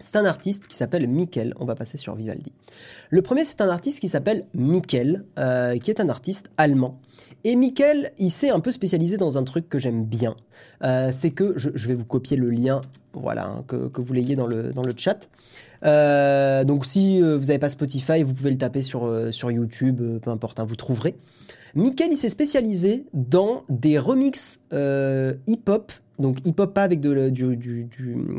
c'est 0.00 0.16
un 0.16 0.24
artiste 0.24 0.66
qui 0.66 0.76
s'appelle 0.76 1.08
Mikkel. 1.08 1.54
On 1.58 1.64
va 1.64 1.74
passer 1.74 1.96
sur 1.96 2.14
Vivaldi. 2.14 2.52
Le 3.10 3.22
premier, 3.22 3.44
c'est 3.44 3.60
un 3.60 3.68
artiste 3.68 4.00
qui 4.00 4.08
s'appelle 4.08 4.46
Mikkel, 4.54 5.24
euh, 5.38 5.78
qui 5.78 5.90
est 5.90 6.00
un 6.00 6.08
artiste 6.08 6.50
allemand. 6.56 7.00
Et 7.44 7.54
Mikkel, 7.54 8.10
il 8.18 8.30
s'est 8.30 8.50
un 8.50 8.60
peu 8.60 8.72
spécialisé 8.72 9.18
dans 9.18 9.38
un 9.38 9.44
truc 9.44 9.68
que 9.68 9.78
j'aime 9.78 10.04
bien. 10.04 10.34
Euh, 10.82 11.10
c'est 11.12 11.30
que, 11.30 11.54
je, 11.56 11.88
vais 11.88 11.94
vous 11.94 12.04
copier 12.04 12.36
le 12.36 12.50
lien, 12.50 12.80
voilà, 13.12 13.46
hein, 13.46 13.64
que, 13.68 13.88
que 13.88 14.00
vous 14.00 14.12
l'ayez 14.12 14.36
dans 14.36 14.46
le, 14.46 14.72
dans 14.72 14.82
le 14.82 14.92
chat. 14.96 15.28
Euh, 15.84 16.64
donc 16.64 16.86
si 16.86 17.22
euh, 17.22 17.36
vous 17.36 17.46
n'avez 17.46 17.58
pas 17.58 17.68
Spotify, 17.68 18.22
vous 18.22 18.34
pouvez 18.34 18.50
le 18.50 18.58
taper 18.58 18.82
sur, 18.82 19.32
sur 19.32 19.50
YouTube, 19.50 20.02
peu 20.20 20.30
importe, 20.30 20.58
hein, 20.58 20.64
vous 20.64 20.76
trouverez. 20.76 21.14
Mikkel, 21.74 22.08
il 22.12 22.16
s'est 22.16 22.28
spécialisé 22.28 23.06
dans 23.12 23.64
des 23.68 23.98
remixes 23.98 24.60
euh, 24.72 25.34
hip-hop. 25.46 25.92
Donc 26.18 26.38
hip-hop 26.46 26.72
pas 26.72 26.82
avec 26.82 27.00
de, 27.00 27.28
du, 27.28 27.56
du, 27.56 27.88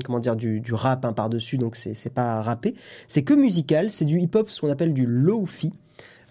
comment 0.04 0.20
dire 0.20 0.36
du, 0.36 0.64
rap 0.72 1.06
hein, 1.06 1.14
par-dessus, 1.14 1.60
donc 1.60 1.76
c'est 1.76 2.14
pas 2.14 2.42
rappé. 2.42 2.74
C'est 3.08 3.22
que 3.24 3.36
musical, 3.36 3.92
c'est 3.92 4.06
du 4.06 4.20
hip-hop, 4.20 4.50
ce 4.50 4.62
qu'on 4.62 4.72
appelle 4.72 4.94
du 4.94 5.06
lo-fi. 5.06 5.72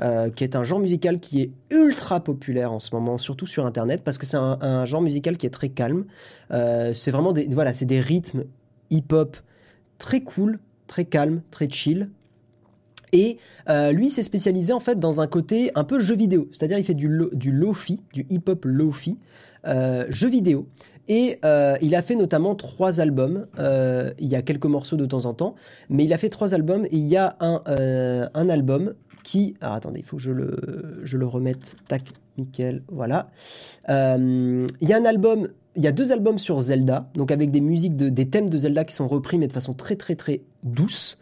euh, 0.02 0.30
qui 0.30 0.44
est 0.44 0.56
un 0.56 0.64
genre 0.64 0.78
musical 0.78 1.20
qui 1.20 1.42
est 1.42 1.50
ultra 1.70 2.20
populaire 2.20 2.72
en 2.72 2.80
ce 2.80 2.94
moment, 2.94 3.18
surtout 3.18 3.46
sur 3.46 3.66
Internet, 3.66 4.02
parce 4.04 4.18
que 4.18 4.26
c'est 4.26 4.36
un, 4.36 4.58
un 4.60 4.84
genre 4.84 5.00
musical 5.02 5.36
qui 5.36 5.46
est 5.46 5.50
très 5.50 5.68
calme. 5.70 6.04
Euh, 6.52 6.92
c'est 6.92 7.10
vraiment 7.10 7.32
des, 7.32 7.46
voilà, 7.46 7.72
c'est 7.72 7.86
des 7.86 8.00
rythmes 8.00 8.44
hip-hop 8.90 9.36
très 9.98 10.20
cool, 10.20 10.58
très 10.86 11.04
calme, 11.04 11.42
très 11.50 11.68
chill. 11.68 12.10
Et 13.16 13.38
euh, 13.70 13.92
lui 13.92 14.10
s'est 14.10 14.22
spécialisé 14.22 14.74
en 14.74 14.80
fait 14.80 15.00
dans 15.00 15.22
un 15.22 15.26
côté 15.26 15.70
un 15.74 15.84
peu 15.84 16.00
jeu 16.00 16.14
vidéo, 16.14 16.50
c'est-à-dire 16.52 16.76
il 16.78 16.84
fait 16.84 16.92
du, 16.92 17.08
lo- 17.08 17.30
du 17.32 17.50
lo-fi, 17.50 18.02
du 18.12 18.26
hip-hop 18.28 18.66
lo-fi, 18.66 19.18
euh, 19.66 20.04
jeu 20.10 20.28
vidéo. 20.28 20.68
Et 21.08 21.38
euh, 21.42 21.76
il 21.80 21.94
a 21.94 22.02
fait 22.02 22.14
notamment 22.14 22.54
trois 22.54 23.00
albums. 23.00 23.46
Euh, 23.58 24.12
il 24.18 24.28
y 24.28 24.36
a 24.36 24.42
quelques 24.42 24.66
morceaux 24.66 24.96
de 24.96 25.06
temps 25.06 25.24
en 25.24 25.32
temps, 25.32 25.54
mais 25.88 26.04
il 26.04 26.12
a 26.12 26.18
fait 26.18 26.28
trois 26.28 26.52
albums 26.52 26.84
et 26.84 26.96
il 26.96 27.06
y 27.06 27.16
a 27.16 27.38
un, 27.40 28.48
album 28.50 28.92
qui. 29.24 29.54
Alors 29.62 29.76
attendez, 29.76 30.00
il 30.00 30.04
faut 30.04 30.16
que 30.16 30.22
je 30.22 30.32
le, 30.32 31.26
remette. 31.26 31.74
Tac, 31.88 32.02
nickel, 32.36 32.82
voilà. 32.88 33.30
Il 33.88 34.66
y 34.82 34.92
a 34.92 34.96
un 34.98 35.06
album. 35.06 35.48
Il 35.74 35.84
y 35.84 35.86
a 35.86 35.92
deux 35.92 36.12
albums 36.12 36.38
sur 36.38 36.60
Zelda, 36.60 37.08
donc 37.14 37.30
avec 37.30 37.50
des 37.50 37.60
musiques, 37.60 37.96
de, 37.96 38.08
des 38.08 38.28
thèmes 38.28 38.50
de 38.50 38.58
Zelda 38.58 38.84
qui 38.84 38.94
sont 38.94 39.06
repris, 39.06 39.38
mais 39.38 39.46
de 39.46 39.52
façon 39.52 39.74
très 39.74 39.96
très 39.96 40.16
très 40.16 40.40
douce. 40.64 41.18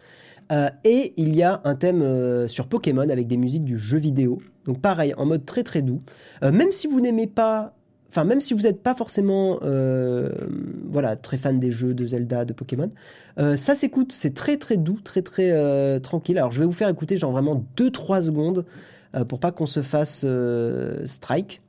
Euh, 0.53 0.68
et 0.84 1.14
il 1.16 1.34
y 1.34 1.42
a 1.42 1.61
un 1.64 1.74
thème 1.74 2.03
euh, 2.03 2.49
sur 2.49 2.66
Pokémon 2.66 3.09
avec 3.09 3.26
des 3.26 3.36
musiques 3.36 3.64
du 3.64 3.78
jeu 3.78 3.99
vidéo. 3.99 4.40
Donc 4.66 4.80
pareil, 4.80 5.14
en 5.16 5.26
mode 5.26 5.45
très 5.45 5.62
très 5.62 5.82
doux. 5.82 5.99
Euh, 6.42 6.53
même 6.53 6.70
si 6.70 6.86
vous 6.86 7.01
n'aimez 7.01 7.26
pas, 7.26 7.74
enfin 8.09 8.24
même 8.24 8.40
si 8.40 8.55
vous 8.55 8.62
n'êtes 8.62 8.82
pas 8.82 8.95
forcément, 8.95 9.59
voilà, 10.90 11.16
très 11.16 11.36
fan 11.36 11.59
des 11.59 11.70
jeux 11.70 11.95
de 11.95 12.07
Zelda, 12.07 12.45
de 12.45 12.53
Pokémon, 12.53 12.90
ça 13.36 13.74
s'écoute. 13.74 14.12
C'est 14.12 14.34
très 14.34 14.57
très 14.57 14.76
doux, 14.76 15.01
très 15.03 15.22
très 15.22 16.01
tranquille. 16.01 16.38
Alors 16.38 16.53
je 16.53 16.61
vais 16.61 16.66
vous 16.66 16.72
faire 16.72 16.88
écouter 16.88 17.16
genre 17.16 17.32
vraiment 17.32 17.64
2-3 17.76 18.24
secondes 18.24 18.64
pour 19.28 19.38
pas 19.40 19.53
qu'on 19.53 19.66
se 19.66 19.82
fasse 19.82 20.24
strike. 21.05 21.61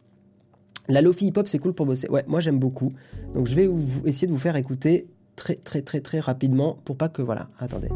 La 0.87 1.01
Lofi 1.01 1.25
Hip 1.27 1.33
Hop, 1.37 1.47
c'est 1.47 1.57
cool 1.57 1.73
pour 1.73 1.87
bosser. 1.87 2.07
Ouais, 2.09 2.23
moi 2.27 2.39
j'aime 2.39 2.59
beaucoup. 2.59 2.91
Donc 3.33 3.47
je 3.47 3.55
vais 3.55 3.67
essayer 4.05 4.27
de 4.27 4.31
vous 4.31 4.39
faire 4.39 4.55
écouter 4.55 5.07
très 5.35 5.55
très 5.55 5.81
très 5.81 5.99
très 5.99 6.19
rapidement 6.19 6.77
pour 6.85 6.95
pas 6.95 7.09
que 7.09 7.23
voilà. 7.23 7.47
Attendez. 7.59 7.89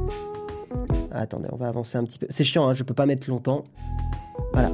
Attendez, 1.11 1.49
on 1.51 1.55
va 1.55 1.67
avancer 1.67 1.97
un 1.97 2.03
petit 2.03 2.20
peu. 2.20 2.28
C'est 2.30 2.43
chiant, 2.43 2.67
hein, 2.67 2.74
je 2.74 2.84
peux 2.84 2.93
pas 2.93 3.05
mettre 3.05 3.30
longtemps. 3.30 3.63
Voilà. 4.53 4.72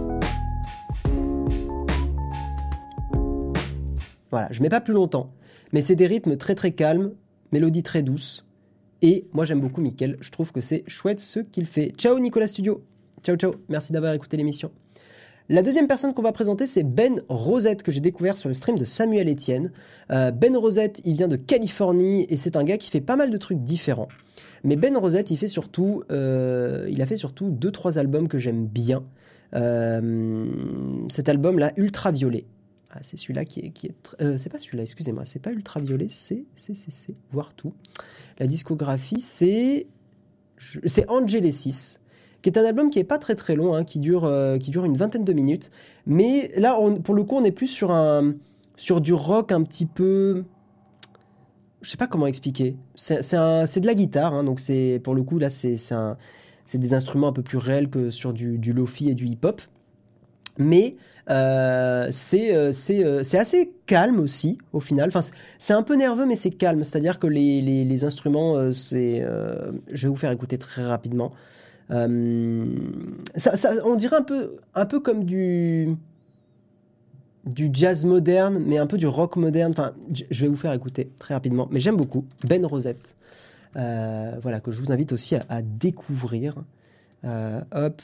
Voilà, 4.31 4.47
je 4.51 4.61
mets 4.61 4.69
pas 4.69 4.81
plus 4.81 4.93
longtemps. 4.93 5.31
Mais 5.71 5.81
c'est 5.81 5.95
des 5.95 6.07
rythmes 6.07 6.37
très 6.37 6.55
très 6.55 6.71
calmes, 6.71 7.11
mélodie 7.51 7.83
très 7.83 8.03
douce. 8.03 8.45
Et 9.01 9.27
moi 9.33 9.45
j'aime 9.45 9.61
beaucoup 9.61 9.81
Mickel, 9.81 10.17
je 10.19 10.31
trouve 10.31 10.51
que 10.51 10.61
c'est 10.61 10.83
chouette 10.87 11.21
ce 11.21 11.39
qu'il 11.39 11.65
fait. 11.65 11.93
Ciao 11.97 12.19
Nicolas 12.19 12.47
Studio. 12.47 12.83
Ciao 13.23 13.35
ciao, 13.35 13.55
merci 13.69 13.91
d'avoir 13.91 14.13
écouté 14.13 14.37
l'émission. 14.37 14.71
La 15.47 15.61
deuxième 15.61 15.87
personne 15.87 16.13
qu'on 16.15 16.23
va 16.23 16.31
présenter, 16.31 16.65
c'est 16.65 16.81
Ben 16.81 17.21
Rosette, 17.29 17.83
que 17.83 17.91
j'ai 17.91 17.99
découvert 17.99 18.35
sur 18.35 18.49
le 18.49 18.55
stream 18.55 18.79
de 18.79 18.85
Samuel 18.85 19.29
Etienne. 19.29 19.71
Euh, 20.09 20.31
ben 20.31 20.57
Rosette, 20.57 21.01
il 21.05 21.13
vient 21.13 21.27
de 21.27 21.35
Californie 21.35 22.25
et 22.29 22.35
c'est 22.35 22.55
un 22.55 22.63
gars 22.63 22.77
qui 22.77 22.89
fait 22.89 22.99
pas 22.99 23.15
mal 23.15 23.29
de 23.29 23.37
trucs 23.37 23.63
différents. 23.63 24.07
Mais 24.65 24.75
Ben 24.75 24.97
Rosette, 24.97 25.29
il 25.29 25.37
fait 25.37 25.47
surtout, 25.47 26.03
euh, 26.11 26.87
il 26.89 27.01
a 27.01 27.05
fait 27.05 27.17
surtout 27.17 27.49
deux 27.49 27.71
trois 27.71 27.99
albums 27.99 28.27
que 28.27 28.39
j'aime 28.39 28.65
bien. 28.65 29.03
Euh, 29.53 30.45
cet 31.09 31.29
album-là, 31.29 31.71
Ultraviolet. 31.77 32.45
Ah, 32.89 32.99
c'est 33.03 33.15
celui-là 33.17 33.45
qui 33.45 33.59
est, 33.59 33.69
qui 33.69 33.87
est 33.87 34.15
euh, 34.21 34.37
c'est 34.37 34.49
pas 34.49 34.57
celui-là, 34.57 34.83
excusez-moi, 34.83 35.23
c'est 35.23 35.39
pas 35.39 35.51
Ultraviolet, 35.51 36.07
c'est, 36.09 36.45
c'est, 36.55 36.75
c'est, 36.75 36.91
c'est, 36.91 37.13
voir 37.31 37.53
tout. 37.53 37.73
La 38.39 38.47
discographie, 38.47 39.19
c'est, 39.19 39.85
c'est 40.85 41.09
Angelesis, 41.11 41.99
qui 42.41 42.49
est 42.49 42.57
un 42.57 42.65
album 42.65 42.89
qui 42.89 42.99
est 42.99 43.03
pas 43.05 43.19
très 43.19 43.35
très 43.35 43.55
long, 43.55 43.75
hein, 43.75 43.83
qui 43.83 43.99
dure, 43.99 44.31
qui 44.59 44.71
dure 44.71 44.85
une 44.85 44.97
vingtaine 44.97 45.23
de 45.23 45.33
minutes. 45.33 45.69
Mais 46.07 46.51
là, 46.57 46.79
pour 47.03 47.13
le 47.13 47.23
coup, 47.23 47.35
on 47.35 47.43
est 47.43 47.51
plus 47.51 47.67
sur 47.67 47.91
un, 47.91 48.33
sur 48.77 48.99
du 48.99 49.13
rock 49.13 49.51
un 49.51 49.61
petit 49.63 49.85
peu, 49.85 50.43
je 51.85 51.91
sais 51.91 51.97
pas 51.97 52.07
comment 52.07 52.25
expliquer. 52.25 52.75
C'est, 52.95 53.19
de 53.19 53.85
la 53.85 53.93
guitare, 53.93 54.33
hein, 54.33 54.43
donc 54.43 54.59
c'est, 54.59 54.99
pour 55.03 55.13
le 55.13 55.21
coup, 55.21 55.37
là, 55.37 55.51
c'est, 55.51 55.75
des 56.73 56.93
instruments 56.95 57.27
un 57.27 57.33
peu 57.33 57.43
plus 57.43 57.59
réels 57.59 57.89
que 57.89 58.09
sur 58.09 58.33
du, 58.33 58.57
du 58.57 58.73
lofi 58.73 59.09
et 59.09 59.13
du 59.13 59.27
hip-hop. 59.27 59.61
Mais 60.57 60.95
euh, 61.29 62.07
c'est, 62.11 62.55
euh, 62.55 62.71
euh, 62.89 63.23
c'est 63.23 63.37
assez 63.37 63.71
calme 63.85 64.19
aussi, 64.19 64.57
au 64.73 64.79
final. 64.79 65.09
Enfin, 65.09 65.21
c'est- 65.59 65.73
un 65.73 65.83
peu 65.83 65.95
nerveux, 65.95 66.25
mais 66.25 66.35
c'est 66.35 66.49
calme. 66.49 66.83
C'est-à-dire 66.83 67.19
que 67.19 67.27
les, 67.27 68.03
instruments, 68.03 68.71
je 68.71 69.27
vais 69.91 70.07
vous 70.07 70.15
faire 70.15 70.31
écouter 70.31 70.57
très 70.57 70.83
rapidement. 70.83 71.33
On 71.91 72.65
dirait 73.95 74.17
un 74.73 74.85
peu 74.85 74.99
comme 75.01 75.23
du, 75.23 75.95
du 77.45 77.69
jazz 77.71 78.05
moderne, 78.05 78.59
mais 78.65 78.77
un 78.77 78.87
peu 78.87 78.97
du 78.97 79.07
rock 79.07 79.35
moderne. 79.35 79.71
Enfin, 79.71 79.93
je 80.29 80.41
vais 80.41 80.47
vous 80.47 80.55
faire 80.55 80.73
écouter 80.73 81.11
très 81.19 81.33
rapidement. 81.33 81.67
Mais 81.71 81.79
j'aime 81.79 81.95
beaucoup 81.95 82.25
Ben 82.47 82.65
Rosette. 82.65 83.15
Euh, 83.75 84.31
voilà, 84.41 84.59
que 84.59 84.71
je 84.71 84.81
vous 84.81 84.91
invite 84.91 85.11
aussi 85.11 85.35
à, 85.35 85.61
découvrir. 85.61 86.55
Euh, 87.23 87.61
hop. 87.73 88.01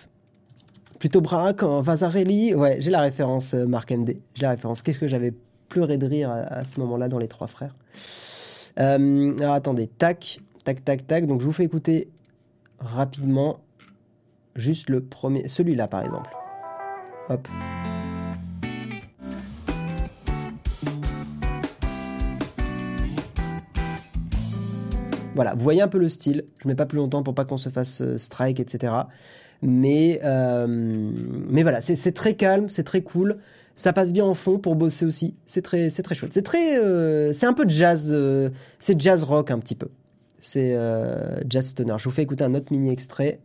Plutôt 1.00 1.22
Braque 1.22 1.64
en 1.64 1.82
Vasarelli. 1.82 2.54
Ouais, 2.54 2.78
j'ai 2.80 2.92
la 2.92 3.02
référence, 3.02 3.54
euh, 3.54 3.66
Marc 3.66 3.92
MD. 3.92 4.18
J'ai 4.36 4.44
la 4.44 4.52
référence. 4.52 4.82
Qu'est-ce 4.82 5.00
que 5.00 5.08
j'avais 5.08 5.34
pleuré 5.70 5.98
de 5.98 6.06
rire 6.06 6.30
à, 6.30 6.40
à 6.58 6.64
ce 6.64 6.80
moment-là 6.82 7.08
dans 7.08 7.18
Les 7.18 7.28
Trois 7.28 7.48
Frères. 7.48 7.76
Alors 8.78 9.54
attendez, 9.54 9.88
tac, 9.88 10.40
tac, 10.64 10.84
tac, 10.84 11.08
tac. 11.08 11.28
Donc 11.28 11.42
je 11.42 11.46
vous 11.46 11.52
fais 11.52 11.66
écouter 11.66 12.10
rapidement 12.80 13.60
juste 14.56 14.90
le 14.90 15.02
premier, 15.02 15.48
celui-là 15.48 15.88
par 15.88 16.04
exemple. 16.04 16.30
Hop. 17.30 17.48
Voilà, 25.34 25.54
vous 25.54 25.64
voyez 25.64 25.82
un 25.82 25.88
peu 25.88 25.98
le 25.98 26.10
style. 26.10 26.44
Je 26.62 26.68
mets 26.68 26.76
pas 26.76 26.86
plus 26.86 26.98
longtemps 26.98 27.24
pour 27.24 27.34
pas 27.34 27.46
qu'on 27.46 27.58
se 27.58 27.70
fasse 27.70 28.02
euh, 28.02 28.18
strike, 28.18 28.60
etc. 28.60 28.94
Mais, 29.62 30.20
euh, 30.24 30.66
mais 30.68 31.64
voilà, 31.64 31.80
c'est 31.82 32.12
très 32.12 32.36
calme, 32.36 32.68
c'est 32.68 32.84
très 32.84 33.02
cool. 33.02 33.38
Ça 33.78 33.94
passe 33.94 34.12
bien 34.12 34.26
en 34.26 34.36
fond 34.36 34.60
pour 34.60 34.76
bosser 34.76 35.06
aussi. 35.06 35.36
C'est 35.46 35.62
très, 35.62 35.90
c'est 35.90 36.04
très 36.04 36.16
chouette. 36.16 36.34
C'est 36.34 36.42
très, 36.42 36.78
euh, 36.78 37.32
c'est 37.32 37.46
un 37.46 37.54
peu 37.54 37.66
jazz, 37.68 38.16
c'est 38.80 39.00
jazz 39.00 39.24
rock 39.24 39.52
un 39.52 39.60
petit 39.60 39.76
peu. 39.76 39.88
C'est 40.40 40.76
jazz 41.48 41.68
stoner. 41.68 41.96
Je 41.98 42.06
vous 42.06 42.12
fais 42.12 42.24
écouter 42.24 42.44
un 42.44 42.54
autre 42.54 42.74
mini 42.74 42.92
extrait. 42.92 43.40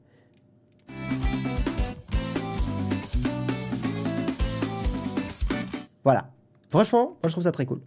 Voilà. 6.03 6.31
Franchement, 6.71 7.05
moi 7.05 7.19
je 7.27 7.31
trouve 7.31 7.45
ça 7.45 7.53
très 7.53 7.67
cool. 7.67 7.81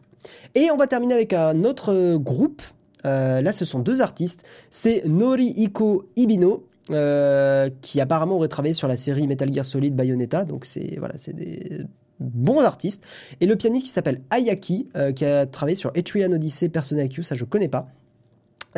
Et 0.55 0.69
on 0.71 0.77
va 0.77 0.87
terminer 0.87 1.15
avec 1.15 1.33
un 1.33 1.63
autre 1.63 2.15
groupe. 2.17 2.61
Euh, 3.05 3.41
là, 3.41 3.53
ce 3.53 3.65
sont 3.65 3.79
deux 3.79 4.01
artistes. 4.01 4.45
C'est 4.69 5.03
Norihiko 5.05 6.09
Ibino, 6.15 6.67
euh, 6.91 7.69
qui 7.81 8.01
apparemment 8.01 8.35
aurait 8.35 8.47
travaillé 8.47 8.73
sur 8.73 8.87
la 8.87 8.97
série 8.97 9.27
Metal 9.27 9.53
Gear 9.53 9.65
Solid 9.65 9.95
Bayonetta. 9.95 10.43
Donc 10.43 10.65
c'est 10.65 10.97
voilà, 10.97 11.13
c'est 11.17 11.35
des 11.35 11.81
bons 12.19 12.59
artistes. 12.59 13.03
Et 13.39 13.45
le 13.45 13.55
pianiste 13.55 13.85
qui 13.85 13.91
s'appelle 13.91 14.19
Ayaki, 14.29 14.89
euh, 14.95 15.11
qui 15.11 15.25
a 15.25 15.45
travaillé 15.45 15.75
sur 15.75 15.91
Etrian 15.95 16.31
Odyssey, 16.31 16.69
Persona 16.69 17.07
Q, 17.07 17.23
ça 17.23 17.35
je 17.35 17.45
connais 17.45 17.69
pas. 17.69 17.87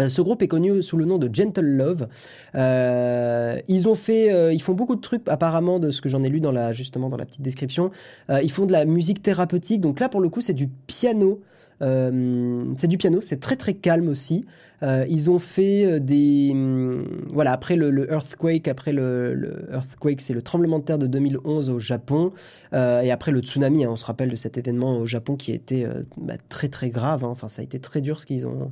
Ce 0.08 0.22
groupe 0.22 0.42
est 0.42 0.48
connu 0.48 0.82
sous 0.82 0.96
le 0.96 1.04
nom 1.04 1.18
de 1.18 1.30
Gentle 1.34 1.66
Love. 1.66 2.08
Ils 2.56 3.88
ont 3.90 3.96
fait, 3.96 4.56
ils 4.56 4.62
font 4.62 4.74
beaucoup 4.74 4.96
de 4.96 5.02
trucs 5.02 5.28
apparemment 5.28 5.80
de 5.80 5.92
ce 5.92 6.00
que 6.00 6.08
j'en 6.08 6.24
ai 6.24 6.30
lu 6.30 6.40
dans 6.40 6.54
la 6.54 6.72
justement 6.72 7.10
dans 7.10 7.18
la 7.18 7.26
petite 7.26 7.42
description. 7.42 7.92
Ils 8.30 8.50
font 8.50 8.66
de 8.66 8.72
la 8.72 8.86
musique 8.86 9.22
thérapeutique. 9.22 9.82
Donc 9.82 10.00
là 10.00 10.08
pour 10.08 10.22
le 10.22 10.30
coup 10.30 10.40
c'est 10.40 10.54
du 10.54 10.70
piano. 10.70 11.42
Euh, 11.82 12.66
c'est 12.76 12.88
du 12.88 12.98
piano, 12.98 13.22
c'est 13.22 13.40
très 13.40 13.56
très 13.56 13.74
calme 13.74 14.08
aussi. 14.08 14.46
Euh, 14.84 15.06
ils 15.10 15.30
ont 15.30 15.40
fait 15.40 15.86
euh, 15.86 16.00
des 16.00 16.52
hum, 16.54 17.26
voilà 17.32 17.52
après 17.52 17.76
le, 17.76 18.12
earthquake, 18.12 18.68
après 18.68 18.92
le, 18.94 19.68
earthquake, 19.72 20.22
c'est 20.22 20.34
le 20.34 20.42
tremblement 20.42 20.80
de 20.80 20.84
terre 20.84 20.98
de 21.00 21.08
2011 21.08 21.70
au 21.70 21.80
Japon, 21.80 22.32
et 22.74 23.12
après 23.12 23.32
le 23.32 23.40
tsunami. 23.42 23.84
hein, 23.86 23.90
on 23.92 23.96
se 23.96 24.06
rappelle 24.06 24.30
de 24.30 24.36
cet 24.36 24.58
événement 24.58 24.98
au 24.98 25.06
Japon 25.08 25.36
qui 25.36 25.52
a 25.52 25.56
été 25.56 25.88
bah, 26.18 26.36
très 26.50 26.68
très 26.70 26.90
grave. 26.90 27.24
hein. 27.24 27.30
Enfin 27.30 27.50
ça 27.50 27.62
a 27.62 27.66
été 27.66 27.80
très 27.80 28.02
dur 28.02 28.20
ce 28.20 28.26
qu'ils 28.26 28.46
ont 28.48 28.72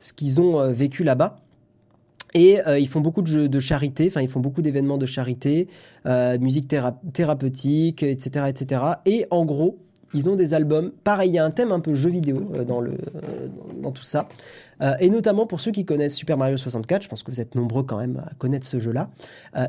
ce 0.00 0.12
qu'ils 0.12 0.40
ont 0.40 0.70
vécu 0.72 1.04
là-bas. 1.04 1.36
Et 2.36 2.58
ils 2.78 2.88
font 2.88 3.00
beaucoup 3.00 3.22
de 3.22 3.28
jeux 3.28 3.48
de 3.48 3.60
charité, 3.60 4.06
enfin 4.08 4.20
ils 4.20 4.28
font 4.28 4.40
beaucoup 4.40 4.60
d'événements 4.60 4.98
de 4.98 5.06
charité, 5.06 5.68
euh, 6.06 6.36
musique 6.40 6.66
théra- 6.66 7.00
thérapeutique, 7.12 8.02
etc., 8.02 8.46
etc. 8.48 8.82
Et 9.06 9.26
en 9.30 9.44
gros, 9.44 9.78
ils 10.14 10.28
ont 10.28 10.36
des 10.36 10.54
albums. 10.54 10.92
Pareil, 11.02 11.30
il 11.30 11.34
y 11.34 11.38
a 11.38 11.44
un 11.44 11.50
thème 11.50 11.72
un 11.72 11.80
peu 11.80 11.94
jeu 11.94 12.10
vidéo 12.10 12.50
euh, 12.54 12.64
dans 12.64 12.80
le 12.80 12.92
euh, 12.92 13.48
dans, 13.82 13.92
tout 13.92 14.02
ça. 14.02 14.28
Euh, 14.80 14.94
et 15.00 15.10
notamment 15.10 15.46
pour 15.46 15.60
ceux 15.60 15.72
qui 15.72 15.84
connaissent 15.84 16.14
Super 16.14 16.36
Mario 16.36 16.56
64, 16.56 17.02
je 17.02 17.08
pense 17.08 17.22
que 17.22 17.30
vous 17.30 17.40
êtes 17.40 17.54
nombreux 17.54 17.82
quand 17.82 17.98
même 17.98 18.22
à 18.24 18.34
connaître 18.38 18.66
ce 18.66 18.80
jeu-là. 18.80 19.10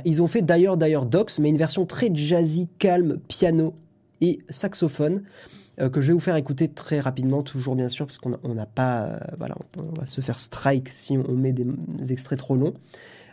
Ils 0.05 0.21
ont 0.21 0.27
fait 0.27 0.41
d'ailleurs 0.41 0.77
d'ailleurs 0.77 1.05
Docs, 1.05 1.39
mais 1.39 1.49
une 1.49 1.57
version 1.57 1.85
très 1.85 2.13
jazzy, 2.13 2.67
calme, 2.79 3.19
piano 3.27 3.73
et 4.21 4.39
saxophone 4.49 5.23
que 5.77 5.99
je 5.99 6.07
vais 6.07 6.13
vous 6.13 6.21
faire 6.21 6.37
écouter 6.37 6.69
très 6.69 7.01
rapidement, 7.01 7.43
toujours 7.43 7.75
bien 7.75 7.89
sûr, 7.89 8.05
parce 8.07 8.17
qu'on 8.17 8.29
n'a 8.53 8.65
pas, 8.65 9.19
voilà, 9.37 9.55
on, 9.77 9.99
va 9.99 10.05
se 10.05 10.21
faire 10.21 10.39
strike 10.39 10.87
si 10.89 11.17
on, 11.17 11.33
met 11.33 11.51
des 11.51 12.13
extraits 12.13 12.39
trop 12.39 12.55
longs. 12.55 12.73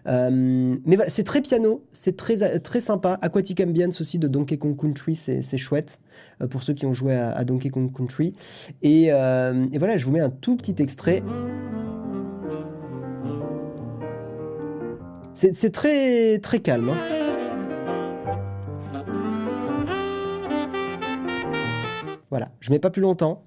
Euh, 0.06 0.76
mais 0.84 0.96
voilà, 0.96 1.10
c'est 1.10 1.24
très 1.24 1.40
piano, 1.42 1.84
c'est 1.92 2.16
très 2.16 2.58
très 2.60 2.80
sympa. 2.80 3.18
Aquatic 3.22 3.60
Ambience 3.60 4.00
aussi 4.00 4.18
de 4.18 4.28
Donkey 4.28 4.58
Kong 4.58 4.76
Country, 4.76 5.14
c'est 5.14 5.58
chouette 5.58 6.00
euh, 6.40 6.46
pour 6.46 6.62
ceux 6.62 6.74
qui 6.74 6.86
ont 6.86 6.92
joué 6.92 7.14
à, 7.14 7.44
Donkey 7.44 7.70
Kong 7.70 7.92
Country. 7.96 8.34
Et, 8.82 9.12
euh, 9.12 9.66
et 9.72 9.78
voilà, 9.78 9.96
je 9.96 10.04
vous 10.04 10.12
mets 10.12 10.20
un 10.20 10.30
tout 10.30 10.56
petit 10.56 10.76
extrait. 10.82 11.22
C'est 15.34 15.72
très 15.72 16.38
très 16.38 16.60
calme. 16.60 16.90
hein. 16.90 17.22
Voilà, 22.30 22.50
je 22.60 22.70
mets 22.70 22.78
pas 22.78 22.90
plus 22.90 23.02
longtemps. 23.02 23.44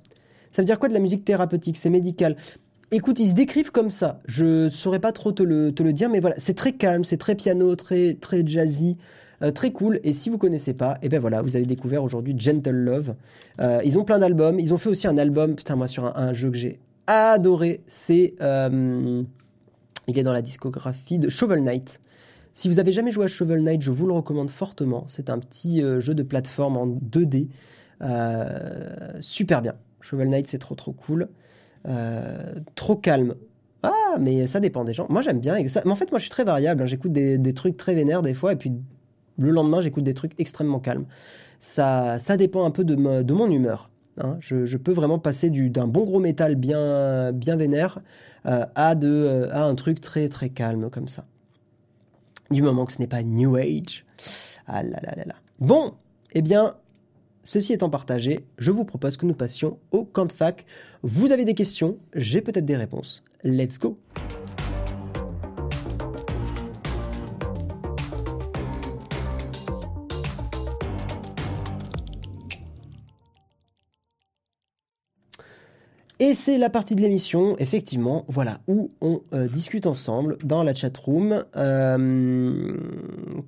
Ça 0.52 0.62
veut 0.62 0.66
dire 0.66 0.78
quoi 0.78 0.90
de 0.90 0.94
la 0.94 1.00
musique 1.00 1.26
thérapeutique? 1.26 1.76
C'est 1.76 1.90
médical. 1.90 2.36
Écoute, 2.92 3.20
ils 3.20 3.30
se 3.30 3.36
décrivent 3.36 3.72
comme 3.72 3.90
ça. 3.90 4.22
Je 4.26 4.70
saurais 4.70 5.00
pas 5.00 5.12
trop 5.12 5.32
te 5.32 5.44
le, 5.44 5.74
te 5.74 5.84
le 5.84 5.94
dire, 5.94 6.10
mais 6.10 6.20
voilà, 6.20 6.36
c'est 6.38 6.54
très 6.54 6.74
calme, 6.74 7.04
c'est 7.04 7.18
très 7.18 7.36
piano, 7.36 7.76
très, 7.76 8.14
très 8.14 8.46
jazzy, 8.46 8.98
euh, 9.42 9.52
très 9.52 9.72
cool. 9.72 10.00
Et 10.04 10.14
si 10.14 10.30
vous 10.30 10.38
connaissez 10.38 10.74
pas, 10.74 10.98
et 11.02 11.10
ben 11.10 11.20
voilà, 11.20 11.42
vous 11.42 11.56
avez 11.56 11.66
découvert 11.66 12.04
aujourd'hui 12.04 12.36
Gentle 12.38 12.72
Love. 12.72 13.16
Euh, 13.60 13.82
ils 13.84 13.98
ont 13.98 14.04
plein 14.04 14.20
d'albums. 14.20 14.60
Ils 14.60 14.74
ont 14.74 14.78
fait 14.78 14.90
aussi 14.90 15.08
un 15.08 15.18
album, 15.18 15.56
putain, 15.56 15.76
moi, 15.76 15.88
sur 15.88 16.06
un, 16.06 16.34
jeu 16.34 16.52
que 16.52 16.58
j'ai 16.58 16.80
adoré. 17.08 17.82
C'est. 17.88 18.36
euh, 18.42 19.24
il 20.08 20.20
est 20.20 20.24
dans 20.24 20.34
la 20.34 20.44
discographie 20.44 21.18
de 21.18 21.30
Shovel 21.30 21.64
Knight. 21.64 22.00
Si 22.54 22.70
vous 22.70 22.80
avez 22.80 22.92
jamais 22.92 23.12
joué 23.12 23.26
à 23.26 23.28
Shovel 23.28 23.64
Knight, 23.64 23.82
je 23.82 23.92
vous 23.92 24.06
le 24.06 24.14
recommande 24.14 24.52
fortement. 24.52 25.04
C'est 25.08 25.32
un 25.32 25.40
petit 25.40 25.82
jeu 26.00 26.14
de 26.14 26.24
plateforme 26.24 26.78
en 26.78 26.88
2D. 26.88 27.48
Euh, 28.02 29.10
super 29.20 29.62
bien. 29.62 29.76
Shovel 30.02 30.30
Knight, 30.30 30.48
c'est 30.48 30.60
trop 30.60 30.76
trop 30.76 30.92
cool. 30.92 31.30
Euh, 31.88 32.56
trop 32.76 32.96
calme. 32.96 33.36
Ah, 33.84 34.18
mais 34.20 34.48
ça 34.48 34.60
dépend 34.60 34.84
des 34.84 34.94
gens. 34.94 35.06
Moi, 35.10 35.22
j'aime 35.22 35.40
bien. 35.40 35.56
Mais 35.62 35.92
en 35.92 35.96
fait, 35.96 36.12
moi, 36.12 36.20
je 36.20 36.24
suis 36.24 36.30
très 36.32 36.44
variable. 36.44 36.84
hein. 36.84 36.86
J'écoute 36.86 37.12
des, 37.12 37.54
trucs 37.54 37.78
très 37.78 37.94
vénères 37.94 38.22
des 38.22 38.34
fois, 38.34 38.54
et 38.54 38.56
puis 38.56 38.74
le 39.38 39.52
lendemain, 39.52 39.82
j'écoute 39.82 40.04
des 40.04 40.14
trucs 40.14 40.34
extrêmement 40.40 40.80
calmes. 40.80 41.06
Ça, 41.60 42.20
ça 42.20 42.38
dépend 42.38 42.66
un 42.66 42.72
peu 42.72 42.84
de, 42.84 42.96
mon 42.96 43.50
humeur. 43.50 43.90
hein. 44.20 44.38
Je, 44.40 44.78
peux 44.78 44.94
vraiment 44.94 45.20
passer 45.20 45.50
du- 45.50 45.70
d'un 45.70 45.88
bon 45.88 46.04
gros 46.04 46.20
métal 46.20 46.56
bien, 46.56 47.32
bien 47.32 47.56
vénère 47.56 48.00
euh, 48.46 48.66
à, 48.76 48.96
euh, 48.96 49.50
à 49.52 49.64
un 49.64 49.76
truc 49.76 50.02
très 50.02 50.30
très 50.30 50.50
calme 50.50 50.90
comme 50.90 51.08
ça. 51.08 51.26
Du 52.52 52.62
moment 52.62 52.86
que 52.86 52.94
ce 52.94 53.00
n'est 53.00 53.08
pas 53.08 53.24
New 53.24 53.56
Age. 53.56 54.06
Ah 54.68 54.84
là 54.84 55.00
là 55.02 55.14
là 55.16 55.26
là. 55.26 55.36
Bon, 55.60 55.94
eh 56.34 56.42
bien, 56.42 56.76
Ceci 57.46 57.74
étant 57.74 57.92
partagé, 57.92 58.40
je 58.58 58.72
vous 58.72 58.86
propose 58.86 59.18
que 59.18 59.26
nous 59.28 59.36
passions 59.36 59.78
au 59.92 60.04
camp 60.04 60.26
de 60.26 60.32
fac. 60.32 60.66
Vous 61.04 61.32
avez 61.32 61.46
des 61.46 61.54
questions, 61.54 62.00
j'ai 62.16 62.42
peut-être 62.42 62.66
des 62.66 62.76
réponses. 62.76 63.24
Let's 63.44 63.78
go 63.78 64.00
Et 76.20 76.34
c'est 76.34 76.58
la 76.58 76.70
partie 76.70 76.96
de 76.96 77.02
l'émission, 77.02 77.58
effectivement, 77.58 78.24
voilà, 78.30 78.60
où 78.68 78.92
on 79.02 79.22
euh, 79.34 79.48
discute 79.48 79.86
ensemble 79.86 80.38
dans 80.44 80.64
la 80.64 80.74
chatroom. 80.74 81.44
Euh, 81.58 82.78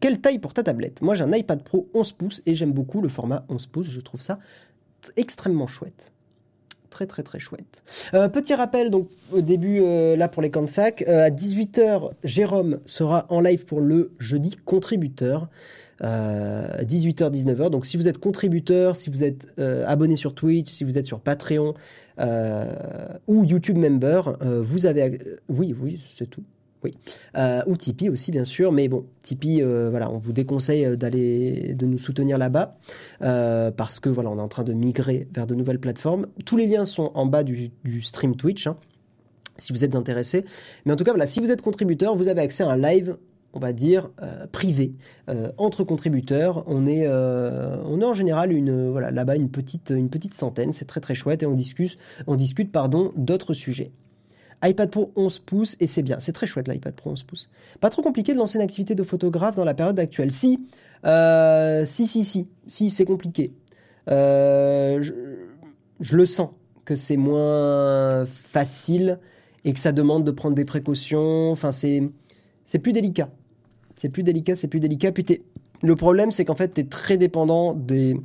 quelle 0.02 0.20
taille 0.20 0.40
pour 0.40 0.54
ta 0.54 0.64
tablette? 0.64 1.02
Moi, 1.02 1.16
j'ai 1.16 1.24
un 1.24 1.32
iPad 1.32 1.64
Pro 1.64 1.88
11 1.94 2.12
pouces 2.12 2.42
et 2.46 2.56
j'aime 2.56 2.74
beaucoup 2.74 3.02
le 3.02 3.08
format 3.08 3.46
11 3.48 3.68
pouces. 3.68 3.90
Je 3.90 4.02
trouve 4.02 4.22
ça 4.22 4.40
extrêmement 5.16 5.68
chouette. 5.68 6.12
Très, 6.90 7.06
très, 7.06 7.24
très 7.24 7.40
chouette. 7.40 7.84
Euh, 8.14 8.28
petit 8.28 8.54
rappel, 8.54 8.92
donc, 8.92 9.08
au 9.32 9.42
début, 9.42 9.80
euh, 9.82 10.18
là, 10.18 10.28
pour 10.28 10.42
les 10.42 10.50
camps 10.50 10.64
de 10.64 10.70
fac, 10.70 11.04
à 11.04 11.30
18h, 11.30 12.12
Jérôme 12.24 12.80
sera 12.86 13.28
en 13.30 13.40
live 13.40 13.66
pour 13.66 13.80
le 13.80 14.12
jeudi 14.20 14.58
contributeur. 14.66 15.48
Euh, 16.04 16.68
18h, 16.84 17.32
19h. 17.32 17.70
Donc, 17.70 17.86
si 17.86 17.98
vous 17.98 18.08
êtes 18.08 18.20
contributeur, 18.20 18.96
si 18.96 19.10
vous 19.10 19.24
êtes 19.24 19.48
euh, 19.60 19.84
abonné 19.88 20.16
sur 20.16 20.36
Twitch, 20.36 20.70
si 20.72 20.84
vous 20.84 20.98
êtes 20.98 21.06
sur 21.08 21.20
Patreon 21.20 21.74
euh, 22.20 22.66
ou 23.28 23.44
YouTube 23.44 23.78
member, 23.78 24.38
euh, 24.42 24.62
vous 24.62 24.86
avez. 24.86 25.04
euh, 25.04 25.38
oui, 25.50 25.76
oui, 25.80 26.00
c'est 26.16 26.30
tout. 26.30 26.44
Oui. 26.84 26.94
Euh, 27.36 27.62
ou 27.66 27.76
Tipeee 27.76 28.10
aussi, 28.10 28.32
bien 28.32 28.46
sûr. 28.46 28.72
Mais 28.72 28.88
bon, 28.88 29.06
Tipeee, 29.24 29.64
euh, 29.64 29.90
voilà, 29.90 30.12
on 30.12 30.20
vous 30.20 30.32
déconseille 30.34 30.86
euh, 30.86 30.96
d'aller 30.96 31.74
de 31.74 31.88
nous 31.88 31.98
soutenir 31.98 32.38
là-bas 32.38 32.78
euh, 33.24 33.72
parce 33.72 34.00
que 34.00 34.10
voilà, 34.10 34.30
on 34.30 34.38
est 34.38 34.42
en 34.42 34.48
train 34.48 34.64
de 34.64 34.74
migrer 34.74 35.28
vers 35.34 35.48
de 35.48 35.56
nouvelles 35.56 35.80
plateformes. 35.80 36.28
Tous 36.46 36.56
les 36.58 36.68
liens 36.68 36.86
sont 36.86 37.12
en 37.16 37.26
bas 37.26 37.44
du, 37.44 37.72
du 37.84 38.02
stream 38.04 38.36
Twitch. 38.36 38.68
hein, 38.68 38.78
si 39.58 39.74
vous 39.74 39.84
êtes 39.84 39.96
intéressé. 39.96 40.46
Mais 40.86 40.94
en 40.94 40.96
tout 40.96 41.04
cas, 41.04 41.12
voilà, 41.12 41.26
si 41.26 41.40
vous 41.40 41.50
êtes 41.52 41.64
contributeur, 41.64 42.16
vous 42.16 42.28
avez 42.28 42.42
accès 42.42 42.64
à 42.64 42.70
un 42.70 42.78
live, 42.78 43.18
on 43.58 43.60
va 43.60 43.74
dire, 43.74 44.12
euh, 44.22 44.46
privé, 44.52 44.94
euh, 45.30 45.52
entre 45.58 45.84
contributeurs. 45.84 46.64
On 46.68 46.86
est, 46.86 47.08
euh, 47.08 47.76
on 47.86 48.00
est 48.02 48.06
en 48.06 48.14
général 48.14 48.54
une, 48.54 48.92
voilà, 48.92 49.10
là-bas 49.10 49.36
une 49.36 49.50
petite, 49.50 49.90
une 49.90 50.10
petite 50.10 50.36
centaine. 50.36 50.74
C'est 50.74 50.86
très 50.86 51.02
très 51.02 51.16
chouette 51.16 51.42
et 51.42 51.48
on 51.48 51.56
discute, 51.56 51.98
on 52.28 52.36
discute 52.36 52.72
pardon, 52.72 53.12
d'autres 53.16 53.56
sujets. 53.56 53.92
iPad 54.64 54.92
Pro 54.92 55.12
11 55.16 55.40
pouces 55.40 55.76
et 55.80 55.88
c'est 55.88 56.04
bien, 56.04 56.20
c'est 56.20 56.34
très 56.34 56.46
chouette 56.46 56.68
l'iPad 56.68 56.94
Pro 56.94 57.10
11 57.10 57.24
pouces. 57.24 57.50
Pas 57.80 57.90
trop 57.90 58.04
compliqué 58.04 58.34
de 58.34 58.38
lancer 58.38 58.60
une 58.60 58.64
activité 58.64 58.94
de 58.94 59.04
photographe 59.04 59.56
dans 59.56 59.66
la 59.66 59.74
période 59.74 60.00
actuelle. 60.00 60.32
Si, 60.32 60.60
euh, 61.04 61.84
si, 61.84 62.06
si, 62.06 62.24
si, 62.24 62.48
si, 62.68 62.92
c'est 62.92 63.06
compliqué. 63.06 63.54
Euh, 64.08 65.02
je, 65.02 65.14
je 66.00 66.16
le 66.16 66.28
sens 66.28 66.50
que 66.86 66.94
c'est 66.94 67.18
moins 67.18 68.24
facile 68.28 69.18
et 69.66 69.74
que 69.74 69.80
ça 69.80 69.92
demande 69.92 70.26
de 70.26 70.32
prendre 70.32 70.54
des 70.54 70.64
précautions. 70.64 71.50
Enfin, 71.50 71.72
c'est 71.72 72.04
c'est 72.68 72.80
plus 72.80 72.92
délicat. 72.92 73.30
C'est 73.98 74.10
plus 74.10 74.24
délicat, 74.24 74.56
c'est 74.56 74.70
plus 74.70 74.80
délicat. 74.80 75.12
Puis 75.12 75.26
le 75.82 75.96
problème, 75.98 76.32
c'est 76.32 76.46
qu'en 76.46 76.56
fait, 76.56 76.74
tu 76.74 76.82
es 76.82 76.84
très 76.86 77.18
dépendant 77.18 77.74
des, 77.74 78.16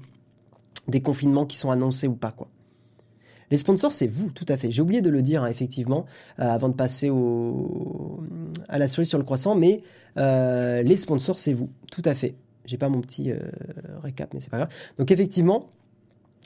des 0.86 1.00
confinements 1.00 1.46
qui 1.46 1.56
sont 1.56 1.70
annoncés 1.70 2.06
ou 2.06 2.14
pas. 2.14 2.30
quoi. 2.30 2.48
Les 3.50 3.58
sponsors, 3.58 3.92
c'est 3.92 4.06
vous, 4.06 4.30
tout 4.30 4.46
à 4.48 4.56
fait. 4.56 4.70
J'ai 4.70 4.80
oublié 4.80 5.02
de 5.02 5.10
le 5.10 5.20
dire, 5.20 5.42
hein, 5.42 5.48
effectivement, 5.48 6.06
euh, 6.40 6.44
avant 6.44 6.68
de 6.68 6.74
passer 6.74 7.10
au, 7.10 8.22
à 8.68 8.78
la 8.78 8.88
cerise 8.88 9.08
sur 9.08 9.18
le 9.18 9.24
croissant, 9.24 9.54
mais 9.54 9.82
euh, 10.16 10.82
les 10.82 10.96
sponsors, 10.96 11.38
c'est 11.38 11.52
vous, 11.52 11.68
tout 11.90 12.02
à 12.04 12.14
fait. 12.14 12.34
J'ai 12.64 12.78
pas 12.78 12.88
mon 12.88 13.00
petit 13.00 13.30
euh, 13.30 13.38
récap, 14.02 14.32
mais 14.32 14.40
c'est 14.40 14.50
pas 14.50 14.58
grave. 14.58 14.74
Donc, 14.98 15.10
effectivement, 15.10 15.68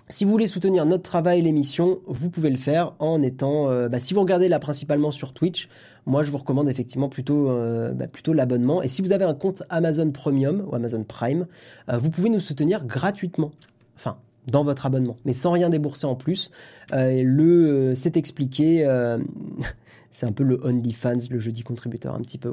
si 0.09 0.25
vous 0.25 0.31
voulez 0.31 0.47
soutenir 0.47 0.87
notre 0.87 1.03
travail, 1.03 1.43
l'émission, 1.43 1.99
vous 2.07 2.31
pouvez 2.31 2.51
le 2.51 2.57
faire 2.57 2.93
en 3.01 3.23
étant. 3.23 3.71
euh, 3.71 3.89
bah, 3.89 3.99
si 3.99 4.15
vous 4.15 4.21
regardez 4.21 4.49
là 4.49 4.59
principalement 4.59 5.11
sur 5.11 5.33
Twitch, 5.33 5.69
moi 6.07 6.23
je 6.23 6.31
vous 6.31 6.39
recommande 6.39 6.69
effectivement 6.69 7.09
plutôt, 7.09 7.51
euh, 7.51 7.93
bah, 7.93 8.07
plutôt 8.07 8.33
l'abonnement. 8.33 8.83
Et 8.83 8.89
si 8.89 9.03
vous 9.03 9.13
avez 9.13 9.25
un 9.25 9.35
compte 9.35 9.65
Amazon 9.69 10.11
Premium 10.13 10.65
ou 10.69 10.75
Amazon 10.77 11.03
Prime, 11.03 11.47
euh, 11.91 11.99
vous 11.99 12.11
pouvez 12.11 12.31
nous 12.31 12.41
soutenir 12.41 12.85
gratuitement. 12.85 13.51
Enfin, 13.97 14.19
dans 14.47 14.63
votre 14.63 14.87
abonnement, 14.87 15.17
mais 15.25 15.35
sans 15.35 15.51
rien 15.51 15.69
débourser 15.71 16.07
en 16.07 16.15
plus. 16.15 16.53
Le 16.93 17.95
c'est 17.97 18.17
expliqué. 18.17 18.85
c'est 20.17 20.25
un 20.25 20.33
peu 20.33 20.45
le 20.45 20.59
OnlyFans, 20.65 21.29
le 21.31 21.39
jeudi 21.39 21.63
contributeur, 21.63 22.15
un 22.15 22.21
petit 22.21 22.39
peu. 22.39 22.51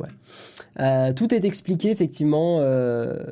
Euh, 0.82 1.14
tout 1.14 1.34
est 1.34 1.46
expliqué 1.46 1.92
effectivement 1.92 2.58
euh, 2.60 3.24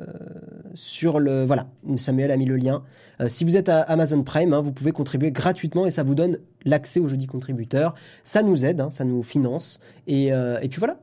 sur 0.72 1.20
le. 1.20 1.44
Voilà, 1.44 1.68
Samuel 1.98 2.30
a 2.30 2.38
mis 2.38 2.46
le 2.46 2.56
lien. 2.56 2.82
Euh, 3.20 3.28
si 3.28 3.44
vous 3.44 3.58
êtes 3.58 3.68
à 3.68 3.82
Amazon 3.82 4.22
Prime, 4.22 4.54
hein, 4.54 4.62
vous 4.62 4.72
pouvez 4.72 4.92
contribuer 4.92 5.32
gratuitement 5.32 5.84
et 5.84 5.90
ça 5.90 6.02
vous 6.02 6.14
donne 6.14 6.38
l'accès 6.64 6.98
au 6.98 7.08
jeudi 7.08 7.26
contributeur. 7.26 7.94
Ça 8.24 8.42
nous 8.42 8.64
aide, 8.64 8.80
hein, 8.80 8.90
ça 8.90 9.04
nous 9.04 9.22
finance. 9.22 9.80
Et, 10.06 10.28
et 10.28 10.68
puis 10.70 10.78
voilà. 10.78 10.98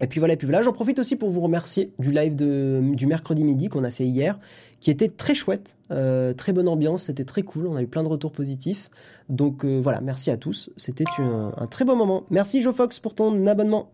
Et 0.00 0.06
puis 0.06 0.20
voilà, 0.20 0.34
et 0.34 0.36
puis 0.36 0.46
voilà. 0.46 0.62
J'en 0.62 0.72
profite 0.74 0.98
aussi 0.98 1.16
pour 1.16 1.30
vous 1.30 1.40
remercier 1.40 1.92
du 1.98 2.10
live 2.10 2.36
de, 2.36 2.82
du 2.92 3.06
mercredi 3.06 3.42
midi 3.42 3.68
qu'on 3.68 3.84
a 3.84 3.90
fait 3.90 4.04
hier, 4.04 4.38
qui 4.80 4.90
était 4.90 5.08
très 5.08 5.34
chouette, 5.34 5.76
euh, 5.90 6.32
très 6.34 6.52
bonne 6.52 6.68
ambiance, 6.68 7.04
c'était 7.04 7.24
très 7.24 7.42
cool. 7.42 7.66
On 7.66 7.76
a 7.76 7.82
eu 7.82 7.86
plein 7.86 8.02
de 8.02 8.08
retours 8.08 8.32
positifs. 8.32 8.90
Donc 9.28 9.64
euh, 9.64 9.80
voilà, 9.80 10.00
merci 10.00 10.30
à 10.30 10.36
tous. 10.36 10.70
C'était 10.76 11.04
un, 11.18 11.52
très 11.68 11.84
beau 11.84 11.96
moment. 11.96 12.24
Merci 12.30 12.60
JoFox 12.60 13.00
pour 13.00 13.14
ton 13.14 13.46
abonnement. 13.46 13.90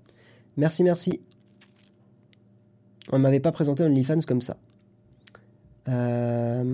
Merci, 0.57 0.85
merci. 0.85 1.21
On 3.13 3.19
ne 3.19 3.23
m'avait 3.23 3.41
pas 3.41 3.53
présenté 3.53 3.83
OnlyFans 3.83 4.21
comme 4.27 4.43
ça. 4.43 4.57
Euh, 5.89 6.65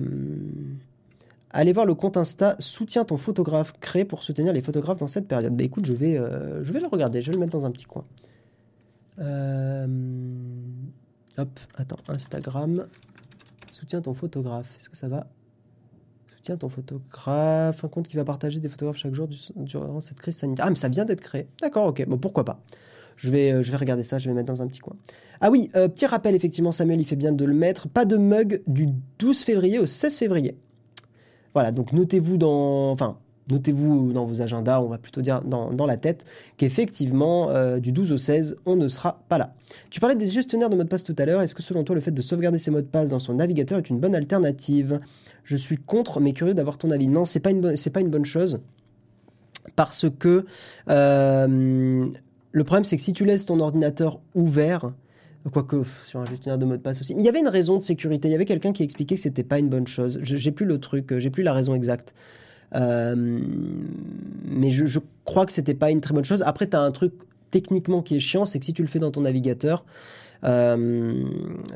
Allez 1.53 1.73
voir 1.73 1.85
le 1.85 1.95
compte 1.95 2.15
Insta 2.15 2.55
Soutiens 2.59 3.03
ton 3.03 3.17
photographe 3.17 3.73
créé 3.81 4.05
pour 4.05 4.23
soutenir 4.23 4.53
les 4.53 4.61
photographes 4.61 4.99
dans 4.99 5.09
cette 5.09 5.27
période. 5.27 5.53
Bah 5.55 5.65
écoute, 5.65 5.85
je 5.85 5.91
vais, 5.91 6.15
je 6.15 6.71
vais 6.71 6.79
le 6.79 6.87
regarder, 6.87 7.19
je 7.19 7.27
vais 7.27 7.33
le 7.33 7.39
mettre 7.41 7.51
dans 7.51 7.65
un 7.65 7.71
petit 7.71 7.83
coin. 7.83 8.05
Hop, 11.37 11.59
attends, 11.75 11.97
Instagram. 12.07 12.85
Soutiens 13.81 13.99
ton 14.03 14.13
photographe. 14.13 14.75
Est-ce 14.77 14.91
que 14.91 14.95
ça 14.95 15.07
va? 15.07 15.25
Soutiens 16.35 16.55
ton 16.55 16.69
photographe. 16.69 17.83
Un 17.83 17.87
compte 17.87 18.07
qui 18.07 18.15
va 18.15 18.23
partager 18.23 18.59
des 18.59 18.69
photographes 18.69 18.97
chaque 18.97 19.15
jour 19.15 19.27
du- 19.27 19.37
durant 19.55 19.99
cette 20.01 20.19
crise 20.19 20.35
sanitaire. 20.35 20.65
Ah, 20.67 20.69
mais 20.69 20.75
ça 20.75 20.87
vient 20.87 21.03
d'être 21.03 21.21
créé. 21.21 21.47
D'accord, 21.63 21.87
ok. 21.87 22.05
Bon, 22.07 22.19
pourquoi 22.19 22.45
pas 22.45 22.61
je 23.15 23.31
vais, 23.31 23.51
euh, 23.53 23.61
je 23.63 23.71
vais 23.71 23.77
regarder 23.77 24.03
ça, 24.03 24.19
je 24.19 24.29
vais 24.29 24.35
mettre 24.35 24.53
dans 24.53 24.61
un 24.61 24.67
petit 24.67 24.79
coin. 24.81 24.95
Ah 25.41 25.49
oui, 25.49 25.71
euh, 25.75 25.87
petit 25.87 26.05
rappel, 26.05 26.35
effectivement, 26.35 26.71
Samuel, 26.71 27.01
il 27.01 27.05
fait 27.05 27.15
bien 27.15 27.31
de 27.31 27.43
le 27.43 27.55
mettre. 27.55 27.89
Pas 27.89 28.05
de 28.05 28.17
mug 28.17 28.61
du 28.67 28.89
12 29.17 29.41
février 29.43 29.79
au 29.79 29.87
16 29.87 30.15
février. 30.19 30.55
Voilà, 31.55 31.71
donc 31.71 31.91
notez-vous 31.91 32.37
dans. 32.37 32.91
Enfin, 32.91 33.17
notez-vous 33.51 34.13
dans 34.13 34.25
vos 34.25 34.41
agendas, 34.41 34.81
on 34.81 34.87
va 34.87 34.97
plutôt 34.97 35.21
dire 35.21 35.41
dans, 35.41 35.85
la 35.85 35.97
tête, 35.97 36.25
qu'effectivement, 36.57 37.49
euh, 37.49 37.79
du 37.79 37.91
12 37.91 38.11
au 38.11 38.17
16, 38.17 38.57
on 38.65 38.75
ne 38.75 38.87
sera 38.87 39.21
pas 39.29 39.37
là. 39.37 39.53
Tu 39.89 39.99
parlais 39.99 40.15
des 40.15 40.25
gestionnaires 40.25 40.69
de 40.69 40.75
mots 40.75 40.83
de 40.83 40.89
passe 40.89 41.03
tout 41.03 41.15
à 41.17 41.25
l'heure. 41.25 41.41
Est-ce 41.41 41.55
que 41.55 41.61
selon 41.61 41.83
toi, 41.83 41.95
le 41.95 42.01
fait 42.01 42.11
de 42.11 42.21
sauvegarder 42.21 42.57
ses 42.57 42.71
mots 42.71 42.81
de 42.81 42.87
passe 42.87 43.09
dans 43.09 43.19
son 43.19 43.33
navigateur 43.35 43.77
est 43.77 43.89
une 43.89 43.99
bonne 43.99 44.15
alternative? 44.15 44.99
Je 45.43 45.55
suis 45.55 45.77
contre, 45.77 46.19
mais 46.19 46.33
curieux 46.33 46.53
d'avoir 46.53 46.77
ton 46.77 46.91
avis. 46.91 47.07
Non, 47.07 47.25
c'est 47.25 47.39
pas 47.39 47.51
pas 47.51 48.01
une 48.01 48.09
bonne 48.09 48.25
chose. 48.25 48.59
Parce 49.75 50.05
que 50.09 50.45
euh, 50.89 52.07
le 52.51 52.63
problème, 52.63 52.83
c'est 52.83 52.95
que 52.95 53.01
si 53.01 53.13
tu 53.13 53.25
laisses 53.25 53.45
ton 53.45 53.59
ordinateur 53.59 54.19
ouvert, 54.35 54.91
quoique 55.51 55.83
sur 56.05 56.19
un 56.19 56.25
gestionnaire 56.25 56.57
de 56.57 56.65
mot 56.65 56.75
de 56.75 56.81
passe 56.81 57.01
aussi, 57.01 57.13
il 57.17 57.23
y 57.23 57.29
avait 57.29 57.39
une 57.39 57.47
raison 57.47 57.77
de 57.77 57.83
sécurité. 57.83 58.27
Il 58.27 58.31
y 58.31 58.35
avait 58.35 58.45
quelqu'un 58.45 58.73
qui 58.73 58.83
expliquait 58.83 59.15
que 59.15 59.21
c'était 59.21 59.43
pas 59.43 59.59
une 59.59 59.69
bonne 59.69 59.87
chose. 59.87 60.19
J'ai 60.23 60.51
plus 60.51 60.65
le 60.65 60.79
truc, 60.79 61.17
j'ai 61.17 61.29
plus 61.29 61.43
la 61.43 61.53
raison 61.53 61.75
exacte. 61.75 62.13
Euh, 62.75 63.39
mais 64.45 64.71
je, 64.71 64.99
crois 65.25 65.45
que 65.45 65.51
c'était 65.51 65.73
pas 65.73 65.91
une 65.91 66.01
très 66.01 66.13
bonne 66.13 66.25
chose. 66.25 66.43
Après, 66.45 66.67
tu 66.67 66.75
as 66.75 66.81
un 66.81 66.91
truc 66.91 67.13
techniquement 67.51 68.01
qui 68.01 68.15
est 68.15 68.19
chiant, 68.19 68.45
c'est 68.45 68.59
que 68.59 68.65
si 68.65 68.73
tu 68.73 68.81
le 68.81 68.87
fais 68.87 68.99
dans 68.99 69.11
ton 69.11 69.21
navigateur, 69.21 69.85
euh, 70.43 71.23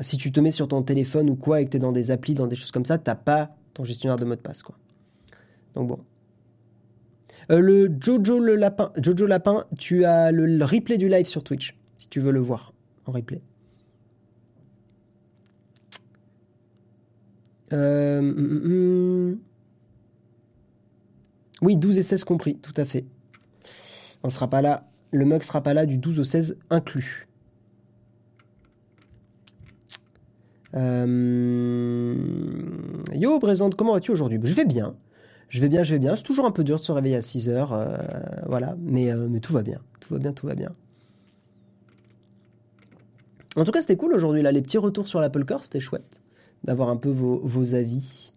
si 0.00 0.16
tu 0.16 0.32
te 0.32 0.40
mets 0.40 0.50
sur 0.50 0.68
ton 0.68 0.82
téléphone 0.82 1.30
ou 1.30 1.36
quoi 1.36 1.60
et 1.60 1.66
que 1.66 1.70
tu 1.70 1.76
es 1.76 1.80
dans 1.80 1.92
des 1.92 2.10
applis, 2.10 2.34
dans 2.34 2.46
des 2.46 2.56
choses 2.56 2.70
comme 2.70 2.84
ça, 2.84 2.98
t'as 2.98 3.14
pas 3.14 3.50
ton 3.74 3.84
gestionnaire 3.84 4.16
de 4.16 4.24
mot 4.24 4.34
de 4.34 4.40
passe. 4.40 4.62
Quoi. 4.62 4.76
Donc 5.74 5.88
bon. 5.88 5.98
Euh, 7.50 7.60
le 7.60 7.94
Jojo 8.00 8.40
le 8.40 8.56
lapin, 8.56 8.90
Jojo 9.00 9.26
lapin, 9.26 9.64
tu 9.78 10.04
as 10.04 10.32
le, 10.32 10.64
replay 10.64 10.96
du 10.96 11.08
live 11.08 11.26
sur 11.26 11.44
Twitch, 11.44 11.76
si 11.96 12.08
tu 12.08 12.18
veux 12.20 12.32
le 12.32 12.40
voir 12.40 12.72
en 13.04 13.12
replay. 13.12 13.40
Euh, 17.72 18.18
hum, 18.18 18.34
hum, 18.38 18.62
hum. 18.64 19.38
Oui, 21.62 21.76
12 21.76 21.98
et 21.98 22.02
16 22.02 22.24
compris, 22.24 22.56
tout 22.56 22.74
à 22.76 22.84
fait. 22.84 23.04
On 24.22 24.30
sera 24.30 24.48
pas 24.48 24.62
là, 24.62 24.88
le 25.10 25.24
mug 25.24 25.42
sera 25.42 25.62
pas 25.62 25.74
là 25.74 25.86
du 25.86 25.98
12 25.98 26.20
au 26.20 26.24
16 26.24 26.58
inclus. 26.70 27.28
Euh, 30.74 32.14
Yo, 33.14 33.38
présente, 33.38 33.76
comment 33.76 33.94
vas-tu 33.94 34.10
aujourd'hui? 34.10 34.38
Je 34.42 34.54
vais 34.54 34.64
bien. 34.64 34.94
Je 35.48 35.60
vais 35.60 35.68
bien, 35.68 35.82
je 35.82 35.94
vais 35.94 35.98
bien. 35.98 36.16
C'est 36.16 36.22
toujours 36.22 36.44
un 36.44 36.50
peu 36.50 36.64
dur 36.64 36.76
de 36.76 36.82
se 36.82 36.92
réveiller 36.92 37.16
à 37.16 37.22
6 37.22 37.48
heures. 37.48 37.72
euh, 37.72 37.96
voilà, 38.46 38.76
mais, 38.80 39.10
euh, 39.10 39.28
mais 39.30 39.40
tout 39.40 39.52
va 39.52 39.62
bien. 39.62 39.80
Tout 40.00 40.12
va 40.14 40.18
bien, 40.20 40.32
tout 40.32 40.46
va 40.46 40.54
bien. 40.54 40.72
En 43.56 43.64
tout 43.64 43.72
cas, 43.72 43.80
c'était 43.80 43.96
cool 43.96 44.12
aujourd'hui. 44.12 44.42
Là, 44.42 44.52
les 44.52 44.60
petits 44.60 44.76
retours 44.76 45.08
sur 45.08 45.20
l'Apple 45.20 45.44
Core, 45.44 45.64
c'était 45.64 45.80
chouette 45.80 46.20
d'avoir 46.64 46.88
un 46.90 46.96
peu 46.96 47.10
vos 47.10 47.74
avis. 47.74 48.32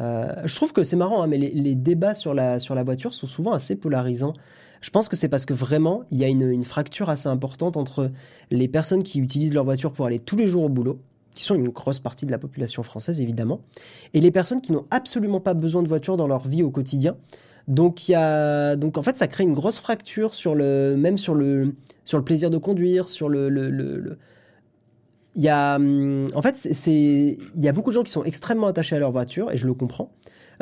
Euh, 0.00 0.34
je 0.44 0.54
trouve 0.54 0.72
que 0.72 0.82
c'est 0.82 0.96
marrant, 0.96 1.22
hein, 1.22 1.26
mais 1.26 1.38
les, 1.38 1.74
débats 1.74 2.14
sur 2.14 2.34
la, 2.34 2.58
sur 2.58 2.74
la 2.74 2.82
voiture 2.82 3.12
sont 3.12 3.26
souvent 3.26 3.52
assez 3.52 3.76
polarisants. 3.76 4.32
Je 4.80 4.90
pense 4.90 5.08
que 5.08 5.16
c'est 5.16 5.28
parce 5.28 5.44
que 5.44 5.52
vraiment, 5.52 6.04
il 6.10 6.18
y 6.18 6.24
a 6.24 6.28
une, 6.28 6.64
fracture 6.64 7.10
assez 7.10 7.28
importante 7.28 7.76
entre 7.76 8.10
les 8.50 8.68
personnes 8.68 9.02
qui 9.02 9.20
utilisent 9.20 9.52
leur 9.52 9.64
voiture 9.64 9.92
pour 9.92 10.06
aller 10.06 10.18
tous 10.18 10.36
les 10.36 10.46
jours 10.46 10.64
au 10.64 10.68
boulot, 10.70 11.00
qui 11.34 11.44
sont 11.44 11.54
une 11.54 11.68
grosse 11.68 12.00
partie 12.00 12.24
de 12.24 12.30
la 12.30 12.38
population 12.38 12.82
française 12.82 13.20
évidemment, 13.20 13.60
et 14.14 14.20
les 14.20 14.30
personnes 14.30 14.62
qui 14.62 14.72
n'ont 14.72 14.86
absolument 14.90 15.40
pas 15.40 15.54
besoin 15.54 15.82
de 15.82 15.88
voiture 15.88 16.16
dans 16.16 16.26
leur 16.26 16.48
vie 16.48 16.62
au 16.62 16.70
quotidien. 16.70 17.16
Donc, 17.68 18.08
y 18.08 18.14
a, 18.14 18.74
donc 18.76 18.96
en 18.96 19.02
fait, 19.02 19.16
ça 19.16 19.28
crée 19.28 19.44
une 19.44 19.52
grosse 19.52 19.78
fracture 19.78 20.34
sur 20.34 20.54
le, 20.54 20.96
même 20.96 21.18
sur 21.18 21.34
le, 21.34 21.74
sur 22.06 22.16
le 22.16 22.24
plaisir 22.24 22.50
de 22.50 22.56
conduire, 22.56 23.08
sur 23.08 23.28
le- 23.28 23.50
le- 23.50 24.18
il 25.36 25.42
y 25.42 25.48
a, 25.48 25.76
hum, 25.76 26.26
en 26.34 26.42
fait, 26.42 26.56
c'est- 26.56 27.38
il 27.56 27.62
y 27.62 27.68
a 27.68 27.72
beaucoup 27.72 27.90
de 27.90 27.94
gens 27.94 28.02
qui 28.02 28.12
sont 28.12 28.24
extrêmement 28.24 28.66
attachés 28.66 28.96
à 28.96 28.98
leur 28.98 29.12
voiture, 29.12 29.50
et 29.50 29.56
je 29.56 29.66
le 29.66 29.74
comprends. 29.74 30.10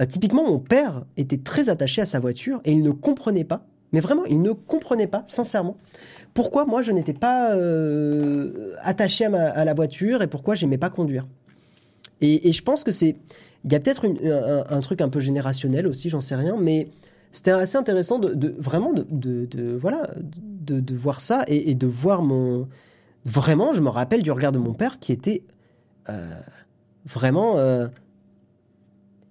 Euh, 0.00 0.06
typiquement, 0.06 0.46
mon 0.46 0.58
père 0.58 1.04
était 1.16 1.38
très 1.38 1.68
attaché 1.68 2.02
à 2.02 2.06
sa 2.06 2.20
voiture 2.20 2.60
et 2.64 2.72
il 2.72 2.82
ne 2.82 2.90
comprenait 2.90 3.44
pas, 3.44 3.66
mais 3.92 4.00
vraiment, 4.00 4.24
il 4.26 4.42
ne 4.42 4.52
comprenait 4.52 5.06
pas, 5.06 5.24
sincèrement, 5.26 5.76
pourquoi 6.34 6.66
moi 6.66 6.82
je 6.82 6.92
n'étais 6.92 7.14
pas 7.14 7.52
euh, 7.54 8.74
attaché 8.80 9.24
à, 9.24 9.64
la 9.64 9.74
voiture 9.74 10.22
et 10.22 10.28
pourquoi 10.28 10.54
j'aimais 10.54 10.78
pas 10.78 10.90
conduire. 10.90 11.26
Et, 12.20 12.52
je 12.52 12.62
pense 12.62 12.84
que 12.84 12.90
c'est, 12.90 13.16
il 13.64 13.72
y 13.72 13.76
a 13.76 13.80
peut-être 13.80 14.06
un, 14.70 14.80
truc 14.80 15.00
un 15.00 15.08
peu 15.08 15.20
générationnel 15.20 15.86
aussi, 15.86 16.08
j'en 16.10 16.20
sais 16.20 16.34
rien, 16.34 16.56
mais 16.60 16.88
c'était 17.32 17.52
assez 17.52 17.76
intéressant 17.76 18.18
de, 18.18 18.54
vraiment 18.58 18.92
de, 18.92 19.76
voilà 19.80 20.02
de, 20.18 20.94
voir 20.94 21.20
ça 21.20 21.44
et 21.46 21.74
de 21.74 21.86
voir 21.86 22.22
mon 22.22 22.68
vraiment, 23.24 23.72
je 23.72 23.80
me 23.80 23.88
rappelle 23.88 24.22
du 24.22 24.30
regard 24.30 24.52
de 24.52 24.58
mon 24.58 24.74
père 24.74 24.98
qui 24.98 25.12
était 25.12 25.42
euh, 26.08 26.40
vraiment 27.04 27.58
euh, 27.58 27.88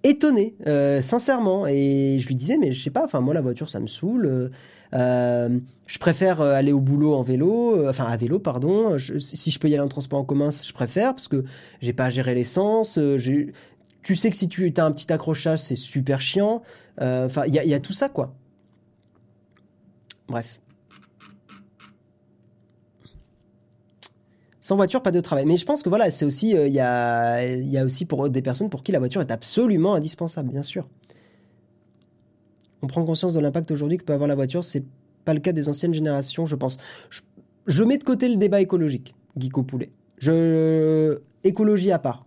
étonné, 0.02 0.54
euh, 0.66 1.02
sincèrement. 1.02 1.66
Et 1.66 2.18
je 2.20 2.26
lui 2.26 2.34
disais, 2.34 2.56
mais 2.56 2.72
je 2.72 2.82
sais 2.82 2.90
pas, 2.90 3.04
enfin, 3.04 3.20
moi, 3.20 3.34
la 3.34 3.40
voiture, 3.40 3.68
ça 3.68 3.80
me 3.80 3.86
saoule. 3.86 4.50
je 4.92 5.98
préfère 5.98 6.40
aller 6.40 6.72
au 6.72 6.80
boulot 6.80 7.14
en 7.14 7.22
vélo, 7.22 7.88
enfin, 7.88 8.04
à 8.04 8.16
vélo, 8.16 8.38
pardon. 8.38 8.96
Si 8.98 9.50
je 9.50 9.58
peux 9.58 9.68
y 9.68 9.74
aller 9.74 9.82
en 9.82 9.88
transport 9.88 10.18
en 10.18 10.24
commun, 10.24 10.50
je 10.50 10.72
préfère 10.72 11.14
parce 11.14 11.28
que 11.28 11.44
j'ai 11.80 11.92
pas 11.92 12.06
à 12.06 12.10
gérer 12.10 12.34
l'essence. 12.34 12.98
tu 14.02 14.16
sais 14.16 14.30
que 14.30 14.36
si 14.36 14.48
tu 14.48 14.72
as 14.76 14.84
un 14.84 14.92
petit 14.92 15.12
accrochage, 15.12 15.60
c'est 15.60 15.76
super 15.76 16.20
chiant. 16.20 16.62
Enfin, 17.00 17.44
il 17.46 17.54
y 17.54 17.74
a 17.74 17.80
tout 17.80 17.92
ça, 17.92 18.08
quoi. 18.08 18.34
Bref. 20.28 20.60
Sans 24.68 24.76
voiture, 24.76 25.00
pas 25.00 25.12
de 25.12 25.20
travail. 25.20 25.46
Mais 25.46 25.56
je 25.56 25.64
pense 25.64 25.82
que 25.82 25.88
voilà, 25.88 26.10
c'est 26.10 26.26
aussi, 26.26 26.54
euh, 26.54 26.66
il 26.68 26.74
y, 26.74 26.78
a, 26.78 27.84
aussi 27.86 28.04
pour 28.04 28.28
des 28.28 28.42
personnes 28.42 28.68
pour 28.68 28.82
qui 28.82 28.92
la 28.92 28.98
voiture 28.98 29.22
est 29.22 29.30
absolument 29.30 29.94
indispensable, 29.94 30.50
bien 30.50 30.62
sûr. 30.62 30.86
On 32.82 32.86
prend 32.86 33.02
conscience 33.02 33.32
de 33.32 33.40
l'impact 33.40 33.70
aujourd'hui 33.70 33.96
que 33.96 34.04
peut 34.04 34.12
avoir 34.12 34.28
la 34.28 34.34
voiture. 34.34 34.62
C'est 34.62 34.84
pas 35.24 35.32
le 35.32 35.40
cas 35.40 35.52
des 35.52 35.70
anciennes 35.70 35.94
générations, 35.94 36.44
je 36.44 36.54
pense. 36.54 36.76
Je, 37.66 37.82
mets 37.82 37.96
de 37.96 38.04
côté 38.04 38.28
le 38.28 38.36
débat 38.36 38.60
écologique, 38.60 39.14
Guico 39.38 39.62
Poulet. 39.62 39.90
Je, 40.18 41.18
écologie 41.44 41.90
à 41.90 41.98
part. 41.98 42.26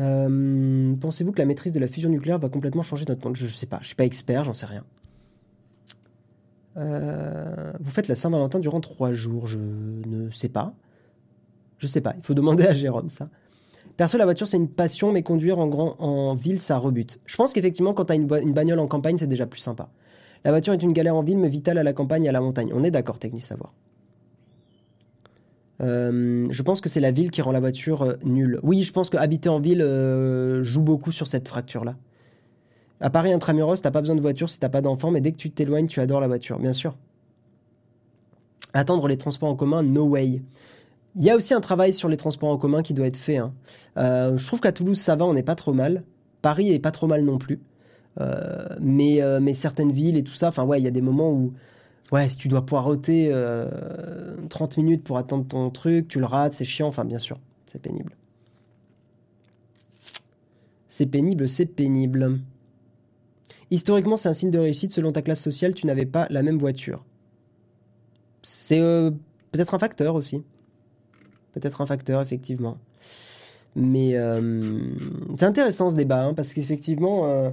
Euh, 0.00 0.94
Pensez-vous 1.00 1.32
que 1.32 1.38
la 1.38 1.46
maîtrise 1.46 1.72
de 1.72 1.80
la 1.80 1.86
fusion 1.86 2.10
nucléaire 2.10 2.38
va 2.38 2.50
complètement 2.50 2.82
changer 2.82 3.06
notre 3.08 3.26
monde? 3.26 3.36
Je 3.36 3.46
sais 3.46 3.64
pas. 3.64 3.78
Je 3.80 3.86
suis 3.86 3.96
pas 3.96 4.04
expert, 4.04 4.44
j'en 4.44 4.52
sais 4.52 4.66
rien. 4.66 4.84
Euh, 6.76 7.72
vous 7.80 7.90
faites 7.90 8.08
la 8.08 8.14
Saint-Valentin 8.14 8.58
durant 8.58 8.80
trois 8.80 9.12
jours, 9.12 9.46
je 9.46 9.58
ne 9.58 10.30
sais 10.30 10.48
pas. 10.48 10.74
Je 11.78 11.86
sais 11.86 12.00
pas, 12.00 12.14
il 12.16 12.22
faut 12.22 12.34
demander 12.34 12.66
à 12.66 12.72
Jérôme 12.72 13.10
ça. 13.10 13.28
Perso, 13.96 14.18
la 14.18 14.24
voiture, 14.24 14.46
c'est 14.46 14.56
une 14.56 14.68
passion, 14.68 15.12
mais 15.12 15.22
conduire 15.22 15.58
en, 15.58 15.68
grand, 15.68 15.96
en 16.00 16.34
ville, 16.34 16.58
ça 16.58 16.76
rebute. 16.76 17.18
Je 17.24 17.36
pense 17.36 17.52
qu'effectivement, 17.52 17.94
quand 17.94 18.06
tu 18.06 18.12
as 18.12 18.16
une, 18.16 18.28
une 18.42 18.52
bagnole 18.52 18.78
en 18.78 18.86
campagne, 18.86 19.16
c'est 19.16 19.26
déjà 19.26 19.46
plus 19.46 19.60
sympa. 19.60 19.88
La 20.44 20.50
voiture 20.50 20.74
est 20.74 20.82
une 20.82 20.92
galère 20.92 21.16
en 21.16 21.22
ville, 21.22 21.38
mais 21.38 21.48
vitale 21.48 21.78
à 21.78 21.82
la 21.82 21.92
campagne 21.92 22.24
et 22.24 22.28
à 22.28 22.32
la 22.32 22.40
montagne. 22.40 22.70
On 22.74 22.84
est 22.84 22.90
d'accord, 22.90 23.18
Technique 23.18 23.44
Savoir. 23.44 23.72
Euh, 25.82 26.46
je 26.50 26.62
pense 26.62 26.80
que 26.80 26.88
c'est 26.88 27.00
la 27.00 27.10
ville 27.10 27.30
qui 27.30 27.42
rend 27.42 27.52
la 27.52 27.60
voiture 27.60 28.02
euh, 28.02 28.14
nulle. 28.24 28.60
Oui, 28.62 28.82
je 28.82 28.92
pense 28.92 29.10
que 29.10 29.16
habiter 29.16 29.48
en 29.48 29.60
ville 29.60 29.84
joue 30.62 30.82
beaucoup 30.82 31.12
sur 31.12 31.26
cette 31.26 31.48
fracture-là. 31.48 31.96
À 33.00 33.10
Paris 33.10 33.32
intramuros, 33.32 33.80
t'as 33.82 33.90
pas 33.90 34.00
besoin 34.00 34.16
de 34.16 34.20
voiture 34.20 34.48
si 34.48 34.58
t'as 34.58 34.68
pas 34.68 34.80
d'enfant, 34.80 35.10
mais 35.10 35.20
dès 35.20 35.32
que 35.32 35.36
tu 35.36 35.50
t'éloignes, 35.50 35.86
tu 35.86 36.00
adores 36.00 36.20
la 36.20 36.28
voiture, 36.28 36.58
bien 36.58 36.72
sûr. 36.72 36.96
Attendre 38.72 39.06
les 39.08 39.16
transports 39.18 39.48
en 39.50 39.56
commun, 39.56 39.82
no 39.82 40.04
way. 40.04 40.42
Il 41.16 41.24
y 41.24 41.30
a 41.30 41.36
aussi 41.36 41.54
un 41.54 41.60
travail 41.60 41.94
sur 41.94 42.08
les 42.08 42.16
transports 42.16 42.50
en 42.50 42.58
commun 42.58 42.82
qui 42.82 42.94
doit 42.94 43.06
être 43.06 43.16
fait. 43.16 43.38
hein. 43.38 43.52
Euh, 43.96 44.36
je 44.36 44.46
trouve 44.46 44.60
qu'à 44.60 44.72
Toulouse, 44.72 44.98
ça 44.98 45.16
va, 45.16 45.24
on 45.24 45.34
n'est 45.34 45.42
pas 45.42 45.54
trop 45.54 45.72
mal. 45.72 46.04
Paris 46.42 46.72
est 46.72 46.78
pas 46.78 46.90
trop 46.90 47.06
mal 47.06 47.24
non 47.24 47.38
plus. 47.38 47.60
Euh, 48.20 48.68
mais, 48.80 49.22
euh, 49.22 49.40
mais 49.40 49.54
certaines 49.54 49.92
villes 49.92 50.16
et 50.16 50.24
tout 50.24 50.34
ça, 50.34 50.48
enfin 50.48 50.64
ouais, 50.64 50.80
il 50.80 50.84
y 50.84 50.88
a 50.88 50.90
des 50.90 51.02
moments 51.02 51.30
où, 51.30 51.52
ouais, 52.12 52.28
si 52.28 52.36
tu 52.38 52.48
dois 52.48 52.64
poireauter 52.64 53.28
euh, 53.30 54.36
30 54.48 54.78
minutes 54.78 55.04
pour 55.04 55.18
attendre 55.18 55.46
ton 55.46 55.68
truc, 55.70 56.08
tu 56.08 56.18
le 56.18 56.24
rates, 56.26 56.54
c'est 56.54 56.64
chiant, 56.64 56.88
enfin 56.88 57.04
bien 57.04 57.18
sûr, 57.18 57.38
c'est 57.66 57.80
pénible. 57.80 58.16
C'est 60.88 61.06
pénible, 61.06 61.48
c'est 61.48 61.66
pénible. 61.66 62.40
Historiquement, 63.70 64.16
c'est 64.16 64.28
un 64.28 64.32
signe 64.32 64.50
de 64.50 64.58
réussite. 64.58 64.92
Selon 64.92 65.12
ta 65.12 65.22
classe 65.22 65.42
sociale, 65.42 65.74
tu 65.74 65.86
n'avais 65.86 66.06
pas 66.06 66.26
la 66.30 66.42
même 66.42 66.58
voiture. 66.58 67.04
C'est 68.42 68.80
euh, 68.80 69.10
peut-être 69.50 69.74
un 69.74 69.78
facteur 69.78 70.14
aussi. 70.14 70.42
Peut-être 71.52 71.80
un 71.80 71.86
facteur, 71.86 72.20
effectivement. 72.20 72.78
Mais 73.74 74.16
euh, 74.16 74.78
c'est 75.36 75.44
intéressant 75.44 75.90
ce 75.90 75.96
débat, 75.96 76.24
hein, 76.24 76.34
parce 76.34 76.54
qu'effectivement, 76.54 77.26
euh, 77.26 77.50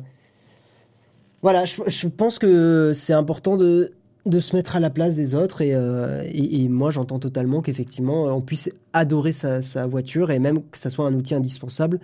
voilà, 1.41 1.65
je, 1.65 2.07
pense 2.07 2.39
que 2.39 2.91
c'est 2.93 3.13
important 3.13 3.57
de, 3.57 3.91
se 4.39 4.55
mettre 4.55 4.75
à 4.75 4.79
la 4.79 4.89
place 4.89 5.15
des 5.15 5.35
autres. 5.35 5.61
Et, 5.61 6.67
moi, 6.69 6.91
j'entends 6.91 7.19
totalement 7.19 7.61
qu'effectivement, 7.61 8.25
on 8.25 8.41
puisse 8.41 8.69
adorer 8.93 9.31
sa, 9.31 9.87
voiture 9.87 10.31
et 10.31 10.39
même 10.39 10.61
que 10.69 10.77
ça 10.77 10.89
soit 10.89 11.05
un 11.05 11.13
outil 11.13 11.33
indispensable 11.33 11.99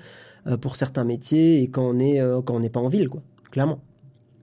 pour 0.60 0.76
certains 0.76 1.06
métiers 1.06 1.62
et 1.62 1.68
quand 1.68 1.94
on 1.94 2.60
n'est 2.60 2.70
pas 2.70 2.82
en 2.82 2.90
ville. 2.90 3.10
Clairement, 3.52 3.80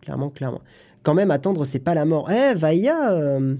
clairement, 0.06 0.30
clairement. 0.30 0.60
Quand 1.02 1.14
même, 1.14 1.32
attendre, 1.32 1.64
c'est 1.64 1.80
pas 1.80 1.94
la 1.94 2.04
mort. 2.04 2.30
Eh, 2.30 2.54
Vaïa, 2.54 3.12
euh, 3.12 3.56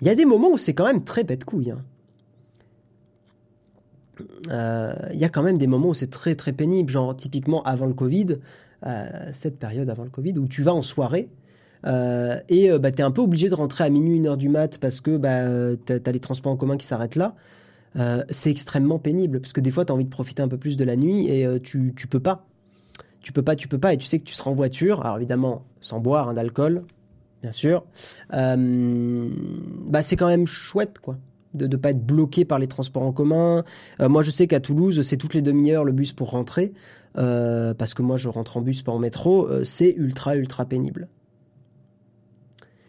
il 0.00 0.06
y 0.06 0.10
a 0.10 0.14
des 0.14 0.24
moments 0.24 0.50
où 0.52 0.58
c'est 0.58 0.74
quand 0.74 0.86
même 0.86 1.02
très 1.02 1.24
bête 1.24 1.44
couille. 1.44 1.72
hein. 1.72 1.82
Euh, 4.50 4.94
Il 5.12 5.18
y 5.18 5.24
a 5.24 5.28
quand 5.28 5.42
même 5.42 5.58
des 5.58 5.66
moments 5.66 5.88
où 5.88 5.94
c'est 5.94 6.10
très 6.10 6.36
très 6.36 6.52
pénible, 6.52 6.90
genre 6.90 7.16
typiquement 7.16 7.64
avant 7.64 7.86
le 7.86 7.94
Covid, 7.94 8.38
euh, 8.86 9.30
cette 9.32 9.58
période 9.58 9.90
avant 9.90 10.04
le 10.04 10.10
Covid, 10.10 10.38
où 10.38 10.46
tu 10.46 10.62
vas 10.62 10.72
en 10.72 10.82
soirée 10.82 11.28
euh, 11.86 12.38
et 12.48 12.70
euh, 12.70 12.78
bah, 12.78 12.92
tu 12.92 13.02
es 13.02 13.04
un 13.04 13.10
peu 13.10 13.20
obligé 13.22 13.48
de 13.48 13.54
rentrer 13.54 13.84
à 13.84 13.90
minuit, 13.90 14.16
une 14.16 14.26
heure 14.26 14.36
du 14.36 14.48
mat 14.48 14.78
parce 14.78 15.00
que 15.00 15.16
bah, 15.16 15.76
tu 15.84 15.92
as, 15.92 16.12
les 16.12 16.20
transports 16.20 16.52
en 16.52 16.56
commun 16.56 16.76
qui 16.76 16.86
s'arrêtent 16.86 17.16
là. 17.16 17.34
Euh, 17.96 18.22
c'est 18.30 18.50
extrêmement 18.50 18.98
pénible 18.98 19.40
parce 19.40 19.52
que 19.52 19.60
des 19.60 19.70
fois 19.70 19.84
tu 19.84 19.92
as 19.92 19.94
envie 19.94 20.04
de 20.04 20.10
profiter 20.10 20.42
un 20.42 20.48
peu 20.48 20.58
plus 20.58 20.76
de 20.76 20.84
la 20.84 20.96
nuit 20.96 21.28
et 21.28 21.46
euh, 21.46 21.58
tu, 21.58 21.92
tu 21.96 22.06
peux 22.06 22.20
pas. 22.20 22.46
Tu 23.20 23.32
peux 23.32 23.42
pas, 23.42 23.56
tu 23.56 23.68
peux 23.68 23.78
pas 23.78 23.92
et 23.92 23.96
tu 23.96 24.06
sais 24.06 24.18
que 24.18 24.24
tu 24.24 24.34
seras 24.34 24.50
en 24.50 24.54
voiture, 24.54 25.04
alors 25.04 25.16
évidemment 25.16 25.64
sans 25.80 25.98
boire, 26.00 26.28
hein, 26.28 26.34
d'alcool, 26.34 26.84
bien 27.42 27.52
sûr. 27.52 27.84
Euh, 28.34 29.28
bah, 29.88 30.02
c'est 30.02 30.16
quand 30.16 30.28
même 30.28 30.46
chouette 30.46 30.98
quoi 30.98 31.16
de 31.54 31.66
ne 31.66 31.76
pas 31.76 31.90
être 31.90 32.04
bloqué 32.04 32.44
par 32.44 32.58
les 32.58 32.66
transports 32.66 33.02
en 33.02 33.12
commun. 33.12 33.64
Euh, 34.00 34.10
moi, 34.10 34.20
je 34.20 34.30
sais 34.30 34.46
qu'à 34.46 34.60
Toulouse, 34.60 35.00
c'est 35.00 35.16
toutes 35.16 35.32
les 35.32 35.40
demi-heures 35.40 35.84
le 35.84 35.92
bus 35.92 36.12
pour 36.12 36.30
rentrer, 36.30 36.74
euh, 37.16 37.72
parce 37.72 37.94
que 37.94 38.02
moi, 38.02 38.18
je 38.18 38.28
rentre 38.28 38.58
en 38.58 38.60
bus, 38.60 38.82
pas 38.82 38.92
en 38.92 38.98
métro. 38.98 39.48
C'est 39.64 39.94
ultra, 39.96 40.36
ultra 40.36 40.66
pénible. 40.66 41.08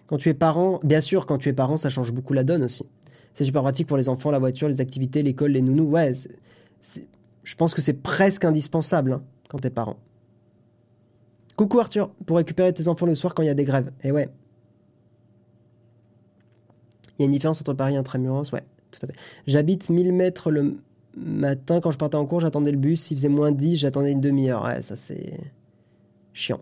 Quand 0.07 0.17
tu 0.17 0.29
es 0.29 0.33
parent, 0.33 0.79
bien 0.83 1.01
sûr, 1.01 1.25
quand 1.25 1.37
tu 1.37 1.49
es 1.49 1.53
parent, 1.53 1.77
ça 1.77 1.89
change 1.89 2.11
beaucoup 2.11 2.33
la 2.33 2.43
donne 2.43 2.63
aussi. 2.63 2.83
C'est 3.33 3.43
super 3.43 3.61
pratique 3.61 3.87
pour 3.87 3.97
les 3.97 4.09
enfants, 4.09 4.31
la 4.31 4.39
voiture, 4.39 4.67
les 4.67 4.81
activités, 4.81 5.21
l'école, 5.21 5.51
les 5.51 5.61
nounous. 5.61 5.89
Ouais, 5.89 6.13
je 7.43 7.55
pense 7.55 7.73
que 7.73 7.81
c'est 7.81 8.01
presque 8.01 8.45
indispensable 8.45 9.13
hein, 9.13 9.21
quand 9.49 9.59
t'es 9.59 9.69
parent. 9.69 9.97
Coucou 11.57 11.79
Arthur, 11.79 12.09
pour 12.25 12.37
récupérer 12.37 12.71
tes 12.71 12.87
enfants 12.87 13.05
le 13.05 13.15
soir 13.15 13.33
quand 13.33 13.43
il 13.43 13.47
y 13.47 13.49
a 13.49 13.55
des 13.55 13.65
grèves. 13.65 13.91
Et 14.03 14.11
ouais, 14.11 14.29
il 17.17 17.23
y 17.23 17.23
a 17.23 17.25
une 17.25 17.31
différence 17.31 17.59
entre 17.59 17.73
Paris 17.73 17.95
et 17.95 17.97
Intramuros, 17.97 18.51
ouais, 18.53 18.63
tout 18.91 18.99
à 19.03 19.07
fait. 19.07 19.15
J'habite 19.47 19.89
1000 19.89 20.13
mètres 20.13 20.51
le 20.51 20.77
matin, 21.15 21.81
quand 21.81 21.89
je 21.89 21.97
partais 21.97 22.15
en 22.15 22.27
cours, 22.27 22.41
j'attendais 22.41 22.71
le 22.71 22.77
bus, 22.77 23.09
il 23.09 23.17
faisait 23.17 23.27
moins 23.27 23.51
10, 23.51 23.77
j'attendais 23.77 24.11
une 24.11 24.21
demi-heure. 24.21 24.63
Ouais, 24.63 24.83
ça 24.83 24.95
c'est 24.95 25.39
chiant. 26.31 26.61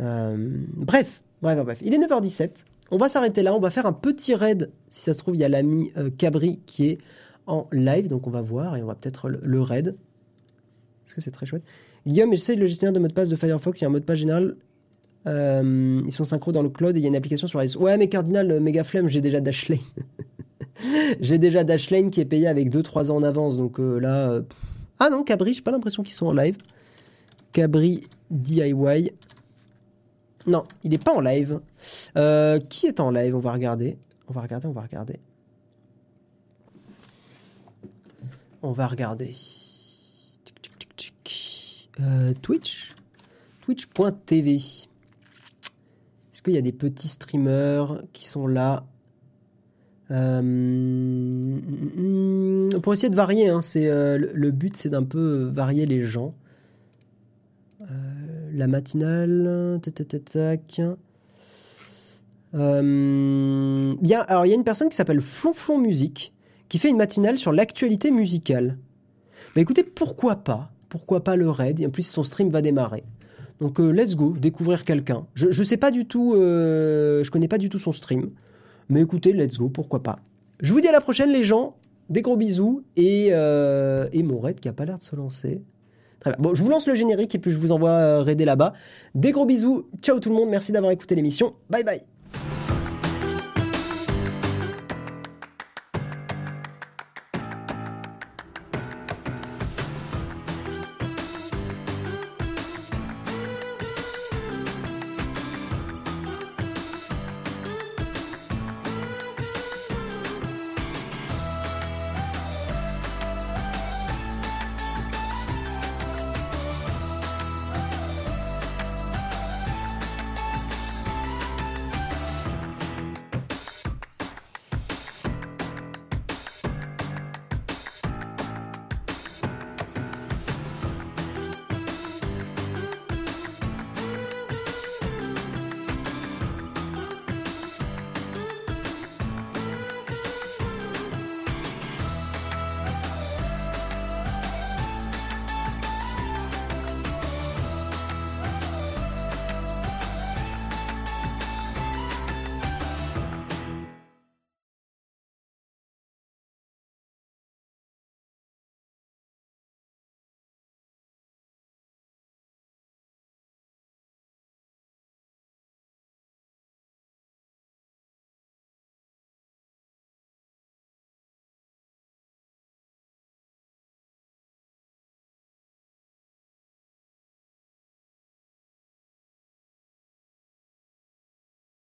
Euh, 0.00 0.64
bref, 0.74 1.22
bref, 1.42 1.58
bref. 1.62 1.82
Il 1.84 1.92
est 1.92 1.98
9h17. 1.98 2.64
On 2.90 2.96
va 2.96 3.10
s'arrêter 3.10 3.42
là. 3.42 3.54
On 3.54 3.60
va 3.60 3.68
faire 3.68 3.84
un 3.84 3.92
petit 3.92 4.34
raid. 4.34 4.72
Si 4.88 5.02
ça 5.02 5.12
se 5.12 5.18
trouve, 5.18 5.36
il 5.36 5.40
y 5.40 5.44
a 5.44 5.48
l'ami 5.50 5.92
euh, 5.98 6.08
Cabri 6.08 6.60
qui 6.64 6.86
est 6.86 6.98
en 7.46 7.68
live. 7.70 8.08
Donc 8.08 8.26
on 8.26 8.30
va 8.30 8.40
voir 8.40 8.78
et 8.78 8.82
on 8.82 8.86
va 8.86 8.94
peut-être 8.94 9.28
le 9.28 9.60
raid. 9.60 9.94
Parce 11.10 11.16
que 11.16 11.20
c'est 11.22 11.32
très 11.32 11.44
chouette. 11.44 11.64
Guillaume, 12.06 12.30
j'essaie 12.30 12.54
le 12.54 12.66
gestionnaire 12.66 12.92
de 12.92 13.00
mot 13.00 13.08
de 13.08 13.12
passe 13.12 13.28
de 13.28 13.34
Firefox. 13.34 13.80
Il 13.80 13.82
y 13.82 13.84
a 13.84 13.88
un 13.88 13.90
mot 13.90 13.98
de 13.98 14.04
passe 14.04 14.20
général. 14.20 14.54
Euh, 15.26 16.02
ils 16.06 16.12
sont 16.12 16.22
synchro 16.22 16.52
dans 16.52 16.62
le 16.62 16.68
cloud 16.68 16.96
et 16.96 17.00
il 17.00 17.02
y 17.02 17.06
a 17.06 17.08
une 17.08 17.16
application 17.16 17.48
sur 17.48 17.60
iOS. 17.60 17.78
Ouais, 17.78 17.98
mais 17.98 18.08
Cardinal, 18.08 18.48
euh, 18.48 18.60
méga 18.60 18.84
flemme, 18.84 19.08
j'ai 19.08 19.20
déjà 19.20 19.40
Dashlane. 19.40 19.80
j'ai 21.20 21.38
déjà 21.38 21.64
Dashlane 21.64 22.12
qui 22.12 22.20
est 22.20 22.26
payé 22.26 22.46
avec 22.46 22.70
2-3 22.70 23.10
ans 23.10 23.16
en 23.16 23.22
avance. 23.24 23.56
Donc 23.56 23.80
euh, 23.80 23.98
là. 23.98 24.40
Ah 25.00 25.10
non, 25.10 25.24
Cabri, 25.24 25.52
j'ai 25.52 25.62
pas 25.62 25.72
l'impression 25.72 26.04
qu'ils 26.04 26.14
sont 26.14 26.26
en 26.26 26.32
live. 26.32 26.56
Cabri 27.52 28.02
DIY. 28.30 29.10
Non, 30.46 30.62
il 30.84 30.90
n'est 30.90 30.98
pas 30.98 31.12
en 31.12 31.20
live. 31.20 31.58
Qui 32.68 32.86
est 32.86 33.00
en 33.00 33.10
live? 33.10 33.34
On 33.34 33.40
va 33.40 33.52
regarder. 33.52 33.98
On 34.28 34.32
va 34.32 34.42
regarder, 34.42 34.68
on 34.68 34.72
va 34.72 34.82
regarder. 34.82 35.18
On 38.62 38.70
va 38.70 38.86
regarder. 38.86 39.34
Euh, 42.00 42.32
Twitch 42.40 42.94
Twitch.tv. 43.62 44.62
Est-ce 46.32 46.42
qu'il 46.42 46.54
y 46.54 46.58
a 46.58 46.62
des 46.62 46.72
petits 46.72 47.08
streamers 47.08 48.02
qui 48.12 48.26
sont 48.26 48.46
là 48.46 48.86
Euh, 50.10 50.40
mm, 50.42 51.60
Pour 52.80 52.92
essayer 52.92 53.10
de 53.10 53.16
varier, 53.16 53.48
hein, 53.48 53.62
c'est, 53.62 53.88
euh, 53.88 54.18
le, 54.32 54.50
but 54.50 54.76
c'est 54.76 54.90
d'un 54.90 55.04
peu 55.04 55.50
varier 55.52 55.86
les 55.86 56.02
gens. 56.02 56.34
La 58.52 58.66
matinale. 58.66 59.78
Euh, 62.54 63.94
il 64.02 64.08
y 64.08 64.14
a, 64.14 64.20
alors 64.22 64.44
il 64.44 64.48
y 64.48 64.52
a 64.52 64.56
une 64.56 64.64
personne 64.64 64.88
qui 64.88 64.96
s'appelle 64.96 65.20
Flonflon 65.20 65.78
Musique 65.78 66.32
qui 66.68 66.78
fait 66.78 66.90
une 66.90 66.96
matinale 66.96 67.38
sur 67.38 67.52
l'actualité 67.52 68.10
musicale. 68.10 68.76
Bah 69.54 69.60
écoutez, 69.60 69.84
pourquoi 69.84 70.36
pas 70.36 70.72
Pourquoi 70.90 71.24
pas 71.24 71.36
le 71.36 71.48
raid 71.48 71.80
Et 71.80 71.86
en 71.86 71.90
plus, 71.90 72.02
son 72.02 72.22
stream 72.22 72.50
va 72.50 72.60
démarrer. 72.60 73.04
Donc 73.60 73.80
euh, 73.80 73.90
let's 73.90 74.16
go, 74.16 74.34
découvrir 74.38 74.84
quelqu'un. 74.84 75.26
Je, 75.34 75.50
je 75.50 75.64
sais 75.64 75.76
pas 75.78 75.90
du 75.90 76.06
tout, 76.06 76.34
euh, 76.34 77.22
je 77.22 77.30
connais 77.30 77.48
pas 77.48 77.58
du 77.58 77.70
tout 77.70 77.78
son 77.78 77.92
stream. 77.92 78.30
Mais 78.90 79.00
écoutez, 79.00 79.32
let's 79.32 79.56
go, 79.56 79.68
pourquoi 79.68 80.02
pas. 80.02 80.18
Je 80.60 80.72
vous 80.74 80.80
dis 80.80 80.88
à 80.88 80.92
la 80.92 81.00
prochaine 81.00 81.30
les 81.30 81.44
gens. 81.44 81.76
Des 82.10 82.22
gros 82.22 82.36
bisous. 82.36 82.82
Et, 82.96 83.28
euh, 83.30 84.08
et 84.12 84.22
mon 84.22 84.40
raid 84.40 84.58
qui 84.60 84.68
a 84.68 84.72
pas 84.72 84.84
l'air 84.84 84.98
de 84.98 85.02
se 85.02 85.14
lancer. 85.14 85.62
Très 86.18 86.30
bien. 86.30 86.38
Bon, 86.40 86.54
je 86.54 86.62
vous 86.62 86.68
lance 86.68 86.86
le 86.86 86.94
générique 86.94 87.34
et 87.34 87.38
puis 87.38 87.50
je 87.50 87.58
vous 87.58 87.72
envoie 87.72 87.90
euh, 87.90 88.22
raider 88.22 88.44
là-bas. 88.44 88.74
Des 89.14 89.30
gros 89.30 89.46
bisous. 89.46 89.86
Ciao 90.02 90.18
tout 90.18 90.28
le 90.28 90.34
monde. 90.34 90.50
Merci 90.50 90.72
d'avoir 90.72 90.92
écouté 90.92 91.14
l'émission. 91.14 91.54
Bye 91.70 91.84
bye. 91.84 92.19